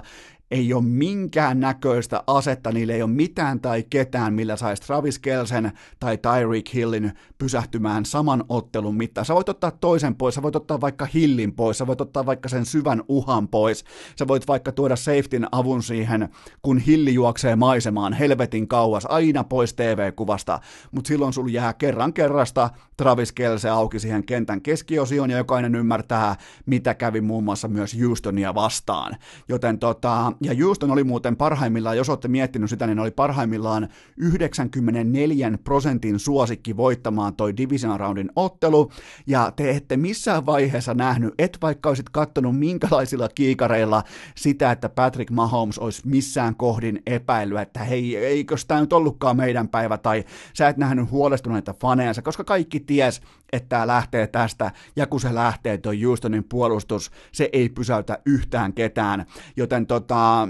ei 0.52 0.74
ole 0.74 0.84
minkään 0.84 1.60
näköistä 1.60 2.24
asetta, 2.28 2.72
niillä 2.72 2.94
ei 2.94 3.02
ole 3.02 3.12
mitään 3.12 3.60
tai 3.60 3.84
ketään, 3.90 4.34
millä 4.34 4.56
saisi 4.56 4.82
Travis 4.82 5.20
Kelsen 5.20 5.72
tai 6.00 6.18
Tyreek 6.18 6.74
Hillin 6.74 7.12
pysähtymään 7.44 8.06
saman 8.06 8.44
ottelun 8.50 8.96
mittaan. 8.96 9.26
Sä 9.26 9.36
voit 9.36 9.50
ottaa 9.50 9.72
toisen 9.72 10.16
pois, 10.16 10.36
sä 10.36 10.42
voit 10.42 10.56
ottaa 10.56 10.82
vaikka 10.82 11.08
Hillin 11.14 11.54
pois, 11.54 11.78
sä 11.78 11.88
voit 11.88 12.02
ottaa 12.02 12.26
vaikka 12.26 12.50
sen 12.50 12.66
syvän 12.66 13.04
uhan 13.08 13.48
pois, 13.48 13.86
sä 14.20 14.28
voit 14.28 14.48
vaikka 14.48 14.72
tuoda 14.72 14.96
safetyn 14.96 15.48
avun 15.52 15.84
siihen, 15.84 16.30
kun 16.62 16.78
Hilli 16.78 17.14
juoksee 17.14 17.56
maisemaan 17.56 18.14
helvetin 18.14 18.68
kauas, 18.68 19.06
aina 19.06 19.44
pois 19.44 19.74
TV-kuvasta, 19.74 20.60
mutta 20.92 21.08
silloin 21.08 21.34
sulla 21.34 21.52
jää 21.52 21.74
kerran 21.74 22.14
kerrasta 22.14 22.70
Travis 22.98 23.32
Kelse 23.32 23.70
auki 23.70 24.00
siihen 24.00 24.26
kentän 24.26 24.62
keskiosioon 24.62 25.30
ja 25.30 25.38
jokainen 25.38 25.76
ymmärtää, 25.76 26.36
mitä 26.66 26.94
kävi 26.94 27.22
muun 27.22 27.44
muassa 27.44 27.68
myös 27.68 27.98
Houstonia 28.02 28.56
vastaan. 28.56 29.16
Joten 29.50 29.80
tota, 29.80 30.32
ja 30.42 30.54
Houston 30.64 30.92
oli 30.92 31.04
muuten 31.04 31.36
parhaimmillaan, 31.36 31.98
jos 31.98 32.10
olette 32.10 32.28
miettinyt 32.28 32.70
sitä, 32.70 32.88
niin 32.88 33.00
oli 33.00 33.12
parhaimmillaan 33.12 33.88
94 34.18 35.52
prosentin 35.64 36.20
suosikki 36.20 36.78
voittamaan 36.78 37.33
toi 37.36 37.58
division 37.58 38.00
roundin 38.00 38.32
ottelu, 38.36 38.92
ja 39.28 39.52
te 39.56 39.70
ette 39.70 39.98
missään 39.98 40.46
vaiheessa 40.46 40.94
nähnyt, 40.94 41.34
et 41.40 41.58
vaikka 41.62 41.90
olisit 41.90 42.10
kattonut 42.10 42.60
minkälaisilla 42.60 43.30
kiikareilla 43.36 44.04
sitä, 44.36 44.72
että 44.72 44.90
Patrick 44.90 45.32
Mahomes 45.32 45.80
olisi 45.80 46.02
missään 46.08 46.56
kohdin 46.56 47.02
epäillyt, 47.08 47.60
että 47.60 47.80
hei, 47.80 48.18
eikö 48.18 48.56
tämä 48.68 48.82
nyt 48.82 48.94
ollutkaan 48.94 49.38
meidän 49.38 49.68
päivä, 49.68 49.98
tai 49.98 50.24
sä 50.54 50.68
et 50.68 50.78
nähnyt 50.78 51.12
huolestuneita 51.12 51.74
faneja, 51.74 52.14
koska 52.24 52.44
kaikki 52.44 52.80
ties, 52.80 53.22
että 53.54 53.70
tämä 53.70 53.88
lähtee 53.88 54.28
tästä, 54.28 54.72
ja 54.96 55.08
kun 55.08 55.20
se 55.20 55.36
lähtee, 55.36 55.78
tuo 55.78 55.94
Houstonin 56.06 56.44
puolustus, 56.44 57.12
se 57.32 57.50
ei 57.54 57.70
pysäytä 57.70 58.20
yhtään 58.26 58.74
ketään, 58.74 59.26
joten 59.58 59.88
tota, 59.88 60.48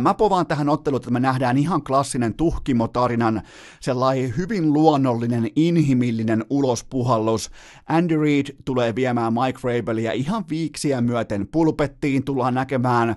Mä 0.00 0.14
povaan 0.14 0.46
tähän 0.46 0.68
otteluun, 0.68 1.00
että 1.00 1.10
me 1.10 1.20
nähdään 1.20 1.58
ihan 1.58 1.82
klassinen 1.82 2.34
tuhkimotarinan, 2.34 3.42
sellainen 3.80 4.36
hyvin 4.36 4.72
luonnollinen, 4.72 5.48
inhimillinen 5.56 6.44
ulospuhallus. 6.50 7.50
Andy 7.88 8.20
Reid 8.20 8.46
tulee 8.64 8.94
viemään 8.94 9.32
Mike 9.32 9.58
Rabelia 9.62 10.12
ihan 10.12 10.44
viiksiä 10.50 11.00
myöten 11.00 11.48
pulpettiin, 11.52 12.24
tullaan 12.24 12.54
näkemään 12.54 13.16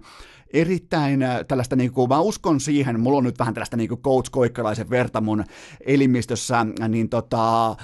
erittäin 0.53 1.25
tällaista, 1.47 1.75
niin 1.75 1.91
kuin, 1.91 2.09
mä 2.09 2.19
uskon 2.19 2.59
siihen, 2.59 2.99
mulla 2.99 3.17
on 3.17 3.23
nyt 3.23 3.39
vähän 3.39 3.53
tällaista 3.53 3.77
niin 3.77 3.89
kuin 3.89 4.01
coach 4.01 4.31
Koikkalaisen 4.31 4.89
verta 4.89 5.21
mun 5.21 5.43
elimistössä, 5.85 6.65
niin 6.87 7.09
tota, 7.09 7.75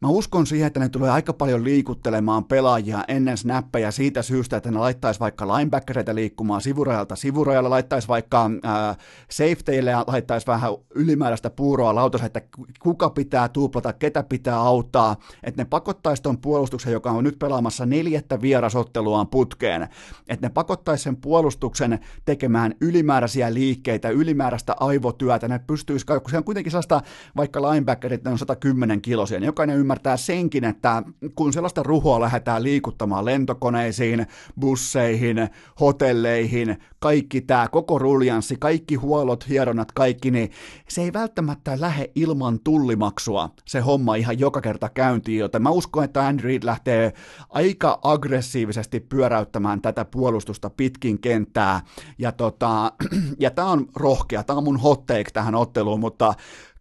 Mä 0.00 0.08
uskon 0.08 0.46
siihen, 0.46 0.66
että 0.66 0.80
ne 0.80 0.88
tulee 0.88 1.10
aika 1.10 1.32
paljon 1.32 1.64
liikuttelemaan 1.64 2.44
pelaajia 2.44 3.04
ennen 3.08 3.36
snappeja 3.36 3.90
siitä 3.90 4.22
syystä, 4.22 4.56
että 4.56 4.70
ne 4.70 4.78
laittaisi 4.78 5.20
vaikka 5.20 5.56
linebackereita 5.56 6.14
liikkumaan 6.14 6.60
sivurajalta 6.60 7.16
sivurajalla, 7.16 7.70
laittaisi 7.70 8.08
vaikka 8.08 8.50
äh, 8.64 8.96
safetyille 9.30 9.90
ja 9.90 10.04
laittaisi 10.06 10.46
vähän 10.46 10.70
ylimääräistä 10.94 11.50
puuroa 11.50 11.94
lautaselle, 11.94 12.26
että 12.26 12.40
kuka 12.80 13.10
pitää 13.10 13.48
tuuplata, 13.48 13.92
ketä 13.92 14.22
pitää 14.22 14.60
auttaa, 14.60 15.16
että 15.42 15.62
ne 15.62 15.66
pakottaisi 15.70 16.22
ton 16.22 16.38
puolustuksen, 16.38 16.92
joka 16.92 17.10
on 17.10 17.24
nyt 17.24 17.38
pelaamassa 17.38 17.86
neljättä 17.86 18.40
vierasotteluaan 18.40 19.28
putkeen, 19.28 19.88
että 20.28 20.46
ne 20.46 20.50
pakottaisi 20.50 21.04
sen 21.04 21.16
puolustuksen 21.16 21.98
tekemään 22.24 22.74
ylimääräisiä 22.80 23.54
liikkeitä, 23.54 24.08
ylimääräistä 24.08 24.74
aivotyötä, 24.80 25.48
ne 25.48 25.60
pystyisi, 25.66 26.06
kun 26.06 26.30
se 26.30 26.36
on 26.36 26.44
kuitenkin 26.44 26.70
sellaista, 26.70 27.02
vaikka 27.36 27.62
linebackerit, 27.62 28.24
ne 28.24 28.30
on 28.30 28.38
110 28.38 29.00
kilosia, 29.00 29.40
niin 29.40 29.46
jokainen 29.46 29.87
ymmärtää 29.88 30.16
senkin, 30.16 30.64
että 30.64 31.02
kun 31.34 31.52
sellaista 31.52 31.82
ruhoa 31.82 32.20
lähdetään 32.20 32.62
liikuttamaan 32.62 33.24
lentokoneisiin, 33.24 34.26
busseihin, 34.60 35.48
hotelleihin, 35.80 36.78
kaikki 36.98 37.40
tämä, 37.40 37.68
koko 37.68 37.98
ruljanssi, 37.98 38.56
kaikki 38.60 38.94
huolot, 38.94 39.48
hieronnat, 39.48 39.92
kaikki, 39.92 40.30
niin 40.30 40.50
se 40.88 41.02
ei 41.02 41.12
välttämättä 41.12 41.80
lähde 41.80 42.10
ilman 42.14 42.60
tullimaksua 42.64 43.50
se 43.64 43.80
homma 43.80 44.14
ihan 44.14 44.38
joka 44.38 44.60
kerta 44.60 44.88
käyntiin, 44.88 45.38
joten 45.38 45.62
mä 45.62 45.70
uskon, 45.70 46.04
että 46.04 46.26
Andy 46.26 46.42
Reid 46.42 46.62
lähtee 46.64 47.12
aika 47.50 47.98
aggressiivisesti 48.02 49.00
pyöräyttämään 49.00 49.82
tätä 49.82 50.04
puolustusta 50.04 50.70
pitkin 50.70 51.20
kenttää, 51.20 51.80
ja, 52.18 52.32
tota, 52.32 52.92
ja 53.44 53.50
tämä 53.50 53.68
on 53.68 53.86
rohkea, 53.96 54.44
tämä 54.44 54.56
on 54.56 54.64
mun 54.64 54.80
hot 54.80 55.06
take 55.06 55.30
tähän 55.32 55.54
otteluun, 55.54 56.00
mutta 56.00 56.34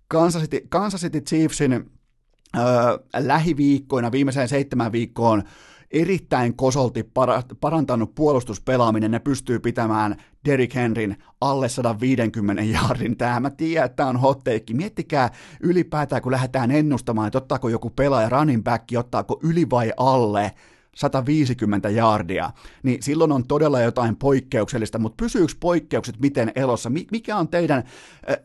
Kansas 0.08 0.42
City, 0.42 0.62
Kansas 0.70 1.02
City 1.02 1.22
Chiefsin 1.22 1.97
lähiviikkoina, 3.18 4.12
viimeiseen 4.12 4.48
seitsemän 4.48 4.92
viikkoon, 4.92 5.44
erittäin 5.92 6.56
kosolti 6.56 7.12
parantanut 7.62 8.16
puolustuspelaaminen, 8.16 9.12
ne 9.12 9.20
pystyy 9.20 9.60
pitämään 9.60 10.16
Derrick 10.46 10.76
Henryn 10.76 11.18
alle 11.42 11.70
150 11.70 12.64
jardin. 12.64 13.18
Tämä 13.18 13.40
mä 13.40 13.50
tiedän, 13.50 13.86
että 13.86 13.96
tämä 13.96 14.10
on 14.10 14.18
hot 14.18 14.44
take. 14.44 14.74
Miettikää 14.74 15.30
ylipäätään, 15.62 16.22
kun 16.22 16.32
lähdetään 16.32 16.72
ennustamaan, 16.72 17.28
että 17.28 17.38
ottaako 17.38 17.70
joku 17.70 17.90
pelaaja 17.90 18.30
running 18.30 18.64
back, 18.64 18.84
ottaako 18.98 19.40
yli 19.44 19.70
vai 19.70 19.94
alle 19.98 20.52
150 20.98 21.90
jaardia, 21.90 22.52
niin 22.84 23.04
silloin 23.04 23.32
on 23.32 23.48
todella 23.48 23.82
jotain 23.82 24.16
poikkeuksellista, 24.16 25.00
mutta 25.00 25.24
pysyykö 25.24 25.54
poikkeukset 25.60 26.20
miten 26.20 26.52
elossa? 26.56 26.92
Mikä 27.12 27.38
on 27.38 27.48
teidän, 27.48 27.84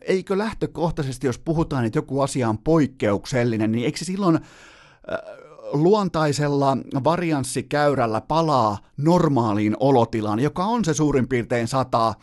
eikö 0.01 0.37
lähtökohtaisesti, 0.37 1.27
jos 1.27 1.39
puhutaan, 1.39 1.85
että 1.85 1.97
joku 1.97 2.21
asia 2.21 2.49
on 2.49 2.57
poikkeuksellinen, 2.57 3.71
niin 3.71 3.85
eikö 3.85 3.97
se 3.97 4.05
silloin 4.05 4.39
luontaisella 5.73 6.77
varianssikäyrällä 7.03 8.21
palaa 8.21 8.77
normaaliin 8.97 9.75
olotilaan, 9.79 10.39
joka 10.39 10.65
on 10.65 10.85
se 10.85 10.93
suurin 10.93 11.27
piirtein 11.27 11.67
100 11.67 12.13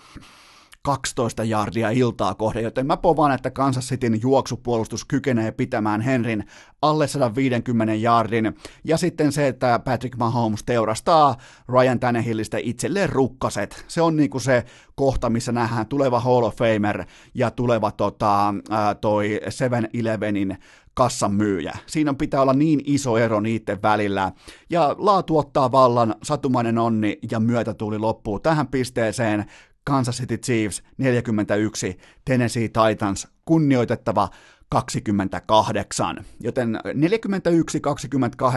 12 0.82 1.44
jardia 1.44 1.90
iltaa 1.90 2.35
kohden, 2.35 2.62
joten 2.62 2.86
mä 2.86 2.97
povaan, 2.97 3.32
että 3.32 3.51
Kansas 3.51 3.89
Cityn 3.89 4.23
juoksupuolustus 4.23 5.05
kykenee 5.05 5.52
pitämään 5.52 6.01
Henrin 6.01 6.44
alle 6.82 7.07
150 7.07 7.94
jardin, 7.94 8.57
ja 8.85 8.97
sitten 8.97 9.32
se, 9.32 9.48
että 9.48 9.78
Patrick 9.78 10.16
Mahomes 10.16 10.65
teurastaa 10.65 11.36
Ryan 11.69 12.01
Tannehillistä 12.01 12.59
itselleen 12.61 13.09
rukkaset. 13.09 13.85
Se 13.89 14.02
on 14.02 14.16
niinku 14.16 14.40
se 14.40 14.65
kohta, 14.94 15.31
missä 15.31 15.52
nähdään 15.52 15.86
tuleva 15.86 16.20
Hall 16.20 16.43
of 16.43 16.57
Famer 16.57 17.05
ja 17.35 17.51
tuleva 17.51 17.90
tota, 17.93 18.55
toi 19.01 19.40
7-Elevenin 19.44 20.57
kassan 20.94 21.35
myyjä. 21.35 21.73
Siinä 21.86 22.15
pitää 22.15 22.43
olla 22.43 22.52
niin 22.52 22.81
iso 22.85 23.19
ero 23.19 23.40
niiden 23.40 23.82
välillä. 23.82 24.32
Ja 24.70 24.94
laatu 24.98 25.39
ottaa 25.39 25.73
vallan, 25.73 26.15
satumainen 26.23 26.78
onni 26.78 27.19
ja 27.31 27.40
myötätuuli 27.40 27.98
loppuu 27.98 28.40
tähän 28.40 28.69
pisteeseen. 28.69 29.44
Kansas 29.85 30.16
City 30.16 30.39
Chiefs 30.39 30.82
41, 30.98 31.98
Tennessee 32.24 32.69
Titans 32.69 33.28
kunnioitettava 33.44 34.28
28. 34.70 36.24
Joten 36.40 36.78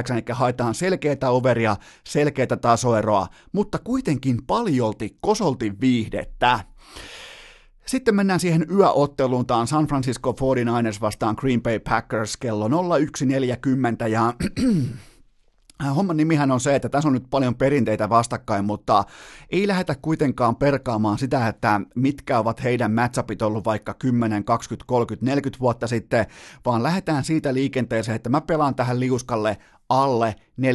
41-28, 0.09 0.13
eli 0.13 0.23
haetaan 0.31 0.75
selkeätä 0.75 1.29
overia, 1.29 1.75
selkeätä 2.03 2.57
tasoeroa, 2.57 3.27
mutta 3.51 3.79
kuitenkin 3.79 4.45
paljolti 4.47 5.17
kosolti 5.21 5.73
viihdettä. 5.81 6.59
Sitten 7.85 8.15
mennään 8.15 8.39
siihen 8.39 8.65
yöotteluun, 8.71 9.45
tämä 9.45 9.59
on 9.59 9.67
San 9.67 9.87
Francisco 9.87 10.31
49ers 10.31 11.01
vastaan 11.01 11.35
Green 11.37 11.61
Bay 11.61 11.79
Packers 11.79 12.37
kello 12.37 12.67
01.40 12.67 14.07
ja 14.07 14.33
homman 15.83 16.17
nimihän 16.17 16.51
on 16.51 16.59
se, 16.59 16.75
että 16.75 16.89
tässä 16.89 17.09
on 17.09 17.13
nyt 17.13 17.27
paljon 17.29 17.55
perinteitä 17.55 18.09
vastakkain, 18.09 18.65
mutta 18.65 19.03
ei 19.49 19.67
lähdetä 19.67 19.95
kuitenkaan 20.01 20.55
perkaamaan 20.55 21.17
sitä, 21.17 21.47
että 21.47 21.81
mitkä 21.95 22.39
ovat 22.39 22.63
heidän 22.63 22.91
matchupit 22.91 23.41
ollut 23.41 23.65
vaikka 23.65 23.93
10, 23.93 24.43
20, 24.43 24.85
30, 24.87 25.25
40 25.25 25.59
vuotta 25.59 25.87
sitten, 25.87 26.25
vaan 26.65 26.83
lähdetään 26.83 27.23
siitä 27.23 27.53
liikenteeseen, 27.53 28.15
että 28.15 28.29
mä 28.29 28.41
pelaan 28.41 28.75
tähän 28.75 28.99
liuskalle 28.99 29.57
alle 30.01 30.35
45,5 30.61 30.65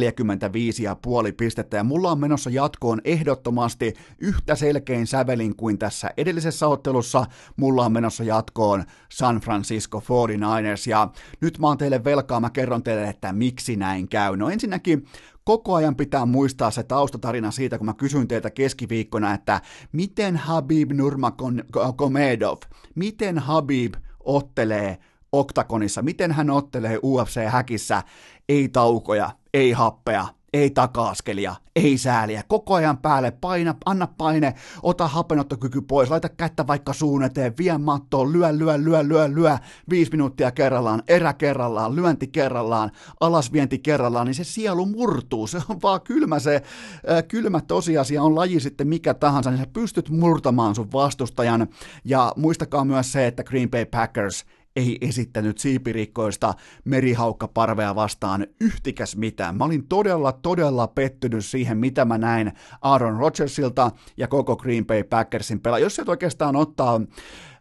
pistettä 1.37 1.77
ja 1.77 1.83
mulla 1.83 2.11
on 2.11 2.19
menossa 2.19 2.49
jatkoon 2.49 3.01
ehdottomasti 3.03 3.93
yhtä 4.19 4.55
selkein 4.55 5.07
sävelin 5.07 5.55
kuin 5.55 5.77
tässä 5.77 6.09
edellisessä 6.17 6.67
ottelussa. 6.67 7.25
Mulla 7.55 7.85
on 7.85 7.91
menossa 7.91 8.23
jatkoon 8.23 8.83
San 9.11 9.37
Francisco 9.37 9.99
49ers 9.99 10.89
ja 10.89 11.11
nyt 11.41 11.59
mä 11.59 11.67
oon 11.67 11.77
teille 11.77 12.03
velkaa, 12.03 12.39
mä 12.39 12.49
kerron 12.49 12.83
teille, 12.83 13.09
että 13.09 13.33
miksi 13.33 13.75
näin 13.75 14.07
käy. 14.07 14.37
No 14.37 14.49
ensinnäkin 14.49 15.05
koko 15.43 15.75
ajan 15.75 15.95
pitää 15.95 16.25
muistaa 16.25 16.71
se 16.71 16.83
taustatarina 16.83 17.51
siitä, 17.51 17.77
kun 17.77 17.85
mä 17.85 17.93
kysyin 17.93 18.27
teiltä 18.27 18.49
keskiviikkona, 18.49 19.33
että 19.33 19.61
miten 19.91 20.37
Habib 20.37 20.91
Nurmagomedov, 20.91 22.57
miten 22.95 23.39
Habib 23.39 23.93
ottelee 24.19 24.97
oktakonissa, 25.31 26.01
miten 26.01 26.31
hän 26.31 26.49
ottelee 26.49 26.97
UFC-häkissä, 26.97 28.03
ei 28.49 28.69
taukoja, 28.69 29.31
ei 29.53 29.71
happea, 29.71 30.27
ei 30.53 30.69
taka-askelia, 30.69 31.55
ei 31.75 31.97
sääliä, 31.97 32.43
koko 32.47 32.73
ajan 32.73 32.97
päälle, 32.97 33.31
paina, 33.31 33.75
anna 33.85 34.07
paine, 34.17 34.53
ota 34.83 35.07
hapenottokyky 35.07 35.81
pois, 35.81 36.09
laita 36.09 36.29
kättä 36.29 36.67
vaikka 36.67 36.93
suun 36.93 37.23
eteen, 37.23 37.53
vie 37.57 37.77
mattoon, 37.77 38.33
lyö, 38.33 38.57
lyö, 38.57 38.77
lyö, 38.77 39.07
lyö, 39.07 39.29
lyö, 39.35 39.57
viisi 39.89 40.11
minuuttia 40.11 40.51
kerrallaan, 40.51 41.03
erä 41.07 41.33
kerrallaan, 41.33 41.95
lyönti 41.95 42.27
kerrallaan, 42.27 42.91
alasvienti 43.19 43.79
kerrallaan, 43.79 44.27
niin 44.27 44.35
se 44.35 44.43
sielu 44.43 44.85
murtuu, 44.85 45.47
se 45.47 45.61
on 45.69 45.81
vaan 45.81 46.01
kylmä 46.01 46.39
se, 46.39 46.55
äh, 46.55 47.23
kylmä 47.27 47.61
tosiasia, 47.61 48.23
on 48.23 48.35
laji 48.35 48.59
sitten 48.59 48.87
mikä 48.87 49.13
tahansa, 49.13 49.49
niin 49.49 49.59
sä 49.59 49.67
pystyt 49.73 50.09
murtamaan 50.09 50.75
sun 50.75 50.91
vastustajan, 50.93 51.67
ja 52.05 52.33
muistakaa 52.35 52.85
myös 52.85 53.11
se, 53.11 53.27
että 53.27 53.43
Green 53.43 53.69
Bay 53.69 53.85
Packers– 53.85 54.45
ei 54.75 54.97
esittänyt 55.01 55.57
siipirikkoista 55.57 56.53
merihaukkaparvea 56.85 57.95
vastaan 57.95 58.47
yhtikäs 58.61 59.15
mitään. 59.15 59.57
Mä 59.57 59.65
olin 59.65 59.87
todella, 59.87 60.31
todella 60.31 60.87
pettynyt 60.87 61.45
siihen, 61.45 61.77
mitä 61.77 62.05
mä 62.05 62.17
näin 62.17 62.51
Aaron 62.81 63.17
Rodgersilta 63.17 63.91
ja 64.17 64.27
koko 64.27 64.55
Green 64.55 64.85
Bay 64.85 65.03
Packersin 65.03 65.59
pelaa. 65.59 65.79
Jos 65.79 65.95
se 65.95 66.03
oikeastaan 66.07 66.55
ottaa, 66.55 67.01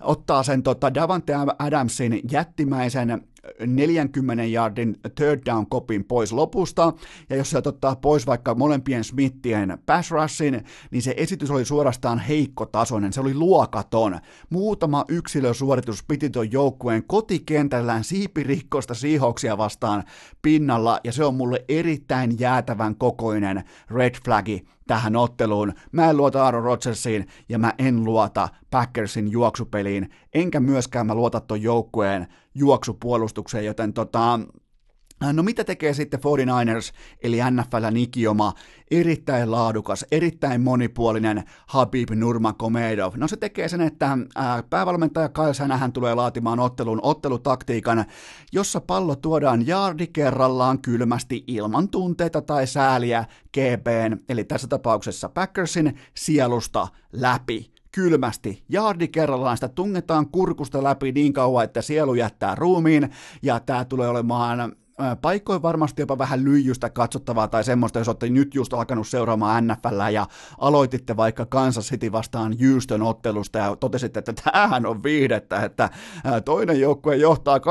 ottaa 0.01 0.43
sen 0.43 0.63
tota 0.63 0.95
Davante 0.95 1.33
Adamsin 1.59 2.21
jättimäisen 2.31 3.29
40 3.67 4.45
yardin 4.45 4.97
third 5.15 5.41
down 5.47 5.67
kopin 5.67 6.05
pois 6.05 6.33
lopusta, 6.33 6.93
ja 7.31 7.37
jos 7.37 7.51
se 7.51 7.59
ottaa 7.59 7.97
pois 7.97 8.27
vaikka 8.27 8.55
molempien 8.55 9.05
Smithien 9.05 9.79
pass 9.87 10.11
rushin, 10.11 10.65
niin 10.91 11.03
se 11.03 11.15
esitys 11.17 11.51
oli 11.51 11.65
suorastaan 11.65 12.19
heikkotasoinen, 12.19 13.13
se 13.13 13.21
oli 13.21 13.35
luokaton. 13.35 14.19
Muutama 14.51 15.05
yksilösuoritus 15.09 16.05
piti 16.09 16.31
tuon 16.31 16.53
joukkueen 16.53 17.05
kotikentällään 17.07 18.05
siipirikkoista 18.05 18.95
siihoksia 18.95 19.59
vastaan 19.59 20.05
pinnalla, 20.43 21.01
ja 21.05 21.13
se 21.13 21.25
on 21.25 21.35
mulle 21.35 21.65
erittäin 21.69 22.39
jäätävän 22.39 22.97
kokoinen 22.97 23.65
red 23.91 24.15
flagi 24.25 24.65
tähän 24.89 25.17
otteluun. 25.17 25.73
Mä 25.93 26.11
en 26.11 26.17
luota 26.17 26.45
Aaron 26.45 26.65
Rodgersiin 26.65 27.27
ja 27.49 27.59
mä 27.59 27.73
en 27.79 28.05
luota 28.05 28.49
Packersin 28.71 29.31
juoksupeliin, 29.31 30.11
enkä 30.35 30.61
myöskään 30.61 31.07
mä 31.07 31.15
luota 31.15 31.41
ton 31.41 31.63
joukkueen 31.63 32.27
juoksupuolustukseen, 32.55 33.65
joten 33.65 33.93
tota, 33.93 34.41
No 35.33 35.43
mitä 35.43 35.65
tekee 35.65 35.95
sitten 35.95 36.21
49ers, 36.21 36.93
eli 37.23 37.39
NFL 37.51 37.91
Nikioma, 37.91 38.53
erittäin 38.91 39.51
laadukas, 39.51 40.07
erittäin 40.13 40.61
monipuolinen 40.61 41.45
Habib 41.67 42.11
Nurmagomedov? 42.11 43.13
No 43.17 43.29
se 43.29 43.37
tekee 43.37 43.69
sen, 43.69 43.81
että 43.81 44.19
päävalmentaja 44.71 45.29
Kyle 45.29 45.55
Shanahan 45.55 45.93
tulee 45.93 46.15
laatimaan 46.15 46.61
ottelun 46.61 47.01
ottelutaktiikan, 47.03 48.05
jossa 48.53 48.81
pallo 48.81 49.17
tuodaan 49.17 49.67
jaardi 49.67 50.07
kerrallaan 50.07 50.83
kylmästi 50.83 51.45
ilman 51.47 51.89
tunteita 51.89 52.43
tai 52.43 52.67
sääliä 52.67 53.25
GBn, 53.53 54.19
eli 54.29 54.45
tässä 54.45 54.69
tapauksessa 54.69 55.29
Packersin 55.29 55.99
sielusta 56.15 56.89
läpi 57.13 57.73
kylmästi. 57.93 58.65
Jaardi 58.69 59.09
kerrallaan 59.09 59.57
sitä 59.57 59.69
tungetaan 59.69 60.31
kurkusta 60.31 60.83
läpi 60.83 61.13
niin 61.13 61.33
kauan, 61.33 61.65
että 61.65 61.83
sielu 61.83 62.15
jättää 62.15 62.55
ruumiin, 62.55 63.11
ja 63.43 63.61
tämä 63.61 63.85
tulee 63.85 64.09
olemaan 64.09 64.73
paikoin 65.23 65.63
varmasti 65.63 66.03
jopa 66.03 66.19
vähän 66.19 66.45
lyijystä 66.45 66.91
katsottavaa 66.91 67.49
tai 67.49 67.65
semmoista, 67.65 67.99
jos 67.99 68.09
olette 68.09 68.29
nyt 68.29 68.55
just 68.55 68.75
alkanut 68.75 69.09
seuraamaan 69.09 69.67
NFL 69.67 70.13
ja 70.13 70.27
aloititte 70.59 71.17
vaikka 71.17 71.47
Kansas 71.47 71.89
City 71.89 72.13
vastaan 72.13 72.57
Houston 72.61 73.03
ottelusta 73.03 73.59
ja 73.59 73.77
totesitte, 73.77 74.19
että 74.19 74.33
tämähän 74.33 74.87
on 74.87 75.03
viihdettä, 75.03 75.63
että 75.63 75.91
toinen 76.45 76.81
joukkue 76.81 77.17
johtaa 77.17 77.59
24-0 77.59 77.63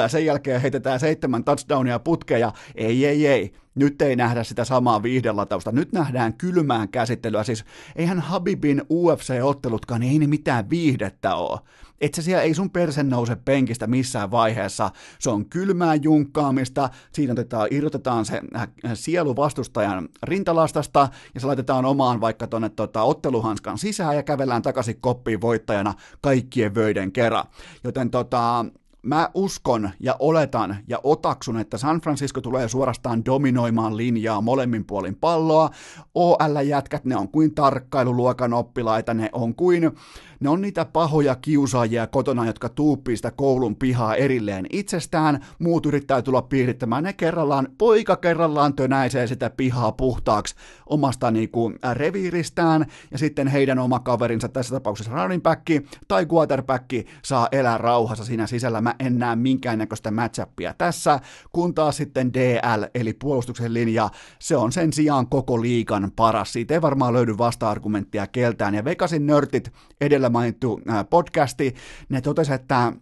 ja 0.00 0.08
sen 0.08 0.26
jälkeen 0.26 0.60
heitetään 0.60 1.00
seitsemän 1.00 1.44
touchdownia 1.44 1.98
putkeja. 1.98 2.52
Ei, 2.74 3.06
ei, 3.06 3.26
ei. 3.26 3.52
Nyt 3.74 4.02
ei 4.02 4.16
nähdä 4.16 4.44
sitä 4.44 4.64
samaa 4.64 5.02
viihdelatausta, 5.02 5.72
nyt 5.72 5.92
nähdään 5.92 6.34
kylmään 6.34 6.88
käsittelyä, 6.88 7.44
siis 7.44 7.64
eihän 7.96 8.20
Habibin 8.20 8.82
UFC-ottelutkaan, 8.92 10.00
niin 10.00 10.12
ei 10.12 10.18
ne 10.18 10.26
mitään 10.26 10.70
viihdettä 10.70 11.34
ole. 11.34 11.60
Et 12.00 12.14
se 12.14 12.22
siellä 12.22 12.42
ei 12.42 12.54
sun 12.54 12.70
perse 12.70 13.02
nouse 13.02 13.36
penkistä 13.36 13.86
missään 13.86 14.30
vaiheessa, 14.30 14.90
se 15.18 15.30
on 15.30 15.46
kylmää 15.46 15.94
junkkaamista, 15.94 16.90
siinä 17.12 17.32
otetaan, 17.32 17.68
irrotetaan 17.70 18.24
se 18.24 18.40
äh, 18.56 18.68
sielu 18.94 19.36
vastustajan 19.36 20.08
rintalastasta 20.22 21.08
ja 21.34 21.40
se 21.40 21.46
laitetaan 21.46 21.84
omaan 21.84 22.20
vaikka 22.20 22.46
tuonne 22.46 22.68
tota, 22.68 23.02
otteluhanskan 23.02 23.78
sisään 23.78 24.16
ja 24.16 24.22
kävellään 24.22 24.62
takaisin 24.62 25.00
koppiin 25.00 25.40
voittajana 25.40 25.94
kaikkien 26.20 26.74
vöiden 26.74 27.12
kerran. 27.12 27.44
Joten 27.84 28.10
tota, 28.10 28.64
Mä 29.06 29.30
uskon 29.34 29.90
ja 30.00 30.16
oletan 30.18 30.76
ja 30.88 31.00
otaksun, 31.02 31.58
että 31.58 31.78
San 31.78 32.00
Francisco 32.00 32.40
tulee 32.40 32.68
suorastaan 32.68 33.24
dominoimaan 33.24 33.96
linjaa 33.96 34.40
molemmin 34.40 34.84
puolin 34.84 35.16
palloa. 35.16 35.70
OL-jätkät, 36.14 37.04
ne 37.04 37.16
on 37.16 37.28
kuin 37.28 37.54
tarkkailuluokan 37.54 38.52
oppilaita, 38.52 39.14
ne 39.14 39.30
on 39.32 39.54
kuin 39.54 39.92
ne 40.40 40.48
on 40.48 40.62
niitä 40.62 40.84
pahoja 40.84 41.34
kiusaajia 41.34 42.06
kotona, 42.06 42.46
jotka 42.46 42.68
tuuppii 42.68 43.16
sitä 43.16 43.30
koulun 43.30 43.76
pihaa 43.76 44.14
erilleen 44.14 44.66
itsestään, 44.72 45.44
muut 45.58 45.86
yrittää 45.86 46.22
tulla 46.22 46.42
piirittämään, 46.42 47.04
ne 47.04 47.12
kerrallaan, 47.12 47.68
poika 47.78 48.16
kerrallaan 48.16 48.74
tönäisee 48.74 49.26
sitä 49.26 49.50
pihaa 49.50 49.92
puhtaaksi 49.92 50.54
omasta 50.86 51.30
niinku 51.30 51.72
reviiristään, 51.92 52.86
ja 53.10 53.18
sitten 53.18 53.48
heidän 53.48 53.78
oma 53.78 53.98
kaverinsa, 53.98 54.48
tässä 54.48 54.74
tapauksessa 54.74 55.12
running 55.14 55.42
back 55.42 55.66
tai 56.08 56.26
quarterback, 56.32 56.90
saa 57.24 57.48
elää 57.52 57.78
rauhassa 57.78 58.24
siinä 58.24 58.46
sisällä. 58.46 58.80
Mä 58.80 58.94
en 58.98 59.18
näe 59.18 59.36
minkäännäköistä 59.36 60.10
matchappia 60.10 60.74
tässä, 60.78 61.20
kun 61.52 61.74
taas 61.74 61.96
sitten 61.96 62.34
DL, 62.34 62.84
eli 62.94 63.12
puolustuksen 63.12 63.74
linja, 63.74 64.08
se 64.38 64.56
on 64.56 64.72
sen 64.72 64.92
sijaan 64.92 65.26
koko 65.26 65.62
liikan 65.62 66.12
paras. 66.16 66.52
Siitä 66.52 66.74
ei 66.74 66.82
varmaan 66.82 67.12
löydy 67.12 67.38
vasta-argumenttia 67.38 68.26
keltään, 68.26 68.74
ja 68.74 68.84
Vegasin 68.84 69.26
nörtit 69.26 69.72
edellä 70.00 70.25
edellä 70.26 70.32
mainittu 70.32 70.80
podcasti, 71.10 71.74
ne 72.08 72.20
totesi, 72.20 72.52
että 72.52 72.92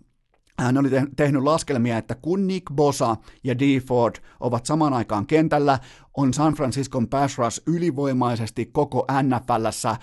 hän 0.58 0.78
oli 0.78 0.90
tehnyt 1.16 1.42
laskelmia, 1.42 1.98
että 1.98 2.14
kun 2.14 2.46
Nick 2.46 2.72
Bosa 2.74 3.16
ja 3.44 3.58
D. 3.58 3.80
Ford 3.80 4.14
ovat 4.40 4.66
saman 4.66 4.92
aikaan 4.92 5.26
kentällä, 5.26 5.78
on 6.16 6.34
San 6.34 6.54
Franciscon 6.54 7.08
pass 7.08 7.38
rush 7.38 7.62
ylivoimaisesti 7.66 8.66
koko 8.66 9.06
NFLssä 9.22 9.96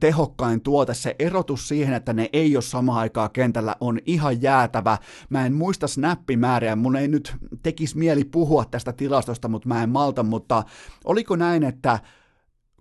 tehokkain 0.00 0.60
tuote, 0.60 0.94
se 0.94 1.16
erotus 1.18 1.68
siihen, 1.68 1.94
että 1.94 2.12
ne 2.12 2.28
ei 2.32 2.56
ole 2.56 2.62
samaan 2.62 2.98
aikaan 2.98 3.30
kentällä, 3.30 3.76
on 3.80 3.98
ihan 4.06 4.42
jäätävä. 4.42 4.98
Mä 5.30 5.46
en 5.46 5.54
muista 5.54 5.86
snappimääriä, 5.86 6.76
mun 6.76 6.96
ei 6.96 7.08
nyt 7.08 7.36
tekisi 7.62 7.98
mieli 7.98 8.24
puhua 8.24 8.64
tästä 8.64 8.92
tilastosta, 8.92 9.48
mutta 9.48 9.68
mä 9.68 9.82
en 9.82 9.90
malta, 9.90 10.22
mutta 10.22 10.62
oliko 11.04 11.36
näin, 11.36 11.62
että 11.62 11.98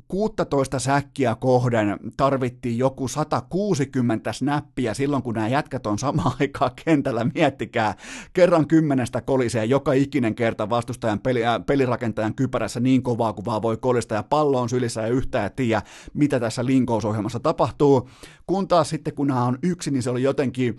16 0.08 0.80
säkkiä 0.80 1.36
kohden 1.36 2.00
tarvittiin 2.18 2.78
joku 2.78 3.08
160 3.08 4.34
snappia 4.34 4.94
silloin, 4.94 5.24
kun 5.24 5.34
nämä 5.34 5.48
jätkät 5.48 5.88
on 5.88 6.00
samaan 6.00 6.36
aikaan 6.40 6.72
kentällä. 6.86 7.26
Miettikää, 7.36 7.96
kerran 8.34 8.68
kymmenestä 8.68 9.22
kolisee 9.22 9.66
joka 9.66 9.94
ikinen 9.94 10.36
kerta 10.36 10.70
vastustajan 10.70 11.20
peli, 11.20 11.46
äh, 11.46 11.66
pelirakentajan 11.66 12.36
kypärässä 12.36 12.80
niin 12.80 13.04
kovaa 13.04 13.34
kuin 13.34 13.46
vaan 13.46 13.62
voi 13.62 13.78
kolista 13.78 14.16
ja 14.16 14.24
pallo 14.24 14.62
on 14.62 14.70
sylissä 14.70 15.02
ja 15.02 15.08
yhtään 15.08 15.52
tiedä, 15.56 15.82
mitä 16.14 16.40
tässä 16.40 16.66
linkousohjelmassa 16.66 17.40
tapahtuu. 17.40 18.10
Kun 18.48 18.68
taas 18.68 18.90
sitten, 18.90 19.14
kun 19.14 19.28
nämä 19.28 19.46
on 19.46 19.58
yksi, 19.64 19.92
niin 19.92 20.04
se 20.04 20.10
oli 20.10 20.24
jotenkin 20.24 20.78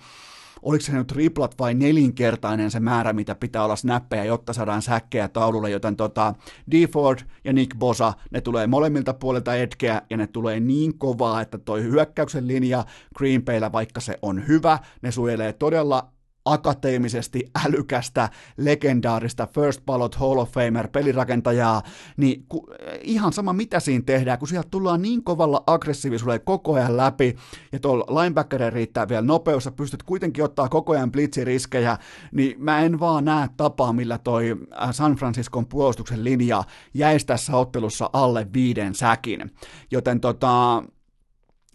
oliko 0.64 0.84
se 0.84 0.92
nyt 0.92 1.06
triplat 1.06 1.54
vai 1.58 1.74
nelinkertainen 1.74 2.70
se 2.70 2.80
määrä, 2.80 3.12
mitä 3.12 3.34
pitää 3.34 3.64
olla 3.64 3.76
snappeja, 3.76 4.24
jotta 4.24 4.52
saadaan 4.52 4.82
säkkejä 4.82 5.28
taululle, 5.28 5.70
joten 5.70 5.96
tota, 5.96 6.34
D. 6.70 6.86
Ford 6.86 7.18
ja 7.44 7.52
Nick 7.52 7.78
Bosa, 7.78 8.12
ne 8.30 8.40
tulee 8.40 8.66
molemmilta 8.66 9.14
puolilta 9.14 9.54
etkeä, 9.54 10.02
ja 10.10 10.16
ne 10.16 10.26
tulee 10.26 10.60
niin 10.60 10.98
kovaa, 10.98 11.40
että 11.40 11.58
toi 11.58 11.82
hyökkäyksen 11.82 12.48
linja 12.48 12.84
Green 13.16 13.44
Bayllä, 13.44 13.72
vaikka 13.72 14.00
se 14.00 14.18
on 14.22 14.48
hyvä, 14.48 14.78
ne 15.02 15.10
suojelee 15.10 15.52
todella 15.52 16.13
akateemisesti 16.44 17.50
älykästä, 17.66 18.28
legendaarista 18.56 19.46
First 19.46 19.80
Ballot 19.86 20.14
Hall 20.14 20.38
of 20.38 20.50
Famer 20.52 20.88
pelirakentajaa, 20.88 21.82
niin 22.16 22.44
ku, 22.48 22.66
ihan 23.02 23.32
sama 23.32 23.52
mitä 23.52 23.80
siinä 23.80 24.04
tehdään, 24.06 24.38
kun 24.38 24.48
sieltä 24.48 24.68
tullaan 24.70 25.02
niin 25.02 25.24
kovalla 25.24 25.62
aggressiivisuudella 25.66 26.38
koko 26.38 26.74
ajan 26.74 26.96
läpi, 26.96 27.36
ja 27.72 27.80
tuolla 27.80 28.22
linebackerin 28.22 28.72
riittää 28.72 29.08
vielä 29.08 29.22
nopeus, 29.22 29.64
ja 29.64 29.72
pystyt 29.72 30.02
kuitenkin 30.02 30.44
ottaa 30.44 30.68
koko 30.68 30.92
ajan 30.92 31.12
blitziriskejä, 31.12 31.98
niin 32.32 32.54
mä 32.58 32.80
en 32.80 33.00
vaan 33.00 33.24
näe 33.24 33.48
tapaa, 33.56 33.92
millä 33.92 34.18
toi 34.18 34.56
äh, 34.82 34.88
San 34.92 35.14
Franciscon 35.14 35.66
puolustuksen 35.66 36.24
linja 36.24 36.64
jäisi 36.94 37.26
tässä 37.26 37.56
ottelussa 37.56 38.10
alle 38.12 38.46
viiden 38.52 38.94
säkin. 38.94 39.50
Joten 39.90 40.20
tota, 40.20 40.82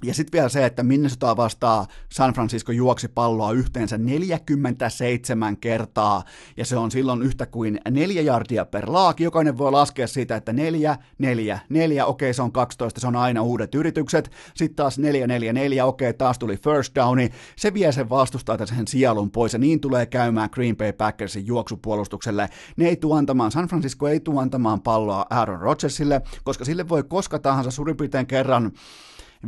ja 0.03 0.13
sitten 0.13 0.38
vielä 0.38 0.49
se, 0.49 0.65
että 0.65 0.84
Minnesota 0.84 1.38
vastaa 1.38 1.88
San 2.11 2.34
Francisco 2.34 2.71
juoksi 2.71 3.07
palloa 3.07 3.51
yhteensä 3.51 3.97
47 3.97 5.57
kertaa, 5.57 6.23
ja 6.57 6.65
se 6.65 6.77
on 6.77 6.91
silloin 6.91 7.21
yhtä 7.21 7.45
kuin 7.45 7.80
neljä 7.91 8.21
jardia 8.21 8.65
per 8.65 8.85
laaki. 8.88 9.23
Jokainen 9.23 9.57
voi 9.57 9.71
laskea 9.71 10.07
siitä, 10.07 10.35
että 10.35 10.53
neljä, 10.53 10.97
neljä, 11.17 11.59
neljä, 11.69 12.05
okei 12.05 12.34
se 12.34 12.41
on 12.41 12.51
12, 12.51 12.99
se 12.99 13.07
on 13.07 13.15
aina 13.15 13.41
uudet 13.41 13.76
yritykset. 13.76 14.31
Sitten 14.55 14.76
taas 14.76 14.99
neljä, 14.99 15.27
neljä, 15.27 15.53
neljä, 15.53 15.85
okei 15.85 16.13
taas 16.13 16.39
tuli 16.39 16.57
first 16.57 16.95
downi. 16.95 17.30
Se 17.55 17.73
vie 17.73 17.91
sen 17.91 18.09
vastustajalta 18.09 18.65
sen 18.65 18.88
sielun 18.88 19.31
pois, 19.31 19.53
ja 19.53 19.59
niin 19.59 19.80
tulee 19.80 20.05
käymään 20.05 20.49
Green 20.51 20.77
Bay 20.77 20.93
Packersin 20.93 21.47
juoksupuolustukselle. 21.47 22.49
Ne 22.77 22.88
ei 22.88 22.95
tule 22.95 23.17
antamaan, 23.17 23.51
San 23.51 23.67
Francisco 23.67 24.07
ei 24.07 24.19
tule 24.19 24.41
antamaan 24.41 24.81
palloa 24.81 25.26
Aaron 25.30 25.61
Rodgersille, 25.61 26.21
koska 26.43 26.65
sille 26.65 26.89
voi 26.89 27.03
koska 27.03 27.39
tahansa 27.39 27.71
suurin 27.71 27.97
piirtein 27.97 28.27
kerran 28.27 28.71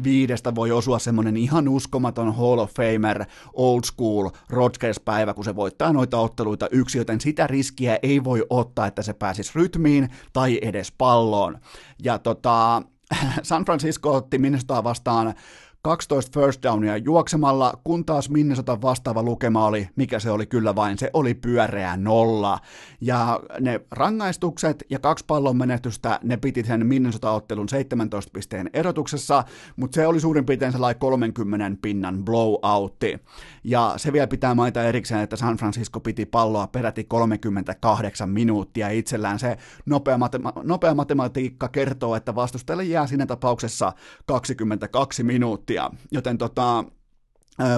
viidestä 0.04 0.56
voi 0.56 0.72
osua 0.72 1.00
semmoinen 1.00 1.38
ihan 1.38 1.68
uskomaton 1.68 2.36
Hall 2.36 2.60
of 2.60 2.72
Famer, 2.74 3.26
old 3.54 3.82
school 3.84 4.30
Rodgers-päivä, 4.50 5.34
kun 5.34 5.46
se 5.46 5.56
voittaa 5.56 5.94
noita 5.94 6.18
otteluita 6.18 6.68
yksi, 6.72 6.98
joten 6.98 7.22
sitä 7.22 7.48
riskiä 7.48 8.00
ei 8.04 8.24
voi 8.24 8.46
ottaa, 8.50 8.88
että 8.88 9.02
se 9.02 9.14
pääsisi 9.14 9.52
rytmiin 9.56 10.10
tai 10.34 10.60
edes 10.62 10.92
palloon. 10.98 11.58
Ja 12.04 12.20
tota, 12.20 12.82
San 13.44 13.66
Francisco 13.66 14.16
otti 14.16 14.38
Minnesota 14.38 14.84
vastaan 14.84 15.34
12 15.84 16.40
first 16.40 16.64
downia 16.64 16.98
juoksemalla, 16.98 17.74
kun 17.84 18.06
taas 18.06 18.30
Minnesota 18.30 18.82
vastaava 18.82 19.24
lukema 19.24 19.66
oli, 19.66 19.90
mikä 19.96 20.20
se 20.20 20.32
oli 20.32 20.46
kyllä 20.46 20.76
vain, 20.76 20.98
se 20.98 21.10
oli 21.14 21.34
pyöreä 21.34 21.98
nolla. 21.98 22.60
Ja 23.02 23.40
ne 23.60 23.82
rangaistukset 23.92 24.84
ja 24.90 25.00
kaksi 25.00 25.26
pallon 25.28 25.58
menetystä, 25.58 26.20
ne 26.24 26.38
piti 26.38 26.64
sen 26.64 26.86
Minnesota-ottelun 26.86 27.70
17 27.70 28.32
pisteen 28.34 28.70
erotuksessa, 28.74 29.44
mutta 29.76 29.96
se 29.96 30.08
oli 30.08 30.20
suurin 30.20 30.46
piirtein 30.46 30.72
sellainen 30.72 31.00
30 31.00 31.78
pinnan 31.82 32.26
blowoutti. 32.26 33.20
Ja 33.64 33.94
se 33.98 34.14
vielä 34.14 34.28
pitää 34.28 34.56
mainita 34.56 34.84
erikseen, 34.84 35.22
että 35.22 35.36
San 35.36 35.58
Francisco 35.58 36.00
piti 36.00 36.26
palloa 36.26 36.68
peräti 36.68 37.04
38 37.04 38.30
minuuttia 38.30 38.90
itsellään. 38.90 39.40
Se 39.40 39.58
nopea, 39.86 40.18
matema- 40.18 40.64
nopea 40.64 40.94
matematiikka 40.94 41.68
kertoo, 41.68 42.16
että 42.16 42.36
vastustajalle 42.36 42.84
jää 42.84 43.08
siinä 43.08 43.26
tapauksessa 43.26 43.94
22 44.26 45.24
minuuttia 45.24 45.71
minuuttia. 45.72 46.06
Joten 46.12 46.38
tota, 46.38 46.84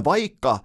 vaikka 0.05 0.59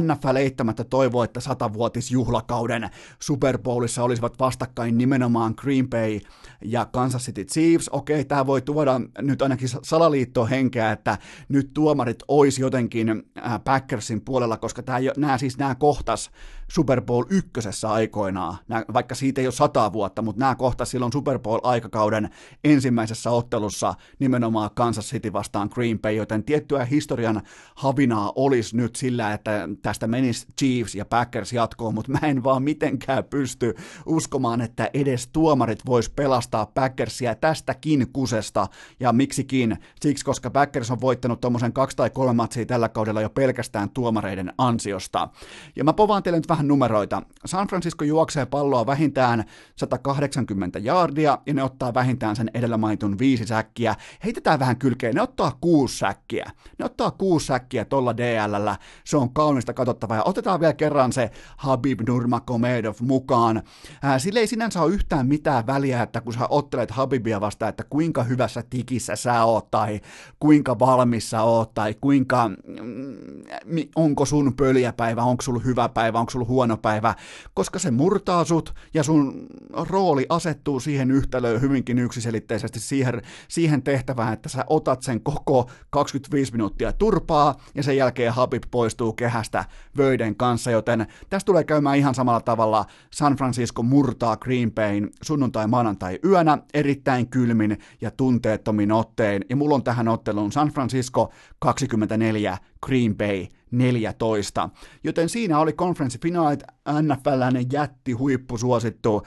NFL 0.00 0.36
eittämättä 0.36 0.84
toivoo, 0.84 1.24
että 1.24 1.40
satavuotisjuhlakauden 1.40 2.90
Super 3.18 3.58
Bowlissa 3.58 4.02
olisivat 4.02 4.38
vastakkain 4.38 4.98
nimenomaan 4.98 5.54
Green 5.56 5.88
Bay 5.90 6.20
ja 6.64 6.84
Kansas 6.84 7.22
City 7.22 7.44
Chiefs. 7.44 7.88
Okei, 7.88 8.24
tämä 8.24 8.46
voi 8.46 8.62
tuoda 8.62 9.00
nyt 9.18 9.42
ainakin 9.42 9.68
salaliitto 9.82 10.46
henkeä, 10.46 10.92
että 10.92 11.18
nyt 11.48 11.70
tuomarit 11.74 12.18
olisi 12.28 12.62
jotenkin 12.62 13.22
Packersin 13.64 14.24
puolella, 14.24 14.56
koska 14.56 14.82
tämä, 14.82 14.98
nämä 15.16 15.38
siis 15.38 15.58
nämä 15.58 15.74
kohtas 15.74 16.30
Super 16.74 17.02
Bowl 17.02 17.24
ykkösessä 17.30 17.92
aikoinaan, 17.92 18.56
nää, 18.68 18.84
vaikka 18.92 19.14
siitä 19.14 19.40
ei 19.40 19.46
ole 19.46 19.52
sata 19.52 19.92
vuotta, 19.92 20.22
mutta 20.22 20.40
nämä 20.40 20.54
kohta 20.54 20.84
silloin 20.84 21.12
Super 21.12 21.38
Bowl-aikakauden 21.38 22.30
ensimmäisessä 22.64 23.30
ottelussa 23.30 23.94
nimenomaan 24.18 24.70
Kansas 24.74 25.06
City 25.10 25.32
vastaan 25.32 25.70
Green 25.72 25.98
Bay, 25.98 26.12
joten 26.12 26.44
tiettyä 26.44 26.84
historian 26.84 27.42
havinaa 27.74 28.32
olisi 28.36 28.76
nyt 28.76 28.96
sillä, 28.96 29.32
että 29.32 29.68
tästä 29.82 30.06
menisi 30.06 30.46
Chiefs 30.58 30.94
ja 30.94 31.04
Packers 31.04 31.52
jatkoon, 31.52 31.94
mutta 31.94 32.12
mä 32.12 32.18
en 32.22 32.44
vaan 32.44 32.62
mitenkään 32.62 33.24
pysty 33.24 33.74
uskomaan, 34.06 34.60
että 34.60 34.90
edes 34.94 35.28
tuomarit 35.28 35.86
vois 35.86 36.10
pelastaa 36.10 36.66
Packersia 36.66 37.34
tästäkin 37.34 38.06
kusesta, 38.12 38.66
ja 39.00 39.12
miksikin? 39.12 39.78
Siksi, 40.00 40.24
koska 40.24 40.50
Packers 40.50 40.90
on 40.90 41.00
voittanut 41.00 41.40
tuommoisen 41.40 41.72
kaksi 41.72 41.96
tai 41.96 42.10
kolme 42.10 42.32
matsia 42.32 42.66
tällä 42.66 42.88
kaudella 42.88 43.20
jo 43.20 43.30
pelkästään 43.30 43.90
tuomareiden 43.90 44.52
ansiosta. 44.58 45.28
Ja 45.76 45.84
mä 45.84 45.92
povaan 45.92 46.22
teille 46.22 46.38
nyt 46.38 46.48
vähän 46.48 46.61
vähän 46.62 46.68
numeroita. 46.68 47.22
San 47.44 47.68
Francisco 47.68 48.04
juoksee 48.04 48.46
palloa 48.46 48.86
vähintään 48.86 49.44
180 49.76 50.78
jaardia 50.78 51.38
ja 51.46 51.54
ne 51.54 51.62
ottaa 51.62 51.94
vähintään 51.94 52.36
sen 52.36 52.50
edellä 52.54 52.76
mainitun 52.76 53.18
viisi 53.18 53.46
säkkiä. 53.46 53.94
Heitetään 54.24 54.58
vähän 54.58 54.76
kylkeen, 54.76 55.14
ne 55.14 55.22
ottaa 55.22 55.58
kuusi 55.60 55.98
säkkiä. 55.98 56.50
Ne 56.78 56.84
ottaa 56.84 57.10
kuusi 57.10 57.46
säkkiä 57.46 57.84
tuolla 57.84 58.16
DLllä. 58.16 58.76
Se 59.04 59.16
on 59.16 59.32
kaunista 59.32 59.74
katsottavaa. 59.74 60.16
Ja 60.16 60.22
otetaan 60.24 60.60
vielä 60.60 60.72
kerran 60.72 61.12
se 61.12 61.30
Habib 61.56 62.00
Nurmagomedov 62.08 62.94
mukaan. 63.00 63.62
Ää, 64.02 64.18
sille 64.18 64.40
ei 64.40 64.46
sinänsä 64.46 64.82
ole 64.82 64.94
yhtään 64.94 65.26
mitään 65.26 65.66
väliä, 65.66 66.02
että 66.02 66.20
kun 66.20 66.32
sä 66.32 66.46
ottelet 66.48 66.90
Habibia 66.90 67.40
vastaan, 67.40 67.68
että 67.68 67.84
kuinka 67.90 68.22
hyvässä 68.22 68.62
tikissä 68.70 69.16
sä 69.16 69.44
oot 69.44 69.70
tai 69.70 70.00
kuinka 70.40 70.78
valmis 70.78 71.30
sä 71.30 71.42
oot 71.42 71.74
tai 71.74 71.94
kuinka, 72.00 72.48
mm, 72.48 73.82
onko 73.96 74.24
sun 74.24 74.54
pöljäpäivä, 74.56 75.22
onko 75.22 75.42
sulla 75.42 75.60
hyvä 75.60 75.88
päivä, 75.88 76.18
onko 76.18 76.30
sulla 76.30 76.46
huono 76.52 76.76
päivä, 76.76 77.14
koska 77.54 77.78
se 77.78 77.90
murtaa 77.90 78.44
sut 78.44 78.74
ja 78.94 79.02
sun 79.02 79.46
rooli 79.90 80.26
asettuu 80.28 80.80
siihen 80.80 81.10
yhtälöön 81.10 81.60
hyvinkin 81.60 81.98
yksiselitteisesti 81.98 82.80
siihen, 82.80 83.22
siihen 83.48 83.82
tehtävään, 83.82 84.32
että 84.32 84.48
sä 84.48 84.64
otat 84.66 85.02
sen 85.02 85.20
koko 85.22 85.70
25 85.90 86.52
minuuttia 86.52 86.92
turpaa 86.92 87.56
ja 87.74 87.82
sen 87.82 87.96
jälkeen 87.96 88.32
Habib 88.32 88.62
poistuu 88.70 89.12
kehästä 89.12 89.64
vöiden 89.96 90.36
kanssa, 90.36 90.70
joten 90.70 91.06
tästä 91.30 91.46
tulee 91.46 91.64
käymään 91.64 91.98
ihan 91.98 92.14
samalla 92.14 92.40
tavalla. 92.40 92.84
San 93.12 93.36
Francisco 93.36 93.82
murtaa 93.82 94.36
Green 94.36 94.72
Bayn 94.72 95.10
sunnuntai-maanantai 95.22 96.18
yönä 96.24 96.58
erittäin 96.74 97.28
kylmin 97.28 97.78
ja 98.00 98.10
tunteettomin 98.10 98.92
ottein 98.92 99.44
ja 99.50 99.56
mulla 99.56 99.74
on 99.74 99.84
tähän 99.84 100.08
otteluun 100.08 100.52
San 100.52 100.68
Francisco 100.68 101.32
24, 101.58 102.58
Green 102.86 103.16
Bay 103.16 103.46
14. 103.72 104.68
Joten 105.04 105.28
siinä 105.28 105.58
oli 105.58 105.72
konferenssifinaalit, 105.72 106.62
NFLn 107.02 107.72
jätti 107.72 108.12
huippusuosittu 108.12 109.22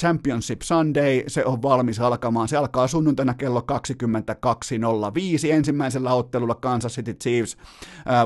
Championship 0.00 0.62
Sunday, 0.62 1.22
se 1.26 1.44
on 1.44 1.62
valmis 1.62 2.00
alkamaan. 2.00 2.48
Se 2.48 2.56
alkaa 2.56 2.86
sunnuntaina 2.86 3.34
kello 3.34 3.60
22.05 3.60 5.52
ensimmäisellä 5.52 6.12
ottelulla 6.12 6.54
Kansas 6.54 6.92
City 6.92 7.14
Chiefs 7.14 7.56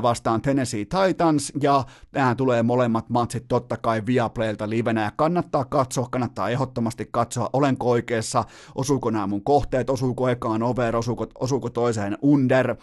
vastaan 0.01 0.41
Tennessee 0.41 0.85
Titans, 0.85 1.53
ja 1.61 1.85
tähän 2.11 2.37
tulee 2.37 2.63
molemmat 2.63 3.09
matsit 3.09 3.47
totta 3.47 3.77
kai 3.77 4.01
Viaplaylta 4.05 4.69
livenä, 4.69 5.03
ja 5.03 5.11
kannattaa 5.15 5.65
katsoa, 5.65 6.07
kannattaa 6.11 6.49
ehdottomasti 6.49 7.07
katsoa, 7.11 7.49
olenko 7.53 7.89
oikeassa, 7.89 8.43
osuuko 8.75 9.09
nämä 9.09 9.27
mun 9.27 9.43
kohteet, 9.43 9.89
osuuko 9.89 10.29
ekaan 10.29 10.63
over, 10.63 10.95
osuuko, 10.95 11.27
osuuko 11.39 11.69
toiseen 11.69 12.17
under, 12.21 12.75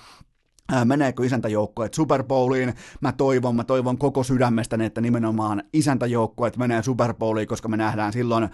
meneekö 0.84 1.24
isäntäjoukkueet 1.24 1.94
Super 1.94 2.24
Bowliin. 2.24 2.74
Mä 3.00 3.12
toivon, 3.12 3.56
mä 3.56 3.64
toivon 3.64 3.98
koko 3.98 4.22
sydämestäni, 4.22 4.84
että 4.84 5.00
nimenomaan 5.00 5.62
isäntäjoukkueet 5.72 6.56
menee 6.56 6.82
Super 6.82 7.14
Bowliin, 7.14 7.48
koska 7.48 7.68
me 7.68 7.76
nähdään 7.76 8.12
silloin, 8.12 8.48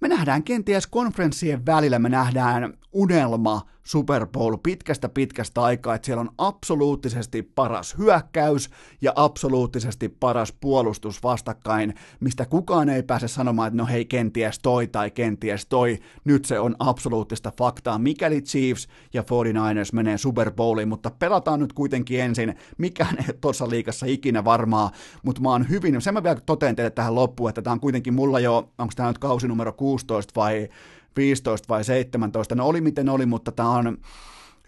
me 0.00 0.08
nähdään 0.08 0.42
kenties 0.42 0.86
konferenssien 0.86 1.66
välillä, 1.66 1.98
me 1.98 2.08
nähdään 2.08 2.74
unelma 2.92 3.66
Super 3.82 4.26
Bowl 4.26 4.56
pitkästä 4.62 5.08
pitkästä 5.08 5.62
aikaa, 5.62 5.94
että 5.94 6.06
siellä 6.06 6.20
on 6.20 6.30
absoluuttisesti 6.38 7.42
paras 7.42 7.98
hyökkäys 7.98 8.70
ja 9.00 9.12
absoluuttisesti 9.16 10.08
paras 10.08 10.52
puolustus 10.60 11.22
vastakkain, 11.22 11.94
mistä 12.20 12.46
kukaan 12.46 12.88
ei 12.88 13.02
pääse 13.02 13.28
sanomaan, 13.28 13.68
että 13.68 13.76
no 13.76 13.86
hei 13.86 14.04
kenties 14.04 14.58
toi 14.58 14.86
tai 14.86 15.10
kenties 15.10 15.66
toi, 15.66 15.98
nyt 16.24 16.44
se 16.44 16.60
on 16.60 16.76
absoluuttista 16.78 17.52
faktaa, 17.58 17.98
mikäli 17.98 18.42
Chiefs 18.42 18.88
ja 19.14 19.22
49ers 19.22 19.90
menee 19.92 20.18
Super 20.18 20.50
Bowliin, 20.50 20.88
mutta 20.88 21.10
pelataan 21.10 21.60
nyt 21.60 21.72
kuitenkin 21.72 22.20
ensin, 22.20 22.54
mikään 22.78 23.16
ei 23.18 23.34
tuossa 23.40 23.70
liikassa 23.70 24.06
ikinä 24.06 24.44
varmaa, 24.44 24.90
mutta 25.22 25.40
mä 25.40 25.50
oon 25.50 25.68
hyvin, 25.68 26.00
sen 26.00 26.14
mä 26.14 26.22
vielä 26.22 26.40
toteen 26.46 26.76
teille 26.76 26.90
tähän 26.90 27.14
loppuun, 27.14 27.48
että 27.48 27.62
tämä 27.62 27.72
on 27.72 27.80
kuitenkin 27.80 28.14
mulla 28.14 28.40
jo, 28.40 28.56
onko 28.78 28.92
tämä 28.96 29.08
nyt 29.08 29.18
kausi 29.18 29.48
numero 29.48 29.72
16 29.72 30.32
vai 30.40 30.68
15 31.16 31.68
vai 31.68 31.84
17, 31.84 32.54
no 32.54 32.66
oli 32.66 32.80
miten 32.80 33.08
oli, 33.08 33.26
mutta 33.26 33.52
tämä 33.52 33.70
on 33.70 33.98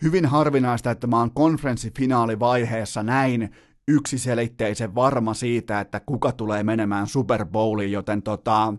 hyvin 0.03 0.27
harvinaista, 0.27 0.91
että 0.91 1.07
mä 1.07 1.19
oon 1.19 1.31
konferenssifinaalivaiheessa 1.31 3.03
näin 3.03 3.51
yksiselitteisen 3.89 4.95
varma 4.95 5.35
siitä, 5.35 5.81
että 5.81 6.01
kuka 6.01 6.33
tulee 6.33 6.63
menemään 6.63 7.07
Super 7.07 7.47
Bowliin, 7.47 7.93
joten 7.93 8.23
tota, 8.23 8.75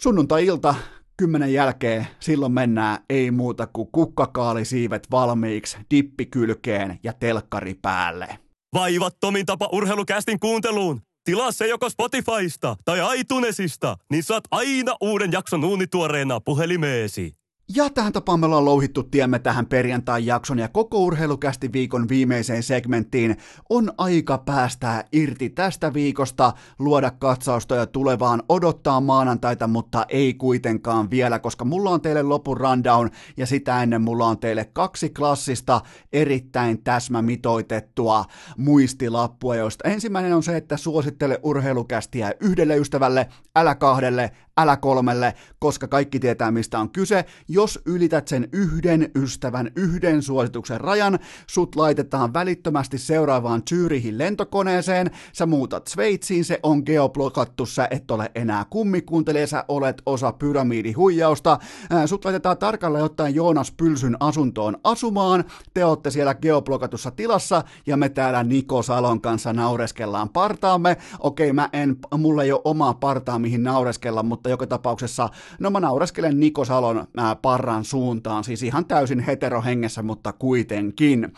sunnuntai-ilta 0.00 0.74
kymmenen 1.16 1.52
jälkeen 1.52 2.06
silloin 2.20 2.52
mennään 2.52 2.98
ei 3.10 3.30
muuta 3.30 3.66
kuin 3.66 3.88
kukkakaalisiivet 3.92 5.06
valmiiksi, 5.10 5.78
dippi 5.90 6.26
kylkeen 6.26 6.98
ja 7.02 7.12
telkkari 7.12 7.74
päälle. 7.74 8.38
Vaivattomin 8.74 9.46
tapa 9.46 9.68
urheilukästin 9.72 10.40
kuunteluun! 10.40 11.05
Tilaa 11.26 11.52
se 11.52 11.66
joko 11.66 11.90
Spotifysta 11.90 12.76
tai 12.84 13.20
iTunesista, 13.20 13.96
niin 14.10 14.22
saat 14.22 14.44
aina 14.50 14.96
uuden 15.00 15.32
jakson 15.32 15.64
uunituoreena 15.64 16.40
puhelimeesi. 16.40 17.36
Ja 17.74 17.90
tähän 17.90 18.12
tapaan 18.12 18.40
me 18.40 18.46
ollaan 18.46 18.64
louhittu 18.64 19.02
tiemme 19.02 19.38
tähän 19.38 19.66
perjantai-jakson 19.66 20.58
ja 20.58 20.68
koko 20.68 20.98
urheilukästi 20.98 21.72
viikon 21.72 22.08
viimeiseen 22.08 22.62
segmenttiin 22.62 23.36
on 23.70 23.92
aika 23.98 24.38
päästää 24.38 25.04
irti 25.12 25.50
tästä 25.50 25.94
viikosta, 25.94 26.52
luoda 26.78 27.10
katsausta 27.10 27.76
ja 27.76 27.86
tulevaan, 27.86 28.42
odottaa 28.48 29.00
maanantaita, 29.00 29.66
mutta 29.66 30.06
ei 30.08 30.34
kuitenkaan 30.34 31.10
vielä, 31.10 31.38
koska 31.38 31.64
mulla 31.64 31.90
on 31.90 32.00
teille 32.00 32.22
lopun 32.22 32.56
rundown 32.56 33.10
ja 33.36 33.46
sitä 33.46 33.82
ennen 33.82 34.02
mulla 34.02 34.26
on 34.26 34.38
teille 34.38 34.64
kaksi 34.64 35.10
klassista, 35.10 35.80
erittäin 36.12 36.82
täsmämitoitettua 36.82 38.24
muistilappua, 38.56 39.56
joista 39.56 39.88
ensimmäinen 39.88 40.34
on 40.34 40.42
se, 40.42 40.56
että 40.56 40.76
suosittele 40.76 41.40
urheilukästiä 41.42 42.32
yhdelle 42.40 42.76
ystävälle, 42.76 43.28
älä 43.56 43.74
kahdelle, 43.74 44.30
älä 44.58 44.76
kolmelle, 44.76 45.34
koska 45.58 45.88
kaikki 45.88 46.20
tietää 46.20 46.50
mistä 46.50 46.78
on 46.78 46.90
kyse. 46.90 47.24
Jos 47.56 47.80
ylität 47.86 48.28
sen 48.28 48.48
yhden 48.52 49.10
ystävän, 49.14 49.70
yhden 49.76 50.22
suosituksen 50.22 50.80
rajan, 50.80 51.18
sut 51.46 51.76
laitetaan 51.76 52.34
välittömästi 52.34 52.98
seuraavaan 52.98 53.62
Zyrihin 53.68 54.18
lentokoneeseen, 54.18 55.10
sä 55.32 55.46
muutat 55.46 55.86
Sveitsiin, 55.86 56.44
se 56.44 56.60
on 56.62 56.82
geoblokattu, 56.86 57.66
sä 57.66 57.88
et 57.90 58.10
ole 58.10 58.30
enää 58.34 58.64
kummikuuntelija, 58.70 59.46
sä 59.46 59.64
olet 59.68 60.02
osa 60.06 60.32
pyramidihuijausta, 60.32 61.58
sut 62.06 62.24
laitetaan 62.24 62.58
tarkalleen 62.58 63.04
ottaen 63.04 63.34
Joonas 63.34 63.72
Pylsyn 63.72 64.16
asuntoon 64.20 64.76
asumaan, 64.84 65.44
te 65.74 65.84
olette 65.84 66.10
siellä 66.10 66.34
geoblokatussa 66.34 67.10
tilassa, 67.10 67.62
ja 67.86 67.96
me 67.96 68.08
täällä 68.08 68.44
Niko 68.44 68.82
Salon 68.82 69.20
kanssa 69.20 69.52
naureskellaan 69.52 70.28
partaamme. 70.28 70.96
Okei, 71.18 71.52
mä 71.52 71.68
en, 71.72 71.96
mulla 72.18 72.42
ei 72.42 72.52
ole 72.52 72.60
omaa 72.64 72.94
partaa 72.94 73.38
mihin 73.38 73.62
naureskella, 73.62 74.22
mutta 74.22 74.36
mutta 74.36 74.50
joka 74.50 74.66
tapauksessa, 74.66 75.28
no 75.60 75.70
mä 75.70 75.80
naureskelen 75.80 76.40
Niko 76.40 76.64
Salon 76.64 77.06
ää, 77.16 77.36
parran 77.46 77.84
suuntaan, 77.84 78.44
siis 78.44 78.62
ihan 78.62 78.84
täysin 78.84 79.20
heterohengessä, 79.20 80.02
mutta 80.02 80.32
kuitenkin. 80.32 81.32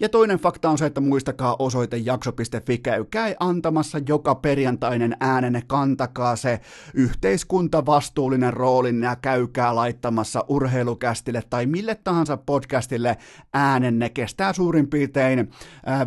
Ja 0.00 0.08
toinen 0.08 0.38
fakta 0.38 0.70
on 0.70 0.78
se, 0.78 0.86
että 0.86 1.00
muistakaa 1.00 1.56
osoite 1.58 1.96
jakso.fi, 1.96 2.78
käykää 2.78 3.34
antamassa 3.40 3.98
joka 4.08 4.34
perjantainen 4.34 5.16
äänenne, 5.20 5.62
kantakaa 5.66 6.36
se 6.36 6.60
yhteiskuntavastuullinen 6.94 8.52
roolin 8.52 9.02
ja 9.02 9.16
käykää 9.16 9.74
laittamassa 9.74 10.44
urheilukästille 10.48 11.42
tai 11.50 11.66
mille 11.66 11.94
tahansa 11.94 12.36
podcastille 12.36 13.16
äänenne. 13.54 14.08
Kestää 14.08 14.52
suurin 14.52 14.90
piirtein 14.90 15.50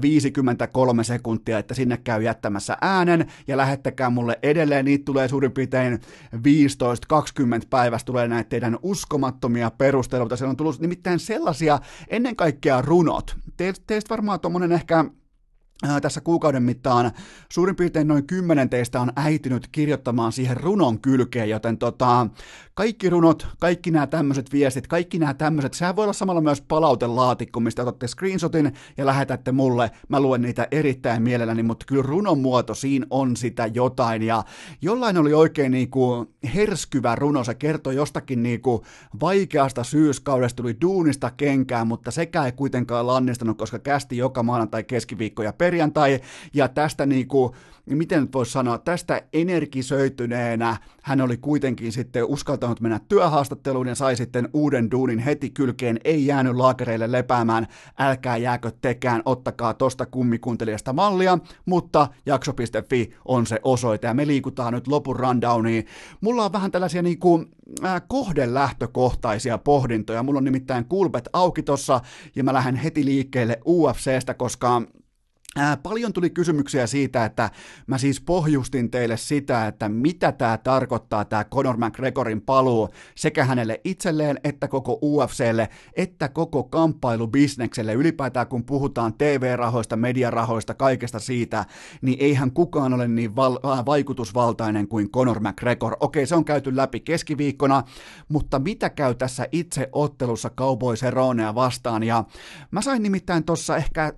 53 0.02 1.04
sekuntia, 1.04 1.60
että 1.60 1.74
sinne 1.74 1.98
käy 1.98 2.24
jättämässä 2.24 2.78
äänen. 2.82 3.28
Ja 3.48 3.58
lähettäkää 3.58 4.10
mulle 4.10 4.40
edelleen, 4.44 4.86
niitä 4.86 5.06
tulee 5.06 5.28
suurin 5.28 5.52
piirtein 5.52 6.00
15-20 6.36 6.40
päivästä. 7.70 8.06
Tulee 8.06 8.28
näitä 8.28 8.50
teidän 8.50 8.78
uskomattomia 9.40 9.72
perusteluita. 9.72 10.38
Siellä 10.38 10.50
on 10.50 10.58
tullut 10.58 10.80
nimittäin 10.80 11.20
sellaisia, 11.20 11.80
ennen 12.08 12.36
kaikkea 12.36 12.82
runot. 12.82 13.36
teistä 13.58 14.10
varmaan 14.10 14.40
tuommoinen 14.40 14.72
ehkä 14.72 15.06
tässä 16.02 16.22
kuukauden 16.22 16.64
mittaan 16.64 17.12
suurin 17.52 17.76
piirtein 17.76 18.08
noin 18.08 18.28
kymmenen 18.28 18.70
teistä 18.70 19.02
on 19.02 19.12
äitynyt 19.16 19.68
kirjoittamaan 19.72 20.32
siihen 20.32 20.58
runon 20.58 21.00
kylkeen, 21.00 21.50
joten 21.50 21.78
tota, 21.78 22.28
kaikki 22.80 23.10
runot, 23.10 23.48
kaikki 23.60 23.92
nämä 23.92 24.08
tämmöiset 24.08 24.54
viestit, 24.54 24.88
kaikki 24.88 25.20
nämä 25.20 25.34
tämmöiset, 25.34 25.74
sehän 25.74 25.96
voi 25.96 26.04
olla 26.04 26.14
samalla 26.14 26.42
myös 26.42 26.62
palautelaatikko, 26.62 27.60
mistä 27.60 27.82
otatte 27.82 28.08
screenshotin 28.08 28.74
ja 28.98 29.06
lähetätte 29.06 29.52
mulle, 29.52 29.92
mä 30.10 30.20
luen 30.20 30.42
niitä 30.42 30.68
erittäin 30.72 31.22
mielelläni, 31.22 31.64
mutta 31.64 31.86
kyllä 31.86 32.04
runon 32.04 32.40
muoto, 32.40 32.74
siinä 32.74 33.06
on 33.10 33.36
sitä 33.36 33.70
jotain, 33.74 34.24
ja 34.24 34.44
jollain 34.82 35.18
oli 35.18 35.34
oikein 35.34 35.72
niinku 35.72 36.34
herskyvä 36.56 37.16
runo, 37.16 37.44
se 37.44 37.54
kertoi 37.54 37.96
jostakin 37.96 38.44
niinku 38.44 38.86
vaikeasta 39.22 39.84
syyskaudesta, 39.84 40.64
tuli 40.64 40.78
duunista 40.82 41.32
kenkään, 41.38 41.88
mutta 41.88 42.12
sekä 42.12 42.46
ei 42.46 42.52
kuitenkaan 42.52 43.08
lannistanut, 43.08 43.58
koska 43.58 43.80
kästi 43.80 44.18
joka 44.18 44.44
maanantai, 44.44 44.84
keskiviikko 44.84 45.44
ja 45.44 45.54
perjantai, 45.54 46.20
ja 46.54 46.68
tästä 46.68 47.06
niinku, 47.06 47.56
miten 47.86 48.22
nyt 48.22 48.34
voisi 48.34 48.52
sanoa, 48.52 48.78
tästä 48.78 49.22
energisöityneenä 49.34 50.78
hän 51.10 51.22
oli 51.22 51.38
kuitenkin 51.38 51.92
sitten 51.92 52.26
uskaltanut 52.26 52.69
mennä 52.82 53.00
työhaastatteluun 53.10 53.88
ja 53.88 53.96
sai 53.96 54.16
sitten 54.16 54.50
uuden 54.54 54.92
duunin 54.92 55.20
heti 55.20 55.50
kylkeen, 55.50 56.00
ei 56.04 56.26
jäänyt 56.26 56.56
laakereille 56.56 57.12
lepäämään, 57.12 57.68
älkää 58.00 58.38
jääkö 58.38 58.72
tekään, 58.82 59.22
ottakaa 59.26 59.74
tosta 59.74 60.06
kummikuuntelijasta 60.06 60.94
mallia, 60.94 61.38
mutta 61.66 62.08
jakso.fi 62.26 63.14
on 63.26 63.46
se 63.46 63.60
osoite 63.64 64.08
ja 64.08 64.14
me 64.14 64.28
liikutaan 64.28 64.74
nyt 64.74 64.88
lopun 64.88 65.16
rundowniin. 65.16 65.86
Mulla 66.22 66.46
on 66.46 66.54
vähän 66.54 66.72
tällaisia 66.72 67.02
niinku, 67.02 67.46
äh, 67.86 68.02
kohdelähtökohtaisia 68.08 69.58
pohdintoja, 69.58 70.24
mulla 70.24 70.38
on 70.38 70.44
nimittäin 70.44 70.86
kulpet 70.86 71.30
auki 71.34 71.64
tossa 71.64 72.02
ja 72.36 72.44
mä 72.44 72.54
lähden 72.54 72.76
heti 72.76 73.06
liikkeelle 73.06 73.60
UFCstä, 73.66 74.34
koska 74.34 74.82
paljon 75.84 76.14
tuli 76.14 76.30
kysymyksiä 76.30 76.88
siitä, 76.88 77.26
että 77.26 77.50
mä 77.88 77.98
siis 77.98 78.22
pohjustin 78.22 78.92
teille 78.92 79.18
sitä, 79.18 79.68
että 79.68 79.90
mitä 79.90 80.32
tämä 80.32 80.58
tarkoittaa, 80.58 81.26
tämä 81.26 81.44
Conor 81.44 81.78
McGregorin 81.78 82.42
paluu 82.42 82.90
sekä 83.16 83.46
hänelle 83.46 83.82
itselleen, 83.84 84.40
että 84.44 84.68
koko 84.68 85.00
UFClle, 85.02 85.70
että 85.94 86.30
koko 86.30 86.64
kamppailubisnekselle. 86.64 87.94
Ylipäätään 87.94 88.48
kun 88.48 88.64
puhutaan 88.64 89.14
TV-rahoista, 89.14 89.96
mediarahoista, 89.96 90.74
kaikesta 90.74 91.20
siitä, 91.20 91.66
niin 92.02 92.18
eihän 92.22 92.52
kukaan 92.52 92.94
ole 92.94 93.08
niin 93.08 93.36
val- 93.36 93.60
vaikutusvaltainen 93.86 94.88
kuin 94.88 95.12
Conor 95.12 95.40
McGregor. 95.40 95.98
Okei, 96.00 96.26
se 96.26 96.36
on 96.36 96.46
käyty 96.46 96.76
läpi 96.76 97.00
keskiviikkona, 97.00 97.84
mutta 98.30 98.60
mitä 98.60 98.90
käy 98.90 99.16
tässä 99.16 99.48
itse 99.52 99.90
ottelussa 99.92 100.50
Cowboys 100.50 101.02
Heronea 101.02 101.56
vastaan? 101.56 102.04
Ja 102.04 102.24
mä 102.72 102.82
sain 102.82 103.04
nimittäin 103.04 103.44
tuossa 103.44 103.78
ehkä 103.78 104.14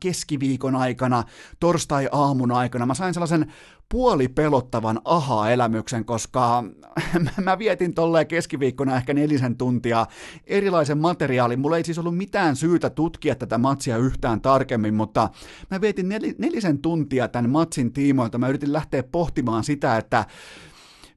keskiviikon 0.00 0.76
aikana, 0.76 1.24
torstai-aamun 1.60 2.52
aikana, 2.52 2.86
mä 2.86 2.94
sain 2.94 3.14
sellaisen 3.14 3.52
puoli 3.88 4.28
pelottavan 4.28 5.00
aha-elämyksen, 5.04 6.04
koska 6.04 6.64
mä 7.44 7.58
vietin 7.58 7.94
tolleen 7.94 8.26
keskiviikkona 8.26 8.96
ehkä 8.96 9.14
nelisen 9.14 9.56
tuntia 9.56 10.06
erilaisen 10.46 10.98
materiaalin. 10.98 11.60
Mulla 11.60 11.76
ei 11.76 11.84
siis 11.84 11.98
ollut 11.98 12.16
mitään 12.16 12.56
syytä 12.56 12.90
tutkia 12.90 13.34
tätä 13.34 13.58
matsia 13.58 13.96
yhtään 13.96 14.40
tarkemmin, 14.40 14.94
mutta 14.94 15.28
mä 15.70 15.80
vietin 15.80 16.06
nel- 16.06 16.34
nelisen 16.38 16.78
tuntia 16.78 17.28
tämän 17.28 17.50
matsin 17.50 17.92
tiimoilta. 17.92 18.38
Mä 18.38 18.48
yritin 18.48 18.72
lähteä 18.72 19.02
pohtimaan 19.02 19.64
sitä, 19.64 19.96
että 19.96 20.26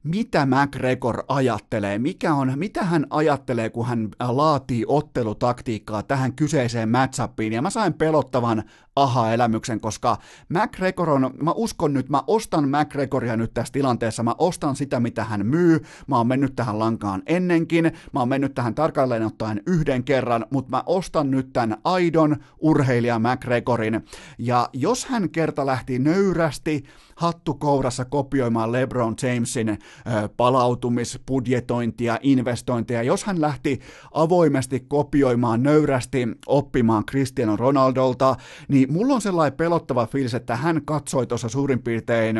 mitä 0.04 0.46
McGregor 0.46 1.24
ajattelee, 1.28 1.98
mikä 1.98 2.34
on, 2.34 2.52
mitä 2.56 2.84
hän 2.84 3.06
ajattelee, 3.10 3.70
kun 3.70 3.86
hän 3.86 4.08
laatii 4.20 4.84
ottelutaktiikkaa 4.86 6.02
tähän 6.02 6.32
kyseiseen 6.32 6.88
matchupiin, 6.88 7.52
ja 7.52 7.62
mä 7.62 7.70
sain 7.70 7.94
pelottavan 7.94 8.62
aha-elämyksen, 8.96 9.80
koska 9.80 10.18
McGregor 10.48 11.10
on, 11.10 11.30
mä 11.42 11.52
uskon 11.52 11.92
nyt, 11.92 12.08
mä 12.08 12.22
ostan 12.26 12.68
McGregoria 12.68 13.36
nyt 13.36 13.54
tässä 13.54 13.72
tilanteessa, 13.72 14.22
mä 14.22 14.34
ostan 14.38 14.76
sitä, 14.76 15.00
mitä 15.00 15.24
hän 15.24 15.46
myy, 15.46 15.80
mä 16.06 16.16
oon 16.16 16.26
mennyt 16.26 16.56
tähän 16.56 16.78
lankaan 16.78 17.22
ennenkin, 17.26 17.84
mä 18.12 18.20
oon 18.20 18.28
mennyt 18.28 18.54
tähän 18.54 18.74
tarkalleen 18.74 19.22
ottaen 19.22 19.62
yhden 19.66 20.04
kerran, 20.04 20.46
mutta 20.50 20.70
mä 20.70 20.82
ostan 20.86 21.30
nyt 21.30 21.52
tämän 21.52 21.78
aidon 21.84 22.36
urheilija 22.58 23.18
McGregorin, 23.18 24.04
ja 24.38 24.68
jos 24.72 25.06
hän 25.06 25.30
kerta 25.30 25.66
lähti 25.66 25.98
nöyrästi, 25.98 26.84
hattu 27.22 27.54
kourassa 27.54 28.04
kopioimaan 28.04 28.72
LeBron 28.72 29.14
Jamesin 29.22 29.78
palautumisbudjetointia, 30.36 32.18
investointeja, 32.22 33.02
jos 33.02 33.24
hän 33.24 33.40
lähti 33.40 33.80
avoimesti 34.12 34.80
kopioimaan 34.80 35.62
nöyrästi 35.62 36.28
oppimaan 36.46 37.06
Cristiano 37.06 37.56
Ronaldolta, 37.56 38.36
niin 38.68 38.92
mulla 38.92 39.14
on 39.14 39.20
sellainen 39.20 39.56
pelottava 39.56 40.06
fiilis, 40.06 40.34
että 40.34 40.56
hän 40.56 40.82
katsoi 40.84 41.26
tuossa 41.26 41.48
suurin 41.48 41.82
piirtein 41.82 42.36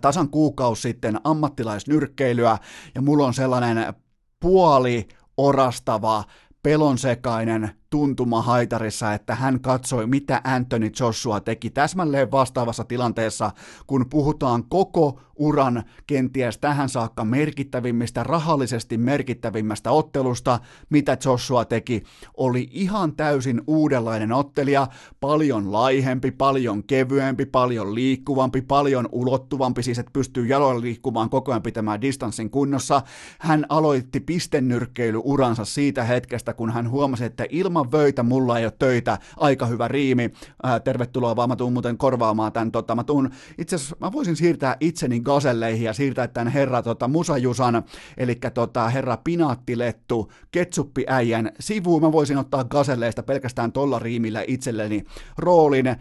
tasan 0.00 0.28
kuukausi 0.28 0.82
sitten 0.82 1.20
ammattilaisnyrkkeilyä, 1.24 2.58
ja 2.94 3.02
mulla 3.02 3.26
on 3.26 3.34
sellainen 3.34 3.94
puoli 4.40 5.08
orastava, 5.36 6.24
pelonsekainen 6.62 7.70
tuntuma 7.96 8.42
haitarissa, 8.42 9.14
että 9.14 9.34
hän 9.34 9.60
katsoi, 9.60 10.06
mitä 10.06 10.40
Anthony 10.44 10.90
Joshua 11.00 11.40
teki 11.40 11.70
täsmälleen 11.70 12.30
vastaavassa 12.30 12.84
tilanteessa, 12.84 13.50
kun 13.86 14.06
puhutaan 14.10 14.64
koko 14.68 15.20
uran 15.36 15.82
kenties 16.06 16.58
tähän 16.58 16.88
saakka 16.88 17.24
merkittävimmistä, 17.24 18.22
rahallisesti 18.22 18.98
merkittävimmästä 18.98 19.90
ottelusta, 19.90 20.60
mitä 20.90 21.16
Joshua 21.24 21.64
teki, 21.64 22.02
oli 22.36 22.68
ihan 22.70 23.16
täysin 23.16 23.62
uudenlainen 23.66 24.32
ottelija, 24.32 24.86
paljon 25.20 25.72
laihempi, 25.72 26.30
paljon 26.30 26.84
kevyempi, 26.84 27.46
paljon 27.46 27.94
liikkuvampi, 27.94 28.62
paljon 28.62 29.08
ulottuvampi, 29.12 29.82
siis 29.82 29.98
että 29.98 30.12
pystyy 30.12 30.46
jaloilla 30.46 30.80
liikkumaan 30.80 31.30
koko 31.30 31.52
ajan 31.52 31.62
pitämään 31.62 32.00
distanssin 32.00 32.50
kunnossa. 32.50 33.02
Hän 33.38 33.66
aloitti 33.68 34.20
pistennyrkkeilyuransa 34.20 35.64
siitä 35.64 36.04
hetkestä, 36.04 36.52
kun 36.52 36.70
hän 36.70 36.90
huomasi, 36.90 37.24
että 37.24 37.46
ilman 37.50 37.85
ilman 37.86 37.92
vöitä 37.92 38.22
mulla 38.22 38.58
ei 38.58 38.64
ole 38.64 38.72
töitä, 38.78 39.18
aika 39.36 39.66
hyvä 39.66 39.88
riimi, 39.88 40.30
ää, 40.62 40.80
tervetuloa 40.80 41.36
vaan, 41.36 41.48
mä 41.48 41.56
tuun 41.56 41.72
muuten 41.72 41.98
korvaamaan 41.98 42.52
tämän, 42.52 42.72
tota, 42.72 42.94
mä 42.94 43.04
tuun, 43.04 43.30
itse 43.58 43.76
asiassa 43.76 43.96
mä 44.00 44.12
voisin 44.12 44.36
siirtää 44.36 44.76
itseni 44.80 45.20
gaselleihin 45.20 45.84
ja 45.84 45.92
siirtää 45.92 46.28
tämän 46.28 46.52
herra 46.52 46.82
tota, 46.82 47.08
Musajusan, 47.08 47.82
eli 48.16 48.34
tota, 48.54 48.88
herra 48.88 49.16
Pinaattilettu, 49.16 50.32
ketsuppiäijän 50.50 51.52
sivuun, 51.60 52.02
mä 52.02 52.12
voisin 52.12 52.38
ottaa 52.38 52.64
gaselleista 52.64 53.22
pelkästään 53.22 53.72
tolla 53.72 53.98
riimillä 53.98 54.44
itselleni 54.46 55.04
roolin. 55.38 55.96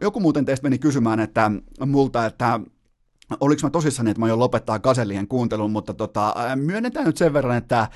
Joku 0.00 0.20
muuten 0.20 0.44
teistä 0.44 0.64
meni 0.64 0.78
kysymään, 0.78 1.20
että 1.20 1.50
multa, 1.86 2.26
että 2.26 2.60
oliko 3.40 3.60
mä 3.62 3.70
tosissani, 3.70 4.10
että 4.10 4.20
mä 4.20 4.28
jo 4.28 4.38
lopettaa 4.38 4.78
Gasellien 4.78 5.28
kuuntelun, 5.28 5.70
mutta 5.70 5.94
tota, 5.94 6.34
myönnetään 6.56 7.06
nyt 7.06 7.16
sen 7.16 7.32
verran, 7.32 7.56
että 7.56 7.88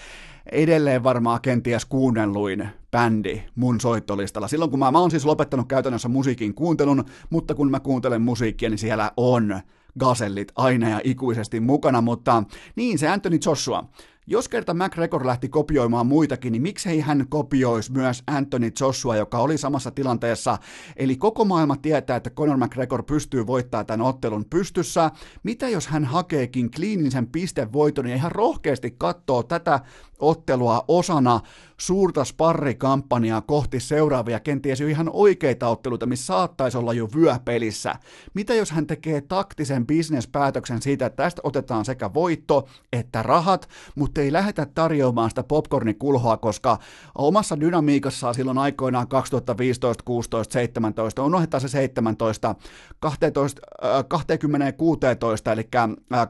edelleen 0.52 1.05
varmaan 1.05 1.40
kenties 1.40 1.84
kuunnelluin 1.84 2.68
bändi 2.97 3.43
mun 3.55 3.81
soittolistalla. 3.81 4.48
Silloin 4.48 4.70
kun 4.70 4.78
mä, 4.78 4.90
mä 4.90 4.98
oon 4.98 5.10
siis 5.10 5.24
lopettanut 5.24 5.68
käytännössä 5.68 6.09
musiikin 6.09 6.55
kuuntelun, 6.55 7.05
mutta 7.31 7.55
kun 7.55 7.70
mä 7.70 7.81
kuuntelen 7.81 8.23
musiikkia, 8.23 8.70
niin 8.70 8.78
siellä 8.78 9.12
on 9.16 9.60
Gasellit 9.98 10.52
aina 10.56 10.89
ja 10.89 11.01
ikuisesti 11.05 11.60
mukana, 11.60 12.01
mutta 12.01 12.43
niin 12.77 12.98
se 12.98 13.09
Anthony 13.09 13.39
Joshua. 13.47 13.85
Jos 14.28 14.48
kerta 14.48 14.74
McGregor 14.74 15.27
lähti 15.27 15.48
kopioimaan 15.48 16.06
muitakin, 16.06 16.52
niin 16.52 16.62
miksei 16.62 17.01
hän 17.01 17.27
kopioisi 17.28 17.93
myös 17.93 18.23
Anthony 18.27 18.70
Joshua, 18.81 19.16
joka 19.16 19.39
oli 19.39 19.59
samassa 19.59 19.90
tilanteessa. 19.90 20.59
Eli 20.97 21.16
koko 21.16 21.44
maailma 21.44 21.77
tietää, 21.77 22.16
että 22.16 22.31
Conor 22.31 22.56
McGregor 22.56 23.02
pystyy 23.02 23.47
voittamaan 23.47 23.86
tämän 23.86 24.06
ottelun 24.06 24.44
pystyssä. 24.51 25.10
Mitä 25.43 25.68
jos 25.68 25.86
hän 25.86 26.05
hakeekin 26.05 26.70
kliinisen 26.70 27.27
pistevoiton 27.27 28.06
ja 28.06 28.14
ihan 28.14 28.32
rohkeasti 28.32 28.94
katsoo 28.98 29.43
tätä 29.43 29.81
ottelua 30.18 30.85
osana 30.89 31.40
suurta 31.81 32.24
sparrikampanjaa 32.24 33.40
kohti 33.40 33.81
seuraavia, 33.81 34.40
kenties 34.40 34.81
jo 34.81 34.89
ihan 34.89 35.11
oikeita 35.12 35.69
otteluita, 35.69 36.07
missä 36.07 36.27
saattaisi 36.27 36.78
olla 36.78 36.93
jo 36.93 37.09
vyöpelissä. 37.16 37.94
Mitä 38.35 38.55
jos 38.55 38.70
hän 38.70 38.86
tekee 38.86 39.20
taktisen 39.20 39.86
bisnespäätöksen 39.86 40.82
siitä, 40.82 41.07
että 41.07 41.23
tästä 41.23 41.40
otetaan 41.44 41.85
sekä 41.85 42.15
voitto 42.15 42.69
että 42.93 43.23
rahat, 43.23 43.69
mutta 43.94 44.20
ei 44.20 44.32
lähetä 44.32 44.66
tarjoamaan 44.74 45.31
sitä 45.31 45.43
popcornikulhoa, 45.43 46.36
koska 46.36 46.78
omassa 47.15 47.61
dynamiikassaan 47.61 48.35
silloin 48.35 48.59
aikoinaan 48.59 49.09
2015, 49.09 50.05
16, 50.05 50.53
17, 50.53 51.24
unohdetaan 51.24 51.61
se 51.61 51.69
17, 51.69 52.55
12, 53.01 53.62
2016, 54.09 55.53
eli 55.53 55.69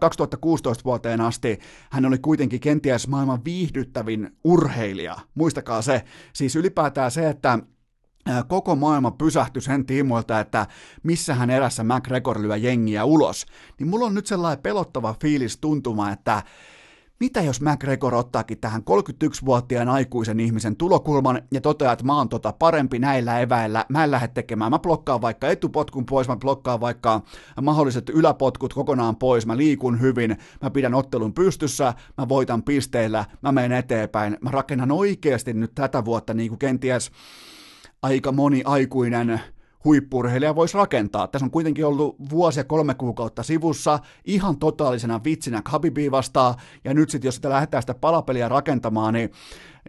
2016 0.01 0.85
vuoteen 0.85 1.21
asti 1.21 1.59
hän 1.91 2.07
oli 2.07 2.19
kuitenkin 2.19 2.61
kenties 2.61 3.09
maailman 3.09 3.45
viihdyttävin 3.45 4.37
urheilija. 4.45 5.17
Muistakaa 5.37 5.83
se. 5.83 6.05
Siis 6.33 6.57
ylipäätään 6.57 7.11
se, 7.11 7.29
että 7.29 7.59
koko 8.49 8.77
maailma 8.77 9.11
pysähtyi 9.11 9.63
sen 9.63 9.87
tiimoilta, 9.87 10.41
että 10.41 10.67
missähän 11.03 11.51
erässä 11.51 11.85
McGregor 11.85 12.43
lyö 12.43 12.57
jengiä 12.57 13.05
ulos, 13.05 13.47
niin 13.79 13.89
mulla 13.89 14.07
on 14.07 14.15
nyt 14.15 14.27
sellainen 14.27 14.63
pelottava 14.63 15.15
fiilis 15.23 15.59
tuntuma, 15.59 16.11
että 16.11 16.43
mitä 17.21 17.41
jos 17.41 17.61
McGregor 17.61 18.15
ottaakin 18.15 18.59
tähän 18.59 18.83
31-vuotiaan 18.91 19.89
aikuisen 19.89 20.41
ihmisen 20.41 20.77
tulokulman 20.77 21.43
ja 21.53 21.61
toteaa, 21.61 21.93
että 21.93 22.05
mä 22.05 22.17
oon 22.17 22.29
tota 22.29 22.53
parempi 22.53 22.99
näillä 22.99 23.41
eväillä, 23.41 23.85
mä 23.89 24.05
en 24.05 24.11
lähde 24.11 24.29
tekemään, 24.29 24.71
mä 24.71 24.79
blokkaan 24.79 25.21
vaikka 25.21 25.49
etupotkun 25.49 26.07
pois, 26.07 26.29
mä 26.29 26.37
blokkaan 26.37 26.81
vaikka 26.81 27.23
mahdolliset 27.63 28.09
yläpotkut 28.09 28.75
kokonaan 28.75 29.17
pois, 29.17 29.47
mä 29.47 29.57
liikun 29.57 30.01
hyvin, 30.01 30.37
mä 30.63 30.71
pidän 30.71 30.95
ottelun 30.95 31.35
pystyssä, 31.35 31.95
mä 32.19 32.29
voitan 32.29 32.63
pisteillä, 32.63 33.25
mä 33.43 33.53
menen 33.53 33.79
eteenpäin, 33.79 34.37
mä 34.41 34.51
rakennan 34.51 34.93
oikeasti 34.93 35.53
nyt 35.53 35.75
tätä 35.75 36.05
vuotta 36.05 36.35
niin 36.35 36.49
kuin 36.49 36.59
kenties 36.59 37.11
aika 38.03 38.33
moni 38.33 38.63
aikuinen 38.65 39.41
huippurheilija 39.87 40.55
voisi 40.55 40.77
rakentaa. 40.77 41.29
Tässä 41.29 41.47
on 41.47 41.51
kuitenkin 41.51 41.87
ollut 41.87 42.17
vuosia 42.31 42.65
kolme 42.65 42.95
kuukautta 42.95 43.43
sivussa, 43.43 43.99
ihan 44.25 44.57
totaalisena 44.59 45.21
vitsinä 45.25 45.63
Khabibi 45.63 46.11
vastaan, 46.11 46.55
ja 46.85 46.95
nyt 46.95 47.11
sitten 47.11 47.29
jos 47.29 47.35
sitä 47.35 47.51
lähdetään 47.51 47.83
sitä 47.83 47.95
palapeliä 47.95 48.49
rakentamaan, 48.49 49.15
niin 49.15 49.31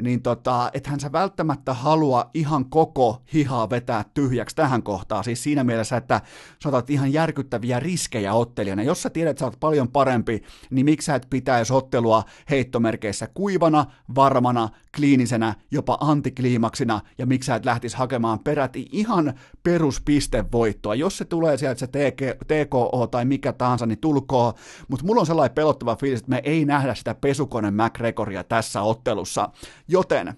niin 0.02 0.22
tota, 0.22 0.72
ethän 0.74 0.99
sä 0.99 1.11
välttämättä 1.11 1.74
halua 1.74 2.30
ihan 2.34 2.69
koko 2.69 3.22
hihaa 3.34 3.69
vetää 3.69 4.06
tyhjäksi 4.14 4.56
tähän 4.56 4.84
kohtaan. 4.84 5.24
Siis 5.24 5.44
siinä 5.44 5.64
mielessä, 5.64 5.98
että 5.98 6.22
sä 6.64 6.69
otat 6.69 6.90
ihan 6.90 7.14
järkyttäviä 7.14 7.80
riskejä 7.80 8.34
ottelijana. 8.34 8.84
Jos 8.84 9.03
sä 9.03 9.10
tiedät, 9.10 9.32
että 9.32 9.40
sä 9.40 9.45
oot 9.45 9.60
paljon 9.60 9.88
parempi, 9.88 10.44
niin 10.69 10.86
miksi 10.86 11.06
sä 11.06 11.15
et 11.15 11.28
pitäisi 11.30 11.74
ottelua 11.74 12.24
heittomerkeissä 12.49 13.28
kuivana, 13.34 13.86
varmana, 14.15 14.69
kliinisenä, 14.95 15.56
jopa 15.72 15.98
antikliimaksina, 16.02 17.02
ja 17.18 17.26
miksi 17.26 17.48
sä 17.48 17.56
et 17.56 17.65
lähtisi 17.65 17.98
hakemaan 17.98 18.40
peräti 18.40 18.86
ihan 18.91 19.34
peruspistevoittoa. 19.64 20.95
Jos 20.95 21.18
se 21.18 21.26
tulee 21.26 21.57
sieltä 21.57 21.80
se 21.80 21.88
TK, 21.88 22.22
TKO 22.48 23.07
tai 23.11 23.26
mikä 23.26 23.53
tahansa, 23.53 23.86
niin 23.86 23.99
tulkoo, 23.99 24.53
mutta 24.88 25.06
mulla 25.06 25.19
on 25.19 25.28
sellainen 25.28 25.56
pelottava 25.56 25.95
fiilis, 25.95 26.19
että 26.19 26.30
me 26.30 26.41
ei 26.44 26.65
nähdä 26.65 26.95
sitä 26.95 27.15
pesukone 27.15 27.72
McGregoria 27.72 28.44
tässä 28.44 28.82
ottelussa. 28.82 29.49
Joten 29.88 30.34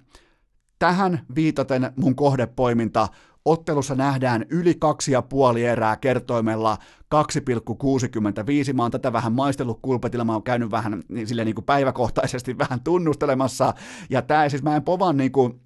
tähän 0.80 1.26
viitaten 1.35 1.93
mun 1.95 2.15
kohdepoiminta 2.15 3.07
Ottelussa 3.45 3.95
nähdään 3.95 4.45
yli 4.49 4.76
kaksi 4.80 5.11
ja 5.11 5.21
puoli 5.21 5.65
erää 5.65 5.97
kertoimella 5.97 6.77
2,65. 8.67 8.73
Mä 8.73 8.81
oon 8.81 8.91
tätä 8.91 9.13
vähän 9.13 9.34
maistellut 9.34 9.80
kulpetilla, 9.81 10.26
mä 10.26 10.34
oon 10.34 10.43
käynyt 10.43 10.71
vähän 10.71 11.03
niin, 11.09 11.27
sille 11.27 11.45
niin 11.45 11.55
kuin 11.55 11.65
päiväkohtaisesti 11.65 12.57
vähän 12.69 12.81
tunnustelemassa. 12.84 13.73
Ja 14.09 14.21
tää 14.21 14.49
siis 14.49 14.63
mä 14.63 14.76
en 14.76 14.84
povan 14.84 15.17
niin 15.17 15.31
kuin 15.31 15.61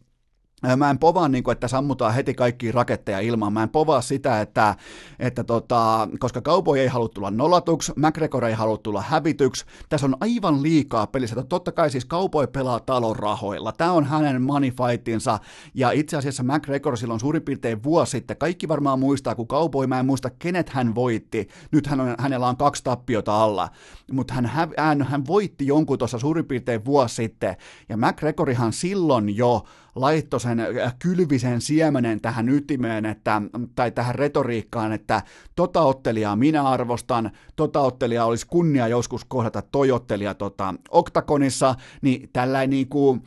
Mä 0.77 0.89
en 0.89 0.99
povaa, 0.99 1.27
niin 1.27 1.43
kuin, 1.43 1.51
että 1.51 1.67
sammutaan 1.67 2.13
heti 2.13 2.33
kaikki 2.33 2.71
raketteja 2.71 3.19
ilmaan. 3.19 3.53
Mä 3.53 3.63
en 3.63 3.69
povaa 3.69 4.01
sitä, 4.01 4.41
että, 4.41 4.75
että 5.19 5.43
tota, 5.43 6.07
koska 6.19 6.41
Cowboy 6.41 6.79
ei 6.79 6.87
halua 6.87 7.09
tulla 7.09 7.31
nollatuksi, 7.31 7.93
McGregor 7.95 8.45
ei 8.45 8.53
halua 8.53 8.77
tulla 8.77 9.01
hävityksi. 9.01 9.65
Tässä 9.89 10.07
on 10.07 10.17
aivan 10.19 10.63
liikaa 10.63 11.07
pelissä. 11.07 11.43
Totta 11.43 11.71
kai 11.71 11.89
siis 11.89 12.07
Cowboy 12.07 12.47
pelaa 12.47 12.79
talon 12.79 13.15
rahoilla. 13.15 13.71
Tämä 13.71 13.91
on 13.91 14.05
hänen 14.05 14.41
money 14.41 14.71
fightinsa. 14.71 15.39
Ja 15.73 15.91
itse 15.91 16.17
asiassa 16.17 16.43
McGregor 16.43 16.97
silloin 16.97 17.19
suurin 17.19 17.41
piirtein 17.41 17.83
vuosi 17.83 18.11
sitten. 18.11 18.37
Kaikki 18.37 18.67
varmaan 18.67 18.99
muistaa, 18.99 19.35
kun 19.35 19.47
Cowboy, 19.47 19.87
mä 19.87 19.99
en 19.99 20.05
muista 20.05 20.29
kenet 20.29 20.69
hän 20.69 20.95
voitti. 20.95 21.47
Nyt 21.71 21.87
hän 21.87 21.99
on, 21.99 22.15
hänellä 22.19 22.47
on 22.47 22.57
kaksi 22.57 22.83
tappiota 22.83 23.43
alla. 23.43 23.69
Mutta 24.11 24.33
hän, 24.33 24.45
hän, 24.77 25.01
hän 25.01 25.25
voitti 25.27 25.67
jonkun 25.67 25.97
tuossa 25.97 26.19
suurin 26.19 26.45
piirtein 26.45 26.85
vuosi 26.85 27.15
sitten. 27.15 27.55
Ja 27.89 27.97
McGregorihan 27.97 28.73
silloin 28.73 29.37
jo 29.37 29.63
laittoi 29.95 30.39
sen 30.39 30.59
äh, 30.59 30.95
kylvisen 30.99 31.61
siemenen 31.61 32.21
tähän 32.21 32.49
ytimeen, 32.49 33.05
että, 33.05 33.41
tai 33.75 33.91
tähän 33.91 34.15
retoriikkaan, 34.15 34.91
että 34.91 35.21
tota 35.55 35.81
ottelijaa 35.81 36.35
minä 36.35 36.63
arvostan, 36.63 37.31
tota 37.55 37.81
ottelijaa 37.81 38.25
olisi 38.25 38.47
kunnia 38.47 38.87
joskus 38.87 39.25
kohdata 39.25 39.61
toi 39.61 39.91
ottelija 39.91 40.33
tota, 40.33 40.73
oktakonissa, 40.89 41.75
niin 42.01 42.29
tällainen 42.33 42.69
niin 42.69 42.89
kuin, 42.89 43.23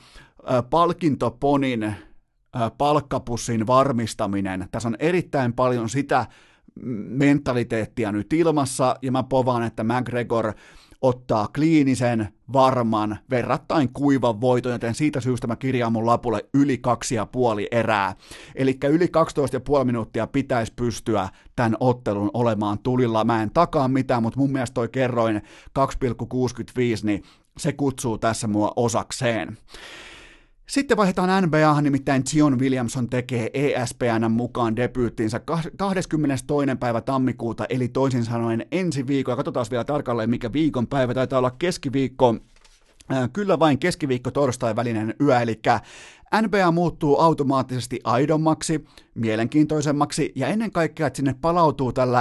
äh, 0.51 0.65
palkintoponin 0.71 1.83
äh, 1.83 1.97
palkkapussin 2.79 3.67
varmistaminen, 3.67 4.69
tässä 4.71 4.89
on 4.89 4.97
erittäin 4.99 5.53
paljon 5.53 5.89
sitä 5.89 6.27
mentaliteettia 7.09 8.13
nyt 8.13 8.33
ilmassa, 8.33 8.97
ja 9.03 9.13
mä 9.13 9.23
povaan, 9.23 9.63
että 9.63 9.85
McGregor 9.85 10.53
ottaa 11.03 11.49
kliinisen, 11.55 12.29
varman, 12.53 13.19
verrattain 13.31 13.89
kuivan 13.93 14.41
voiton, 14.41 14.73
joten 14.73 14.95
siitä 14.95 15.21
syystä 15.21 15.47
mä 15.47 15.57
kirjaan 15.57 15.93
mun 15.93 16.07
lapulle 16.07 16.45
yli 16.55 16.79
kaksi 16.79 17.15
ja 17.15 17.27
puoli 17.27 17.69
erää. 17.71 18.15
Eli 18.55 18.79
yli 18.89 19.07
12,5 19.79 19.85
minuuttia 19.85 20.27
pitäisi 20.27 20.73
pystyä 20.77 21.29
tämän 21.57 21.77
ottelun 21.81 22.31
olemaan 22.35 22.79
tulilla. 22.79 23.25
Mä 23.25 23.43
en 23.43 23.51
takaa 23.51 23.89
mitään, 23.89 24.23
mutta 24.23 24.41
mun 24.41 24.53
mielestä 24.53 24.75
toi 24.75 24.89
kerroin 24.89 25.37
2,65, 25.37 25.43
niin 27.03 27.23
se 27.59 27.73
kutsuu 27.73 28.19
tässä 28.19 28.47
mua 28.47 28.73
osakseen. 28.77 29.59
Sitten 30.67 30.97
vaihdetaan 30.97 31.45
NBA, 31.45 31.81
nimittäin 31.81 32.27
Zion 32.27 32.59
Williamson 32.59 33.11
tekee 33.11 33.51
ESPN 33.55 34.31
mukaan 34.31 34.77
debyyttinsä 34.77 35.39
22. 35.41 36.09
päivä 36.81 37.01
tammikuuta, 37.01 37.67
eli 37.69 37.89
toisin 37.89 38.25
sanoen 38.25 38.67
ensi 38.73 39.07
viikolla. 39.07 39.37
Katsotaan 39.37 39.67
vielä 39.71 39.85
tarkalleen, 39.85 40.31
mikä 40.31 40.53
viikon 40.53 40.87
päivä 40.87 41.15
taitaa 41.15 41.39
olla 41.39 41.51
keskiviikko. 41.51 42.37
Äh, 43.13 43.31
kyllä 43.33 43.59
vain 43.59 43.79
keskiviikko 43.79 44.31
torstai 44.31 44.77
välinen 44.77 45.15
yö, 45.21 45.41
eli 45.41 45.61
NBA 46.43 46.73
muuttuu 46.73 47.21
automaattisesti 47.21 48.01
aidommaksi, 48.05 48.85
mielenkiintoisemmaksi 49.15 50.33
ja 50.35 50.49
ennen 50.49 50.71
kaikkea, 50.73 51.07
että 51.07 51.17
sinne 51.17 51.35
palautuu 51.41 51.93
tällä 51.93 52.21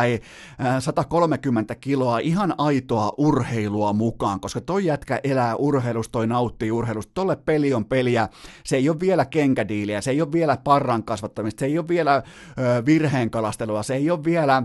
130 0.80 1.76
kiloa 1.76 2.19
ihan 2.19 2.56
aitoa 2.57 3.14
urheilua 3.18 3.94
mukaan, 3.94 4.40
koska 4.40 4.61
toi 4.61 4.86
jätkä 4.86 5.19
elää 5.23 5.56
urheilusta, 5.56 6.11
toi 6.11 6.27
nauttii 6.27 6.72
urheilusta, 6.72 7.11
tolle 7.14 7.36
peli 7.36 7.73
on 7.73 7.86
peliä, 7.86 8.30
se 8.64 8.76
ei 8.76 8.90
ole 8.90 8.99
vielä 8.99 9.26
kenkädiiliä, 9.26 10.02
se 10.02 10.11
ei 10.11 10.22
ole 10.22 10.32
vielä 10.32 10.57
parran 10.64 11.03
kasvattamista, 11.03 11.60
se 11.60 11.65
ei 11.65 11.77
ole 11.77 11.88
vielä 11.88 12.15
ö, 12.15 12.86
virheen 12.86 13.30
kalastelua, 13.30 13.84
se 13.84 13.95
ei 13.95 14.11
ole 14.11 14.23
vielä 14.23 14.64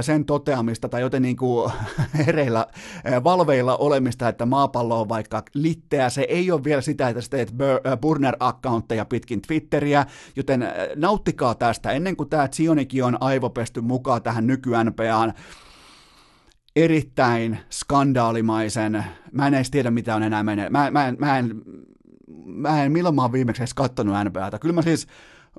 sen 0.00 0.24
toteamista 0.24 0.88
tai 0.88 1.00
joten 1.00 1.22
niin 1.22 1.36
kuin 1.36 1.72
hereillä, 2.26 2.66
ö, 3.12 3.24
valveilla 3.24 3.76
olemista, 3.76 4.28
että 4.28 4.46
maapallo 4.46 5.00
on 5.00 5.08
vaikka 5.08 5.42
litteä, 5.54 6.10
se 6.10 6.22
ei 6.22 6.50
ole 6.50 6.64
vielä 6.64 6.80
sitä, 6.80 7.08
että 7.08 7.20
sä 7.20 7.30
teet 7.30 7.54
burner-account 8.00 8.73
accountteja 8.74 9.04
pitkin 9.04 9.42
Twitteriä, 9.42 10.06
joten 10.36 10.62
äh, 10.62 10.70
nauttikaa 10.96 11.54
tästä. 11.54 11.90
Ennen 11.90 12.16
kuin 12.16 12.28
tämä 12.28 12.48
Zionikin 12.48 13.04
on 13.04 13.16
aivopesty 13.20 13.80
mukaan 13.80 14.22
tähän 14.22 14.46
nyky-NPAan 14.46 15.32
erittäin 16.76 17.58
skandaalimaisen, 17.70 19.04
mä 19.32 19.46
en 19.46 19.54
edes 19.54 19.70
tiedä 19.70 19.90
mitä 19.90 20.14
on 20.14 20.22
enää 20.22 20.42
menee, 20.42 20.70
mä, 20.70 20.90
mä, 20.90 21.08
en, 21.08 21.16
mä, 21.18 21.38
en, 21.38 21.62
mä 22.44 22.84
en, 22.84 22.92
milloin 22.92 23.14
mä 23.14 23.22
oon 23.22 23.32
viimeksi 23.32 23.62
edes 23.62 23.74
kattonut 23.74 24.16
NBAta, 24.24 24.58
kyllä 24.58 24.74
mä 24.74 24.82
siis, 24.82 25.06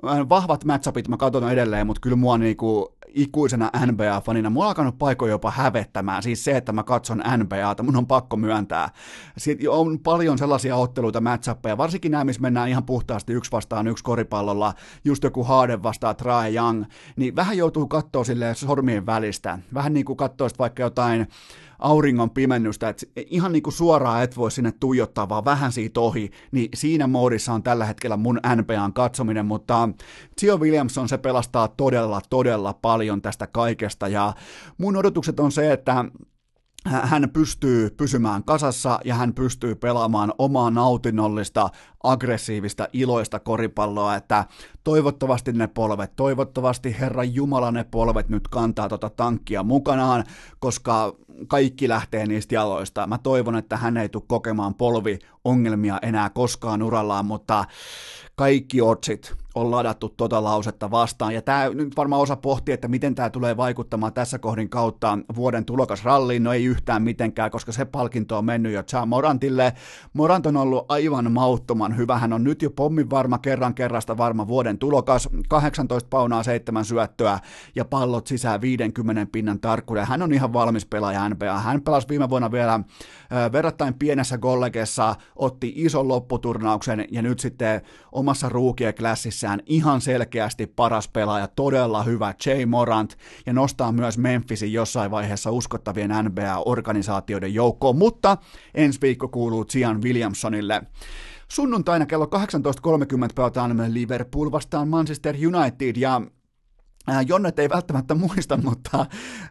vahvat 0.02 0.64
matchupit 0.64 1.08
mä 1.08 1.16
katson 1.16 1.52
edelleen, 1.52 1.86
mutta 1.86 2.00
kyllä 2.00 2.16
mua 2.16 2.38
niinku 2.38 2.95
ikuisena 3.16 3.70
NBA-fanina, 3.86 4.50
mulla 4.50 4.66
on 4.66 4.68
alkanut 4.68 4.98
paikoin 4.98 5.30
jopa 5.30 5.50
hävettämään, 5.50 6.22
siis 6.22 6.44
se, 6.44 6.56
että 6.56 6.72
mä 6.72 6.82
katson 6.82 7.22
NBAta, 7.36 7.82
mun 7.82 7.96
on 7.96 8.06
pakko 8.06 8.36
myöntää. 8.36 8.90
Sitten 9.36 9.70
on 9.70 9.98
paljon 9.98 10.38
sellaisia 10.38 10.76
otteluita, 10.76 11.20
matchappeja, 11.20 11.76
varsinkin 11.76 12.12
nämä, 12.12 12.24
missä 12.24 12.42
mennään 12.42 12.68
ihan 12.68 12.84
puhtaasti 12.84 13.32
yksi 13.32 13.52
vastaan 13.52 13.86
yksi 13.86 14.04
koripallolla, 14.04 14.74
just 15.04 15.24
joku 15.24 15.44
Harden 15.44 15.82
vastaan 15.82 16.16
Trae 16.16 16.54
Young, 16.54 16.84
niin 17.16 17.36
vähän 17.36 17.56
joutuu 17.56 17.86
katsoa 17.86 18.24
sille 18.24 18.54
sormien 18.54 19.06
välistä, 19.06 19.58
vähän 19.74 19.94
niin 19.94 20.06
kuin 20.06 20.16
katsoisit 20.16 20.58
vaikka 20.58 20.82
jotain 20.82 21.26
auringon 21.78 22.30
pimennystä, 22.30 22.88
että 22.88 23.06
ihan 23.16 23.52
niin 23.52 23.62
kuin 23.62 23.74
suoraan 23.74 24.22
et 24.22 24.36
voi 24.36 24.50
sinne 24.50 24.72
tuijottaa, 24.72 25.28
vaan 25.28 25.44
vähän 25.44 25.72
siitä 25.72 26.00
ohi, 26.00 26.30
niin 26.52 26.68
siinä 26.74 27.06
moodissa 27.06 27.52
on 27.52 27.62
tällä 27.62 27.84
hetkellä 27.84 28.16
mun 28.16 28.40
NBAn 28.56 28.92
katsominen, 28.92 29.46
mutta 29.46 29.88
Gio 30.40 30.56
Williamson 30.58 31.08
se 31.08 31.18
pelastaa 31.18 31.68
todella, 31.68 32.20
todella 32.30 32.72
paljon 32.72 33.22
tästä 33.22 33.46
kaikesta, 33.46 34.08
ja 34.08 34.32
mun 34.78 34.96
odotukset 34.96 35.40
on 35.40 35.52
se, 35.52 35.72
että 35.72 36.04
hän 36.86 37.30
pystyy 37.32 37.90
pysymään 37.90 38.44
kasassa 38.44 38.98
ja 39.04 39.14
hän 39.14 39.34
pystyy 39.34 39.74
pelaamaan 39.74 40.32
omaa 40.38 40.70
nautinnollista, 40.70 41.68
aggressiivista, 42.02 42.88
iloista 42.92 43.40
koripalloa, 43.40 44.14
että 44.16 44.44
toivottavasti 44.84 45.52
ne 45.52 45.66
polvet, 45.66 46.16
toivottavasti 46.16 46.96
Herran 47.00 47.34
Jumala 47.34 47.70
ne 47.70 47.84
polvet 47.84 48.28
nyt 48.28 48.48
kantaa 48.48 48.88
tota 48.88 49.10
tankkia 49.10 49.62
mukanaan, 49.62 50.24
koska 50.58 51.16
kaikki 51.48 51.88
lähtee 51.88 52.26
niistä 52.26 52.54
jaloista. 52.54 53.06
Mä 53.06 53.18
toivon, 53.18 53.56
että 53.56 53.76
hän 53.76 53.96
ei 53.96 54.08
tule 54.08 54.22
kokemaan 54.26 54.74
polviongelmia 54.74 55.98
enää 56.02 56.30
koskaan 56.30 56.82
urallaan, 56.82 57.26
mutta 57.26 57.64
kaikki 58.36 58.80
otsit 58.80 59.45
on 59.56 59.70
ladattu 59.70 60.08
tota 60.08 60.44
lausetta 60.44 60.90
vastaan. 60.90 61.34
Ja 61.34 61.42
tämä 61.42 61.68
nyt 61.68 61.96
varmaan 61.96 62.22
osa 62.22 62.36
pohtii, 62.36 62.74
että 62.74 62.88
miten 62.88 63.14
tämä 63.14 63.30
tulee 63.30 63.56
vaikuttamaan 63.56 64.12
tässä 64.12 64.38
kohdin 64.38 64.68
kautta 64.68 65.18
vuoden 65.36 65.64
tulokasralliin. 65.64 66.42
No 66.42 66.52
ei 66.52 66.64
yhtään 66.64 67.02
mitenkään, 67.02 67.50
koska 67.50 67.72
se 67.72 67.84
palkinto 67.84 68.38
on 68.38 68.44
mennyt 68.44 68.72
jo 68.72 68.82
Cha 68.82 69.06
Morantille. 69.06 69.72
Morant 70.12 70.46
on 70.46 70.56
ollut 70.56 70.84
aivan 70.88 71.32
mauttoman 71.32 71.96
hyvä. 71.96 72.18
Hän 72.18 72.32
on 72.32 72.44
nyt 72.44 72.62
jo 72.62 72.70
pommin 72.70 73.10
varma, 73.10 73.38
kerran 73.38 73.74
kerrasta 73.74 74.16
varma 74.16 74.48
vuoden 74.48 74.78
tulokas. 74.78 75.28
18 75.48 76.08
paunaa, 76.10 76.42
7 76.42 76.84
syöttöä 76.84 77.38
ja 77.74 77.84
pallot 77.84 78.26
sisään 78.26 78.60
50 78.60 79.26
pinnan 79.32 79.60
tarkkuuden. 79.60 80.06
Hän 80.06 80.22
on 80.22 80.34
ihan 80.34 80.52
valmis 80.52 80.86
pelaaja 80.86 81.28
NBA. 81.28 81.58
Hän 81.58 81.82
pelasi 81.82 82.08
viime 82.08 82.30
vuonna 82.30 82.52
vielä 82.52 82.74
äh, 82.74 83.52
verrattain 83.52 83.94
pienessä 83.94 84.38
kollegessa, 84.38 85.14
otti 85.36 85.72
ison 85.76 86.08
lopputurnauksen 86.08 87.04
ja 87.10 87.22
nyt 87.22 87.38
sitten 87.38 87.80
omassa 88.12 88.48
ruukieklassissaan 89.46 89.62
ihan 89.66 90.00
selkeästi 90.00 90.66
paras 90.66 91.08
pelaaja, 91.08 91.48
todella 91.48 92.02
hyvä 92.02 92.34
Jay 92.46 92.66
Morant 92.66 93.16
ja 93.46 93.52
nostaa 93.52 93.92
myös 93.92 94.18
Memphisin 94.18 94.72
jossain 94.72 95.10
vaiheessa 95.10 95.50
uskottavien 95.50 96.10
NBA-organisaatioiden 96.10 97.54
joukkoon, 97.54 97.96
mutta 97.96 98.36
ensi 98.74 99.00
viikko 99.02 99.28
kuuluu 99.28 99.64
Zion 99.64 100.02
Williamsonille. 100.02 100.82
Sunnuntaina 101.48 102.06
kello 102.06 102.26
18.30 102.26 102.32
pelataan 103.34 103.94
Liverpool 103.94 104.50
vastaan 104.50 104.88
Manchester 104.88 105.34
United 105.36 105.96
ja 105.96 106.20
Jonnet 107.26 107.58
ei 107.58 107.68
välttämättä 107.68 108.14
muista, 108.14 108.56
mutta 108.64 109.06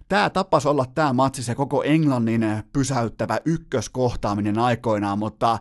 tämä 0.09 0.29
tapas 0.29 0.65
olla 0.65 0.85
tämä 0.95 1.13
matsi 1.13 1.43
se 1.43 1.55
koko 1.55 1.83
Englannin 1.83 2.45
pysäyttävä 2.73 3.39
ykköskohtaaminen 3.45 4.59
aikoinaan, 4.59 5.19
mutta 5.19 5.59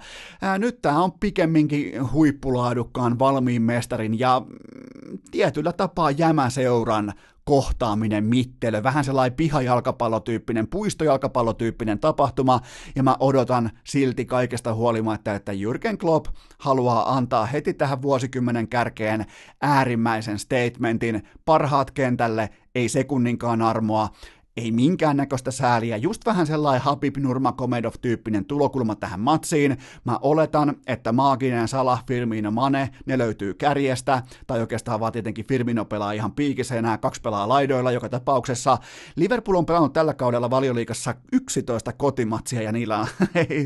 nyt 0.58 0.82
tämä 0.82 1.02
on 1.02 1.12
pikemminkin 1.12 2.12
huippulaadukkaan 2.12 3.18
valmiin 3.18 3.62
mestarin 3.62 4.18
ja 4.18 4.42
mm, 4.46 5.18
tietyllä 5.30 5.72
tapaa 5.72 6.10
jämäseuran 6.10 7.12
kohtaaminen, 7.44 8.24
mittelö, 8.24 8.82
vähän 8.82 9.04
sellainen 9.04 9.36
pihajalkapallotyyppinen, 9.36 10.68
puistojalkapallotyyppinen 10.68 11.98
tapahtuma, 11.98 12.60
ja 12.96 13.02
mä 13.02 13.16
odotan 13.20 13.70
silti 13.84 14.24
kaikesta 14.24 14.74
huolimatta, 14.74 15.34
että 15.34 15.52
Jürgen 15.52 15.96
Klopp 15.98 16.26
haluaa 16.58 17.16
antaa 17.16 17.46
heti 17.46 17.74
tähän 17.74 18.02
vuosikymmenen 18.02 18.68
kärkeen 18.68 19.26
äärimmäisen 19.62 20.38
statementin, 20.38 21.22
parhaat 21.44 21.90
kentälle, 21.90 22.50
ei 22.74 22.88
sekunninkaan 22.88 23.62
armoa, 23.62 24.08
ei 24.56 24.72
minkäännäköistä 24.72 25.51
sääliä, 25.51 25.97
just 25.97 26.26
vähän 26.26 26.47
sellainen 26.47 26.82
Habib 26.82 27.16
Nurmagomedov-tyyppinen 27.16 28.44
tulokulma 28.44 28.94
tähän 28.94 29.20
matsiin. 29.20 29.78
Mä 30.05 30.18
oletan, 30.22 30.76
että 30.86 31.12
maaginen 31.12 31.68
Salah, 31.68 32.05
Firmino, 32.06 32.51
Mane, 32.51 32.90
ne 33.06 33.18
löytyy 33.18 33.55
kärjestä, 33.55 34.22
tai 34.47 34.60
oikeastaan 34.60 35.01
vaan 35.01 35.12
tietenkin 35.12 35.47
Firmino 35.47 35.85
pelaa 35.85 36.12
ihan 36.12 36.32
piikissä 36.32 36.74
ja 36.74 36.82
nämä 36.82 36.98
kaksi 36.98 37.20
pelaa 37.20 37.48
laidoilla 37.48 37.93
joka 37.93 38.09
tapauksessa. 38.09 38.78
Liverpool 39.16 39.56
on 39.56 39.66
pelannut 39.66 39.93
tällä 39.93 40.14
kaudella 40.14 40.51
valioliikassa 40.51 41.14
11 41.32 41.93
kotimatsia 41.93 42.62
ja 42.62 42.72
niillä 42.72 42.98
on, 42.98 43.06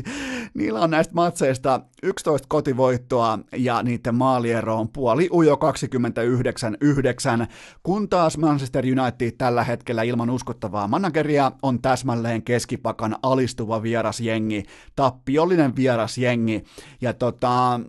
niillä 0.57 0.79
on 0.79 0.89
näistä 0.89 1.13
matseista 1.13 1.81
11 2.03 2.47
kotivoittoa 2.47 3.39
ja 3.57 3.83
niiden 3.83 4.15
maaliero 4.15 4.79
on 4.79 4.89
puoli 4.89 5.29
ujo 5.33 5.55
29-9, 5.55 7.47
kun 7.83 8.09
taas 8.09 8.37
Manchester 8.37 8.85
United 8.85 9.31
tällä 9.31 9.63
hetkellä 9.63 10.03
ilman 10.03 10.29
uskottavaa 10.29 10.78
tulevaa 10.79 10.87
manageria 10.87 11.51
on 11.61 11.81
täsmälleen 11.81 12.43
keskipakan 12.43 13.15
alistuva 13.23 13.81
vierasjengi, 13.81 14.63
tappiollinen 14.95 15.75
vierasjengi, 15.75 16.63
ja 17.01 17.13
tota, 17.13 17.79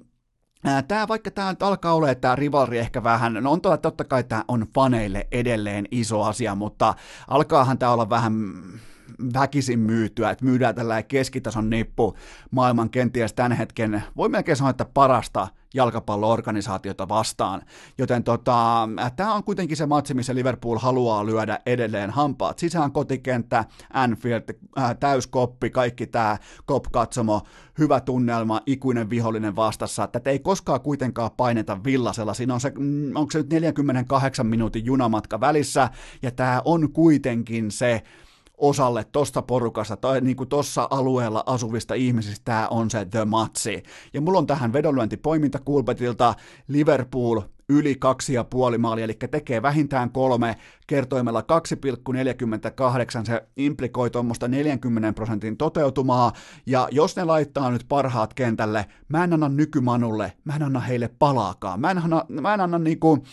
Tämä, 0.89 1.09
vaikka 1.09 1.31
tämä 1.31 1.51
nyt 1.51 1.63
alkaa 1.63 1.95
olla 1.95 2.15
tämä 2.15 2.37
rivalri 2.37 2.79
ehkä 2.79 3.03
vähän, 3.03 3.35
no 3.35 3.51
on 3.53 3.61
totta 3.61 4.05
kai 4.05 4.25
tämä 4.25 4.45
on 4.49 4.67
faneille 4.75 5.27
edelleen 5.33 5.87
iso 5.91 6.23
asia, 6.23 6.55
mutta 6.55 6.95
alkaahan 7.29 7.79
tämä 7.79 7.93
olla 7.93 8.11
vähän 8.11 8.33
väkisin 9.35 9.79
myytyä, 9.79 10.31
että 10.31 10.45
myydään 10.45 10.75
tällä 10.75 11.03
keskitason 11.03 11.71
nippu 11.71 12.17
maailman 12.51 12.91
kenties 12.91 13.33
tämän 13.33 13.53
hetken, 13.53 14.03
voi 14.17 14.29
melkein 14.29 14.57
sanoa, 14.57 14.71
että 14.71 14.85
parasta 14.85 15.49
jalkapalloorganisaatiota 15.75 17.09
vastaan. 17.09 17.63
Joten 17.99 18.25
tota, 18.25 18.89
tämä 19.17 19.35
on 19.35 19.45
kuitenkin 19.45 19.77
se 19.77 19.87
matsi, 19.87 20.15
missä 20.15 20.35
Liverpool 20.35 20.79
haluaa 20.79 21.27
lyödä 21.27 21.59
edelleen 21.67 22.11
hampaat 22.11 22.59
sisään 22.59 22.93
kotikenttä, 22.93 23.65
Anfield, 23.93 24.43
äh, 24.79 24.97
täyskoppi, 25.01 25.71
kaikki 25.71 26.07
tämä 26.07 26.39
kop-katsomo, 26.65 27.43
hyvä 27.79 28.01
tunnelma, 28.01 28.61
ikuinen 28.67 29.11
vihollinen 29.11 29.57
vastassa. 29.57 30.07
Tätä 30.07 30.31
ei 30.31 30.39
koskaan 30.39 30.81
kuitenkaan 30.81 31.31
paineta 31.37 31.85
villasella. 31.85 32.35
Siinä 32.35 32.55
on 32.55 32.61
se, 32.61 32.73
mm, 32.79 33.17
onko 33.17 33.31
se 33.31 33.39
nyt 33.39 33.51
48 33.51 34.47
minuutin 34.47 34.85
junamatka 34.85 35.41
välissä, 35.41 35.89
ja 36.23 36.31
tämä 36.31 36.63
on 36.65 36.93
kuitenkin 36.93 37.71
se 37.71 38.03
osalle 38.61 39.05
tosta 39.13 39.43
porukasta 39.43 39.97
tai 39.97 40.21
niin 40.21 40.37
kuin 40.37 40.49
tossa 40.49 40.89
alueella 40.91 41.43
asuvista 41.47 41.95
ihmisistä 41.95 42.45
tämä 42.45 42.69
on 42.69 42.91
se 42.91 43.05
the 43.05 43.25
matsi. 43.25 43.83
Ja 44.15 44.21
mulla 44.21 44.39
on 44.39 44.47
tähän 44.47 44.73
vedonlyöntipoiminta 44.73 45.59
Kulpetilta 45.59 46.35
Liverpool 46.69 47.41
yli 47.71 47.95
kaksi 47.95 48.35
ja 48.35 48.45
puoli 48.45 48.79
maalia, 48.79 49.05
eli 49.05 49.15
tekee 49.31 49.63
vähintään 49.63 50.11
kolme. 50.11 50.57
Kertoimella 50.87 51.41
2,48, 51.41 51.47
se 53.27 53.43
implikoi 53.57 54.11
tuommoista 54.11 54.49
40 54.49 55.13
prosentin 55.13 55.57
toteutumaa, 55.57 56.33
ja 56.67 56.89
jos 56.91 57.17
ne 57.17 57.25
laittaa 57.25 57.71
nyt 57.71 57.85
parhaat 57.89 58.35
kentälle, 58.35 58.87
mä 59.09 59.25
en 59.25 59.33
anna 59.33 59.49
nykymanulle, 59.49 60.33
mä 60.45 60.57
en 60.57 60.63
anna 60.63 60.81
heille 60.81 61.11
palaakaan, 61.19 61.81
mä 61.81 61.91
en 61.91 61.99
anna, 61.99 62.25
mä 62.29 62.55
en 62.55 62.61
anna 62.61 62.79
niinku, 62.79 63.25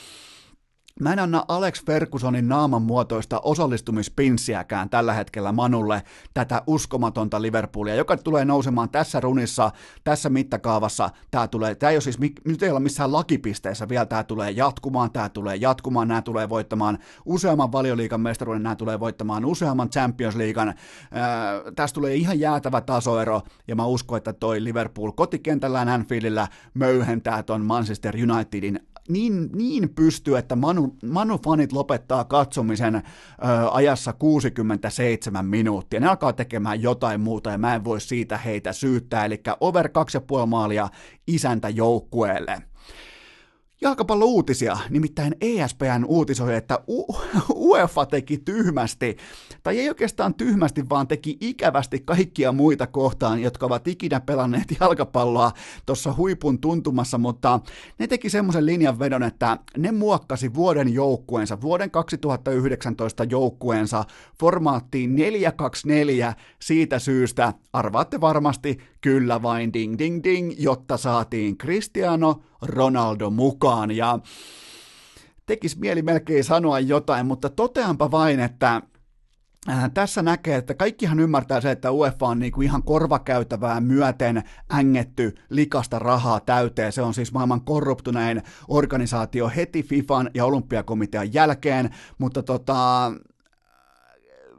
Mä 1.00 1.14
en 1.14 1.20
anna 1.20 1.46
Alex 1.48 1.86
Fergusonin 1.86 2.48
naaman 2.48 2.82
muotoista 2.82 3.40
osallistumispinssiäkään 3.40 4.90
tällä 4.90 5.14
hetkellä 5.14 5.52
Manulle 5.52 6.04
tätä 6.34 6.62
uskomatonta 6.68 7.42
Liverpoolia, 7.42 7.96
joka 7.96 8.18
tulee 8.18 8.46
nousemaan 8.46 8.90
tässä 8.90 9.20
runissa, 9.20 9.72
tässä 10.04 10.30
mittakaavassa. 10.30 11.10
Tää, 11.32 11.48
tulee, 11.48 11.76
tää 11.76 11.90
ei 11.90 11.96
ole 11.96 12.02
siis, 12.02 12.20
nyt 12.46 12.64
ei 12.64 12.70
ole 12.70 12.80
missään 12.80 13.12
lakipisteessä 13.12 13.90
vielä, 13.90 14.06
tämä 14.06 14.24
tulee 14.24 14.52
jatkumaan, 14.52 15.12
tämä 15.12 15.30
tulee 15.30 15.56
jatkumaan, 15.56 16.08
nämä 16.08 16.22
tulee 16.22 16.50
voittamaan 16.50 16.98
useamman 17.26 17.72
valioliikan 17.72 18.22
mestaruuden, 18.22 18.64
nämä 18.64 18.76
tulee 18.76 19.00
voittamaan 19.00 19.46
useamman 19.46 19.90
Champions 19.90 20.36
Leaguean. 20.36 20.74
tästä 21.76 21.96
tulee 21.96 22.16
ihan 22.16 22.40
jäätävä 22.40 22.82
tasoero, 22.82 23.42
ja 23.68 23.76
mä 23.76 23.86
uskon, 23.86 24.18
että 24.18 24.34
toi 24.34 24.64
Liverpool 24.64 25.12
kotikentällään 25.12 25.90
Anfieldillä 25.90 26.48
möyhentää 26.74 27.44
ton 27.44 27.66
Manchester 27.66 28.16
Unitedin 28.32 28.80
niin, 29.08 29.50
niin 29.54 29.90
pystyy, 29.90 30.38
että 30.38 30.56
Manu, 30.56 30.96
Manu-fanit 31.06 31.74
lopettaa 31.74 32.24
katsomisen 32.24 32.96
ö, 32.96 33.02
ajassa 33.72 34.14
67 34.14 35.46
minuuttia. 35.46 36.00
Ne 36.00 36.08
alkaa 36.08 36.34
tekemään 36.34 36.82
jotain 36.82 37.22
muuta 37.22 37.52
ja 37.52 37.58
mä 37.58 37.76
en 37.76 37.84
voi 37.84 38.02
siitä 38.02 38.38
heitä 38.38 38.74
syyttää, 38.74 39.26
eli 39.26 39.42
over 39.60 39.88
2,5 40.42 40.46
maalia 40.46 40.90
isäntä 41.28 41.70
joukkueelle. 41.70 42.62
Jalkapallo-uutisia, 43.82 44.78
nimittäin 44.90 45.36
ESPN 45.42 46.06
uutisoi, 46.08 46.56
että 46.56 46.80
U- 46.88 47.16
UEFA 47.56 48.06
teki 48.06 48.38
tyhmästi, 48.38 49.18
tai 49.64 49.80
ei 49.80 49.90
oikeastaan 49.90 50.34
tyhmästi, 50.34 50.90
vaan 50.90 51.08
teki 51.08 51.38
ikävästi 51.42 52.00
kaikkia 52.00 52.52
muita 52.52 52.88
kohtaan, 52.88 53.42
jotka 53.42 53.66
ovat 53.66 53.88
ikinä 53.88 54.20
pelanneet 54.20 54.68
jalkapalloa 54.80 55.52
tuossa 55.86 56.14
huipun 56.18 56.60
tuntumassa, 56.60 57.18
mutta 57.18 57.60
ne 58.00 58.08
teki 58.08 58.30
semmoisen 58.30 58.66
linjanvedon, 58.66 59.24
että 59.24 59.58
ne 59.78 59.92
muokkasi 59.92 60.54
vuoden 60.54 60.94
joukkueensa, 60.94 61.62
vuoden 61.62 61.92
2019 61.92 63.24
joukkueensa 63.24 64.06
formaattiin 64.40 65.16
424 65.16 66.34
siitä 66.62 67.00
syystä, 67.00 67.54
arvaatte 67.74 68.22
varmasti, 68.22 68.78
kyllä 69.08 69.42
vain 69.42 69.74
ding 69.74 69.96
ding 69.98 70.24
ding, 70.24 70.54
jotta 70.58 70.98
saatiin 70.98 71.58
Cristiano 71.58 72.42
Ronaldo 72.62 73.30
mukaan. 73.30 73.92
Ja 73.92 74.20
tekis 75.46 75.78
mieli 75.78 76.02
melkein 76.02 76.44
sanoa 76.44 76.80
jotain, 76.80 77.26
mutta 77.26 77.50
toteanpa 77.50 78.12
vain, 78.12 78.40
että 78.40 78.82
Äh, 79.70 79.92
tässä 79.94 80.22
näkee, 80.22 80.56
että 80.56 80.74
kaikkihan 80.74 81.20
ymmärtää 81.20 81.62
se, 81.62 81.72
että 81.72 81.92
UEFA 81.92 82.28
on 82.28 82.40
niinku 82.40 82.62
ihan 82.62 82.84
korvakäytävää 82.84 83.82
myöten 83.82 84.44
ängetty 84.74 85.36
likasta 85.50 86.00
rahaa 86.00 86.40
täyteen. 86.40 86.92
Se 86.92 87.02
on 87.02 87.14
siis 87.14 87.34
maailman 87.34 87.62
korruptunein 87.62 88.42
organisaatio 88.68 89.52
heti 89.56 89.84
FIFAn 89.84 90.30
ja 90.34 90.46
olympiakomitean 90.46 91.34
jälkeen, 91.34 91.90
mutta 92.18 92.44
tota, 92.44 93.12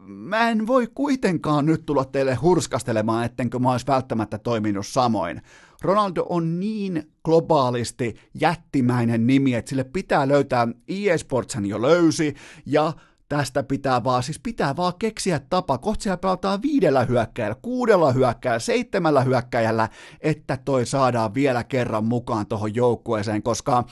mä 0.09 0.51
en 0.51 0.66
voi 0.66 0.89
kuitenkaan 0.94 1.66
nyt 1.66 1.86
tulla 1.86 2.05
teille 2.05 2.35
hurskastelemaan, 2.35 3.24
ettenkö 3.24 3.59
mä 3.59 3.72
olisi 3.72 3.86
välttämättä 3.86 4.39
toiminut 4.39 4.86
samoin. 4.86 5.43
Ronaldo 5.82 6.26
on 6.28 6.60
niin 6.60 7.12
globaalisti 7.24 8.16
jättimäinen 8.40 9.26
nimi, 9.26 9.55
että 9.55 9.68
sille 9.68 9.85
pitää 9.85 10.28
löytää, 10.28 10.68
EA 10.89 11.18
Sportsen 11.18 11.66
jo 11.66 11.82
löysi, 11.82 12.35
ja 12.66 12.93
tästä 13.28 13.62
pitää 13.62 14.05
vaan, 14.05 14.22
siis 14.22 14.39
pitää 14.39 14.76
vaan 14.76 14.93
keksiä 14.98 15.40
tapa, 15.51 15.78
kohta 15.78 16.02
siellä 16.02 16.16
pelataan 16.16 16.62
viidellä 16.62 17.05
hyökkäjällä, 17.05 17.56
kuudella 17.62 18.12
hyökkäjällä, 18.12 18.59
seitsemällä 18.59 19.20
hyökkäjällä, 19.22 19.89
että 20.20 20.59
toi 20.64 20.86
saadaan 20.86 21.35
vielä 21.35 21.64
kerran 21.64 22.05
mukaan 22.05 22.47
tuohon 22.47 22.74
joukkueeseen, 22.74 23.43
koska 23.43 23.85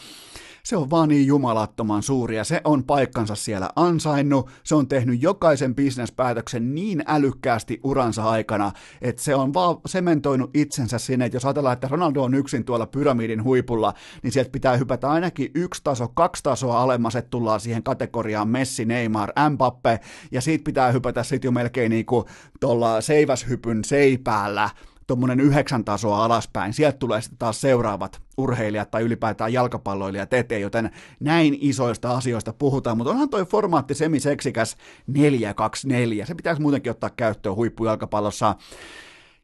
se 0.67 0.77
on 0.77 0.91
vaan 0.91 1.09
niin 1.09 1.27
jumalattoman 1.27 2.03
suuri 2.03 2.37
ja 2.37 2.45
se 2.45 2.61
on 2.65 2.85
paikkansa 2.85 3.35
siellä 3.35 3.71
ansainnut, 3.77 4.51
se 4.65 4.75
on 4.75 4.89
tehnyt 4.89 5.23
jokaisen 5.23 5.75
bisnespäätöksen 5.75 6.75
niin 6.75 7.03
älykkäästi 7.07 7.81
uransa 7.85 8.25
aikana, 8.25 8.73
että 9.03 9.23
se 9.23 9.35
on 9.35 9.55
vaan 9.55 9.77
sementoinut 9.87 10.51
itsensä 10.55 10.99
sinne, 10.99 11.25
että 11.25 11.37
jos 11.37 11.45
ajatellaan, 11.45 11.73
että 11.73 11.89
Ronaldo 11.89 12.23
on 12.23 12.35
yksin 12.35 12.65
tuolla 12.65 12.87
pyramidin 12.87 13.45
huipulla, 13.45 13.95
niin 14.23 14.33
sieltä 14.33 14.51
pitää 14.51 14.77
hypätä 14.77 15.11
ainakin 15.11 15.51
yksi 15.55 15.81
taso, 15.85 16.09
kaksi 16.09 16.43
tasoa 16.43 16.83
alemmas, 16.83 17.17
että 17.17 17.31
tullaan 17.31 17.61
siihen 17.61 17.83
kategoriaan 17.83 18.49
Messi, 18.49 18.85
Neymar, 18.85 19.33
Mbappe, 19.51 20.01
ja 20.31 20.41
siitä 20.41 20.65
pitää 20.65 20.93
hypätä 20.93 21.23
sitten 21.23 21.49
jo 21.49 21.53
melkein 21.53 21.91
niin 21.91 22.07
kuin 22.07 22.25
tuolla 22.61 23.01
seiväshypyn 23.01 23.85
seipäällä, 23.85 24.71
tuommoinen 25.07 25.41
yhdeksän 25.41 25.85
tasoa 25.85 26.25
alaspäin, 26.25 26.73
sieltä 26.73 26.99
tulee 26.99 27.21
sitten 27.21 27.39
taas 27.39 27.61
seuraavat 27.61 28.23
urheilijat 28.37 28.91
tai 28.91 29.03
ylipäätään 29.03 29.53
jalkapalloilijat 29.53 30.33
eteen, 30.33 30.61
joten 30.61 30.91
näin 31.21 31.59
isoista 31.61 32.17
asioista 32.17 32.53
puhutaan, 32.53 32.97
mutta 32.97 33.11
onhan 33.11 33.29
toi 33.29 33.45
formaatti 33.45 33.95
semiseksikäs 33.95 34.77
4-2-4, 35.13 36.27
se 36.27 36.35
pitäisi 36.35 36.63
muutenkin 36.63 36.91
ottaa 36.91 37.11
käyttöön 37.11 37.57
huippujalkapallossa. 37.57 38.55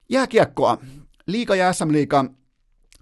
Jääkiekkoa, 0.08 0.78
liiga 1.26 1.54
ja 1.54 1.72
SM-liiga 1.72 2.24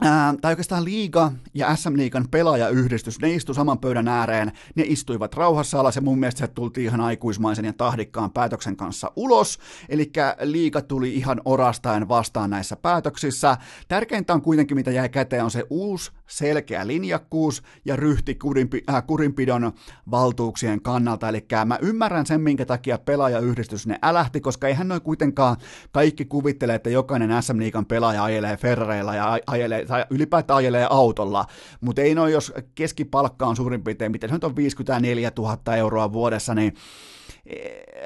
Ää, 0.03 0.35
tai 0.41 0.53
oikeastaan 0.53 0.85
liiga 0.85 1.33
ja 1.55 1.77
SM-liigan 1.77 2.29
pelaajayhdistys, 2.31 3.21
ne 3.21 3.35
istu 3.35 3.55
saman 3.55 3.79
pöydän 3.79 4.09
ääreen, 4.09 4.53
ne 4.75 4.85
istuivat 4.87 5.35
rauhassa 5.35 5.81
alas 5.81 5.97
ja 5.97 6.03
mun 6.03 6.19
mielestä 6.19 6.39
se 6.39 6.49
tultiin 6.49 6.87
ihan 6.87 7.01
aikuismaisen 7.01 7.65
ja 7.65 7.73
tahdikkaan 7.73 8.31
päätöksen 8.31 8.77
kanssa 8.77 9.13
ulos, 9.17 9.59
eli 9.89 10.13
liiga 10.41 10.81
tuli 10.81 11.15
ihan 11.15 11.41
orastaen 11.45 12.09
vastaan 12.09 12.51
näissä 12.51 12.77
päätöksissä. 12.77 13.57
Tärkeintä 13.89 14.35
on 14.35 14.43
kuitenkin, 14.43 14.77
mitä 14.77 14.91
jäi 14.91 15.09
käteen, 15.09 15.45
on 15.45 15.51
se 15.51 15.65
uusi 15.71 16.11
selkeä 16.31 16.87
linjakkuus 16.87 17.63
ja 17.85 17.97
ryhti 17.97 18.35
kurinpi, 18.35 18.83
äh, 18.91 19.07
kurinpidon 19.07 19.73
valtuuksien 20.11 20.83
kannalta, 20.83 21.29
eli 21.29 21.47
mä 21.65 21.79
ymmärrän 21.83 22.27
sen, 22.27 22.41
minkä 22.41 22.67
takia 22.67 22.99
pelaajayhdistys 22.99 23.87
ne 23.87 23.99
älähti, 24.03 24.41
koska 24.41 24.69
eihän 24.69 24.89
noin 24.89 25.03
kuitenkaan 25.03 25.57
kaikki 25.93 26.25
kuvittele, 26.25 26.75
että 26.75 26.91
jokainen 26.91 27.43
SM-liigan 27.43 27.87
pelaaja 27.87 28.25
ajelee 28.25 28.57
Ferrareilla 28.57 29.15
ja 29.15 29.39
ajelee 29.47 29.85
tai 29.87 30.05
ylipäätään 30.11 30.57
ajelee 30.57 30.87
autolla, 30.91 31.47
mutta 31.81 32.03
ei 32.03 32.15
noin, 32.15 32.33
jos 32.33 32.53
keskipalkka 32.75 33.47
on 33.47 33.57
suurin 33.57 33.85
piirtein, 33.85 34.13
miten 34.13 34.31
se 34.31 34.35
nyt 34.35 34.45
on 34.45 34.57
54 34.57 35.33
000 35.39 35.77
euroa 35.77 36.13
vuodessa, 36.13 36.55
niin 36.55 36.75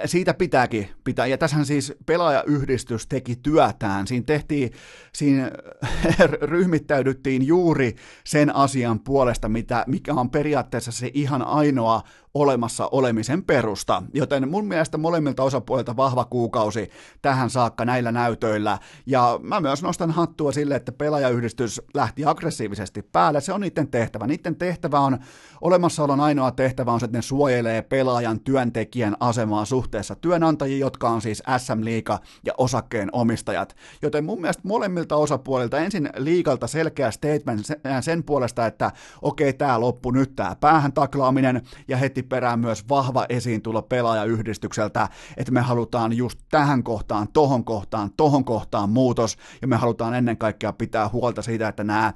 siitä 0.05 0.35
pitääkin 0.35 0.89
pitää. 1.05 1.27
Ja 1.27 1.39
tässähän 1.39 1.67
siis 1.67 1.93
pelaajayhdistys 2.07 3.07
teki 3.07 3.37
työtään. 3.37 4.07
Siinä 4.07 4.25
tehtiin, 4.27 4.71
siinä 5.13 5.51
ryhmittäydyttiin 6.43 7.47
juuri 7.47 7.97
sen 8.25 8.57
asian 8.57 9.01
puolesta, 9.01 9.49
mitä, 9.49 9.85
mikä 9.87 10.15
on 10.15 10.31
periaatteessa 10.31 10.93
se 10.93 11.11
ihan 11.15 11.43
ainoa 11.43 12.03
olemassa 12.35 12.89
olemisen 12.93 13.45
perusta. 13.45 14.03
Joten 14.15 14.49
mun 14.49 14.67
mielestä 14.67 14.99
molemmilta 14.99 15.43
osapuolilta 15.43 15.97
vahva 15.97 16.25
kuukausi 16.25 16.91
tähän 17.23 17.51
saakka 17.51 17.85
näillä 17.85 18.13
näytöillä. 18.13 18.79
Ja 19.07 19.41
mä 19.43 19.61
myös 19.61 19.83
nostan 19.83 20.11
hattua 20.11 20.53
sille, 20.53 20.75
että 20.75 20.93
pelaajayhdistys 20.93 21.83
lähti 21.95 22.25
aggressiivisesti 22.25 23.03
päälle. 23.03 23.41
Se 23.41 23.53
on 23.53 23.61
niiden 23.61 23.89
tehtävä. 23.89 24.27
Niiden 24.27 24.57
tehtävä 24.57 25.01
on, 25.01 25.19
olemassaolon 25.61 26.21
ainoa 26.21 26.51
tehtävä 26.51 26.93
on 26.93 27.01
se, 27.01 27.07
että 27.07 27.19
ne 27.19 27.23
suojelee 27.23 27.83
pelaajan 27.83 28.41
työntekijän 28.41 29.17
asemaa 29.21 29.65
suhteessa 29.65 30.15
työnantajiin, 30.15 30.81
jotka 30.81 31.09
on 31.09 31.23
siis 31.23 31.43
SM-liiga 31.59 32.19
ja 32.45 32.53
osakkeen 32.59 33.09
omistajat. 33.13 33.77
Joten 34.03 34.25
mun 34.25 34.41
mielestä 34.41 34.63
molemmilta 34.65 35.17
osapuolilta 35.17 35.79
ensin 35.79 36.11
liikalta 36.17 36.67
selkeä 36.67 37.11
statement 37.11 37.67
sen 38.01 38.25
puolesta, 38.25 38.67
että 38.67 38.93
okei, 39.23 39.49
okay, 39.49 39.59
tämä 39.59 39.81
loppu 39.81 40.11
nyt, 40.11 40.37
tämä 40.37 40.57
päähän 40.61 40.93
taklaaminen, 40.93 41.63
ja 41.89 41.97
heti 41.97 42.24
perään 42.25 42.61
myös 42.61 42.89
vahva 42.89 43.27
esiin 43.29 43.63
tulla 43.63 43.83
pelaajayhdistykseltä, 43.83 45.09
että 45.37 45.53
me 45.53 45.61
halutaan 45.61 46.13
just 46.13 46.39
tähän 46.51 46.83
kohtaan, 46.83 47.29
tohon 47.33 47.65
kohtaan, 47.65 48.11
tohon 48.17 48.45
kohtaan 48.45 48.91
muutos, 48.91 49.37
ja 49.63 49.69
me 49.69 49.77
halutaan 49.77 50.15
ennen 50.15 50.37
kaikkea 50.37 50.73
pitää 50.73 51.09
huolta 51.09 51.43
siitä, 51.43 51.69
että 51.69 51.85
nämä 51.85 52.13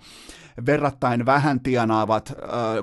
verrattain 0.67 1.27
vähän 1.27 1.61
tienaavat 1.61 2.33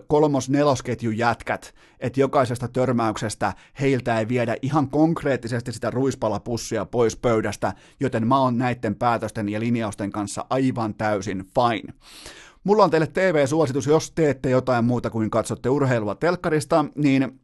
kolmos-nelosketjun 0.08 1.18
jätkät, 1.18 1.76
että 2.00 2.20
jokaisesta 2.20 2.68
törmäyksestä 2.68 3.54
heiltä 3.80 4.20
ei 4.20 4.28
viedä 4.28 4.56
ihan 4.62 4.90
konkreettisesti 4.90 5.72
sitä 5.72 5.90
ruispalapussia 5.90 6.86
pois 6.86 7.16
pöydästä, 7.18 7.74
joten 8.00 8.28
mä 8.28 8.40
oon 8.40 8.58
näiden 8.58 8.96
päätösten 8.96 9.50
ja 9.50 9.60
linjausten 9.60 10.12
kanssa 10.12 10.46
aivan 10.50 10.96
täysin 10.96 11.46
fine. 11.46 11.94
Mulla 12.66 12.84
on 12.84 12.90
teille 12.90 13.08
TV-suositus, 13.08 13.88
jos 13.88 14.12
teette 14.12 14.50
jotain 14.50 14.86
muuta 14.86 15.10
kuin 15.10 15.30
katsotte 15.30 15.70
urheilua 15.70 16.16
telkkarista, 16.16 16.86
niin 16.96 17.40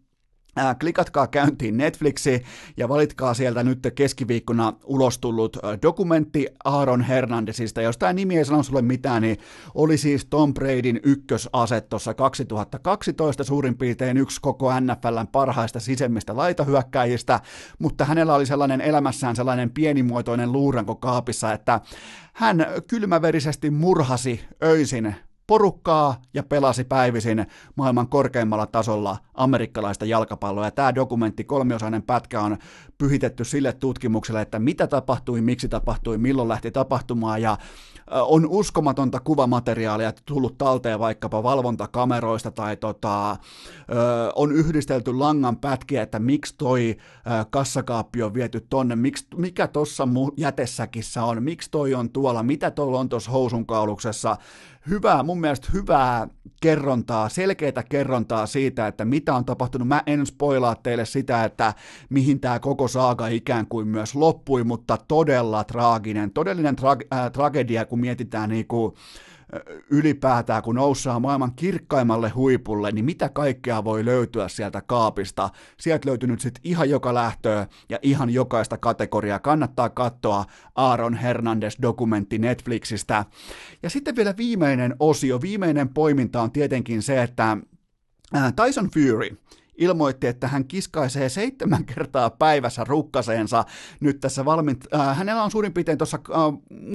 Klikatkaa 0.79 1.27
käyntiin 1.27 1.77
Netflixi 1.77 2.43
ja 2.77 2.89
valitkaa 2.89 3.33
sieltä 3.33 3.63
nyt 3.63 3.79
keskiviikkona 3.95 4.73
ulos 4.83 5.19
tullut 5.19 5.57
äh, 5.57 5.77
dokumentti 5.81 6.47
Aaron 6.63 7.01
Hernandezista. 7.01 7.81
Jos 7.81 7.97
tämä 7.97 8.13
nimi 8.13 8.37
ei 8.37 8.45
sano 8.45 8.63
sulle 8.63 8.81
mitään, 8.81 9.21
niin 9.21 9.37
oli 9.75 9.97
siis 9.97 10.25
Tom 10.25 10.53
Bradyn 10.53 10.99
ykkösase 11.03 11.81
tuossa 11.81 12.13
2012 12.13 13.43
suurin 13.43 13.77
piirtein 13.77 14.17
yksi 14.17 14.41
koko 14.41 14.79
NFLn 14.79 15.27
parhaista 15.31 15.79
sisemmistä 15.79 16.35
laitahyökkäjistä, 16.35 17.39
mutta 17.79 18.05
hänellä 18.05 18.35
oli 18.35 18.45
sellainen 18.45 18.81
elämässään 18.81 19.35
sellainen 19.35 19.71
pienimuotoinen 19.71 20.51
luuranko 20.51 20.95
kaapissa, 20.95 21.53
että 21.53 21.81
hän 22.33 22.65
kylmäverisesti 22.87 23.69
murhasi 23.69 24.41
öisin 24.63 25.15
porukkaa 25.51 26.21
ja 26.33 26.43
pelasi 26.43 26.83
päivisin 26.83 27.45
maailman 27.75 28.07
korkeimmalla 28.07 28.67
tasolla 28.67 29.17
amerikkalaista 29.33 30.05
jalkapalloa. 30.05 30.65
Ja 30.65 30.71
tämä 30.71 30.95
dokumentti, 30.95 31.43
kolmiosainen 31.43 32.03
pätkä, 32.03 32.41
on 32.41 32.57
pyhitetty 33.01 33.45
sille 33.45 33.73
tutkimukselle, 33.73 34.41
että 34.41 34.59
mitä 34.59 34.87
tapahtui, 34.87 35.41
miksi 35.41 35.69
tapahtui, 35.69 36.17
milloin 36.17 36.49
lähti 36.49 36.71
tapahtumaan 36.71 37.41
ja 37.41 37.57
on 38.11 38.47
uskomatonta 38.49 39.19
kuvamateriaalia 39.19 40.13
tullut 40.25 40.57
talteen 40.57 40.99
vaikkapa 40.99 41.43
valvontakameroista 41.43 42.51
tai 42.51 42.77
tota, 42.77 43.37
on 44.35 44.51
yhdistelty 44.51 45.13
langan 45.13 45.57
pätkiä, 45.57 46.01
että 46.01 46.19
miksi 46.19 46.55
toi 46.57 46.97
kassakaappi 47.49 48.23
on 48.23 48.33
viety 48.33 48.65
tonne, 48.69 48.95
miksi, 48.95 49.27
mikä 49.35 49.67
tuossa 49.67 50.07
jätesäkissä 50.37 51.23
on, 51.23 51.43
miksi 51.43 51.71
toi 51.71 51.93
on 51.93 52.09
tuolla, 52.09 52.43
mitä 52.43 52.71
tuolla 52.71 52.99
on 52.99 53.09
tuossa 53.09 53.31
housunkauluksessa, 53.31 54.37
hyvää, 54.89 55.23
mun 55.23 55.41
mielestä 55.41 55.67
hyvää 55.73 56.27
kerrontaa, 56.61 57.29
selkeitä 57.29 57.83
kerrontaa 57.83 58.45
siitä, 58.45 58.87
että 58.87 59.05
mitä 59.05 59.35
on 59.35 59.45
tapahtunut. 59.45 59.87
Mä 59.87 60.03
en 60.05 60.25
spoilaa 60.25 60.75
teille 60.75 61.05
sitä, 61.05 61.43
että 61.43 61.73
mihin 62.09 62.39
tämä 62.39 62.59
koko 62.59 62.87
saaga 62.91 63.27
ikään 63.27 63.67
kuin 63.67 63.87
myös 63.87 64.15
loppui, 64.15 64.63
mutta 64.63 64.97
todella 65.07 65.63
traaginen, 65.63 66.31
todellinen 66.31 66.75
tra- 66.79 67.17
äh, 67.17 67.31
tragedia, 67.31 67.85
kun 67.85 67.99
mietitään 67.99 68.49
niinku, 68.49 68.95
ylipäätään, 69.89 70.63
kun 70.63 70.75
noussaa 70.75 71.19
maailman 71.19 71.55
kirkkaimmalle 71.55 72.29
huipulle, 72.29 72.91
niin 72.91 73.05
mitä 73.05 73.29
kaikkea 73.29 73.83
voi 73.83 74.05
löytyä 74.05 74.47
sieltä 74.47 74.81
kaapista. 74.81 75.49
Sieltä 75.79 76.09
löytyy 76.09 76.29
nyt 76.29 76.41
sitten 76.41 76.61
ihan 76.63 76.89
joka 76.89 77.13
lähtöä 77.13 77.67
ja 77.89 77.99
ihan 78.01 78.29
jokaista 78.29 78.77
kategoriaa. 78.77 79.39
Kannattaa 79.39 79.89
katsoa 79.89 80.45
Aaron 80.75 81.13
Hernandez-dokumentti 81.13 82.39
Netflixistä. 82.39 83.25
Ja 83.83 83.89
sitten 83.89 84.15
vielä 84.15 84.33
viimeinen 84.37 84.95
osio, 84.99 85.41
viimeinen 85.41 85.89
poiminta 85.89 86.41
on 86.41 86.51
tietenkin 86.51 87.01
se, 87.01 87.23
että 87.23 87.57
Tyson 88.55 88.89
Fury, 88.93 89.37
ilmoitti, 89.77 90.27
että 90.27 90.47
hän 90.47 90.65
kiskaisee 90.65 91.29
seitsemän 91.29 91.85
kertaa 91.85 92.29
päivässä 92.29 92.83
rukkaseensa 92.83 93.65
nyt 93.99 94.19
tässä 94.19 94.45
valmiin. 94.45 94.77
Äh, 94.95 95.17
hänellä 95.17 95.43
on 95.43 95.51
suurin 95.51 95.73
piirtein 95.73 95.97
tuossa 95.97 96.19
äh, 96.29 96.39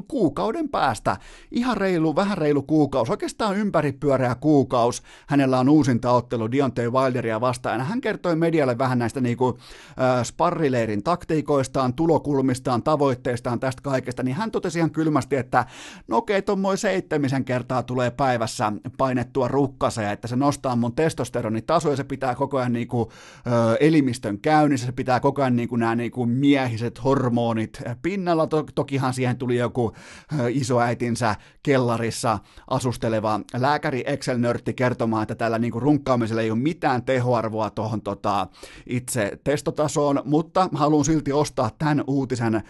kuukauden 0.08 0.68
päästä, 0.68 1.16
ihan 1.50 1.76
reilu, 1.76 2.16
vähän 2.16 2.38
reilu 2.38 2.62
kuukausi, 2.62 3.12
oikeastaan 3.12 3.56
ympäripyöreä 3.56 4.34
kuukausi. 4.34 5.02
Hänellä 5.26 5.58
on 5.58 5.68
uusinta 5.68 6.10
ottelu 6.10 6.50
Deontay 6.50 6.90
Wilderia 6.90 7.40
vastaan. 7.40 7.80
Hän 7.80 8.00
kertoi 8.00 8.36
medialle 8.36 8.78
vähän 8.78 8.98
näistä 8.98 9.20
niinku, 9.20 9.58
äh, 10.00 10.24
sparrileirin 10.24 11.02
taktiikoistaan, 11.02 11.94
tulokulmistaan, 11.94 12.82
tavoitteistaan, 12.82 13.60
tästä 13.60 13.82
kaikesta, 13.82 14.22
niin 14.22 14.36
hän 14.36 14.50
totesi 14.50 14.78
ihan 14.78 14.90
kylmästi, 14.90 15.36
että 15.36 15.66
no 16.08 16.16
okei, 16.16 16.38
okay, 16.38 16.76
seitsemisen 16.76 17.44
kertaa 17.44 17.82
tulee 17.82 18.10
päivässä 18.10 18.72
painettua 18.98 19.48
rukkaseen, 19.48 20.12
että 20.12 20.28
se 20.28 20.36
nostaa 20.36 20.76
mun 20.76 20.94
testosteronitasoa 20.94 21.92
ja 21.92 21.96
se 21.96 22.04
pitää 22.04 22.34
koko 22.34 22.58
ajan 22.58 22.65
niin 22.72 22.88
kuin, 22.88 23.08
ö, 23.46 23.76
elimistön 23.80 24.38
käynnissä, 24.38 24.86
se 24.86 24.92
pitää 24.92 25.20
koko 25.20 25.42
ajan 25.42 25.56
niin 25.56 25.68
kuin, 25.68 25.80
nämä 25.80 25.94
niin 25.94 26.10
kuin 26.10 26.28
miehiset 26.30 27.04
hormonit 27.04 27.82
pinnalla. 28.02 28.46
To- 28.46 28.66
tokihan 28.74 29.14
siihen 29.14 29.36
tuli 29.36 29.56
joku 29.56 29.92
ö, 30.40 30.50
isoäitinsä 30.50 31.36
kellarissa 31.62 32.38
asusteleva 32.70 33.40
lääkäri 33.54 34.04
Excel-nörtti 34.06 34.74
kertomaan, 34.74 35.22
että 35.22 35.34
tällä 35.34 35.58
niin 35.58 35.72
kuin 35.72 35.82
runkkaamisella 35.82 36.42
ei 36.42 36.50
ole 36.50 36.58
mitään 36.58 37.02
tehoarvoa 37.02 37.70
tuohon 37.70 38.02
tota, 38.02 38.46
itse 38.86 39.38
testotasoon, 39.44 40.22
mutta 40.24 40.68
haluan 40.74 41.04
silti 41.04 41.32
ostaa 41.32 41.70
tämän 41.78 42.04
uutisen 42.06 42.62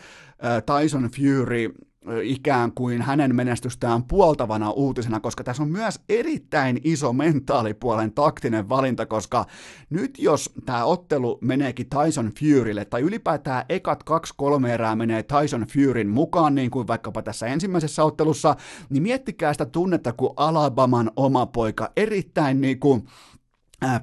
Tyson 0.67 1.11
Fury 1.17 1.75
ikään 2.23 2.73
kuin 2.73 3.03
hänen 3.03 3.37
menestystään 3.37 4.03
puoltavana 4.05 4.71
uutisena, 4.71 5.21
koska 5.21 5.45
tässä 5.45 5.63
on 5.63 5.69
myös 5.69 6.01
erittäin 6.09 6.81
iso 6.85 7.13
mentaalipuolen 7.13 8.13
taktinen 8.13 8.69
valinta, 8.69 9.07
koska 9.07 9.45
nyt 9.91 10.19
jos 10.19 10.51
tämä 10.67 10.85
ottelu 10.85 11.39
meneekin 11.41 11.87
Tyson 11.89 12.31
Furylle, 12.41 12.85
tai 12.85 13.01
ylipäätään 13.01 13.65
ekat 13.69 14.03
kaksi-kolme 14.03 14.75
erää 14.75 14.97
menee 14.97 15.23
Tyson 15.23 15.67
Furyn 15.73 16.09
mukaan, 16.09 16.55
niin 16.55 16.71
kuin 16.71 16.87
vaikkapa 16.87 17.23
tässä 17.23 17.47
ensimmäisessä 17.47 18.05
ottelussa, 18.05 18.57
niin 18.91 19.03
miettikää 19.03 19.53
sitä 19.55 19.67
tunnetta, 19.67 20.13
kun 20.13 20.35
Alabaman 20.37 21.11
oma 21.17 21.47
poika 21.47 21.93
erittäin 21.97 22.61
niin 22.61 22.81
kuin 22.81 23.03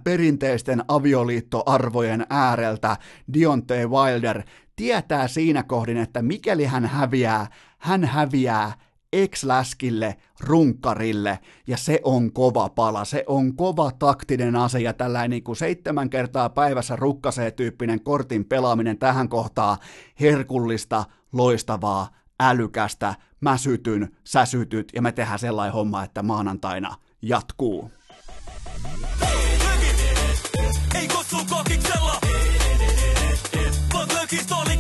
perinteisten 0.04 0.84
avioliittoarvojen 0.88 2.26
ääreltä 2.30 2.98
Dionte 3.34 3.88
Wilder 3.88 4.44
tietää 4.76 5.28
siinä 5.28 5.64
kohdin, 5.64 5.98
että 5.98 6.22
mikäli 6.22 6.66
hän 6.66 6.86
häviää, 6.86 7.48
hän 7.84 8.04
häviää 8.04 8.74
ex-läskille, 9.14 10.16
runkkarille, 10.40 11.40
ja 11.68 11.78
se 11.78 12.00
on 12.04 12.34
kova 12.34 12.70
pala, 12.70 13.06
se 13.06 13.24
on 13.28 13.56
kova 13.56 13.92
taktinen 13.92 14.56
ase, 14.56 14.80
ja 14.80 14.94
tällainen 14.94 15.30
niin 15.30 15.44
kuin 15.44 15.56
seitsemän 15.56 16.10
kertaa 16.10 16.50
päivässä 16.50 16.96
rukkasee 16.96 17.52
tyyppinen 17.52 18.04
kortin 18.04 18.46
pelaaminen 18.46 18.98
tähän 18.98 19.30
kohtaa 19.30 19.78
herkullista, 20.20 21.06
loistavaa, 21.34 22.08
älykästä, 22.40 23.16
mä 23.42 23.58
sytyn, 23.58 24.18
sä 24.24 24.46
sytyt, 24.46 24.92
ja 24.96 25.02
me 25.02 25.12
tehdään 25.12 25.40
sellainen 25.40 25.74
homma, 25.74 26.04
että 26.04 26.24
maanantaina 26.24 26.96
jatkuu. 27.22 27.92
Ei 30.96 31.08
kutsu 31.08 31.38
kokiksella, 31.50 32.14
vaan 33.94 34.73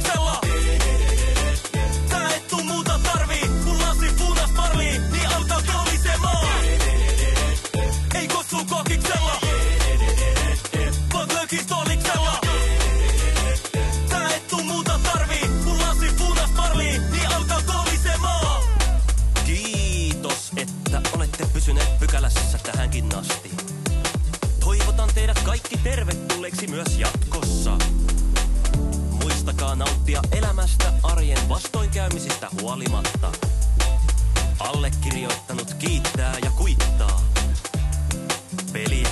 tähänkin 22.83 23.15
asti. 23.15 23.51
Toivotan 24.59 25.09
teidät 25.15 25.39
kaikki 25.39 25.77
tervetulleiksi 25.77 26.67
myös 26.67 26.97
jatkossa. 26.99 27.77
Muistakaa 29.09 29.75
nauttia 29.75 30.21
elämästä 30.31 30.93
arjen 31.03 31.49
vastoinkäymisistä 31.49 32.49
huolimatta. 32.61 33.31
Allekirjoittanut 34.59 35.73
kiittää 35.73 36.35
ja 36.43 36.51
kuittaa. 36.51 37.21
Peliä. 38.73 39.09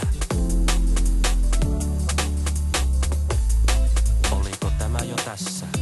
Oliko 4.31 4.71
tämä 4.79 4.99
jo 4.99 5.15
tässä? 5.15 5.80